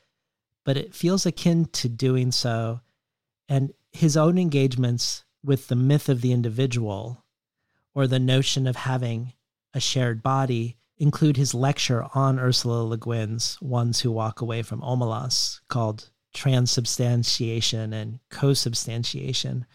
but 0.64 0.78
it 0.78 0.94
feels 0.94 1.26
akin 1.26 1.66
to 1.66 1.90
doing 1.90 2.32
so. 2.32 2.80
And 3.46 3.74
his 3.92 4.16
own 4.16 4.38
engagements 4.38 5.24
with 5.44 5.68
the 5.68 5.76
myth 5.76 6.08
of 6.08 6.22
the 6.22 6.32
individual 6.32 7.26
or 7.94 8.06
the 8.06 8.18
notion 8.18 8.66
of 8.66 8.76
having 8.76 9.34
a 9.74 9.80
shared 9.80 10.22
body 10.22 10.78
include 10.96 11.36
his 11.36 11.52
lecture 11.52 12.06
on 12.14 12.38
Ursula 12.38 12.84
Le 12.84 12.96
Guin's 12.96 13.60
Ones 13.60 14.00
Who 14.00 14.12
Walk 14.12 14.40
Away 14.40 14.62
from 14.62 14.80
Omelas 14.80 15.60
called 15.68 16.08
Transubstantiation 16.32 17.92
and 17.92 18.20
Co-Substantiation, 18.30 19.66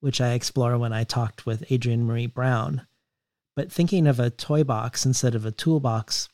which 0.00 0.20
I 0.20 0.32
explore 0.32 0.78
when 0.78 0.92
I 0.92 1.04
talked 1.04 1.46
with 1.46 1.70
Adrienne 1.70 2.06
Maree 2.06 2.32
Brown. 2.32 2.86
But 3.56 3.72
thinking 3.72 4.06
of 4.06 4.18
a 4.18 4.30
toy 4.30 4.64
box 4.64 5.06
instead 5.06 5.34
of 5.34 5.46
a 5.46 5.52
toolbox 5.52 6.28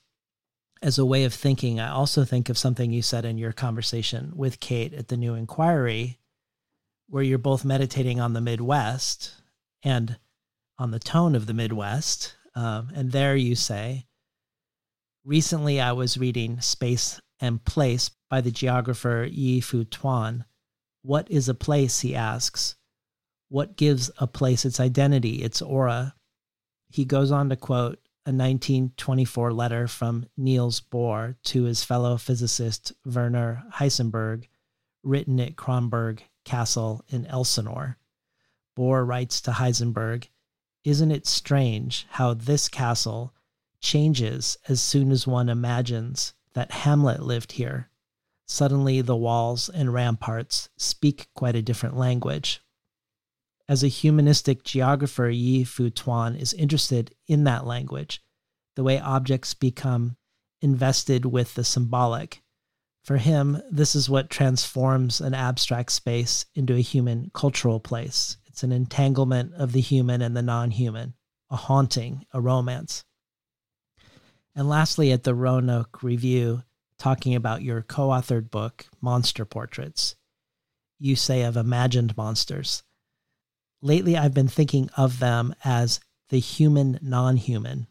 as 0.83 0.99
a 0.99 1.05
way 1.05 1.25
of 1.25 1.35
thinking, 1.35 1.79
I 1.79 1.91
also 1.91 2.25
think 2.25 2.49
of 2.49 2.57
something 2.57 2.93
you 2.93 3.03
said 3.03 3.25
in 3.25 3.39
your 3.39 3.53
conversation 3.53 4.33
with 4.35 4.61
Kate 4.61 4.95
at 4.95 5.09
the 5.09 5.17
New 5.17 5.35
Inquiry, 5.35 6.19
where 7.09 7.23
you're 7.23 7.39
both 7.39 7.65
meditating 7.65 8.21
on 8.21 8.33
the 8.33 8.41
Midwest 8.41 9.35
and 9.83 10.19
on 10.79 10.91
the 10.91 10.99
tone 10.99 11.35
of 11.35 11.47
the 11.47 11.55
Midwest. 11.55 12.35
Um, 12.55 12.91
and 12.95 13.13
there 13.13 13.37
you 13.37 13.55
say, 13.55 14.07
Recently, 15.23 15.81
I 15.81 15.93
was 15.93 16.17
reading 16.17 16.61
Space 16.63 17.21
and 17.41 17.63
Place 17.63 18.11
by 18.31 18.41
the 18.41 18.51
geographer 18.51 19.29
Yi 19.31 19.61
Fu 19.61 19.85
Tuan. 19.85 20.47
What 21.03 21.31
is 21.31 21.49
a 21.49 21.55
place? 21.55 22.01
He 22.01 22.15
asks 22.15 22.77
what 23.51 23.77
gives 23.77 24.11
a 24.19 24.27
place 24.29 24.65
its 24.65 24.79
identity, 24.79 25.43
its 25.43 25.61
aura. 25.61 26.15
He 26.89 27.05
goes 27.05 27.31
on 27.33 27.49
to 27.51 27.57
quote 27.57 27.99
a 28.25 28.31
1924 28.31 29.53
letter 29.53 29.89
from 29.89 30.27
Niels 30.37 30.81
Bohr 30.81 31.35
to 31.45 31.65
his 31.65 31.83
fellow 31.83 32.17
physicist 32.17 32.93
Werner 33.05 33.65
Heisenberg, 33.75 34.47
written 35.03 35.41
at 35.41 35.57
Kronborg 35.57 36.21
Castle 36.45 37.05
in 37.09 37.27
Elsinore. 37.27 37.99
Bohr 38.79 39.07
writes 39.07 39.41
to 39.43 39.53
Heisenberg, 39.53 40.29
Isn't 40.85 41.11
it 41.11 41.27
strange 41.27 42.07
how 42.11 42.35
this 42.35 42.69
castle 42.69 43.35
changes 43.81 44.57
as 44.69 44.81
soon 44.81 45.11
as 45.11 45.27
one 45.27 45.49
imagines 45.49 46.35
that 46.53 46.71
Hamlet 46.71 47.23
lived 47.23 47.53
here? 47.53 47.90
Suddenly, 48.53 49.01
the 49.03 49.15
walls 49.15 49.69
and 49.69 49.95
ramparts 49.95 50.71
speak 50.77 51.29
quite 51.37 51.55
a 51.55 51.63
different 51.63 51.97
language. 51.97 52.61
As 53.69 53.85
a 53.85 53.89
humanistic 53.89 54.65
geographer, 54.65 55.31
Yi 55.31 55.63
Fu 55.63 55.89
Tuan 55.89 56.35
is 56.35 56.53
interested 56.55 57.15
in 57.29 57.45
that 57.45 57.65
language, 57.65 58.21
the 58.75 58.83
way 58.83 58.99
objects 58.99 59.55
become 59.55 60.17
invested 60.61 61.27
with 61.27 61.55
the 61.55 61.63
symbolic. 61.63 62.43
For 63.05 63.19
him, 63.19 63.63
this 63.71 63.95
is 63.95 64.11
what 64.11 64.31
transforms 64.31 65.21
an 65.21 65.33
abstract 65.33 65.93
space 65.93 66.45
into 66.53 66.75
a 66.75 66.81
human 66.81 67.31
cultural 67.33 67.79
place. 67.79 68.37
It's 68.47 68.65
an 68.65 68.73
entanglement 68.73 69.55
of 69.55 69.71
the 69.71 69.81
human 69.81 70.21
and 70.23 70.37
the 70.37 70.43
non 70.43 70.73
human, 70.73 71.15
a 71.51 71.57
haunting, 71.57 72.27
a 72.33 72.41
romance. 72.41 73.05
And 74.57 74.69
lastly, 74.69 75.13
at 75.13 75.23
the 75.23 75.37
Roanoke 75.37 76.03
Review, 76.03 76.65
talking 77.01 77.35
about 77.35 77.63
your 77.63 77.83
co 77.83 78.11
authored 78.11 78.53
book, 78.53 78.87
Monster 79.01 79.45
Portraits, 79.45 80.15
you 81.01 81.17
say 81.17 81.43
of 81.43 81.57
imagined 81.57 82.17
monsters 82.17 82.85
lately 83.83 84.17
I've 84.17 84.35
been 84.35 84.49
thinking 84.49 84.91
of 84.97 85.19
them 85.19 85.55
as 85.65 86.01
the 86.29 86.39
human 86.39 86.99
non 87.03 87.37
human. 87.37 87.87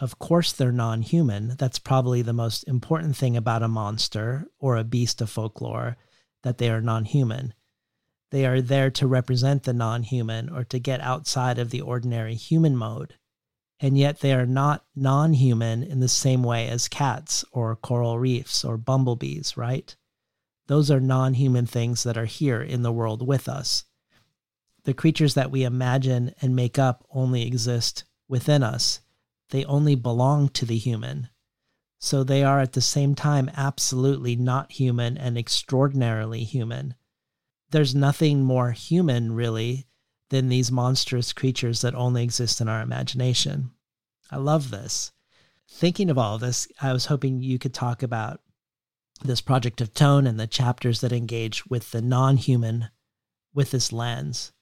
Of 0.00 0.18
course, 0.18 0.52
they're 0.52 0.72
non 0.72 1.02
human. 1.02 1.56
That's 1.58 1.78
probably 1.78 2.22
the 2.22 2.32
most 2.32 2.64
important 2.64 3.16
thing 3.16 3.36
about 3.36 3.62
a 3.62 3.68
monster 3.68 4.46
or 4.58 4.76
a 4.76 4.84
beast 4.84 5.20
of 5.20 5.30
folklore 5.30 5.96
that 6.42 6.58
they 6.58 6.70
are 6.70 6.80
non 6.80 7.04
human. 7.04 7.54
They 8.30 8.46
are 8.46 8.62
there 8.62 8.90
to 8.92 9.06
represent 9.06 9.64
the 9.64 9.72
non 9.72 10.04
human 10.04 10.48
or 10.48 10.64
to 10.64 10.78
get 10.78 11.00
outside 11.00 11.58
of 11.58 11.70
the 11.70 11.80
ordinary 11.80 12.34
human 12.34 12.76
mode. 12.76 13.16
And 13.80 13.96
yet 13.96 14.20
they 14.20 14.32
are 14.34 14.46
not 14.46 14.84
non 14.94 15.32
human 15.32 15.82
in 15.82 16.00
the 16.00 16.08
same 16.08 16.42
way 16.42 16.68
as 16.68 16.88
cats 16.88 17.44
or 17.52 17.74
coral 17.76 18.18
reefs 18.18 18.64
or 18.64 18.76
bumblebees, 18.76 19.56
right? 19.56 19.96
Those 20.66 20.90
are 20.90 21.00
non 21.00 21.34
human 21.34 21.66
things 21.66 22.02
that 22.02 22.18
are 22.18 22.26
here 22.26 22.62
in 22.62 22.82
the 22.82 22.92
world 22.92 23.26
with 23.26 23.48
us 23.48 23.84
the 24.84 24.94
creatures 24.94 25.34
that 25.34 25.50
we 25.50 25.64
imagine 25.64 26.34
and 26.40 26.56
make 26.56 26.78
up 26.78 27.06
only 27.10 27.46
exist 27.46 28.04
within 28.28 28.62
us. 28.62 29.00
They 29.50 29.64
only 29.64 29.94
belong 29.94 30.48
to 30.50 30.64
the 30.64 30.78
human. 30.78 31.28
So 31.98 32.24
they 32.24 32.42
are 32.42 32.60
at 32.60 32.72
the 32.72 32.80
same 32.80 33.14
time 33.14 33.50
absolutely 33.56 34.36
not 34.36 34.72
human 34.72 35.18
and 35.18 35.36
extraordinarily 35.36 36.44
human. 36.44 36.94
There's 37.70 37.94
nothing 37.94 38.42
more 38.42 38.72
human, 38.72 39.32
really, 39.32 39.86
than 40.30 40.48
these 40.48 40.72
monstrous 40.72 41.32
creatures 41.32 41.82
that 41.82 41.94
only 41.94 42.24
exist 42.24 42.60
in 42.60 42.68
our 42.68 42.80
imagination. 42.80 43.70
I 44.30 44.36
love 44.36 44.70
this. 44.70 45.12
thinking 45.68 46.10
of 46.10 46.18
all 46.18 46.34
of 46.34 46.40
this, 46.40 46.66
I 46.82 46.92
was 46.92 47.06
hoping 47.06 47.42
you 47.42 47.58
could 47.58 47.74
talk 47.74 48.02
about 48.02 48.40
this 49.22 49.40
project 49.40 49.80
of 49.80 49.94
tone 49.94 50.26
and 50.26 50.40
the 50.40 50.46
chapters 50.46 51.00
that 51.00 51.12
engage 51.12 51.64
with 51.66 51.92
the 51.92 52.02
non 52.02 52.36
human 52.36 52.88
with 53.54 53.70
this 53.70 53.92
lens, 53.92 54.52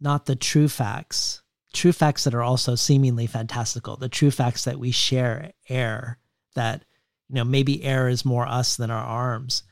not 0.00 0.26
the 0.26 0.36
true 0.36 0.68
facts, 0.68 1.42
true 1.72 1.92
facts 1.92 2.24
that 2.24 2.34
are 2.34 2.42
also 2.42 2.74
seemingly 2.74 3.26
fantastical, 3.26 3.96
the 3.96 4.08
true 4.08 4.30
facts 4.30 4.64
that 4.64 4.78
we 4.78 4.90
share 4.90 5.52
air, 5.68 6.18
that, 6.54 6.84
you 7.28 7.34
know, 7.34 7.44
maybe 7.44 7.82
air 7.82 8.08
is 8.08 8.24
more 8.24 8.46
us 8.46 8.76
than 8.76 8.90
our 8.90 9.04
arms, 9.04 9.62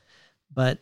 but 0.52 0.81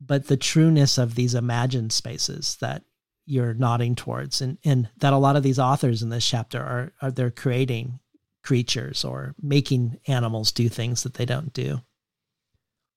but 0.00 0.26
the 0.26 0.36
trueness 0.36 0.98
of 0.98 1.14
these 1.14 1.34
imagined 1.34 1.92
spaces 1.92 2.56
that 2.60 2.84
you're 3.26 3.54
nodding 3.54 3.94
towards 3.94 4.40
and 4.40 4.56
and 4.64 4.88
that 4.98 5.12
a 5.12 5.18
lot 5.18 5.36
of 5.36 5.42
these 5.42 5.58
authors 5.58 6.02
in 6.02 6.08
this 6.10 6.26
chapter 6.26 6.60
are 6.60 6.92
are 7.02 7.10
they're 7.10 7.30
creating 7.30 7.98
creatures 8.46 9.04
or 9.04 9.34
making 9.42 9.98
animals 10.06 10.52
do 10.52 10.68
things 10.68 11.02
that 11.02 11.14
they 11.14 11.24
don't 11.26 11.52
do. 11.52 11.80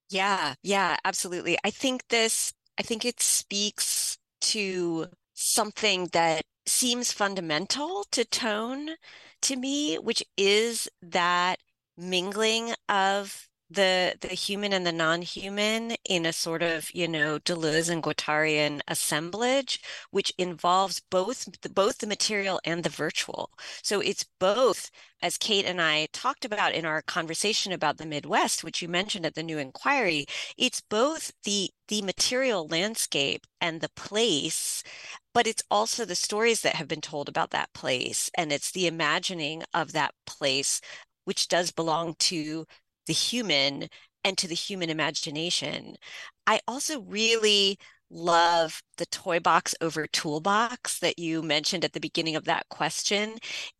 Yeah, 0.09 0.53
yeah, 0.63 0.97
absolutely. 1.03 1.57
I 1.63 1.71
think 1.71 2.07
this, 2.09 2.53
I 2.77 2.83
think 2.83 3.03
it 3.03 3.19
speaks 3.19 4.17
to 4.41 5.07
something 5.33 6.09
that 6.13 6.43
seems 6.67 7.11
fundamental 7.11 8.05
to 8.11 8.25
tone 8.25 8.91
to 9.41 9.55
me, 9.55 9.97
which 9.97 10.23
is 10.37 10.87
that 11.01 11.59
mingling 11.97 12.73
of 12.87 13.48
the 13.69 14.15
the 14.21 14.29
human 14.29 14.73
and 14.73 14.85
the 14.85 14.91
non-human 14.91 15.95
in 16.05 16.25
a 16.25 16.33
sort 16.33 16.63
of 16.63 16.89
you 16.93 17.07
know 17.07 17.39
Deleuze 17.39 17.89
and 17.89 18.01
Guattarian 18.03 18.81
assemblage, 18.87 19.79
which 20.11 20.33
involves 20.37 20.99
both 21.09 21.47
the, 21.61 21.69
both 21.69 21.99
the 21.99 22.07
material 22.07 22.59
and 22.65 22.83
the 22.83 22.89
virtual. 22.89 23.51
So 23.83 23.99
it's 24.01 24.25
both, 24.39 24.89
as 25.21 25.37
Kate 25.37 25.65
and 25.65 25.81
I 25.81 26.07
talked 26.13 26.45
about 26.45 26.73
in 26.73 26.85
our 26.85 27.01
conversation 27.01 27.71
about 27.71 27.97
the 27.97 28.05
Midwest, 28.05 28.63
which 28.63 28.81
you 28.81 28.87
mentioned 28.87 29.25
at 29.25 29.35
the 29.35 29.43
New 29.43 29.57
Inquiry. 29.57 30.25
It's 30.57 30.81
both 30.81 31.31
the 31.43 31.69
the 31.87 32.01
material 32.01 32.67
landscape 32.67 33.45
and 33.61 33.81
the 33.81 33.89
place 33.89 34.83
but 35.33 35.47
it's 35.47 35.63
also 35.71 36.05
the 36.05 36.15
stories 36.15 36.61
that 36.61 36.75
have 36.75 36.87
been 36.87 37.01
told 37.01 37.29
about 37.29 37.51
that 37.51 37.71
place 37.73 38.29
and 38.35 38.51
it's 38.51 38.71
the 38.71 38.87
imagining 38.87 39.63
of 39.73 39.91
that 39.93 40.13
place 40.25 40.81
which 41.25 41.47
does 41.47 41.71
belong 41.71 42.15
to 42.19 42.65
the 43.09 43.13
human 43.13 43.89
and 44.23 44.37
to 44.37 44.47
the 44.47 44.55
human 44.55 44.89
imagination. 44.91 45.95
I 46.45 46.59
also 46.67 47.01
really 47.01 47.79
love 48.11 48.83
the 48.97 49.07
toy 49.07 49.39
box 49.39 49.73
over 49.81 50.05
toolbox 50.05 50.99
that 50.99 51.17
you 51.17 51.41
mentioned 51.41 51.83
at 51.83 51.93
the 51.93 51.99
beginning 51.99 52.35
of 52.35 52.45
that 52.45 52.69
question. 52.69 53.37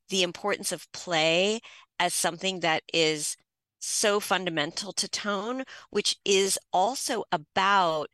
The 0.09 0.23
importance 0.23 0.71
of 0.71 0.91
play 0.93 1.59
as 1.99 2.15
something 2.15 2.61
that 2.61 2.81
is 2.91 3.37
so 3.79 4.19
fundamental 4.19 4.93
to 4.93 5.07
tone, 5.07 5.63
which 5.91 6.15
is 6.25 6.57
also 6.73 7.23
about 7.31 8.07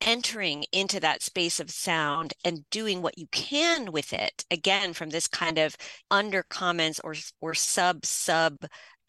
entering 0.00 0.64
into 0.72 0.98
that 1.00 1.22
space 1.22 1.60
of 1.60 1.70
sound 1.70 2.32
and 2.44 2.68
doing 2.70 3.02
what 3.02 3.18
you 3.18 3.26
can 3.30 3.92
with 3.92 4.12
it 4.12 4.44
again 4.50 4.92
from 4.94 5.10
this 5.10 5.28
kind 5.28 5.58
of 5.58 5.76
undercommons 6.10 6.98
or 7.04 7.14
or 7.40 7.54
sub 7.54 8.04
sub 8.04 8.56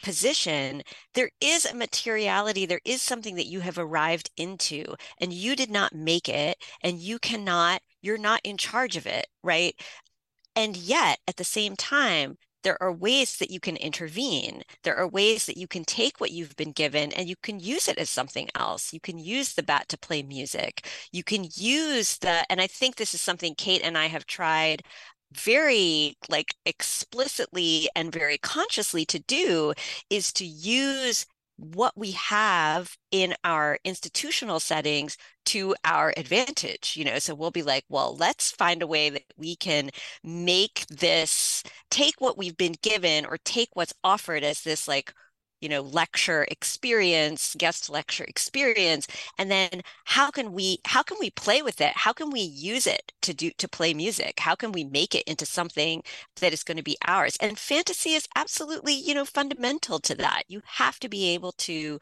position, 0.03 0.83
there 1.15 1.31
is 1.41 1.65
a 1.65 1.75
materiality, 1.75 2.65
there 2.67 2.81
is 2.85 3.01
something 3.01 3.35
that 3.35 3.47
you 3.47 3.61
have 3.61 3.79
arrived 3.79 4.29
into 4.37 4.95
and 5.19 5.33
you 5.33 5.55
did 5.55 5.71
not 5.71 5.95
make 5.95 6.29
it 6.29 6.57
and 6.81 6.99
you 6.99 7.17
cannot, 7.19 7.81
you're 8.01 8.17
not 8.19 8.41
in 8.43 8.57
charge 8.57 8.97
of 8.97 9.07
it, 9.07 9.27
right? 9.43 9.75
And 10.55 10.77
yet 10.77 11.19
at 11.27 11.37
the 11.37 11.43
same 11.43 11.75
time, 11.75 12.37
there 12.63 12.81
are 12.81 12.91
ways 12.93 13.37
that 13.37 13.51
you 13.51 13.59
can 13.59 13.75
intervene. 13.77 14.63
There 14.83 14.95
are 14.95 15.07
ways 15.07 15.45
that 15.45 15.57
you 15.57 15.67
can 15.67 15.83
take 15.85 16.19
what 16.19 16.31
you've 16.31 16.55
been 16.55 16.71
given 16.71 17.11
and 17.13 17.27
you 17.29 17.35
can 17.41 17.59
use 17.59 17.87
it 17.87 17.97
as 17.97 18.09
something 18.09 18.49
else. 18.55 18.93
You 18.93 18.99
can 19.01 19.19
use 19.19 19.53
the 19.53 19.63
bat 19.63 19.89
to 19.89 19.97
play 19.97 20.23
music. 20.23 20.87
You 21.11 21.23
can 21.23 21.47
use 21.55 22.17
the, 22.19 22.45
and 22.49 22.61
I 22.61 22.67
think 22.67 22.95
this 22.95 23.13
is 23.13 23.21
something 23.21 23.55
Kate 23.55 23.81
and 23.83 23.97
I 23.97 24.07
have 24.07 24.25
tried 24.25 24.83
very 25.37 26.15
like 26.29 26.55
explicitly 26.65 27.89
and 27.95 28.11
very 28.11 28.37
consciously 28.37 29.05
to 29.05 29.19
do 29.19 29.73
is 30.09 30.31
to 30.33 30.45
use 30.45 31.25
what 31.57 31.93
we 31.95 32.11
have 32.11 32.97
in 33.11 33.35
our 33.43 33.77
institutional 33.83 34.59
settings 34.59 35.17
to 35.45 35.75
our 35.85 36.13
advantage 36.17 36.95
you 36.97 37.05
know? 37.05 37.19
So 37.19 37.35
we'll 37.35 37.51
be 37.51 37.63
like 37.63 37.85
well 37.89 38.15
let's 38.15 38.51
find 38.51 38.81
a 38.81 38.87
way 38.87 39.09
that 39.09 39.23
we 39.37 39.55
can 39.55 39.91
make 40.23 40.85
this 40.89 41.63
take 41.91 42.15
what 42.19 42.37
we've 42.37 42.57
been 42.57 42.75
given 42.81 43.25
or 43.25 43.37
take 43.37 43.69
what's 43.73 43.93
offered 44.03 44.43
as 44.43 44.61
this 44.61 44.87
like 44.87 45.13
you 45.63 45.69
know 45.69 45.81
lecture 45.81 46.45
experience 46.51 47.55
guest 47.57 47.89
lecture 47.89 48.25
experience 48.25 49.07
and 49.37 49.49
then 49.49 49.81
how 50.05 50.29
can 50.31 50.53
we 50.53 50.79
how 50.85 51.03
can 51.03 51.17
we 51.19 51.29
play 51.31 51.61
with 51.61 51.81
it? 51.81 51.93
How 51.95 52.13
can 52.13 52.29
we 52.31 52.41
use 52.41 52.87
it 52.87 53.11
to 53.21 53.33
do 53.33 53.51
to 53.57 53.67
play 53.67 53.93
music? 53.93 54.39
How 54.39 54.55
can 54.55 54.71
we 54.71 54.83
make 54.83 55.15
it 55.15 55.23
into 55.27 55.45
something 55.45 56.03
that 56.41 56.53
is 56.53 56.63
going 56.63 56.77
to 56.77 56.83
be 56.83 56.97
ours? 57.05 57.37
And 57.39 57.57
fantasy 57.57 58.13
is 58.13 58.27
absolutely 58.35 58.93
you 58.93 59.13
know 59.13 59.25
fundamental 59.25 59.99
to 59.99 60.15
that. 60.15 60.43
You 60.47 60.61
have 60.65 60.99
to 60.99 61.09
be 61.09 61.29
able 61.33 61.53
to 61.53 61.99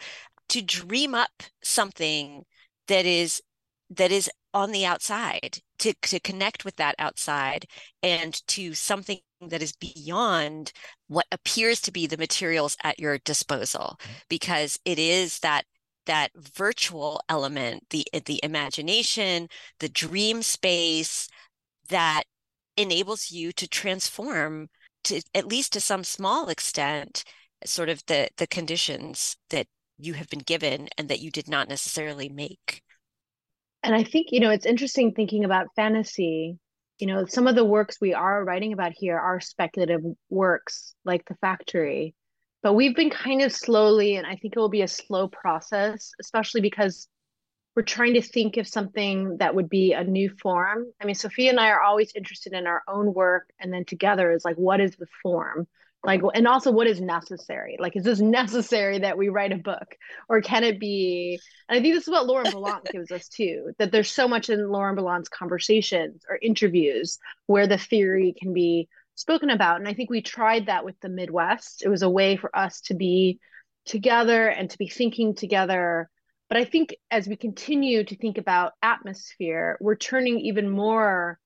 to 0.50 0.62
dream 0.62 1.16
up 1.16 1.44
something 1.64 2.46
that 2.88 3.06
is 3.06 3.42
that 3.90 4.12
is 4.12 4.30
on 4.54 4.72
the 4.72 4.86
outside 4.86 5.60
to 5.80 5.94
to 6.02 6.20
connect 6.20 6.66
with 6.66 6.76
that 6.76 6.96
outside 7.00 7.66
and 8.04 8.46
to 8.48 8.74
something 8.74 9.20
that 9.42 9.62
is 9.62 9.74
beyond 9.74 10.72
what 11.08 11.26
appears 11.32 11.82
to 11.82 11.92
be 11.92 12.06
the 12.06 12.18
materials 12.18 12.78
at 12.84 13.00
your 13.00 13.18
disposal 13.20 13.98
mm-hmm. 14.00 14.14
because 14.30 14.80
it 14.86 15.00
is 15.00 15.40
that 15.40 15.64
that 16.06 16.32
virtual 16.36 17.22
element 17.30 17.84
the 17.90 18.06
the 18.26 18.40
imagination 18.44 19.48
the 19.80 19.90
dream 19.90 20.42
space 20.42 21.28
that 21.90 22.24
enables 22.78 23.32
you 23.32 23.52
to 23.52 23.68
transform 23.68 24.68
to 25.04 25.22
at 25.34 25.48
least 25.48 25.74
to 25.74 25.80
some 25.82 26.04
small 26.04 26.50
extent 26.50 27.24
sort 27.66 27.90
of 27.90 28.04
the 28.08 28.30
the 28.38 28.48
conditions 28.48 29.38
that 29.50 29.68
you 29.98 30.14
have 30.14 30.28
been 30.30 30.40
given 30.40 30.88
and 30.98 31.08
that 31.10 31.20
you 31.20 31.30
did 31.30 31.48
not 31.48 31.70
necessarily 31.70 32.28
make 32.28 32.82
and 33.84 33.96
i 33.96 34.04
think 34.04 34.28
you 34.32 34.40
know 34.40 34.52
it's 34.52 34.66
interesting 34.66 35.14
thinking 35.14 35.46
about 35.46 35.68
fantasy. 35.76 36.58
You 37.00 37.08
know 37.08 37.26
some 37.26 37.48
of 37.48 37.56
the 37.56 37.66
works 37.66 37.98
we 38.00 38.14
are 38.14 38.44
writing 38.44 38.74
about 38.74 38.92
here 38.96 39.18
are 39.18 39.40
speculative 39.40 40.02
works 40.30 40.94
like 41.04 41.26
the 41.26 41.36
factory. 41.36 42.14
But 42.62 42.74
we've 42.74 42.96
been 42.96 43.10
kind 43.10 43.42
of 43.42 43.52
slowly 43.52 44.18
and 44.18 44.28
i 44.28 44.36
think 44.36 44.56
it 44.56 44.60
will 44.60 44.70
be 44.70 44.84
a 44.84 44.88
slow 44.88 45.28
process 45.28 46.12
especially 46.20 46.62
because 46.62 47.08
we're 47.76 47.84
trying 47.84 48.14
to 48.16 48.22
think 48.22 48.58
of 48.58 48.68
something 48.68 49.38
that 49.38 49.56
would 49.56 49.70
be 49.70 49.94
a 49.94 50.04
new 50.04 50.30
form. 50.42 50.86
I 51.02 51.06
mean 51.06 51.16
sofia 51.16 51.50
and 51.50 51.60
i 51.60 51.70
are 51.72 51.82
always 51.82 52.12
interested 52.16 52.54
in 52.54 52.68
our 52.68 52.84
own 52.88 53.14
work 53.14 53.50
and 53.60 53.74
then 53.74 53.86
together 53.86 54.32
is 54.32 54.46
like 54.46 54.58
what 54.58 54.80
is 54.80 54.96
the 54.96 55.08
form 55.24 55.68
like 56.04 56.22
and 56.34 56.48
also 56.48 56.72
what 56.72 56.88
is 56.88 57.00
necessary? 57.00 57.78
Like 57.80 57.96
is 57.96 58.04
this 58.04 58.20
necessary 58.20 59.00
that 59.00 59.18
we 59.18 59.30
write 59.30 59.52
a 59.52 59.58
book? 59.58 59.96
Or 60.30 60.42
can 60.42 60.64
it 60.64 60.80
be 60.80 61.40
and 61.70 61.78
i 61.78 61.82
think 61.82 61.94
this 61.94 62.08
is 62.08 62.12
what 62.12 62.26
Lauren 62.26 62.52
Berlant 62.52 62.86
gives 62.92 63.12
us 63.12 63.28
too 63.28 63.74
that 63.78 63.92
there's 63.92 64.10
so 64.10 64.28
much 64.28 64.50
in 64.50 64.70
Lauren 64.70 64.96
Berlant's 64.96 65.30
conversations 65.30 66.24
or 66.28 66.40
interviews 66.42 67.20
where 67.46 67.68
the 67.68 67.78
theory 67.78 68.34
can 68.38 68.54
be 68.54 68.90
spoken 69.16 69.50
about. 69.50 69.80
And 69.80 69.88
i 69.88 69.94
think 69.94 70.10
we 70.10 70.22
tried 70.22 70.68
that 70.68 70.86
with 70.86 71.00
the 71.02 71.10
midwest. 71.10 71.84
It 71.84 71.90
was 71.90 72.02
a 72.02 72.10
way 72.10 72.36
for 72.36 72.56
us 72.56 72.82
to 72.82 72.96
be 72.96 73.40
together 73.86 74.48
and 74.48 74.70
to 74.70 74.78
be 74.78 74.88
thinking 74.88 75.36
together. 75.36 76.10
But 76.50 76.58
i 76.58 76.66
think 76.66 76.96
as 77.12 77.28
we 77.28 77.36
continue 77.36 78.04
to 78.04 78.16
think 78.16 78.40
about 78.40 78.74
atmosphere 78.82 79.78
we're 79.80 79.96
turning 79.96 80.40
even 80.40 80.68
more 80.70 81.40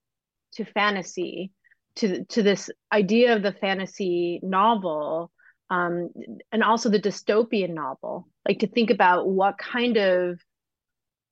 to 0.53 0.63
fantasy 0.63 1.51
to 1.97 2.25
to 2.25 2.43
this 2.43 2.69
idea 2.91 3.35
of 3.35 3.41
the 3.41 3.53
fantasy 3.53 4.39
novel 4.43 5.31
um, 5.69 6.09
and 6.51 6.63
also 6.63 6.89
the 6.89 6.99
dystopian 6.99 7.73
novel. 7.73 8.27
Like 8.47 8.59
to 8.59 8.67
think 8.67 8.89
about 8.89 9.27
what 9.27 9.57
kind 9.57 9.97
of 9.97 10.39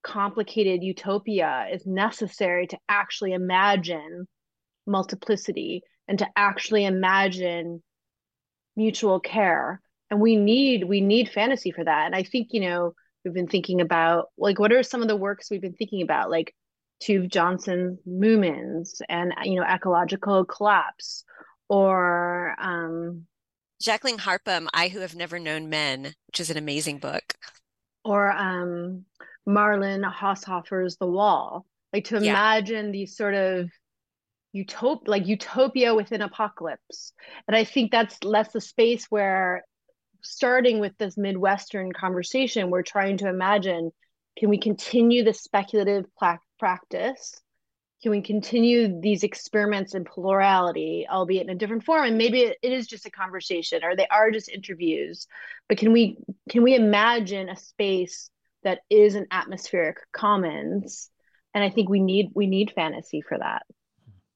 complicated 0.03 0.83
utopia 0.83 1.67
is 1.71 1.85
necessary 1.85 2.67
to 2.67 2.77
actually 2.89 3.33
imagine 3.33 4.27
multiplicity 4.85 5.81
and 6.07 6.19
to 6.19 6.27
actually 6.35 6.85
imagine 6.85 7.81
mutual 8.75 9.19
care. 9.19 9.81
And 10.09 10.19
we 10.19 10.35
need 10.35 10.83
we 10.83 11.01
need 11.01 11.29
fantasy 11.29 11.71
for 11.71 11.83
that. 11.83 12.05
And 12.05 12.15
i 12.15 12.23
think 12.23 12.49
you 12.51 12.61
know 12.61 12.93
we've 13.23 13.33
been 13.33 13.47
thinking 13.47 13.81
about 13.81 14.25
like 14.37 14.59
what 14.59 14.71
are 14.73 14.83
some 14.83 15.01
of 15.01 15.07
the 15.07 15.15
works 15.15 15.49
we've 15.49 15.61
been 15.61 15.73
thinking 15.73 16.01
about? 16.01 16.29
Like 16.29 16.53
Tove 17.03 17.29
Jansson 17.29 17.97
Moomins 18.07 19.01
and 19.09 19.33
you 19.43 19.59
know 19.59 19.65
ecological 19.65 20.45
collapse 20.45 21.25
or 21.69 22.55
um, 22.59 23.25
Jacqueline 23.81 24.17
Harpman, 24.17 24.67
I 24.73 24.87
Who 24.87 24.99
Have 24.99 25.15
Never 25.15 25.39
Known 25.39 25.69
Men, 25.69 26.13
which 26.27 26.39
is 26.39 26.49
an 26.49 26.57
amazing 26.57 26.99
book. 26.99 27.33
Or 28.05 28.31
um, 28.31 29.05
Marlen 29.47 30.09
Haushofer's 30.09 30.97
The 30.97 31.07
Wall. 31.07 31.65
Like 31.91 32.05
to 32.05 32.15
yeah. 32.15 32.31
imagine 32.31 32.91
these 32.91 33.15
sort 33.17 33.33
of 33.33 33.69
utop 34.55 35.07
like 35.07 35.27
utopia 35.27 35.93
within 35.93 36.21
apocalypse. 36.21 37.13
And 37.47 37.55
I 37.55 37.63
think 37.63 37.91
that's 37.91 38.23
less 38.23 38.53
the 38.53 38.61
space 38.61 39.05
where 39.09 39.63
starting 40.21 40.79
with 40.79 40.97
this 40.97 41.17
Midwestern 41.17 41.91
conversation, 41.91 42.69
we're 42.69 42.83
trying 42.83 43.17
to 43.17 43.27
imagine 43.27 43.91
can 44.37 44.49
we 44.49 44.57
continue 44.57 45.23
the 45.23 45.33
speculative 45.33 46.05
pla- 46.17 46.37
practice? 46.63 47.41
Can 48.01 48.11
we 48.11 48.21
continue 48.21 49.01
these 49.01 49.23
experiments 49.23 49.95
in 49.95 50.05
plurality, 50.05 51.05
albeit 51.11 51.43
in 51.43 51.49
a 51.49 51.55
different 51.55 51.83
form? 51.83 52.05
And 52.05 52.17
maybe 52.17 52.39
it, 52.39 52.57
is 52.61 52.87
just 52.87 53.05
a 53.05 53.11
conversation 53.11 53.83
or 53.83 53.97
they 53.97 54.07
are 54.07 54.31
just 54.31 54.47
interviews. 54.47 55.27
But 55.67 55.77
can 55.77 55.91
we 55.91 56.19
can 56.49 56.63
we 56.63 56.73
imagine 56.75 57.49
a 57.49 57.57
space 57.57 58.29
that 58.63 58.79
is 58.89 59.15
an 59.15 59.27
atmospheric 59.29 59.97
commons? 60.13 61.09
And 61.53 61.65
I 61.65 61.69
think 61.69 61.89
we 61.89 61.99
need 61.99 62.29
we 62.33 62.47
need 62.47 62.71
fantasy 62.73 63.19
for 63.19 63.37
that. 63.37 63.63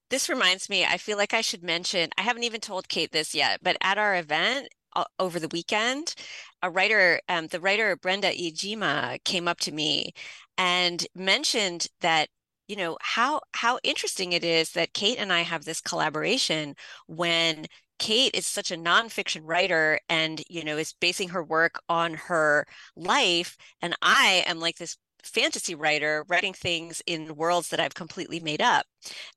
This 0.09 0.27
reminds 0.27 0.69
me, 0.69 0.83
I 0.83 0.97
feel 0.97 1.17
like 1.17 1.33
I 1.33 1.41
should 1.41 1.63
mention, 1.63 2.09
I 2.17 2.23
haven't 2.23 2.43
even 2.43 2.59
told 2.59 2.89
Kate 2.89 3.13
this 3.13 3.33
yet, 3.33 3.59
but 3.63 3.77
at 3.81 3.97
our 3.97 4.17
event 4.17 4.67
uh, 4.97 5.05
over 5.17 5.39
the 5.39 5.49
weekend, 5.49 6.13
a 6.61 6.69
writer, 6.69 7.19
um, 7.29 7.47
the 7.47 7.59
writer 7.59 7.95
Brenda 7.95 8.31
Iijima 8.31 9.23
came 9.23 9.47
up 9.47 9.59
to 9.61 9.71
me 9.71 10.13
and 10.57 11.05
mentioned 11.15 11.87
that 12.01 12.29
you 12.67 12.75
know 12.75 12.97
how 13.01 13.41
how 13.53 13.79
interesting 13.83 14.33
it 14.33 14.43
is 14.43 14.71
that 14.71 14.93
Kate 14.93 15.17
and 15.19 15.31
I 15.31 15.41
have 15.41 15.63
this 15.65 15.81
collaboration 15.81 16.75
when 17.07 17.65
Kate 17.99 18.35
is 18.35 18.45
such 18.45 18.71
a 18.71 18.77
nonfiction 18.77 19.41
writer 19.43 19.99
and 20.09 20.43
you 20.49 20.63
know 20.63 20.77
is 20.77 20.93
basing 20.99 21.29
her 21.29 21.43
work 21.43 21.79
on 21.89 22.13
her 22.15 22.65
life 22.95 23.57
and 23.81 23.95
I 24.01 24.43
am 24.47 24.59
like 24.59 24.77
this 24.77 24.97
fantasy 25.23 25.75
writer 25.75 26.25
writing 26.27 26.53
things 26.53 27.01
in 27.05 27.35
worlds 27.35 27.69
that 27.69 27.79
I've 27.79 27.93
completely 27.93 28.39
made 28.39 28.61
up. 28.61 28.85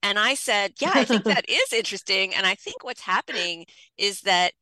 And 0.03 0.19
I 0.19 0.35
said, 0.35 0.73
Yeah, 0.81 0.93
I 0.95 1.05
think 1.05 1.25
that 1.25 1.45
is 1.49 1.73
interesting. 1.73 2.35
And 2.35 2.47
I 2.47 2.55
think 2.55 2.85
what's 2.85 3.01
happening 3.01 3.67
is 3.99 4.23
that 4.23 4.53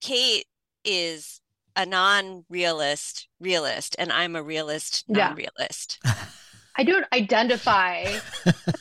Kate 0.00 0.46
is 0.84 1.40
a 1.76 1.86
non 1.86 2.44
realist 2.48 3.28
realist, 3.40 3.96
and 3.98 4.12
I'm 4.12 4.36
a 4.36 4.42
realist 4.42 5.04
non 5.08 5.34
realist. 5.34 5.98
Yeah. 6.04 6.14
I 6.76 6.84
don't 6.84 7.04
identify 7.12 8.06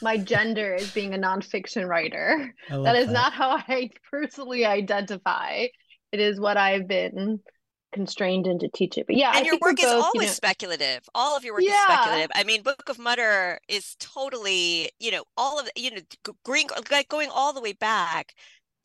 my 0.02 0.16
gender 0.18 0.76
as 0.76 0.92
being 0.92 1.14
a 1.14 1.18
nonfiction 1.18 1.88
writer. 1.88 2.54
That 2.70 2.96
is 2.96 3.08
that. 3.08 3.14
not 3.14 3.34
how 3.34 3.50
I 3.68 3.90
personally 4.10 4.66
identify. 4.66 5.68
It 6.12 6.20
is 6.20 6.40
what 6.40 6.56
I've 6.56 6.88
been 6.88 7.42
constrained 7.92 8.48
into 8.48 8.70
teaching. 8.70 9.04
But 9.06 9.16
yeah, 9.16 9.32
and 9.36 9.46
I 9.46 9.48
your 9.48 9.58
work 9.62 9.80
is 9.80 9.86
both, 9.86 10.04
always 10.04 10.14
you 10.14 10.28
know, 10.28 10.34
speculative. 10.34 11.02
All 11.14 11.36
of 11.36 11.44
your 11.44 11.56
work 11.56 11.64
yeah. 11.64 11.72
is 11.72 11.94
speculative. 11.94 12.32
I 12.36 12.44
mean, 12.44 12.62
Book 12.62 12.84
of 12.90 13.00
Mutter 13.00 13.60
is 13.68 13.96
totally, 14.00 14.92
you 15.00 15.12
know, 15.12 15.24
all 15.38 15.60
of 15.60 15.70
you 15.76 15.92
know, 15.92 16.02
green 16.44 16.68
like 16.92 17.10
going 17.10 17.30
all 17.34 17.54
the 17.54 17.62
way 17.62 17.74
back. 17.74 18.34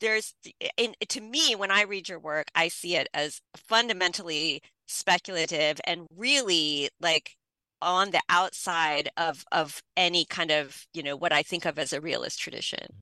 There's, 0.01 0.33
in 0.77 0.93
to 1.07 1.21
me, 1.21 1.55
when 1.55 1.71
I 1.71 1.83
read 1.83 2.09
your 2.09 2.19
work, 2.19 2.47
I 2.53 2.67
see 2.67 2.95
it 2.95 3.07
as 3.13 3.41
fundamentally 3.55 4.61
speculative 4.87 5.79
and 5.85 6.05
really 6.15 6.89
like 6.99 7.35
on 7.81 8.11
the 8.11 8.21
outside 8.29 9.09
of 9.17 9.43
of 9.51 9.81
any 9.97 10.25
kind 10.25 10.51
of 10.51 10.85
you 10.93 11.01
know 11.01 11.15
what 11.15 11.33
I 11.33 11.43
think 11.43 11.65
of 11.65 11.79
as 11.79 11.93
a 11.93 12.01
realist 12.01 12.39
tradition. 12.39 13.01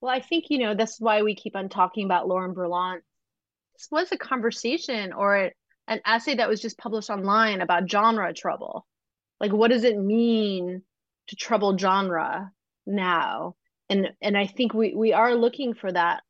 Well, 0.00 0.14
I 0.14 0.20
think 0.20 0.44
you 0.48 0.58
know 0.58 0.74
that's 0.74 1.00
why 1.00 1.22
we 1.22 1.34
keep 1.34 1.56
on 1.56 1.68
talking 1.68 2.04
about 2.04 2.28
Lauren 2.28 2.54
Berlant 2.54 3.00
this 3.78 3.88
was 3.92 4.10
a 4.10 4.18
conversation 4.18 5.12
or 5.12 5.52
an 5.86 6.00
essay 6.04 6.34
that 6.34 6.48
was 6.48 6.60
just 6.60 6.78
published 6.78 7.10
online 7.10 7.60
about 7.60 7.88
genre 7.88 8.34
trouble. 8.34 8.84
Like, 9.40 9.52
what 9.52 9.70
does 9.70 9.84
it 9.84 9.96
mean 9.96 10.82
to 11.28 11.36
trouble 11.36 11.78
genre 11.78 12.50
now? 12.86 13.54
And 13.88 14.08
and 14.20 14.36
I 14.36 14.46
think 14.46 14.74
we 14.74 14.94
we 14.94 15.12
are 15.12 15.34
looking 15.34 15.74
for 15.74 15.90
that 15.92 16.22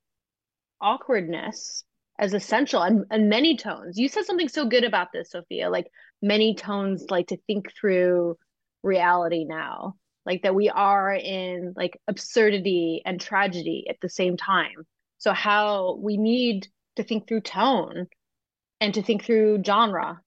awkwardness 0.80 1.84
as 2.18 2.34
essential 2.34 2.82
and, 2.82 3.04
and 3.10 3.28
many 3.28 3.56
tones. 3.56 3.98
You 3.98 4.08
said 4.08 4.24
something 4.24 4.48
so 4.48 4.66
good 4.66 4.84
about 4.84 5.08
this, 5.12 5.30
Sofia. 5.30 5.70
Like 5.70 5.86
many 6.20 6.54
tones 6.54 7.06
like 7.10 7.28
to 7.28 7.38
think 7.46 7.72
through 7.74 8.36
reality 8.82 9.44
now. 9.44 9.94
Like 10.26 10.42
that 10.42 10.54
we 10.54 10.68
are 10.68 11.14
in 11.14 11.72
like 11.76 11.98
absurdity 12.06 13.02
and 13.06 13.20
tragedy 13.20 13.86
at 13.88 13.96
the 14.02 14.08
same 14.08 14.36
time. 14.36 14.86
So 15.18 15.32
how 15.32 15.98
we 16.00 16.16
need 16.16 16.68
to 16.96 17.02
think 17.02 17.28
through 17.28 17.40
tone 17.40 18.08
and 18.80 18.92
to 18.94 19.02
think 19.02 19.24
through 19.24 19.62
genre 19.64 20.20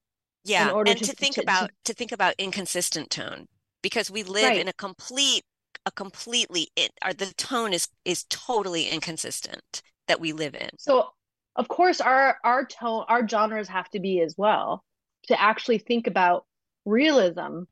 yeah 0.44 0.76
and 0.76 0.98
to, 0.98 1.06
to 1.06 1.14
think 1.14 1.36
to, 1.36 1.42
about 1.42 1.70
to, 1.70 1.74
to, 1.86 1.94
think 1.94 2.12
about 2.12 2.34
inconsistent 2.38 3.10
tone 3.10 3.48
because 3.82 4.10
we 4.10 4.24
live 4.24 4.50
right. 4.50 4.60
in 4.60 4.68
a 4.68 4.74
complete 4.74 5.44
a 5.86 5.92
completely 5.92 6.68
it 6.76 6.92
or 7.06 7.14
the 7.14 7.34
tone 7.36 7.74
is 7.74 7.88
is 8.06 8.26
totally 8.30 8.88
inconsistent 8.88 9.82
that 10.12 10.22
we 10.22 10.34
live 10.34 10.56
in. 10.56 10.70
So 10.78 11.08
of 11.56 11.68
course 11.68 12.00
our 12.00 12.38
our 12.44 12.66
tone 12.66 13.06
our 13.10 13.28
genres 13.28 13.68
have 13.68 13.90
to 13.90 14.00
be 14.00 14.22
as 14.22 14.36
well 14.38 14.84
to 15.28 15.42
actually 15.42 15.80
think 15.80 16.08
about 16.08 16.46
realism. 16.86 17.64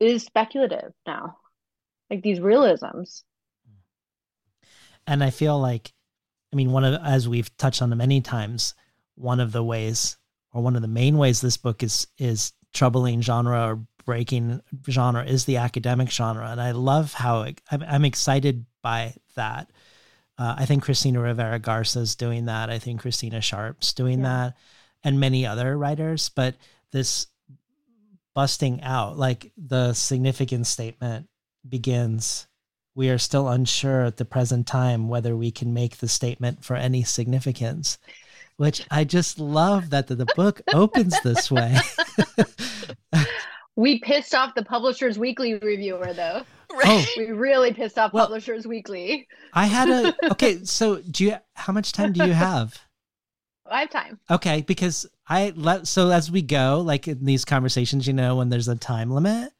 Is 0.00 0.24
speculative 0.24 0.92
now 1.06 1.36
like 2.10 2.22
these 2.22 2.40
realisms. 2.40 3.22
And 5.06 5.22
i 5.22 5.30
feel 5.30 5.60
like 5.60 5.92
I 6.52 6.56
mean, 6.56 6.72
one 6.72 6.84
of 6.84 7.00
as 7.02 7.28
we've 7.28 7.54
touched 7.56 7.82
on 7.82 7.96
many 7.96 8.20
times, 8.20 8.74
one 9.14 9.40
of 9.40 9.52
the 9.52 9.64
ways 9.64 10.16
or 10.52 10.62
one 10.62 10.76
of 10.76 10.82
the 10.82 10.88
main 10.88 11.16
ways 11.16 11.40
this 11.40 11.56
book 11.56 11.82
is 11.82 12.06
is 12.18 12.52
troubling 12.74 13.22
genre 13.22 13.68
or 13.68 13.86
breaking 14.04 14.60
genre 14.88 15.24
is 15.24 15.44
the 15.44 15.56
academic 15.56 16.10
genre, 16.10 16.50
and 16.50 16.60
I 16.60 16.72
love 16.72 17.14
how 17.14 17.42
it, 17.42 17.60
I'm, 17.70 17.82
I'm 17.82 18.04
excited 18.04 18.66
by 18.82 19.14
that. 19.34 19.70
Uh, 20.38 20.54
I 20.58 20.66
think 20.66 20.82
Cristina 20.82 21.20
Rivera 21.20 21.58
Garza 21.58 22.00
is 22.00 22.14
doing 22.14 22.46
that. 22.46 22.70
I 22.70 22.78
think 22.78 23.00
Christina 23.00 23.40
Sharpe's 23.40 23.92
doing 23.92 24.20
yeah. 24.20 24.24
that, 24.24 24.56
and 25.04 25.20
many 25.20 25.46
other 25.46 25.76
writers. 25.76 26.28
But 26.28 26.56
this 26.90 27.26
busting 28.34 28.82
out, 28.82 29.18
like 29.18 29.52
the 29.56 29.92
significant 29.92 30.66
statement 30.66 31.28
begins 31.68 32.46
we 32.94 33.08
are 33.08 33.18
still 33.18 33.48
unsure 33.48 34.04
at 34.04 34.16
the 34.16 34.24
present 34.24 34.66
time 34.66 35.08
whether 35.08 35.36
we 35.36 35.50
can 35.50 35.72
make 35.72 35.98
the 35.98 36.08
statement 36.08 36.64
for 36.64 36.76
any 36.76 37.02
significance 37.02 37.98
which 38.56 38.84
i 38.90 39.04
just 39.04 39.38
love 39.38 39.90
that 39.90 40.06
the, 40.08 40.14
the 40.14 40.26
book 40.36 40.60
opens 40.74 41.18
this 41.22 41.50
way 41.50 41.76
we 43.76 43.98
pissed 44.00 44.34
off 44.34 44.54
the 44.54 44.64
publishers 44.64 45.18
weekly 45.18 45.54
reviewer 45.54 46.12
though 46.12 46.42
right. 46.72 46.84
oh. 46.84 47.06
we 47.16 47.26
really 47.30 47.72
pissed 47.72 47.98
off 47.98 48.12
well, 48.12 48.26
publishers 48.26 48.66
weekly 48.66 49.26
i 49.52 49.66
had 49.66 49.88
a 49.88 50.14
okay 50.30 50.64
so 50.64 51.00
do 51.10 51.24
you 51.24 51.34
how 51.54 51.72
much 51.72 51.92
time 51.92 52.12
do 52.12 52.24
you 52.24 52.32
have 52.32 52.78
I 53.72 53.80
have 53.80 53.90
time. 53.90 54.20
Okay, 54.30 54.62
because 54.62 55.06
I 55.26 55.52
let 55.56 55.88
so 55.88 56.10
as 56.10 56.30
we 56.30 56.42
go, 56.42 56.82
like 56.84 57.08
in 57.08 57.24
these 57.24 57.44
conversations, 57.44 58.06
you 58.06 58.12
know, 58.12 58.36
when 58.36 58.50
there's 58.50 58.68
a 58.68 58.76
time 58.76 59.10
limit, 59.10 59.50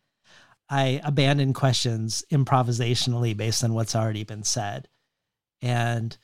I 0.68 1.00
abandon 1.04 1.52
questions 1.52 2.24
improvisationally 2.30 3.36
based 3.36 3.64
on 3.64 3.74
what's 3.74 3.96
already 3.96 4.24
been 4.24 4.44
said. 4.44 4.88
And 5.60 6.16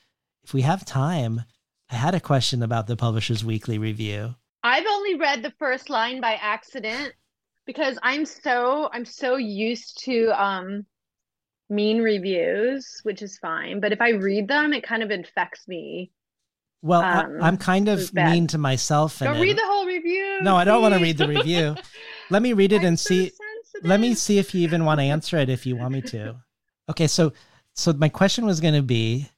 if 0.43 0.53
we 0.53 0.61
have 0.61 0.85
time, 0.85 1.43
I 1.89 1.95
had 1.95 2.15
a 2.15 2.19
question 2.19 2.61
about 2.61 2.87
the 2.87 2.95
Publishers 2.95 3.43
Weekly 3.43 3.77
review. 3.77 4.35
I've 4.63 4.85
only 4.87 5.15
read 5.15 5.41
the 5.41 5.53
first 5.57 5.89
line 5.89 6.21
by 6.21 6.33
accident 6.33 7.13
because 7.69 7.99
I'm 8.01 8.25
so 8.25 8.89
I'm 8.91 9.05
so 9.05 9.35
used 9.35 10.03
to 10.05 10.29
um 10.29 10.87
mean 11.69 12.01
reviews, 12.01 12.99
which 13.03 13.21
is 13.21 13.37
fine. 13.37 13.79
But 13.79 13.93
if 13.93 14.01
I 14.01 14.09
read 14.09 14.47
them, 14.47 14.73
it 14.73 14.81
kind 14.81 15.03
of 15.03 15.11
infects 15.11 15.67
me. 15.67 16.09
Well, 16.81 17.01
um, 17.01 17.37
I, 17.39 17.47
am 17.47 17.57
kind 17.57 17.87
of 17.87 18.11
mean 18.11 18.47
to 18.47 18.57
myself. 18.57 19.19
Don't 19.19 19.39
read 19.39 19.55
the 19.55 19.67
whole 19.67 19.85
review. 19.85 20.39
No, 20.41 20.53
please. 20.53 20.61
I 20.61 20.63
don't 20.63 20.81
want 20.81 20.95
to 20.95 20.99
read 20.99 21.19
the 21.19 21.27
review. 21.27 21.75
Let 22.31 22.41
me 22.41 22.53
read 22.53 22.71
it 22.71 22.83
and 22.89 22.99
see 22.99 23.31
let 23.83 23.99
me 23.99 24.15
see 24.15 24.39
if 24.39 24.55
you 24.55 24.61
even 24.61 24.83
want 24.83 24.99
to 24.99 25.03
answer 25.03 25.37
it 25.37 25.47
if 25.47 25.67
you 25.67 25.75
want 25.75 25.93
me 25.93 26.01
to. 26.01 26.37
Okay, 26.89 27.05
so 27.05 27.33
so 27.75 27.93
my 27.93 28.09
question 28.09 28.47
was 28.47 28.59
going 28.59 28.73
to 28.73 28.81
be 28.81 29.29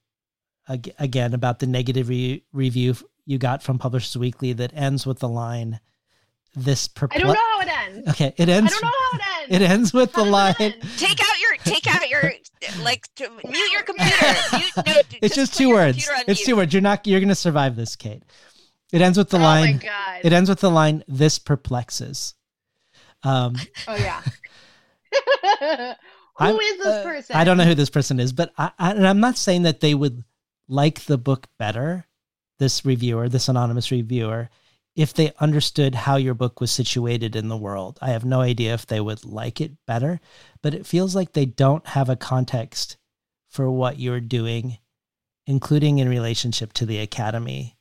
again 0.97 1.33
about 1.33 1.59
the 1.59 1.67
negative 1.67 2.07
re- 2.07 2.45
review 2.53 2.95
you 3.25 3.37
got 3.37 3.61
from 3.61 3.77
Publishers 3.77 4.15
Weekly 4.15 4.53
that 4.53 4.71
ends 4.73 5.05
with 5.05 5.19
the 5.19 5.27
line 5.27 5.81
this 6.53 6.87
perple- 6.87 7.17
I 7.17 7.19
don't 7.19 7.33
know 7.33 7.39
how 7.39 7.61
it 7.61 7.67
ends. 7.67 8.09
Okay, 8.09 8.33
it 8.37 8.49
ends. 8.49 8.71
I 8.71 8.73
don't 8.73 8.81
know 8.81 8.89
how 8.89 9.17
it 9.17 9.41
ends. 9.41 9.55
It 9.55 9.61
ends 9.61 9.93
with 9.93 10.11
how 10.13 10.23
the 10.23 10.29
line. 10.29 10.55
Take 10.97 11.21
out 11.21 11.39
your 11.39 11.57
take 11.63 11.87
out 11.87 12.09
your 12.09 12.33
like 12.81 13.07
to, 13.15 13.29
mute 13.29 13.71
your 13.71 13.83
computer. 13.83 14.15
Mute, 14.53 14.71
no, 14.77 14.93
it's 15.21 15.35
just, 15.35 15.51
just 15.51 15.57
two 15.57 15.69
words. 15.69 16.07
It's 16.27 16.45
two 16.45 16.55
words. 16.55 16.73
You're 16.73 16.81
not 16.81 17.07
you're 17.07 17.19
going 17.19 17.29
to 17.29 17.35
survive 17.35 17.75
this, 17.75 17.95
Kate. 17.95 18.23
It 18.91 19.01
ends 19.01 19.17
with 19.17 19.29
the 19.29 19.39
line 19.39 19.79
oh 19.83 19.87
line. 19.87 20.21
It 20.23 20.33
ends 20.33 20.49
with 20.49 20.59
the 20.59 20.71
line 20.71 21.03
this 21.07 21.39
perplexes. 21.39 22.35
Um, 23.23 23.55
oh 23.87 23.95
yeah. 23.95 24.21
Who 26.37 26.45
I'm, 26.45 26.55
is 26.55 26.77
this 26.83 27.03
person? 27.05 27.35
Uh, 27.35 27.39
I 27.39 27.43
don't 27.43 27.57
know 27.57 27.65
who 27.65 27.75
this 27.75 27.89
person 27.89 28.19
is, 28.19 28.33
but 28.33 28.51
I, 28.57 28.71
I, 28.79 28.91
and 28.91 29.07
I'm 29.07 29.19
not 29.19 29.37
saying 29.37 29.63
that 29.63 29.79
they 29.79 29.93
would 29.93 30.23
like 30.67 31.01
the 31.01 31.17
book 31.17 31.47
better, 31.59 32.07
this 32.57 32.83
reviewer, 32.83 33.29
this 33.29 33.47
anonymous 33.47 33.91
reviewer, 33.91 34.49
if 34.95 35.13
they 35.13 35.31
understood 35.39 35.95
how 35.95 36.17
your 36.17 36.33
book 36.33 36.59
was 36.59 36.71
situated 36.71 37.35
in 37.35 37.47
the 37.47 37.57
world. 37.57 37.97
I 38.01 38.09
have 38.09 38.25
no 38.25 38.41
idea 38.41 38.73
if 38.73 38.85
they 38.85 38.99
would 38.99 39.23
like 39.23 39.61
it 39.61 39.71
better, 39.87 40.19
but 40.61 40.73
it 40.73 40.85
feels 40.85 41.15
like 41.15 41.31
they 41.31 41.45
don't 41.45 41.87
have 41.87 42.09
a 42.09 42.15
context 42.15 42.97
for 43.49 43.69
what 43.69 43.99
you're 43.99 44.19
doing, 44.19 44.77
including 45.47 45.99
in 45.99 46.09
relationship 46.09 46.73
to 46.73 46.85
the 46.85 46.99
academy 46.99 47.77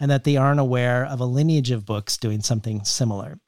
and 0.00 0.10
that 0.10 0.24
they 0.24 0.36
aren't 0.36 0.60
aware 0.60 1.04
of 1.04 1.20
a 1.20 1.26
lineage 1.26 1.70
of 1.70 1.86
books 1.86 2.16
doing 2.16 2.40
something 2.40 2.84
similar. 2.84 3.38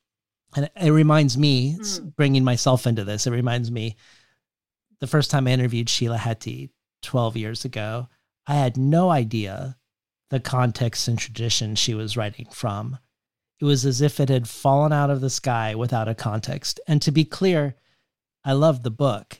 And 0.55 0.71
it 0.81 0.91
reminds 0.91 1.37
me, 1.37 1.77
mm. 1.79 2.17
bringing 2.17 2.45
myself 2.45 2.87
into 2.87 3.05
this, 3.05 3.27
it 3.27 3.31
reminds 3.31 3.71
me 3.71 3.97
the 5.01 5.07
first 5.07 5.31
time 5.31 5.47
I 5.47 5.51
interviewed 5.51 5.89
Sheila 5.89 6.17
Heti 6.17 6.71
12 7.03 7.37
years 7.37 7.65
ago, 7.65 8.09
I 8.47 8.55
had 8.55 8.77
no 8.77 9.11
idea 9.11 9.77
the 10.31 10.41
context 10.41 11.09
and 11.09 11.19
tradition 11.19 11.75
she 11.75 11.95
was 11.95 12.17
writing 12.17 12.47
from. 12.51 12.99
It 13.61 13.65
was 13.65 13.87
as 13.87 14.01
if 14.01 14.21
it 14.21 14.29
had 14.29 14.49
fallen 14.49 14.93
out 14.93 15.11
of 15.11 15.21
the 15.21 15.31
sky 15.31 15.75
without 15.75 16.09
a 16.09 16.15
context. 16.15 16.81
And 16.87 17.01
to 17.03 17.11
be 17.11 17.25
clear, 17.25 17.77
I 18.45 18.53
love 18.53 18.83
the 18.83 18.91
book. 18.91 19.39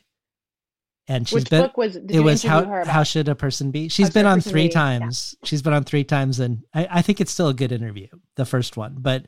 And 1.09 1.29
she's 1.29 1.35
Which 1.35 1.51
been, 1.51 1.63
book 1.63 1.77
was 1.77 1.97
it 1.97 2.21
was 2.21 2.43
how 2.43 2.85
how 2.85 3.05
should 3.05 3.29
a 3.29 3.37
person 3.37 3.71
be? 3.71 3.89
She's 3.89 4.11
been 4.11 4.27
on 4.27 4.41
three 4.41 4.67
be? 4.67 4.73
times. 4.73 5.37
Yeah. 5.41 5.47
She's 5.47 5.63
been 5.63 5.73
on 5.73 5.85
three 5.85 6.03
times, 6.03 6.41
and 6.41 6.65
I, 6.75 6.89
I 6.91 7.03
think 7.03 7.21
it's 7.21 7.31
still 7.31 7.49
a 7.49 7.55
good 7.55 7.71
interview, 7.71 8.09
the 8.35 8.45
first 8.45 8.77
one, 8.77 8.97
but 8.99 9.27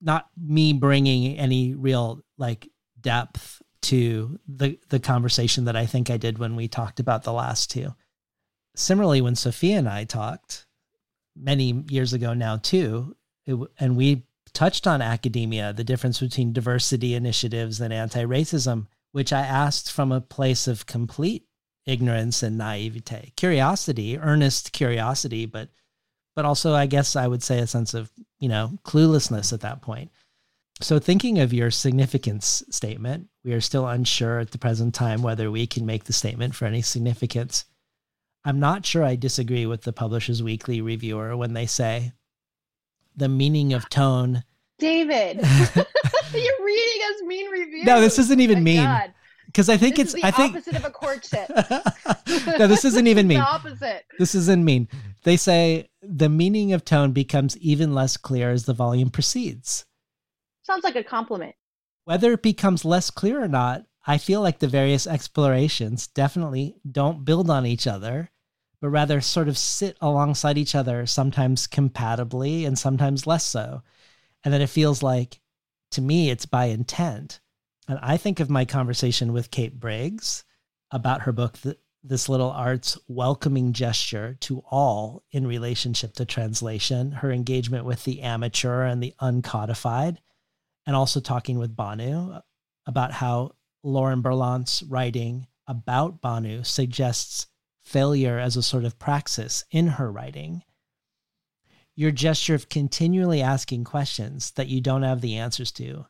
not 0.00 0.28
me 0.40 0.72
bringing 0.72 1.36
any 1.38 1.74
real 1.74 2.22
like 2.38 2.68
depth 3.00 3.60
to 3.82 4.38
the 4.46 4.78
the 4.90 5.00
conversation 5.00 5.64
that 5.64 5.74
I 5.74 5.86
think 5.86 6.08
I 6.08 6.18
did 6.18 6.38
when 6.38 6.54
we 6.54 6.68
talked 6.68 7.00
about 7.00 7.24
the 7.24 7.32
last 7.32 7.70
two. 7.70 7.94
Similarly, 8.76 9.20
when 9.20 9.34
Sofia 9.34 9.78
and 9.78 9.88
I 9.88 10.04
talked 10.04 10.66
many 11.36 11.82
years 11.88 12.12
ago 12.12 12.32
now 12.32 12.58
too, 12.58 13.16
it, 13.46 13.56
and 13.78 13.96
we 13.96 14.24
touched 14.52 14.86
on 14.86 15.02
academia, 15.02 15.72
the 15.72 15.84
difference 15.84 16.20
between 16.20 16.52
diversity 16.52 17.14
initiatives 17.14 17.80
and 17.80 17.92
anti-racism, 17.92 18.86
which 19.12 19.32
I 19.32 19.40
asked 19.40 19.90
from 19.90 20.12
a 20.12 20.20
place 20.20 20.66
of 20.68 20.86
complete 20.86 21.46
ignorance 21.86 22.42
and 22.42 22.58
naivete, 22.58 23.32
curiosity, 23.36 24.18
earnest 24.18 24.72
curiosity, 24.72 25.46
but 25.46 25.70
but 26.34 26.44
also 26.46 26.74
I 26.74 26.86
guess 26.86 27.14
I 27.14 27.26
would 27.26 27.42
say 27.42 27.58
a 27.58 27.66
sense 27.66 27.92
of, 27.92 28.10
you 28.40 28.48
know, 28.48 28.78
cluelessness 28.84 29.52
at 29.52 29.60
that 29.60 29.82
point. 29.82 30.10
So, 30.80 30.98
thinking 30.98 31.38
of 31.38 31.52
your 31.52 31.70
significance 31.70 32.62
statement, 32.70 33.28
we 33.44 33.52
are 33.52 33.60
still 33.60 33.86
unsure 33.86 34.40
at 34.40 34.50
the 34.50 34.58
present 34.58 34.94
time 34.94 35.22
whether 35.22 35.50
we 35.50 35.66
can 35.66 35.84
make 35.84 36.04
the 36.04 36.12
statement 36.12 36.54
for 36.54 36.64
any 36.64 36.82
significance. 36.82 37.66
I'm 38.44 38.58
not 38.58 38.86
sure 38.86 39.04
I 39.04 39.14
disagree 39.14 39.66
with 39.66 39.82
the 39.82 39.92
Publishers 39.92 40.42
Weekly 40.42 40.80
reviewer 40.80 41.36
when 41.36 41.52
they 41.52 41.66
say 41.66 42.12
the 43.16 43.28
meaning 43.28 43.72
of 43.72 43.88
tone. 43.88 44.44
David, 44.78 45.36
you're 46.34 46.64
reading 46.64 47.02
us 47.10 47.22
mean 47.24 47.50
reviews. 47.50 47.84
No, 47.84 48.00
this 48.00 48.18
isn't 48.18 48.40
even 48.40 48.64
mean. 48.64 48.88
Because 49.46 49.68
I 49.68 49.76
think 49.76 49.96
this 49.96 50.14
it's 50.14 50.24
I 50.24 50.30
think 50.30 50.54
opposite 50.54 50.76
of 50.76 50.84
a 50.84 50.90
courtship. 50.90 51.48
no, 52.58 52.66
this 52.66 52.84
isn't 52.86 53.06
even 53.06 53.28
mean. 53.28 53.38
the 53.38 53.44
opposite. 53.44 54.04
This 54.18 54.34
isn't 54.34 54.64
mean. 54.64 54.88
They 55.24 55.36
say 55.36 55.90
the 56.02 56.30
meaning 56.30 56.72
of 56.72 56.84
tone 56.84 57.12
becomes 57.12 57.56
even 57.58 57.94
less 57.94 58.16
clear 58.16 58.50
as 58.50 58.64
the 58.64 58.72
volume 58.72 59.10
proceeds. 59.10 59.84
Sounds 60.62 60.84
like 60.84 60.96
a 60.96 61.04
compliment. 61.04 61.54
Whether 62.04 62.32
it 62.32 62.42
becomes 62.42 62.84
less 62.84 63.10
clear 63.10 63.42
or 63.42 63.48
not, 63.48 63.84
I 64.06 64.18
feel 64.18 64.40
like 64.40 64.58
the 64.58 64.68
various 64.68 65.06
explorations 65.06 66.08
definitely 66.08 66.76
don't 66.90 67.24
build 67.24 67.50
on 67.50 67.66
each 67.66 67.86
other, 67.86 68.30
but 68.82 68.90
rather 68.90 69.20
sort 69.20 69.46
of 69.46 69.56
sit 69.56 69.96
alongside 70.00 70.58
each 70.58 70.74
other, 70.74 71.06
sometimes 71.06 71.68
compatibly 71.68 72.64
and 72.64 72.76
sometimes 72.76 73.28
less 73.28 73.44
so. 73.44 73.80
And 74.42 74.52
then 74.52 74.60
it 74.60 74.70
feels 74.70 75.04
like, 75.04 75.40
to 75.92 76.02
me, 76.02 76.30
it's 76.30 76.46
by 76.46 76.64
intent. 76.64 77.38
And 77.86 78.00
I 78.02 78.16
think 78.16 78.40
of 78.40 78.50
my 78.50 78.64
conversation 78.64 79.32
with 79.32 79.52
Kate 79.52 79.78
Briggs 79.78 80.42
about 80.90 81.22
her 81.22 81.32
book, 81.32 81.56
This 82.02 82.28
Little 82.28 82.50
Art's 82.50 82.98
welcoming 83.06 83.72
gesture 83.72 84.36
to 84.40 84.64
all 84.68 85.22
in 85.30 85.46
relationship 85.46 86.14
to 86.14 86.24
translation, 86.24 87.12
her 87.12 87.30
engagement 87.30 87.84
with 87.84 88.02
the 88.02 88.20
amateur 88.22 88.82
and 88.82 89.00
the 89.00 89.14
uncodified 89.20 90.16
and 90.86 90.96
also 90.96 91.20
talking 91.20 91.56
with 91.56 91.76
Bhanu 91.76 92.42
about 92.86 93.12
how 93.12 93.52
Lauren 93.84 94.22
Berlant's 94.22 94.82
writing 94.82 95.46
about 95.68 96.20
Bhanu 96.20 96.66
suggests 96.66 97.46
failure 97.92 98.38
as 98.38 98.56
a 98.56 98.62
sort 98.62 98.86
of 98.86 98.98
praxis 98.98 99.64
in 99.70 99.86
her 99.86 100.10
writing. 100.10 100.62
Your 101.94 102.10
gesture 102.10 102.54
of 102.54 102.70
continually 102.70 103.42
asking 103.42 103.84
questions 103.84 104.50
that 104.52 104.68
you 104.68 104.80
don't 104.80 105.02
have 105.02 105.20
the 105.20 105.36
answers 105.36 105.70
to, 105.72 106.06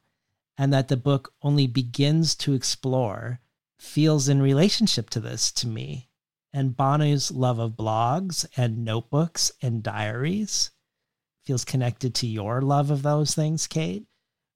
and 0.57 0.73
that 0.73 0.87
the 0.87 0.97
book 0.97 1.35
only 1.43 1.67
begins 1.67 2.37
to 2.37 2.53
explore, 2.53 3.41
feels 3.81 4.29
in 4.29 4.41
relationship 4.41 5.11
to 5.11 5.19
this 5.19 5.51
to 5.51 5.67
me. 5.67 6.09
And 6.53 6.77
Bhanu's 6.77 7.33
love 7.33 7.59
of 7.59 7.73
blogs 7.73 8.47
and 8.57 8.85
notebooks 8.85 9.51
and 9.61 9.83
diaries 9.83 10.71
feels 11.45 11.65
connected 11.65 12.15
to 12.15 12.29
your 12.29 12.63
love 12.63 12.93
of 12.93 13.03
those 13.03 13.35
things, 13.35 13.67
Kate 13.67 14.07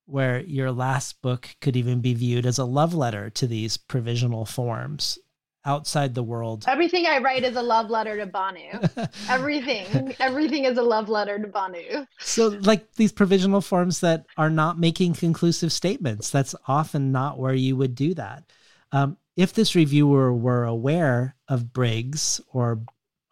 where 0.09 0.41
your 0.45 0.71
last 0.71 1.21
book 1.21 1.57
could 1.61 1.77
even 1.77 2.01
be 2.01 2.15
viewed 2.15 2.47
as 2.47 2.59
a 2.59 2.65
love 2.65 2.95
letter 2.95 3.29
to 3.29 3.45
these 3.45 3.77
provisional 3.77 4.45
forms 4.45 5.19
outside 5.67 6.15
the 6.15 6.23
world. 6.23 6.65
Everything 6.69 7.07
I 7.07 7.19
write 7.19 7.45
is 7.45 7.57
a 7.57 7.63
love 7.63 7.91
letter 7.91 8.17
to 8.17 8.27
Bhanu. 8.27 9.09
everything, 9.29 10.15
everything 10.21 10.65
is 10.65 10.79
a 10.79 10.83
love 10.83 11.09
letter 11.09 11.39
to 11.39 11.49
Bhanu. 11.49 12.07
So, 12.21 12.49
like 12.49 12.95
these 12.95 13.13
provisional 13.13 13.61
forms 13.61 14.01
that 14.01 14.27
are 14.39 14.49
not 14.49 14.79
making 14.79 15.15
conclusive 15.15 15.73
statements, 15.73 16.31
that's 16.31 16.55
often 16.67 17.13
not 17.13 17.39
where 17.39 17.55
you 17.55 17.77
would 17.77 17.95
do 17.95 18.15
that. 18.15 18.45
Um, 18.93 19.19
if 19.37 19.53
this 19.53 19.75
reviewer 19.75 20.33
were 20.33 20.65
aware 20.65 21.35
of 21.49 21.73
Briggs 21.73 22.41
or 22.53 22.81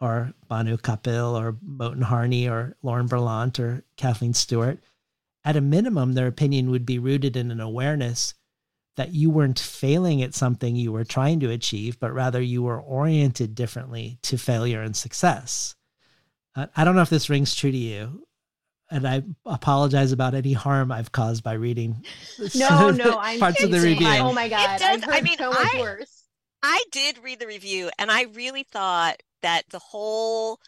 or 0.01 0.33
Bhanu 0.51 0.77
Kapil 0.77 1.41
or 1.41 1.53
Moten 1.67 2.03
Harney 2.03 2.49
or 2.49 2.77
Lauren 2.83 3.09
Berlant 3.09 3.59
or 3.59 3.85
Kathleen 3.97 4.35
Stewart, 4.35 4.81
at 5.45 5.57
a 5.57 5.61
minimum, 5.61 6.13
their 6.13 6.27
opinion 6.27 6.71
would 6.71 6.85
be 6.85 6.99
rooted 6.99 7.37
in 7.37 7.51
an 7.51 7.61
awareness 7.61 8.35
that 8.97 9.13
you 9.13 9.31
weren't 9.31 9.59
failing 9.59 10.23
at 10.23 10.35
something 10.35 10.77
you 10.77 10.93
were 10.93 11.05
trying 11.05 11.41
to 11.41 11.51
achieve, 11.51 11.99
but 11.99 12.13
rather 12.13 12.41
you 12.41 12.63
were 12.63 12.81
oriented 12.81 13.55
differently 13.55 14.19
to 14.23 14.39
failure 14.39 14.83
and 14.83 14.97
success. 14.97 15.75
I 16.55 16.85
don't 16.85 16.95
know 16.95 17.03
if 17.03 17.11
this 17.11 17.29
rings 17.29 17.55
true 17.55 17.73
to 17.73 17.77
you, 17.77 18.27
and 18.89 19.09
I 19.09 19.25
apologize 19.45 20.13
about 20.13 20.35
any 20.35 20.53
harm 20.53 20.93
I've 20.93 21.11
caused 21.11 21.43
by 21.43 21.55
reading. 21.55 22.05
No, 22.55 22.91
no, 22.91 23.19
I'm 23.21 23.41
parts 23.41 23.63
of 23.63 23.73
the 23.73 23.81
review. 23.81 24.07
Oh 24.07 24.33
my 24.33 24.49
god, 24.49 24.81
I've 24.81 25.03
heard 25.03 25.15
I 25.15 25.21
mean, 25.21 25.39
so 25.39 25.51
much 25.51 25.75
I, 25.75 25.81
worse. 25.81 26.25
I 26.63 26.83
did 26.93 27.19
read 27.19 27.41
the 27.41 27.47
review, 27.47 27.91
and 27.99 28.11
I 28.11 28.25
really 28.25 28.63
thought 28.63 29.23
that 29.43 29.63
the 29.71 29.81
whole, 29.81 30.61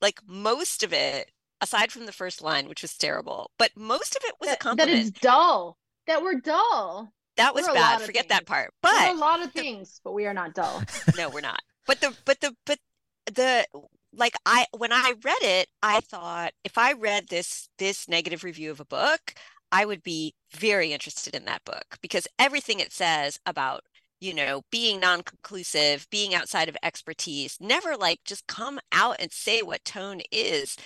like 0.00 0.20
most 0.26 0.84
of 0.84 0.92
it, 0.92 1.32
aside 1.60 1.90
from 1.90 2.06
the 2.06 2.12
first 2.12 2.42
line, 2.42 2.68
which 2.68 2.82
was 2.82 2.96
terrible, 2.96 3.50
but 3.58 3.72
most 3.76 4.14
of 4.14 4.22
it 4.24 4.34
was 4.40 4.50
that, 4.50 4.56
a 4.56 4.62
compliment. 4.62 4.96
That 4.96 5.02
is 5.02 5.10
dull. 5.10 5.78
That 6.06 6.22
we're 6.22 6.40
dull. 6.40 7.12
That 7.36 7.54
was 7.54 7.66
bad. 7.66 8.02
Forget 8.02 8.28
that 8.28 8.46
part. 8.46 8.72
But 8.82 9.10
a 9.10 9.14
lot 9.14 9.42
of 9.42 9.52
things, 9.52 10.00
but 10.04 10.12
we 10.12 10.26
are 10.26 10.34
not 10.34 10.54
dull. 10.54 10.82
no, 11.16 11.28
we're 11.28 11.40
not. 11.40 11.60
But 11.86 12.00
the 12.00 12.16
but 12.24 12.40
the 12.40 12.54
but 12.64 12.78
the 13.26 13.66
like 14.12 14.34
I 14.46 14.66
when 14.76 14.92
I 14.92 15.14
read 15.24 15.42
it, 15.42 15.68
I 15.82 16.00
thought 16.00 16.52
if 16.64 16.78
I 16.78 16.92
read 16.92 17.28
this 17.28 17.68
this 17.78 18.08
negative 18.08 18.44
review 18.44 18.70
of 18.70 18.80
a 18.80 18.84
book, 18.84 19.34
I 19.72 19.84
would 19.84 20.02
be 20.02 20.34
very 20.52 20.92
interested 20.92 21.34
in 21.34 21.44
that 21.46 21.64
book 21.64 21.98
because 22.00 22.28
everything 22.38 22.80
it 22.80 22.92
says 22.92 23.40
about 23.44 23.82
you 24.20 24.32
know 24.32 24.62
being 24.70 25.00
non-conclusive 25.00 26.06
being 26.10 26.34
outside 26.34 26.68
of 26.68 26.76
expertise 26.82 27.58
never 27.60 27.96
like 27.96 28.20
just 28.24 28.46
come 28.46 28.78
out 28.92 29.16
and 29.18 29.32
say 29.32 29.62
what 29.62 29.84
tone 29.84 30.20
is 30.30 30.76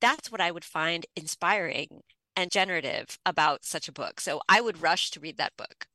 that's 0.00 0.32
what 0.32 0.40
I 0.40 0.50
would 0.50 0.64
find 0.64 1.06
inspiring 1.14 2.00
and 2.36 2.50
generative 2.50 3.18
about 3.26 3.64
such 3.64 3.88
a 3.88 3.92
book. 3.92 4.20
So 4.20 4.40
I 4.48 4.60
would 4.60 4.82
rush 4.82 5.10
to 5.12 5.20
read 5.20 5.38
that 5.38 5.56
book. 5.56 5.86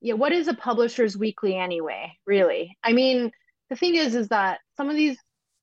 Yeah, 0.00 0.14
what 0.14 0.32
is 0.32 0.48
a 0.48 0.54
publisher's 0.54 1.16
weekly 1.16 1.56
anyway, 1.56 2.12
really? 2.26 2.76
I 2.84 2.92
mean, 2.92 3.32
the 3.68 3.76
thing 3.76 3.96
is 3.96 4.14
is 4.14 4.28
that 4.28 4.60
some 4.76 4.88
of 4.88 4.96
these 4.96 5.18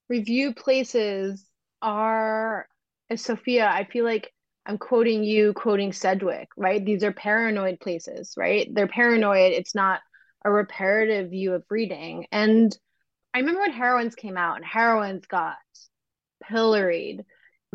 review 0.10 0.54
places 0.54 1.46
are 1.82 2.68
Sofia, 3.16 3.68
I 3.68 3.86
feel 3.86 4.04
like 4.04 4.32
I'm 4.66 4.78
quoting 4.78 5.24
you, 5.24 5.54
quoting 5.54 5.94
Sedgwick, 5.94 6.50
right? 6.58 6.84
These 6.84 7.04
are 7.04 7.12
paranoid 7.12 7.80
places, 7.80 8.34
right? 8.36 8.68
They're 8.74 8.88
paranoid. 8.88 9.54
It's 9.54 9.76
not 9.76 10.02
a 10.44 10.52
reparative 10.52 11.30
view 11.30 11.54
of 11.54 11.64
reading. 11.70 12.26
And 12.32 12.76
I 13.34 13.40
remember 13.40 13.62
when 13.62 13.72
Heroines 13.72 14.16
came 14.16 14.38
out 14.38 14.58
and 14.58 14.66
Heroines 14.66 15.26
got 15.28 15.58
pilloried 16.44 17.26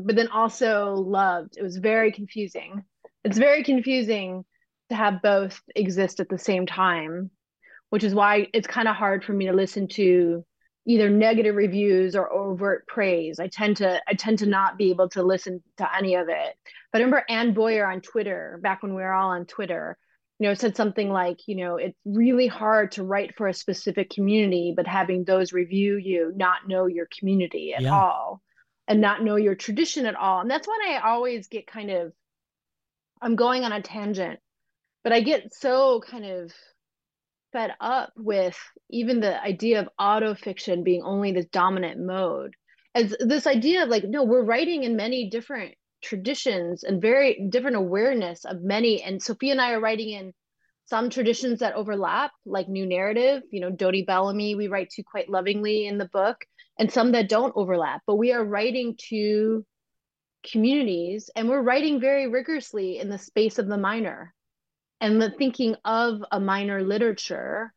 but 0.05 0.17
then 0.17 0.29
also 0.29 0.95
loved. 0.95 1.57
It 1.57 1.63
was 1.63 1.77
very 1.77 2.13
confusing. 2.13 2.85
It's 3.25 3.39
very 3.39 3.63
confusing 3.63 4.45
to 4.89 4.97
have 4.97 5.23
both 5.23 5.61
exist 5.75 6.21
at 6.21 6.29
the 6.29 6.39
same 6.39 6.67
time, 6.67 7.31
which 7.91 8.05
is 8.05 8.15
why 8.15 8.49
it's 8.53 8.67
kind 8.67 8.89
of 8.89 8.97
hard 8.97 9.25
for 9.25 9.33
me 9.33 9.47
to 9.47 9.53
listen 9.53 9.89
to 9.89 10.45
either 10.87 11.09
negative 11.11 11.55
reviews 11.55 12.17
or 12.17 12.33
overt 12.33 12.87
praise. 12.87 13.39
I 13.39 13.49
tend 13.49 13.77
to 13.79 14.01
I 14.09 14.15
tend 14.15 14.39
to 14.41 14.47
not 14.47 14.79
be 14.79 14.91
able 14.91 15.09
to 15.11 15.23
listen 15.23 15.63
to 15.77 15.97
any 15.97 16.15
of 16.15 16.29
it. 16.29 16.55
But 16.93 17.01
I 17.01 17.05
remember 17.05 17.25
Anne 17.29 17.53
Boyer 17.53 17.87
on 17.87 18.01
Twitter, 18.01 18.59
back 18.63 18.83
when 18.83 18.95
we 18.95 19.03
were 19.03 19.13
all 19.13 19.31
on 19.31 19.47
Twitter, 19.47 19.97
you 20.39 20.49
know, 20.49 20.55
said 20.55 20.75
something 20.75 21.11
like, 21.11 21.47
you 21.47 21.57
know, 21.57 21.77
it's 21.77 21.99
really 22.05 22.47
hard 22.47 22.93
to 22.93 23.05
write 23.05 23.37
for 23.37 23.47
a 23.47 23.55
specific 23.55 24.11
community, 24.11 24.73
but 24.75 24.87
having 24.87 25.25
those 25.25 25.53
review 25.53 25.97
you 25.97 26.33
not 26.35 26.67
know 26.67 26.87
your 26.87 27.07
community 27.19 27.75
at 27.75 27.83
yeah. 27.83 27.95
all 27.95 28.41
and 28.91 29.01
not 29.01 29.23
know 29.23 29.37
your 29.37 29.55
tradition 29.55 30.05
at 30.05 30.17
all. 30.17 30.41
And 30.41 30.51
that's 30.51 30.67
when 30.67 30.81
I 30.83 30.99
always 30.99 31.47
get 31.47 31.69
kind 31.69 31.91
of 31.91 32.13
I'm 33.23 33.37
going 33.37 33.63
on 33.65 33.73
a 33.73 33.81
tangent, 33.81 34.41
but 35.05 35.13
I 35.13 35.21
get 35.21 35.55
so 35.55 36.01
kind 36.01 36.25
of 36.25 36.53
fed 37.53 37.73
up 37.81 38.13
with 38.17 38.59
even 38.91 39.21
the 39.21 39.41
idea 39.41 39.81
of 39.81 39.89
autofiction 40.01 40.83
being 40.83 41.03
only 41.03 41.31
this 41.31 41.47
dominant 41.47 42.01
mode 42.01 42.55
as 42.95 43.15
this 43.21 43.47
idea 43.47 43.85
of 43.85 43.89
like 43.89 44.05
no 44.05 44.25
we're 44.25 44.45
writing 44.45 44.85
in 44.85 44.97
many 44.97 45.31
different 45.31 45.75
traditions 46.03 46.85
and 46.85 47.03
very 47.03 47.49
different 47.51 47.77
awareness 47.77 48.45
of 48.45 48.63
many 48.63 49.03
and 49.03 49.21
sofia 49.21 49.51
and 49.51 49.61
i 49.61 49.73
are 49.73 49.81
writing 49.81 50.11
in 50.11 50.33
some 50.87 51.11
traditions 51.11 51.59
that 51.59 51.75
overlap 51.75 52.31
like 52.47 52.69
new 52.69 52.87
narrative 52.87 53.43
you 53.51 53.61
know 53.61 53.71
dodi 53.71 54.07
bellamy 54.07 54.55
we 54.55 54.69
write 54.69 54.91
to 54.91 55.03
quite 55.03 55.29
lovingly 55.29 55.87
in 55.87 55.99
the 55.99 56.09
book 56.13 56.45
and 56.81 56.91
some 56.91 57.13
that 57.13 57.29
don't 57.29 57.53
overlap 57.55 58.03
but 58.07 58.17
we 58.17 58.33
are 58.33 58.43
writing 58.43 58.97
to 58.99 59.65
communities 60.43 61.31
and 61.37 61.49
we're 61.49 61.63
writing 61.63 62.01
very 62.01 62.27
rigorously 62.27 62.99
in 62.99 63.11
the 63.11 63.19
space 63.19 63.59
of 63.59 63.69
the 63.69 63.77
minor 63.79 64.35
and 65.01 65.21
the 65.21 65.31
thinking 65.31 65.77
of 65.85 66.25
a 66.33 66.41
minor 66.41 66.83
literature 66.83 67.73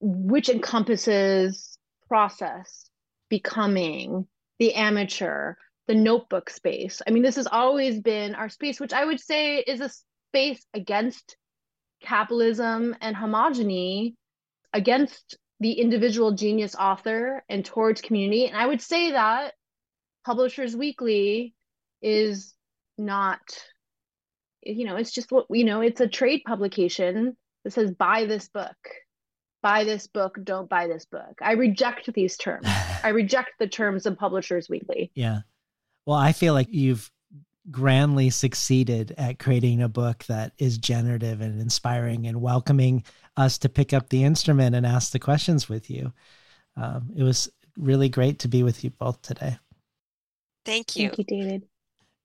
which 0.00 0.48
encompasses 0.48 1.76
process 2.08 2.88
becoming 3.28 4.26
the 4.58 4.74
amateur 4.74 5.54
the 5.86 5.94
notebook 5.94 6.48
space. 6.48 7.02
I 7.06 7.10
mean 7.10 7.22
this 7.22 7.36
has 7.36 7.46
always 7.46 8.00
been 8.00 8.34
our 8.34 8.48
space 8.48 8.80
which 8.80 8.92
i 8.92 9.04
would 9.04 9.20
say 9.20 9.58
is 9.58 9.80
a 9.80 9.90
space 10.30 10.64
against 10.72 11.36
capitalism 12.00 12.96
and 13.00 13.16
homogeny 13.16 14.14
against 14.72 15.36
the 15.60 15.72
individual 15.72 16.32
genius 16.32 16.74
author 16.74 17.44
and 17.48 17.64
towards 17.64 18.00
community. 18.00 18.46
And 18.46 18.56
i 18.56 18.66
would 18.66 18.82
say 18.82 19.12
that 19.12 19.54
publishers 20.24 20.74
weekly 20.74 21.54
is 22.02 22.54
not 22.96 23.40
you 24.62 24.86
know 24.86 24.96
it's 24.96 25.12
just 25.12 25.30
what 25.30 25.46
you 25.50 25.64
know 25.64 25.80
it's 25.80 26.00
a 26.00 26.08
trade 26.08 26.42
publication 26.46 27.36
that 27.64 27.72
says 27.72 27.90
buy 27.92 28.26
this 28.26 28.48
book. 28.48 28.76
Buy 29.62 29.84
this 29.84 30.06
book. 30.06 30.38
Don't 30.44 30.68
buy 30.68 30.86
this 30.86 31.06
book. 31.06 31.38
I 31.40 31.52
reject 31.52 32.12
these 32.12 32.36
terms. 32.36 32.66
I 33.02 33.08
reject 33.08 33.52
the 33.58 33.66
terms 33.66 34.04
of 34.04 34.18
publishers 34.18 34.68
weekly. 34.68 35.10
Yeah. 35.14 35.40
Well 36.06 36.18
i 36.18 36.32
feel 36.32 36.52
like 36.52 36.68
you've 36.70 37.10
grandly 37.70 38.30
succeeded 38.30 39.14
at 39.16 39.38
creating 39.38 39.82
a 39.82 39.88
book 39.88 40.24
that 40.24 40.52
is 40.58 40.78
generative 40.78 41.40
and 41.40 41.60
inspiring 41.60 42.26
and 42.26 42.40
welcoming 42.40 43.04
us 43.36 43.58
to 43.58 43.68
pick 43.68 43.92
up 43.92 44.08
the 44.08 44.24
instrument 44.24 44.74
and 44.74 44.84
ask 44.84 45.12
the 45.12 45.18
questions 45.18 45.68
with 45.68 45.90
you. 45.90 46.12
Um, 46.76 47.10
it 47.16 47.22
was 47.22 47.50
really 47.76 48.08
great 48.08 48.40
to 48.40 48.48
be 48.48 48.62
with 48.62 48.84
you 48.84 48.90
both 48.90 49.22
today. 49.22 49.58
Thank 50.64 50.96
you. 50.96 51.08
Thank 51.08 51.18
you 51.18 51.24
david. 51.24 51.62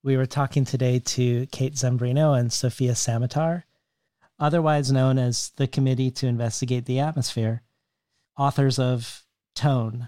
We 0.03 0.15
were 0.15 0.25
talking 0.25 0.63
today 0.63 0.99
to 0.99 1.45
Kate 1.47 1.73
Zambreno 1.73 2.39
and 2.39 2.53
Sofia 2.53 2.93
Samatar, 2.93 3.63
otherwise 4.39 4.91
known 4.91 5.17
as 5.17 5.51
the 5.57 5.67
Committee 5.67 6.11
to 6.11 6.27
Investigate 6.27 6.85
the 6.85 6.99
Atmosphere, 6.99 7.63
authors 8.37 8.79
of 8.79 9.25
Tone 9.55 10.07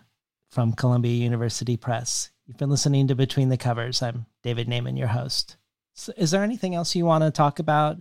from 0.50 0.74
Columbia 0.74 1.14
University 1.14 1.76
Press. 1.76 2.30
You've 2.52 2.58
been 2.58 2.70
listening 2.70 3.08
to 3.08 3.16
Between 3.16 3.48
the 3.48 3.56
Covers. 3.56 4.02
I'm 4.02 4.26
David 4.44 4.68
Naimon, 4.68 4.98
your 4.98 5.08
host. 5.08 5.56
So 5.94 6.12
is 6.18 6.32
there 6.32 6.44
anything 6.44 6.76
else 6.76 6.94
you 6.94 7.06
want 7.06 7.24
to 7.24 7.32
talk 7.32 7.60
about 7.60 7.96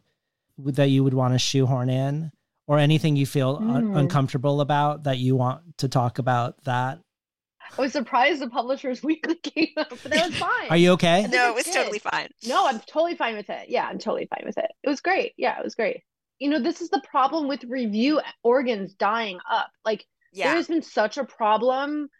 that 0.58 0.90
you 0.90 1.04
would 1.04 1.14
want 1.14 1.34
to 1.34 1.38
shoehorn 1.38 1.88
in? 1.88 2.32
Or 2.66 2.76
anything 2.80 3.14
you 3.14 3.26
feel 3.26 3.60
mm. 3.60 3.72
un- 3.72 3.96
uncomfortable 3.96 4.60
about 4.60 5.04
that 5.04 5.18
you 5.18 5.36
want 5.36 5.78
to 5.78 5.88
talk 5.88 6.18
about 6.18 6.64
that 6.64 6.98
I 7.78 7.80
was 7.80 7.92
surprised 7.92 8.42
the 8.42 8.50
Publishers 8.50 9.00
Weekly 9.04 9.36
came 9.36 9.68
up, 9.76 9.90
but 9.90 10.10
that 10.10 10.26
was 10.26 10.36
fine. 10.38 10.68
Are 10.68 10.76
you 10.76 10.90
okay? 10.94 11.28
No, 11.30 11.50
it 11.50 11.54
was 11.54 11.66
totally 11.66 12.00
fine. 12.00 12.30
No, 12.44 12.66
I'm 12.66 12.80
totally 12.80 13.14
fine 13.14 13.36
with 13.36 13.50
it. 13.50 13.68
Yeah, 13.68 13.86
I'm 13.86 14.00
totally 14.00 14.26
fine 14.26 14.42
with 14.44 14.58
it. 14.58 14.72
It 14.82 14.88
was 14.88 15.00
great. 15.00 15.32
Yeah, 15.36 15.60
it 15.60 15.62
was 15.62 15.76
great. 15.76 16.02
You 16.40 16.50
know, 16.50 16.60
this 16.60 16.80
is 16.80 16.90
the 16.90 17.02
problem 17.08 17.46
with 17.46 17.62
review 17.68 18.20
organs 18.42 18.94
dying 18.94 19.38
up. 19.48 19.70
Like, 19.84 20.04
yeah. 20.32 20.48
there 20.48 20.56
has 20.56 20.66
been 20.66 20.82
such 20.82 21.18
a 21.18 21.24
problem. 21.24 22.10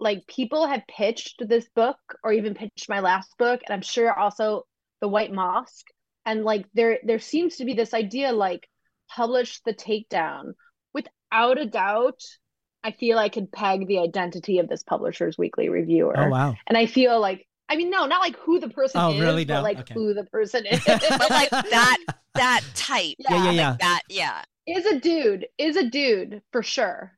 Like, 0.00 0.26
people 0.26 0.66
have 0.66 0.82
pitched 0.88 1.46
this 1.46 1.68
book 1.74 1.98
or 2.24 2.32
even 2.32 2.54
pitched 2.54 2.88
my 2.88 3.00
last 3.00 3.36
book, 3.38 3.60
and 3.66 3.74
I'm 3.74 3.82
sure 3.82 4.12
also 4.18 4.64
The 5.00 5.08
White 5.08 5.32
Mosque. 5.32 5.86
And 6.26 6.44
like, 6.44 6.66
there 6.74 6.98
there 7.04 7.18
seems 7.18 7.56
to 7.56 7.64
be 7.64 7.74
this 7.74 7.94
idea 7.94 8.32
like, 8.32 8.68
publish 9.08 9.60
the 9.64 9.74
takedown. 9.74 10.52
Without 10.92 11.58
a 11.58 11.66
doubt, 11.66 12.20
I 12.82 12.92
feel 12.92 13.18
I 13.18 13.28
could 13.28 13.52
peg 13.52 13.86
the 13.86 13.98
identity 13.98 14.58
of 14.58 14.68
this 14.68 14.82
publisher's 14.82 15.36
weekly 15.36 15.68
reviewer. 15.68 16.18
Oh 16.18 16.28
wow! 16.28 16.56
And 16.66 16.76
I 16.76 16.86
feel 16.86 17.20
like 17.20 17.46
I 17.70 17.76
mean, 17.76 17.88
no, 17.88 18.06
not 18.06 18.20
like 18.20 18.36
who 18.38 18.58
the 18.58 18.68
person 18.68 19.00
oh, 19.00 19.12
is, 19.12 19.20
really? 19.20 19.44
but 19.44 19.54
no. 19.54 19.62
like 19.62 19.78
okay. 19.78 19.94
who 19.94 20.12
the 20.12 20.24
person 20.24 20.66
is. 20.70 20.82
but 20.84 21.30
like 21.30 21.50
that 21.50 21.98
that 22.34 22.62
type. 22.74 23.14
Yeah, 23.18 23.44
yeah, 23.44 23.50
yeah. 23.50 23.70
Like 23.70 23.78
that, 23.78 24.02
yeah. 24.08 24.42
Is 24.66 24.86
a 24.86 24.98
dude. 24.98 25.46
Is 25.56 25.76
a 25.76 25.88
dude 25.88 26.42
for 26.52 26.62
sure. 26.62 27.12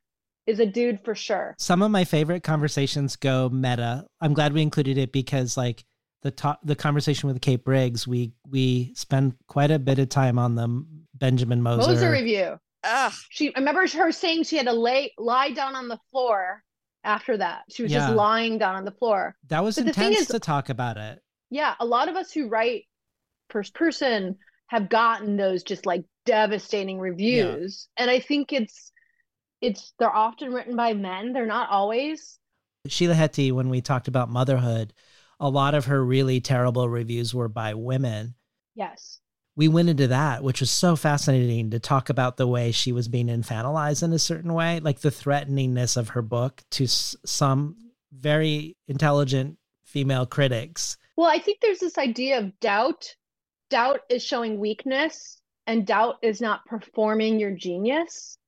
Is 0.46 0.58
a 0.58 0.66
dude 0.66 1.00
for 1.04 1.14
sure. 1.14 1.54
Some 1.58 1.82
of 1.82 1.90
my 1.92 2.04
favorite 2.04 2.42
conversations 2.42 3.14
go 3.16 3.48
meta. 3.48 4.06
I'm 4.20 4.34
glad 4.34 4.52
we 4.52 4.62
included 4.62 4.98
it 4.98 5.12
because 5.12 5.56
like 5.56 5.84
the 6.22 6.30
top 6.32 6.60
the 6.64 6.74
conversation 6.74 7.28
with 7.28 7.40
Kate 7.40 7.64
Briggs, 7.64 8.08
we 8.08 8.32
we 8.48 8.92
spend 8.94 9.34
quite 9.46 9.70
a 9.70 9.78
bit 9.78 9.98
of 10.00 10.08
time 10.08 10.38
on 10.38 10.54
the 10.56 10.84
Benjamin 11.14 11.62
Moser, 11.62 11.88
Moser 11.88 12.10
review. 12.10 12.58
Ugh. 12.84 13.12
She 13.30 13.54
I 13.54 13.58
remember 13.60 13.86
her 13.86 14.10
saying 14.10 14.44
she 14.44 14.56
had 14.56 14.66
to 14.66 14.72
lay 14.72 15.12
lie 15.16 15.50
down 15.52 15.76
on 15.76 15.86
the 15.86 15.98
floor 16.10 16.64
after 17.04 17.36
that. 17.36 17.62
She 17.70 17.84
was 17.84 17.92
Yeah. 17.92 17.98
just 18.00 18.14
lying 18.14 18.58
down 18.58 18.74
on 18.74 18.84
the 18.84 18.92
floor. 18.92 19.36
That 19.48 19.62
was 19.62 19.76
But 19.76 19.86
the 19.86 19.92
thing 19.92 20.08
intense 20.08 20.22
is- 20.22 20.34
to 20.34 20.40
talk 20.40 20.68
about 20.68 20.96
it. 20.96 21.20
Yeah, 21.50 21.74
a 21.78 21.86
lot 21.86 22.08
of 22.08 22.16
us 22.16 22.32
who 22.32 22.48
write 22.48 22.84
first 23.50 23.74
person 23.74 24.38
have 24.68 24.88
gotten 24.88 25.36
those 25.36 25.62
just 25.62 25.84
like 25.86 26.04
devastating 26.24 26.98
reviews. 26.98 27.88
And 27.96 28.10
I 28.10 28.20
think 28.20 28.52
it's 28.52 28.91
it's 29.62 29.94
they're 29.98 30.14
often 30.14 30.52
written 30.52 30.76
by 30.76 30.92
men. 30.92 31.32
They're 31.32 31.46
not 31.46 31.70
always. 31.70 32.38
Sheila 32.86 33.14
Heti, 33.14 33.52
when 33.52 33.70
we 33.70 33.80
talked 33.80 34.08
about 34.08 34.28
motherhood, 34.28 34.92
a 35.40 35.48
lot 35.48 35.74
of 35.74 35.86
her 35.86 36.04
really 36.04 36.40
terrible 36.40 36.88
reviews 36.88 37.32
were 37.32 37.48
by 37.48 37.74
women. 37.74 38.34
Yes. 38.74 39.20
We 39.54 39.68
went 39.68 39.88
into 39.90 40.08
that, 40.08 40.42
which 40.42 40.60
was 40.60 40.70
so 40.70 40.96
fascinating 40.96 41.70
to 41.70 41.78
talk 41.78 42.08
about 42.08 42.36
the 42.36 42.46
way 42.46 42.72
she 42.72 42.90
was 42.90 43.06
being 43.06 43.26
infantilized 43.28 44.02
in 44.02 44.12
a 44.12 44.18
certain 44.18 44.54
way, 44.54 44.80
like 44.80 45.00
the 45.00 45.10
threateningness 45.10 45.96
of 45.96 46.10
her 46.10 46.22
book 46.22 46.62
to 46.72 46.84
s- 46.84 47.14
some 47.24 47.76
very 48.12 48.76
intelligent 48.88 49.58
female 49.84 50.24
critics. 50.26 50.96
Well, 51.16 51.30
I 51.30 51.38
think 51.38 51.60
there's 51.60 51.80
this 51.80 51.98
idea 51.98 52.38
of 52.38 52.58
doubt. 52.60 53.14
Doubt 53.68 54.00
is 54.08 54.24
showing 54.24 54.58
weakness, 54.58 55.40
and 55.66 55.86
doubt 55.86 56.16
is 56.22 56.40
not 56.40 56.64
performing 56.64 57.38
your 57.38 57.54
genius. 57.54 58.38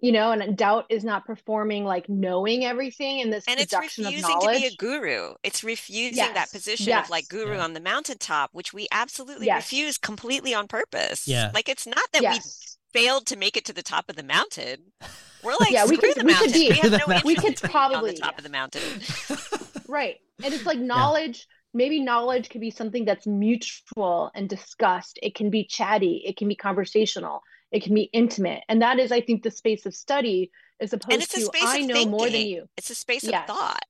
You 0.00 0.12
know, 0.12 0.30
and 0.30 0.42
uh, 0.42 0.46
doubt 0.52 0.84
is 0.90 1.04
not 1.04 1.24
performing 1.24 1.84
like 1.84 2.06
knowing 2.08 2.64
everything 2.66 3.20
in 3.20 3.30
this 3.30 3.44
And 3.48 3.58
it's 3.58 3.72
production 3.72 4.04
of 4.04 4.12
refusing 4.12 4.40
to 4.40 4.46
be 4.48 4.66
a 4.66 4.76
guru. 4.76 5.34
It's 5.42 5.64
refusing 5.64 6.16
that 6.16 6.34
Yes, 6.34 6.52
position 6.52 6.92
of 6.92 7.08
like 7.08 7.28
guru 7.28 7.54
Yeah. 7.56 7.64
on 7.64 7.72
the 7.72 7.80
mountaintop, 7.80 8.50
which 8.52 8.74
we 8.74 8.86
absolutely 8.92 9.46
Yes. 9.46 9.64
refuse 9.64 9.96
completely 9.96 10.52
on 10.52 10.68
purpose. 10.68 11.26
Yeah. 11.26 11.50
Like 11.54 11.68
it's 11.70 11.86
not 11.86 12.04
that 12.12 12.20
yes. 12.22 12.76
we 12.92 13.00
failed 13.00 13.26
to 13.28 13.36
make 13.36 13.56
it 13.56 13.64
to 13.66 13.72
the 13.72 13.82
top 13.82 14.08
of 14.10 14.16
the 14.16 14.22
mountain. 14.22 14.92
We're 15.42 15.54
like, 15.58 15.70
Yeah, 15.70 15.86
we 15.86 15.96
could- 15.96 16.14
the 16.16 16.24
we 16.24 16.34
could 16.34 16.52
be- 16.52 16.68
We 16.68 16.76
have 16.76 17.08
no 17.08 17.20
We 17.24 17.34
could 17.34 17.58
in 17.58 17.64
on 17.64 17.70
probably- 17.70 18.10
the 18.12 18.18
top 18.18 18.32
yeah. 18.32 18.38
of 18.38 18.42
the 18.44 18.50
mountain. 18.50 18.82
right 19.88 20.16
and 20.42 20.52
it's 20.52 20.66
like 20.66 20.78
knowledge 20.78 21.46
maybe 21.72 22.00
knowledge 22.00 22.48
can 22.48 22.60
be 22.60 22.70
something 22.70 23.04
that's 23.04 23.26
mutual 23.26 24.30
and 24.34 24.48
discussed 24.48 25.18
it 25.22 25.34
can 25.34 25.48
be 25.48 25.64
chatty 25.64 26.22
it 26.26 26.36
can 26.36 26.48
be 26.48 26.56
conversational 26.56 27.40
it 27.72 27.82
can 27.82 27.94
be 27.94 28.02
intimate 28.12 28.62
and 28.68 28.82
that 28.82 28.98
is 28.98 29.12
i 29.12 29.20
think 29.20 29.42
the 29.42 29.50
space 29.50 29.86
of 29.86 29.94
study 29.94 30.50
as 30.80 30.92
opposed 30.92 31.12
And 31.12 31.22
it's 31.22 31.34
a 31.36 31.40
to 31.40 31.46
space 31.46 31.62
i 31.64 31.78
of 31.78 31.86
know 31.86 32.06
more 32.06 32.28
than 32.30 32.46
you 32.46 32.66
It's 32.76 32.90
a 32.90 32.94
space 32.94 33.24
Yes. 33.24 33.48
of 33.48 33.56
thought. 33.56 33.82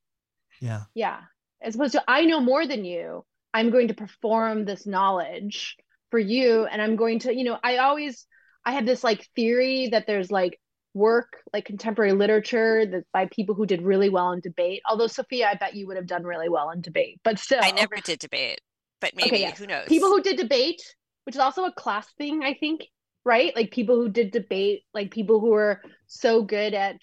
Yeah. 0.61 0.83
yeah 0.95 1.19
as 1.61 1.75
opposed 1.75 1.93
to 1.93 2.03
i 2.07 2.25
know 2.25 2.39
more 2.39 2.65
than 2.65 2.83
you 2.85 3.23
i'm 3.53 3.69
going 3.69 3.87
to 3.89 3.93
perform 3.93 4.65
this 4.65 4.85
knowledge 4.87 5.75
for 6.11 6.19
you 6.19 6.65
and 6.65 6.81
i'm 6.81 6.95
going 6.95 7.19
to 7.19 7.35
you 7.35 7.43
know 7.43 7.57
i 7.63 7.77
always 7.77 8.25
i 8.65 8.71
have 8.71 8.85
this 8.85 9.03
like 9.03 9.27
theory 9.35 9.89
that 9.91 10.07
there's 10.07 10.31
like 10.31 10.59
work 10.93 11.37
like 11.53 11.65
contemporary 11.65 12.13
literature 12.13 12.85
that's 12.87 13.05
by 13.13 13.27
people 13.27 13.53
who 13.53 13.67
did 13.67 13.83
really 13.83 14.09
well 14.09 14.31
in 14.31 14.39
debate 14.39 14.81
although 14.89 15.05
sofia 15.05 15.47
i 15.47 15.53
bet 15.53 15.75
you 15.75 15.85
would 15.85 15.95
have 15.97 16.07
done 16.07 16.23
really 16.23 16.49
well 16.49 16.71
in 16.71 16.81
debate 16.81 17.19
but 17.23 17.37
still 17.37 17.59
I 17.61 17.69
never 17.71 17.97
did 17.97 18.17
debate, 18.17 18.61
but 18.99 19.15
maybe 19.15 19.29
Okay, 19.29 19.39
yes. 19.41 19.59
who 19.59 19.67
knows? 19.67 19.85
people 19.87 20.09
who 20.09 20.23
did 20.23 20.37
debate 20.37 20.81
which 21.25 21.35
is 21.35 21.39
also 21.39 21.65
a 21.65 21.71
class 21.73 22.07
thing 22.17 22.41
i 22.43 22.55
think 22.55 22.87
right 23.27 23.55
like 23.55 23.71
people 23.71 23.95
who 23.97 24.09
did 24.09 24.31
debate 24.31 24.83
like 24.93 25.11
people 25.11 25.39
who 25.39 25.51
were 25.51 25.81
so 26.07 26.41
good 26.43 26.73
at 26.73 26.95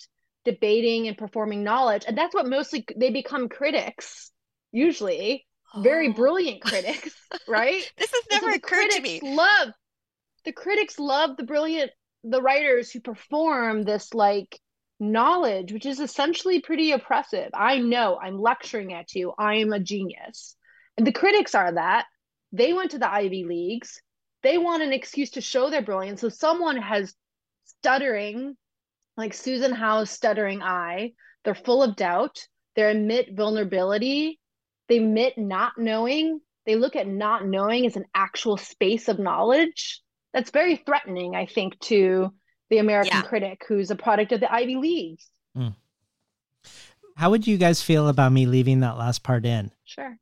debating 0.44 1.06
and 1.08 1.16
performing 1.18 1.62
knowledge 1.62 2.04
and 2.08 2.18
that's 2.18 2.34
what 2.34 2.46
mostly 2.48 2.84
they 2.96 3.10
become 3.10 3.48
critics 3.48 4.30
usually 4.72 5.46
very 5.82 6.08
Oh. 6.08 6.12
brilliant 6.12 6.62
critics 6.68 7.14
right 7.46 7.82
This 7.98 8.10
has 8.12 8.22
so 8.30 8.34
never 8.34 8.50
the 8.52 8.56
occurred 8.56 8.90
to 8.90 9.00
me. 9.02 9.20
critics 9.20 9.36
love 9.36 9.68
the 10.44 10.52
critics 10.52 10.98
love 10.98 11.36
the 11.36 11.44
brilliant 11.44 11.90
the 12.24 12.40
writers 12.42 12.90
who 12.90 13.00
perform 13.00 13.82
this 13.82 14.14
like 14.14 14.58
knowledge, 15.00 15.72
which 15.72 15.84
is 15.84 16.00
essentially 16.00 16.60
pretty 16.60 16.92
oppressive. 16.92 17.50
I 17.52 17.78
know 17.78 18.18
I'm 18.22 18.38
lecturing 18.38 18.94
at 18.94 19.14
you. 19.14 19.32
I 19.38 19.56
am 19.56 19.72
a 19.72 19.80
genius. 19.80 20.56
And 20.96 21.06
the 21.06 21.12
critics 21.12 21.54
are 21.54 21.72
that. 21.72 22.06
They 22.52 22.72
went 22.72 22.92
to 22.92 22.98
the 22.98 23.10
Ivy 23.12 23.44
Leagues. 23.44 24.00
They 24.44 24.58
want 24.58 24.82
an 24.82 24.92
excuse 24.92 25.30
to 25.30 25.40
show 25.40 25.70
their 25.70 25.82
brilliance. 25.82 26.20
So 26.20 26.28
someone 26.28 26.76
has 26.76 27.14
stuttering, 27.64 28.56
like 29.16 29.32
Susan 29.32 29.72
Howe's 29.72 30.10
stuttering 30.10 30.62
eye. 30.62 31.14
They're 31.44 31.54
full 31.54 31.82
of 31.82 31.96
doubt. 31.96 32.46
They 32.76 32.82
admit 32.82 33.34
vulnerability. 33.34 34.38
They 34.88 34.98
admit 34.98 35.38
not 35.38 35.72
knowing. 35.78 36.40
They 36.66 36.76
look 36.76 36.94
at 36.94 37.08
not 37.08 37.46
knowing 37.46 37.86
as 37.86 37.96
an 37.96 38.04
actual 38.14 38.58
space 38.58 39.08
of 39.08 39.18
knowledge. 39.18 40.02
That's 40.34 40.50
very 40.50 40.76
threatening, 40.76 41.34
I 41.34 41.46
think, 41.46 41.78
to 41.80 42.32
the 42.68 42.78
American 42.78 43.16
yeah. 43.16 43.22
critic 43.22 43.62
who's 43.66 43.90
a 43.90 43.96
product 43.96 44.32
of 44.32 44.40
the 44.40 44.52
Ivy 44.52 44.76
Leagues. 44.76 45.26
Mm. 45.56 45.74
How 47.16 47.30
would 47.30 47.46
you 47.46 47.56
guys 47.56 47.80
feel 47.80 48.08
about 48.08 48.32
me 48.32 48.44
leaving 48.44 48.80
that 48.80 48.98
last 48.98 49.22
part 49.22 49.46
in? 49.46 49.70
Sure. 49.84 50.18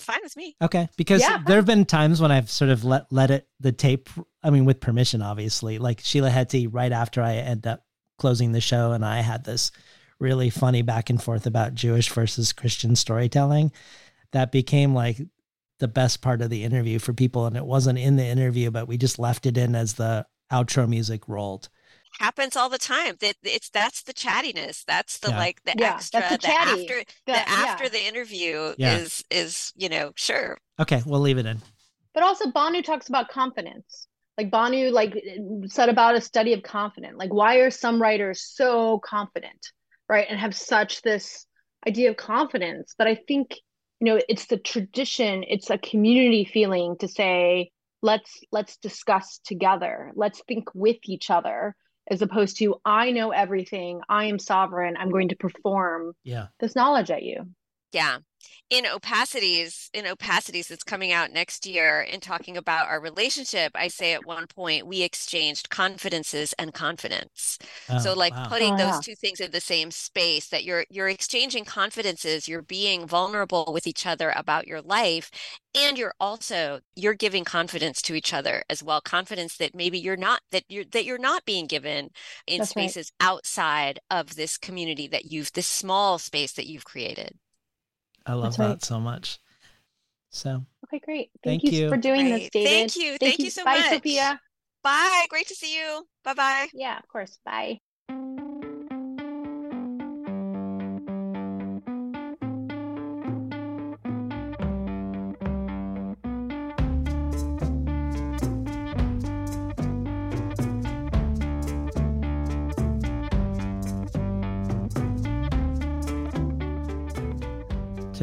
Fine 0.00 0.20
with 0.22 0.36
me. 0.36 0.56
Okay. 0.62 0.88
Because 0.96 1.20
yeah, 1.20 1.42
there 1.46 1.56
have 1.56 1.66
been 1.66 1.84
times 1.84 2.20
when 2.20 2.30
I've 2.30 2.50
sort 2.50 2.70
of 2.70 2.84
let 2.84 3.12
let 3.12 3.30
it 3.30 3.48
the 3.60 3.72
tape 3.72 4.08
I 4.42 4.50
mean 4.50 4.64
with 4.64 4.80
permission 4.80 5.22
obviously. 5.22 5.78
Like 5.78 6.00
Sheila 6.00 6.30
Heti 6.30 6.68
right 6.70 6.92
after 6.92 7.22
I 7.22 7.34
end 7.34 7.66
up 7.66 7.84
closing 8.18 8.52
the 8.52 8.60
show 8.60 8.92
and 8.92 9.04
I 9.04 9.20
had 9.20 9.44
this 9.44 9.70
really 10.20 10.50
funny 10.50 10.82
back 10.82 11.10
and 11.10 11.22
forth 11.22 11.46
about 11.46 11.74
Jewish 11.74 12.08
versus 12.10 12.52
Christian 12.52 12.96
storytelling 12.96 13.72
that 14.32 14.52
became 14.52 14.94
like 14.94 15.18
the 15.78 15.88
best 15.88 16.20
part 16.22 16.42
of 16.42 16.50
the 16.50 16.64
interview 16.64 16.98
for 16.98 17.12
people 17.12 17.46
and 17.46 17.56
it 17.56 17.64
wasn't 17.64 17.98
in 17.98 18.16
the 18.16 18.24
interview 18.24 18.70
but 18.70 18.88
we 18.88 18.98
just 18.98 19.18
left 19.18 19.46
it 19.46 19.56
in 19.56 19.76
as 19.76 19.94
the 19.94 20.26
outro 20.52 20.88
music 20.88 21.28
rolled 21.28 21.68
happens 22.18 22.56
all 22.56 22.68
the 22.68 22.78
time 22.78 23.16
that 23.20 23.36
it's 23.42 23.70
that's 23.70 24.02
the 24.02 24.12
chattiness 24.12 24.84
that's 24.84 25.18
the 25.18 25.30
yeah. 25.30 25.38
like 25.38 25.62
the 25.64 25.74
yeah, 25.76 25.94
extra 25.94 26.20
the, 26.20 26.38
the, 26.38 26.48
after 26.48 26.76
the, 26.76 27.04
the 27.26 27.48
after 27.48 27.84
yeah. 27.84 27.90
the 27.90 28.06
interview 28.06 28.74
is 28.78 29.24
is 29.30 29.72
you 29.76 29.88
know 29.88 30.12
sure. 30.16 30.58
Okay 30.78 31.02
we'll 31.06 31.20
leave 31.20 31.38
it 31.38 31.46
in. 31.46 31.58
But 32.14 32.22
also 32.22 32.50
bhanu 32.50 32.82
talks 32.82 33.08
about 33.08 33.28
confidence. 33.28 34.06
Like 34.36 34.50
bhanu 34.50 34.92
like 34.92 35.16
said 35.66 35.88
about 35.88 36.16
a 36.16 36.20
study 36.20 36.52
of 36.52 36.62
confidence. 36.62 37.16
Like 37.16 37.32
why 37.32 37.56
are 37.56 37.70
some 37.70 38.00
writers 38.00 38.42
so 38.42 38.98
confident 38.98 39.72
right 40.08 40.26
and 40.28 40.38
have 40.38 40.54
such 40.54 41.02
this 41.02 41.46
idea 41.86 42.10
of 42.10 42.16
confidence? 42.16 42.94
But 42.98 43.06
i 43.06 43.14
think 43.14 43.54
you 44.00 44.04
know 44.04 44.20
it's 44.28 44.46
the 44.46 44.58
tradition 44.58 45.44
it's 45.48 45.70
a 45.70 45.78
community 45.78 46.44
feeling 46.44 46.96
to 47.00 47.08
say 47.08 47.70
let's 48.02 48.40
let's 48.52 48.76
discuss 48.78 49.40
together. 49.44 50.12
Let's 50.14 50.42
think 50.46 50.74
with 50.74 50.98
each 51.04 51.30
other 51.30 51.74
as 52.10 52.22
opposed 52.22 52.58
to 52.58 52.76
I 52.84 53.10
know 53.10 53.30
everything, 53.30 54.00
I 54.08 54.26
am 54.26 54.38
sovereign, 54.38 54.96
I'm 54.98 55.10
going 55.10 55.28
to 55.28 55.36
perform 55.36 56.14
yeah. 56.24 56.46
this 56.60 56.74
knowledge 56.74 57.10
at 57.10 57.22
you. 57.22 57.48
Yeah. 57.92 58.18
In 58.70 58.84
opacities, 58.84 59.88
in 59.94 60.04
opacities 60.04 60.68
that's 60.68 60.84
coming 60.84 61.10
out 61.10 61.32
next 61.32 61.66
year 61.66 62.02
in 62.02 62.20
talking 62.20 62.56
about 62.56 62.86
our 62.88 63.00
relationship, 63.00 63.72
I 63.74 63.88
say 63.88 64.12
at 64.12 64.26
one 64.26 64.46
point 64.46 64.86
we 64.86 65.02
exchanged 65.02 65.70
confidences 65.70 66.52
and 66.58 66.74
confidence. 66.74 67.58
Oh, 67.88 67.98
so 67.98 68.12
like 68.14 68.34
wow. 68.34 68.46
putting 68.48 68.74
oh, 68.74 68.76
those 68.76 68.94
yeah. 68.94 69.00
two 69.02 69.14
things 69.14 69.40
in 69.40 69.52
the 69.52 69.60
same 69.60 69.90
space 69.90 70.48
that 70.48 70.64
you're 70.64 70.84
you're 70.90 71.08
exchanging 71.08 71.64
confidences, 71.64 72.46
you're 72.46 72.62
being 72.62 73.06
vulnerable 73.06 73.70
with 73.72 73.86
each 73.86 74.06
other 74.06 74.32
about 74.36 74.66
your 74.66 74.82
life 74.82 75.30
and 75.74 75.98
you're 75.98 76.14
also 76.20 76.80
you're 76.96 77.14
giving 77.14 77.44
confidence 77.44 78.02
to 78.02 78.14
each 78.14 78.32
other 78.32 78.62
as 78.68 78.82
well 78.82 79.00
confidence 79.00 79.56
that 79.56 79.74
maybe 79.74 79.98
you're 79.98 80.16
not 80.16 80.40
that 80.50 80.64
you're 80.68 80.84
that 80.84 81.04
you're 81.04 81.18
not 81.18 81.44
being 81.44 81.66
given 81.66 82.10
in 82.46 82.58
That's 82.58 82.70
spaces 82.70 83.12
right. 83.20 83.28
outside 83.28 84.00
of 84.10 84.36
this 84.36 84.58
community 84.58 85.08
that 85.08 85.26
you've 85.26 85.52
this 85.52 85.66
small 85.66 86.18
space 86.18 86.52
that 86.52 86.66
you've 86.66 86.84
created 86.84 87.38
I 88.28 88.34
love 88.34 88.44
That's 88.44 88.56
that 88.58 88.68
right. 88.68 88.84
so 88.84 89.00
much. 89.00 89.38
So 90.30 90.64
okay, 90.84 91.00
great. 91.00 91.30
Thank, 91.42 91.62
thank 91.62 91.72
you, 91.72 91.84
you, 91.84 91.88
for 91.88 91.96
doing 91.96 92.28
this, 92.28 92.50
David. 92.52 92.70
Thank 92.70 92.96
you. 92.96 93.08
Thank, 93.10 93.20
thank 93.20 93.38
you, 93.38 93.44
you 93.46 93.50
so 93.50 93.64
Bye, 93.64 93.78
much. 93.78 93.90
Sofia. 93.90 94.40
Bye. 94.82 95.26
Great 95.30 95.48
to 95.48 95.54
see 95.54 95.76
you. 95.76 96.06
Bye 96.22 96.34
bye. 96.34 96.68
Yeah, 96.74 96.98
of 96.98 97.08
course. 97.08 97.38
Bye. 97.44 97.80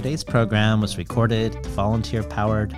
Today's 0.05 0.23
program 0.23 0.81
was 0.81 0.99
recorded 0.99 1.65
volunteer 1.65 2.21
powered, 2.21 2.77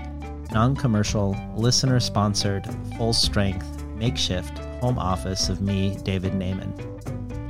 non 0.54 0.78
commercial, 0.78 1.36
listener 1.58 2.00
sponsored, 2.00 2.66
full 2.96 3.12
strength, 3.12 3.84
makeshift 3.96 4.60
home 4.80 4.98
office 4.98 5.50
of 5.50 5.60
me, 5.60 5.98
David 6.04 6.32
Naimon. 6.32 6.72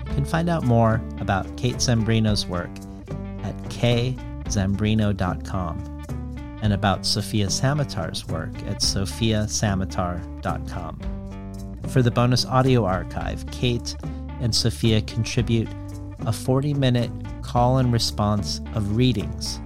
You 0.10 0.16
can 0.16 0.26
find 0.26 0.50
out 0.50 0.64
more 0.64 1.00
about 1.20 1.58
Kate 1.58 1.76
Zambreno's 1.76 2.48
work 2.48 2.72
at 3.44 3.56
kzambrino.com 3.70 6.58
and 6.64 6.74
about 6.74 7.06
Sofia 7.06 7.46
Samatar's 7.46 8.26
work 8.26 8.58
at 8.64 8.80
sofiasamatar.com. 8.80 11.00
For 11.90 12.02
the 12.02 12.10
bonus 12.10 12.48
audio 12.48 12.84
archive, 12.84 13.46
Kate 13.52 13.96
and 14.42 14.56
Sofia 14.56 15.04
contribute 15.04 15.70
a 16.26 16.34
40 16.34 16.74
minute 16.74 17.12
call 17.44 17.78
and 17.78 17.94
response 17.94 18.60
of 18.74 18.96
readings 18.96 19.60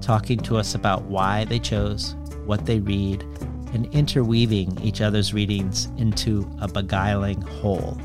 talking 0.00 0.38
to 0.40 0.56
us 0.56 0.74
about 0.74 1.02
why 1.02 1.44
they 1.44 1.58
chose, 1.58 2.16
what 2.44 2.66
they 2.66 2.80
read, 2.80 3.22
and 3.72 3.86
interweaving 3.94 4.78
each 4.80 5.00
other's 5.00 5.32
readings 5.32 5.86
into 5.96 6.50
a 6.60 6.68
beguiling 6.68 7.40
whole. 7.42 7.96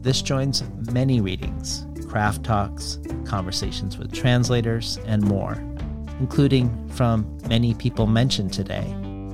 This 0.00 0.22
joins 0.22 0.62
many 0.92 1.20
readings, 1.20 1.86
craft 2.08 2.44
talks, 2.44 2.98
conversations 3.24 3.98
with 3.98 4.12
translators, 4.12 4.98
and 5.06 5.22
more, 5.22 5.54
including 6.20 6.88
from 6.90 7.38
many 7.48 7.74
people 7.74 8.06
mentioned 8.06 8.52
today 8.52 8.84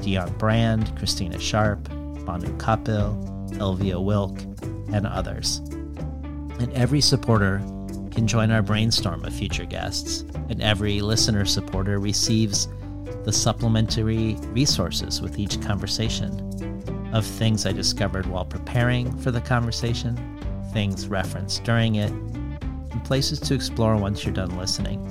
Dionne 0.01 0.37
Brand, 0.39 0.97
Christina 0.97 1.39
Sharpe, 1.39 1.85
Bhanu 2.25 2.57
Kapil, 2.59 3.15
Elvia 3.59 4.03
Wilk, 4.03 4.39
and 4.93 5.07
others. 5.07 5.59
And 6.59 6.73
every 6.73 7.01
supporter 7.01 7.61
can 8.11 8.27
join 8.27 8.51
our 8.51 8.63
brainstorm 8.63 9.25
of 9.25 9.33
future 9.33 9.65
guests 9.65 10.25
and 10.49 10.61
every 10.63 11.01
listener 11.01 11.45
supporter 11.45 11.99
receives 11.99 12.69
the 13.25 13.33
supplementary 13.33 14.35
resources 14.53 15.21
with 15.21 15.39
each 15.39 15.61
conversation 15.61 17.11
of 17.13 17.27
things 17.27 17.67
I 17.67 17.73
discovered 17.73 18.27
while 18.27 18.45
preparing 18.45 19.17
for 19.19 19.31
the 19.31 19.41
conversation, 19.41 20.17
things 20.73 21.09
referenced 21.09 21.65
during 21.65 21.97
it, 21.97 22.11
and 22.11 23.05
places 23.05 23.41
to 23.41 23.55
explore 23.55 23.97
once 23.97 24.25
you're 24.25 24.35
done 24.35 24.57
listening. 24.57 25.07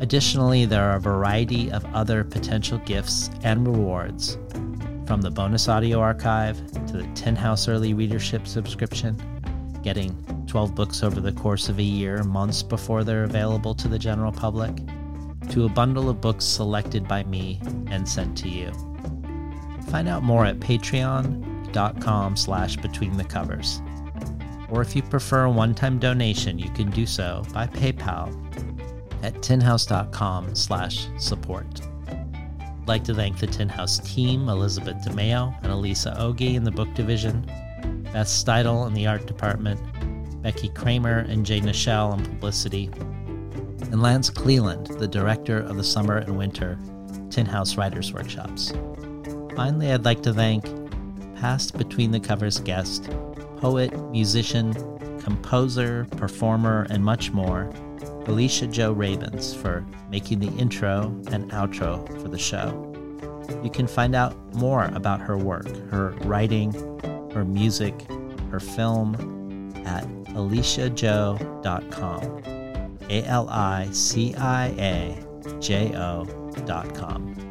Additionally, 0.00 0.66
there 0.66 0.84
are 0.90 0.96
a 0.96 1.00
variety 1.00 1.70
of 1.70 1.84
other 1.94 2.22
potential 2.22 2.78
gifts 2.78 3.30
and 3.42 3.66
rewards 3.66 4.38
from 5.06 5.20
the 5.20 5.30
bonus 5.30 5.68
audio 5.68 6.00
archive 6.00 6.58
to 6.86 6.98
the 6.98 7.08
Tin 7.14 7.36
House 7.36 7.68
Early 7.68 7.94
Readership 7.94 8.46
subscription, 8.46 9.16
getting 9.86 10.20
12 10.48 10.74
books 10.74 11.04
over 11.04 11.20
the 11.20 11.30
course 11.30 11.68
of 11.68 11.78
a 11.78 11.82
year, 11.82 12.24
months 12.24 12.60
before 12.60 13.04
they're 13.04 13.22
available 13.22 13.72
to 13.72 13.86
the 13.86 13.96
general 13.96 14.32
public, 14.32 14.74
to 15.48 15.64
a 15.64 15.68
bundle 15.68 16.10
of 16.10 16.20
books 16.20 16.44
selected 16.44 17.06
by 17.06 17.22
me 17.22 17.60
and 17.92 18.08
sent 18.08 18.36
to 18.36 18.48
you. 18.48 18.72
Find 19.88 20.08
out 20.08 20.24
more 20.24 20.44
at 20.44 20.58
patreon.com 20.58 22.36
slash 22.36 22.76
between 22.78 23.16
the 23.16 23.22
covers. 23.22 23.80
Or 24.70 24.82
if 24.82 24.96
you 24.96 25.02
prefer 25.02 25.44
a 25.44 25.50
one-time 25.52 26.00
donation, 26.00 26.58
you 26.58 26.70
can 26.70 26.90
do 26.90 27.06
so 27.06 27.44
by 27.54 27.68
PayPal 27.68 28.34
at 29.22 29.34
tinhouse.com 29.34 30.56
slash 30.56 31.06
support. 31.16 31.80
I'd 32.08 32.88
like 32.88 33.04
to 33.04 33.14
thank 33.14 33.38
the 33.38 33.46
Tin 33.46 33.68
House 33.68 34.00
team, 34.00 34.48
Elizabeth 34.48 34.96
DeMeo 35.04 35.56
and 35.62 35.72
Alyssa 35.72 36.18
Ogi 36.18 36.56
in 36.56 36.64
the 36.64 36.72
book 36.72 36.92
division, 36.94 37.48
Beth 38.16 38.28
Steidel 38.28 38.86
in 38.86 38.94
the 38.94 39.06
art 39.06 39.26
department, 39.26 39.78
Becky 40.40 40.70
Kramer 40.70 41.26
and 41.28 41.44
Jae 41.44 41.60
Nichelle 41.60 42.12
on 42.12 42.24
publicity, 42.24 42.88
and 42.96 44.00
Lance 44.00 44.30
Cleland, 44.30 44.86
the 44.86 45.06
director 45.06 45.58
of 45.58 45.76
the 45.76 45.84
summer 45.84 46.16
and 46.16 46.38
winter 46.38 46.78
Tin 47.28 47.44
House 47.44 47.76
Writers 47.76 48.14
Workshops. 48.14 48.72
Finally, 49.54 49.92
I'd 49.92 50.06
like 50.06 50.22
to 50.22 50.32
thank 50.32 50.64
past 51.36 51.76
Between 51.76 52.10
the 52.10 52.18
Covers 52.18 52.58
guest, 52.58 53.10
poet, 53.58 53.92
musician, 54.10 54.72
composer, 55.20 56.06
performer, 56.12 56.86
and 56.88 57.04
much 57.04 57.32
more, 57.32 57.70
Alicia 58.24 58.68
Jo 58.68 58.94
Rabins, 58.94 59.54
for 59.54 59.86
making 60.08 60.38
the 60.38 60.48
intro 60.56 61.08
and 61.30 61.50
outro 61.50 62.08
for 62.22 62.28
the 62.28 62.38
show. 62.38 62.82
You 63.62 63.68
can 63.68 63.86
find 63.86 64.14
out 64.14 64.34
more 64.54 64.86
about 64.94 65.20
her 65.20 65.36
work, 65.36 65.68
her 65.90 66.12
writing, 66.22 66.72
her 67.36 67.44
music, 67.44 67.94
her 68.50 68.58
film, 68.58 69.14
at 69.84 70.04
aliciajo.com. 70.28 72.42
A 73.08 73.22
L 73.24 73.48
I 73.50 73.88
C 73.92 74.34
I 74.34 74.66
A 74.78 75.16
J 75.60 75.94
O.com. 75.94 77.45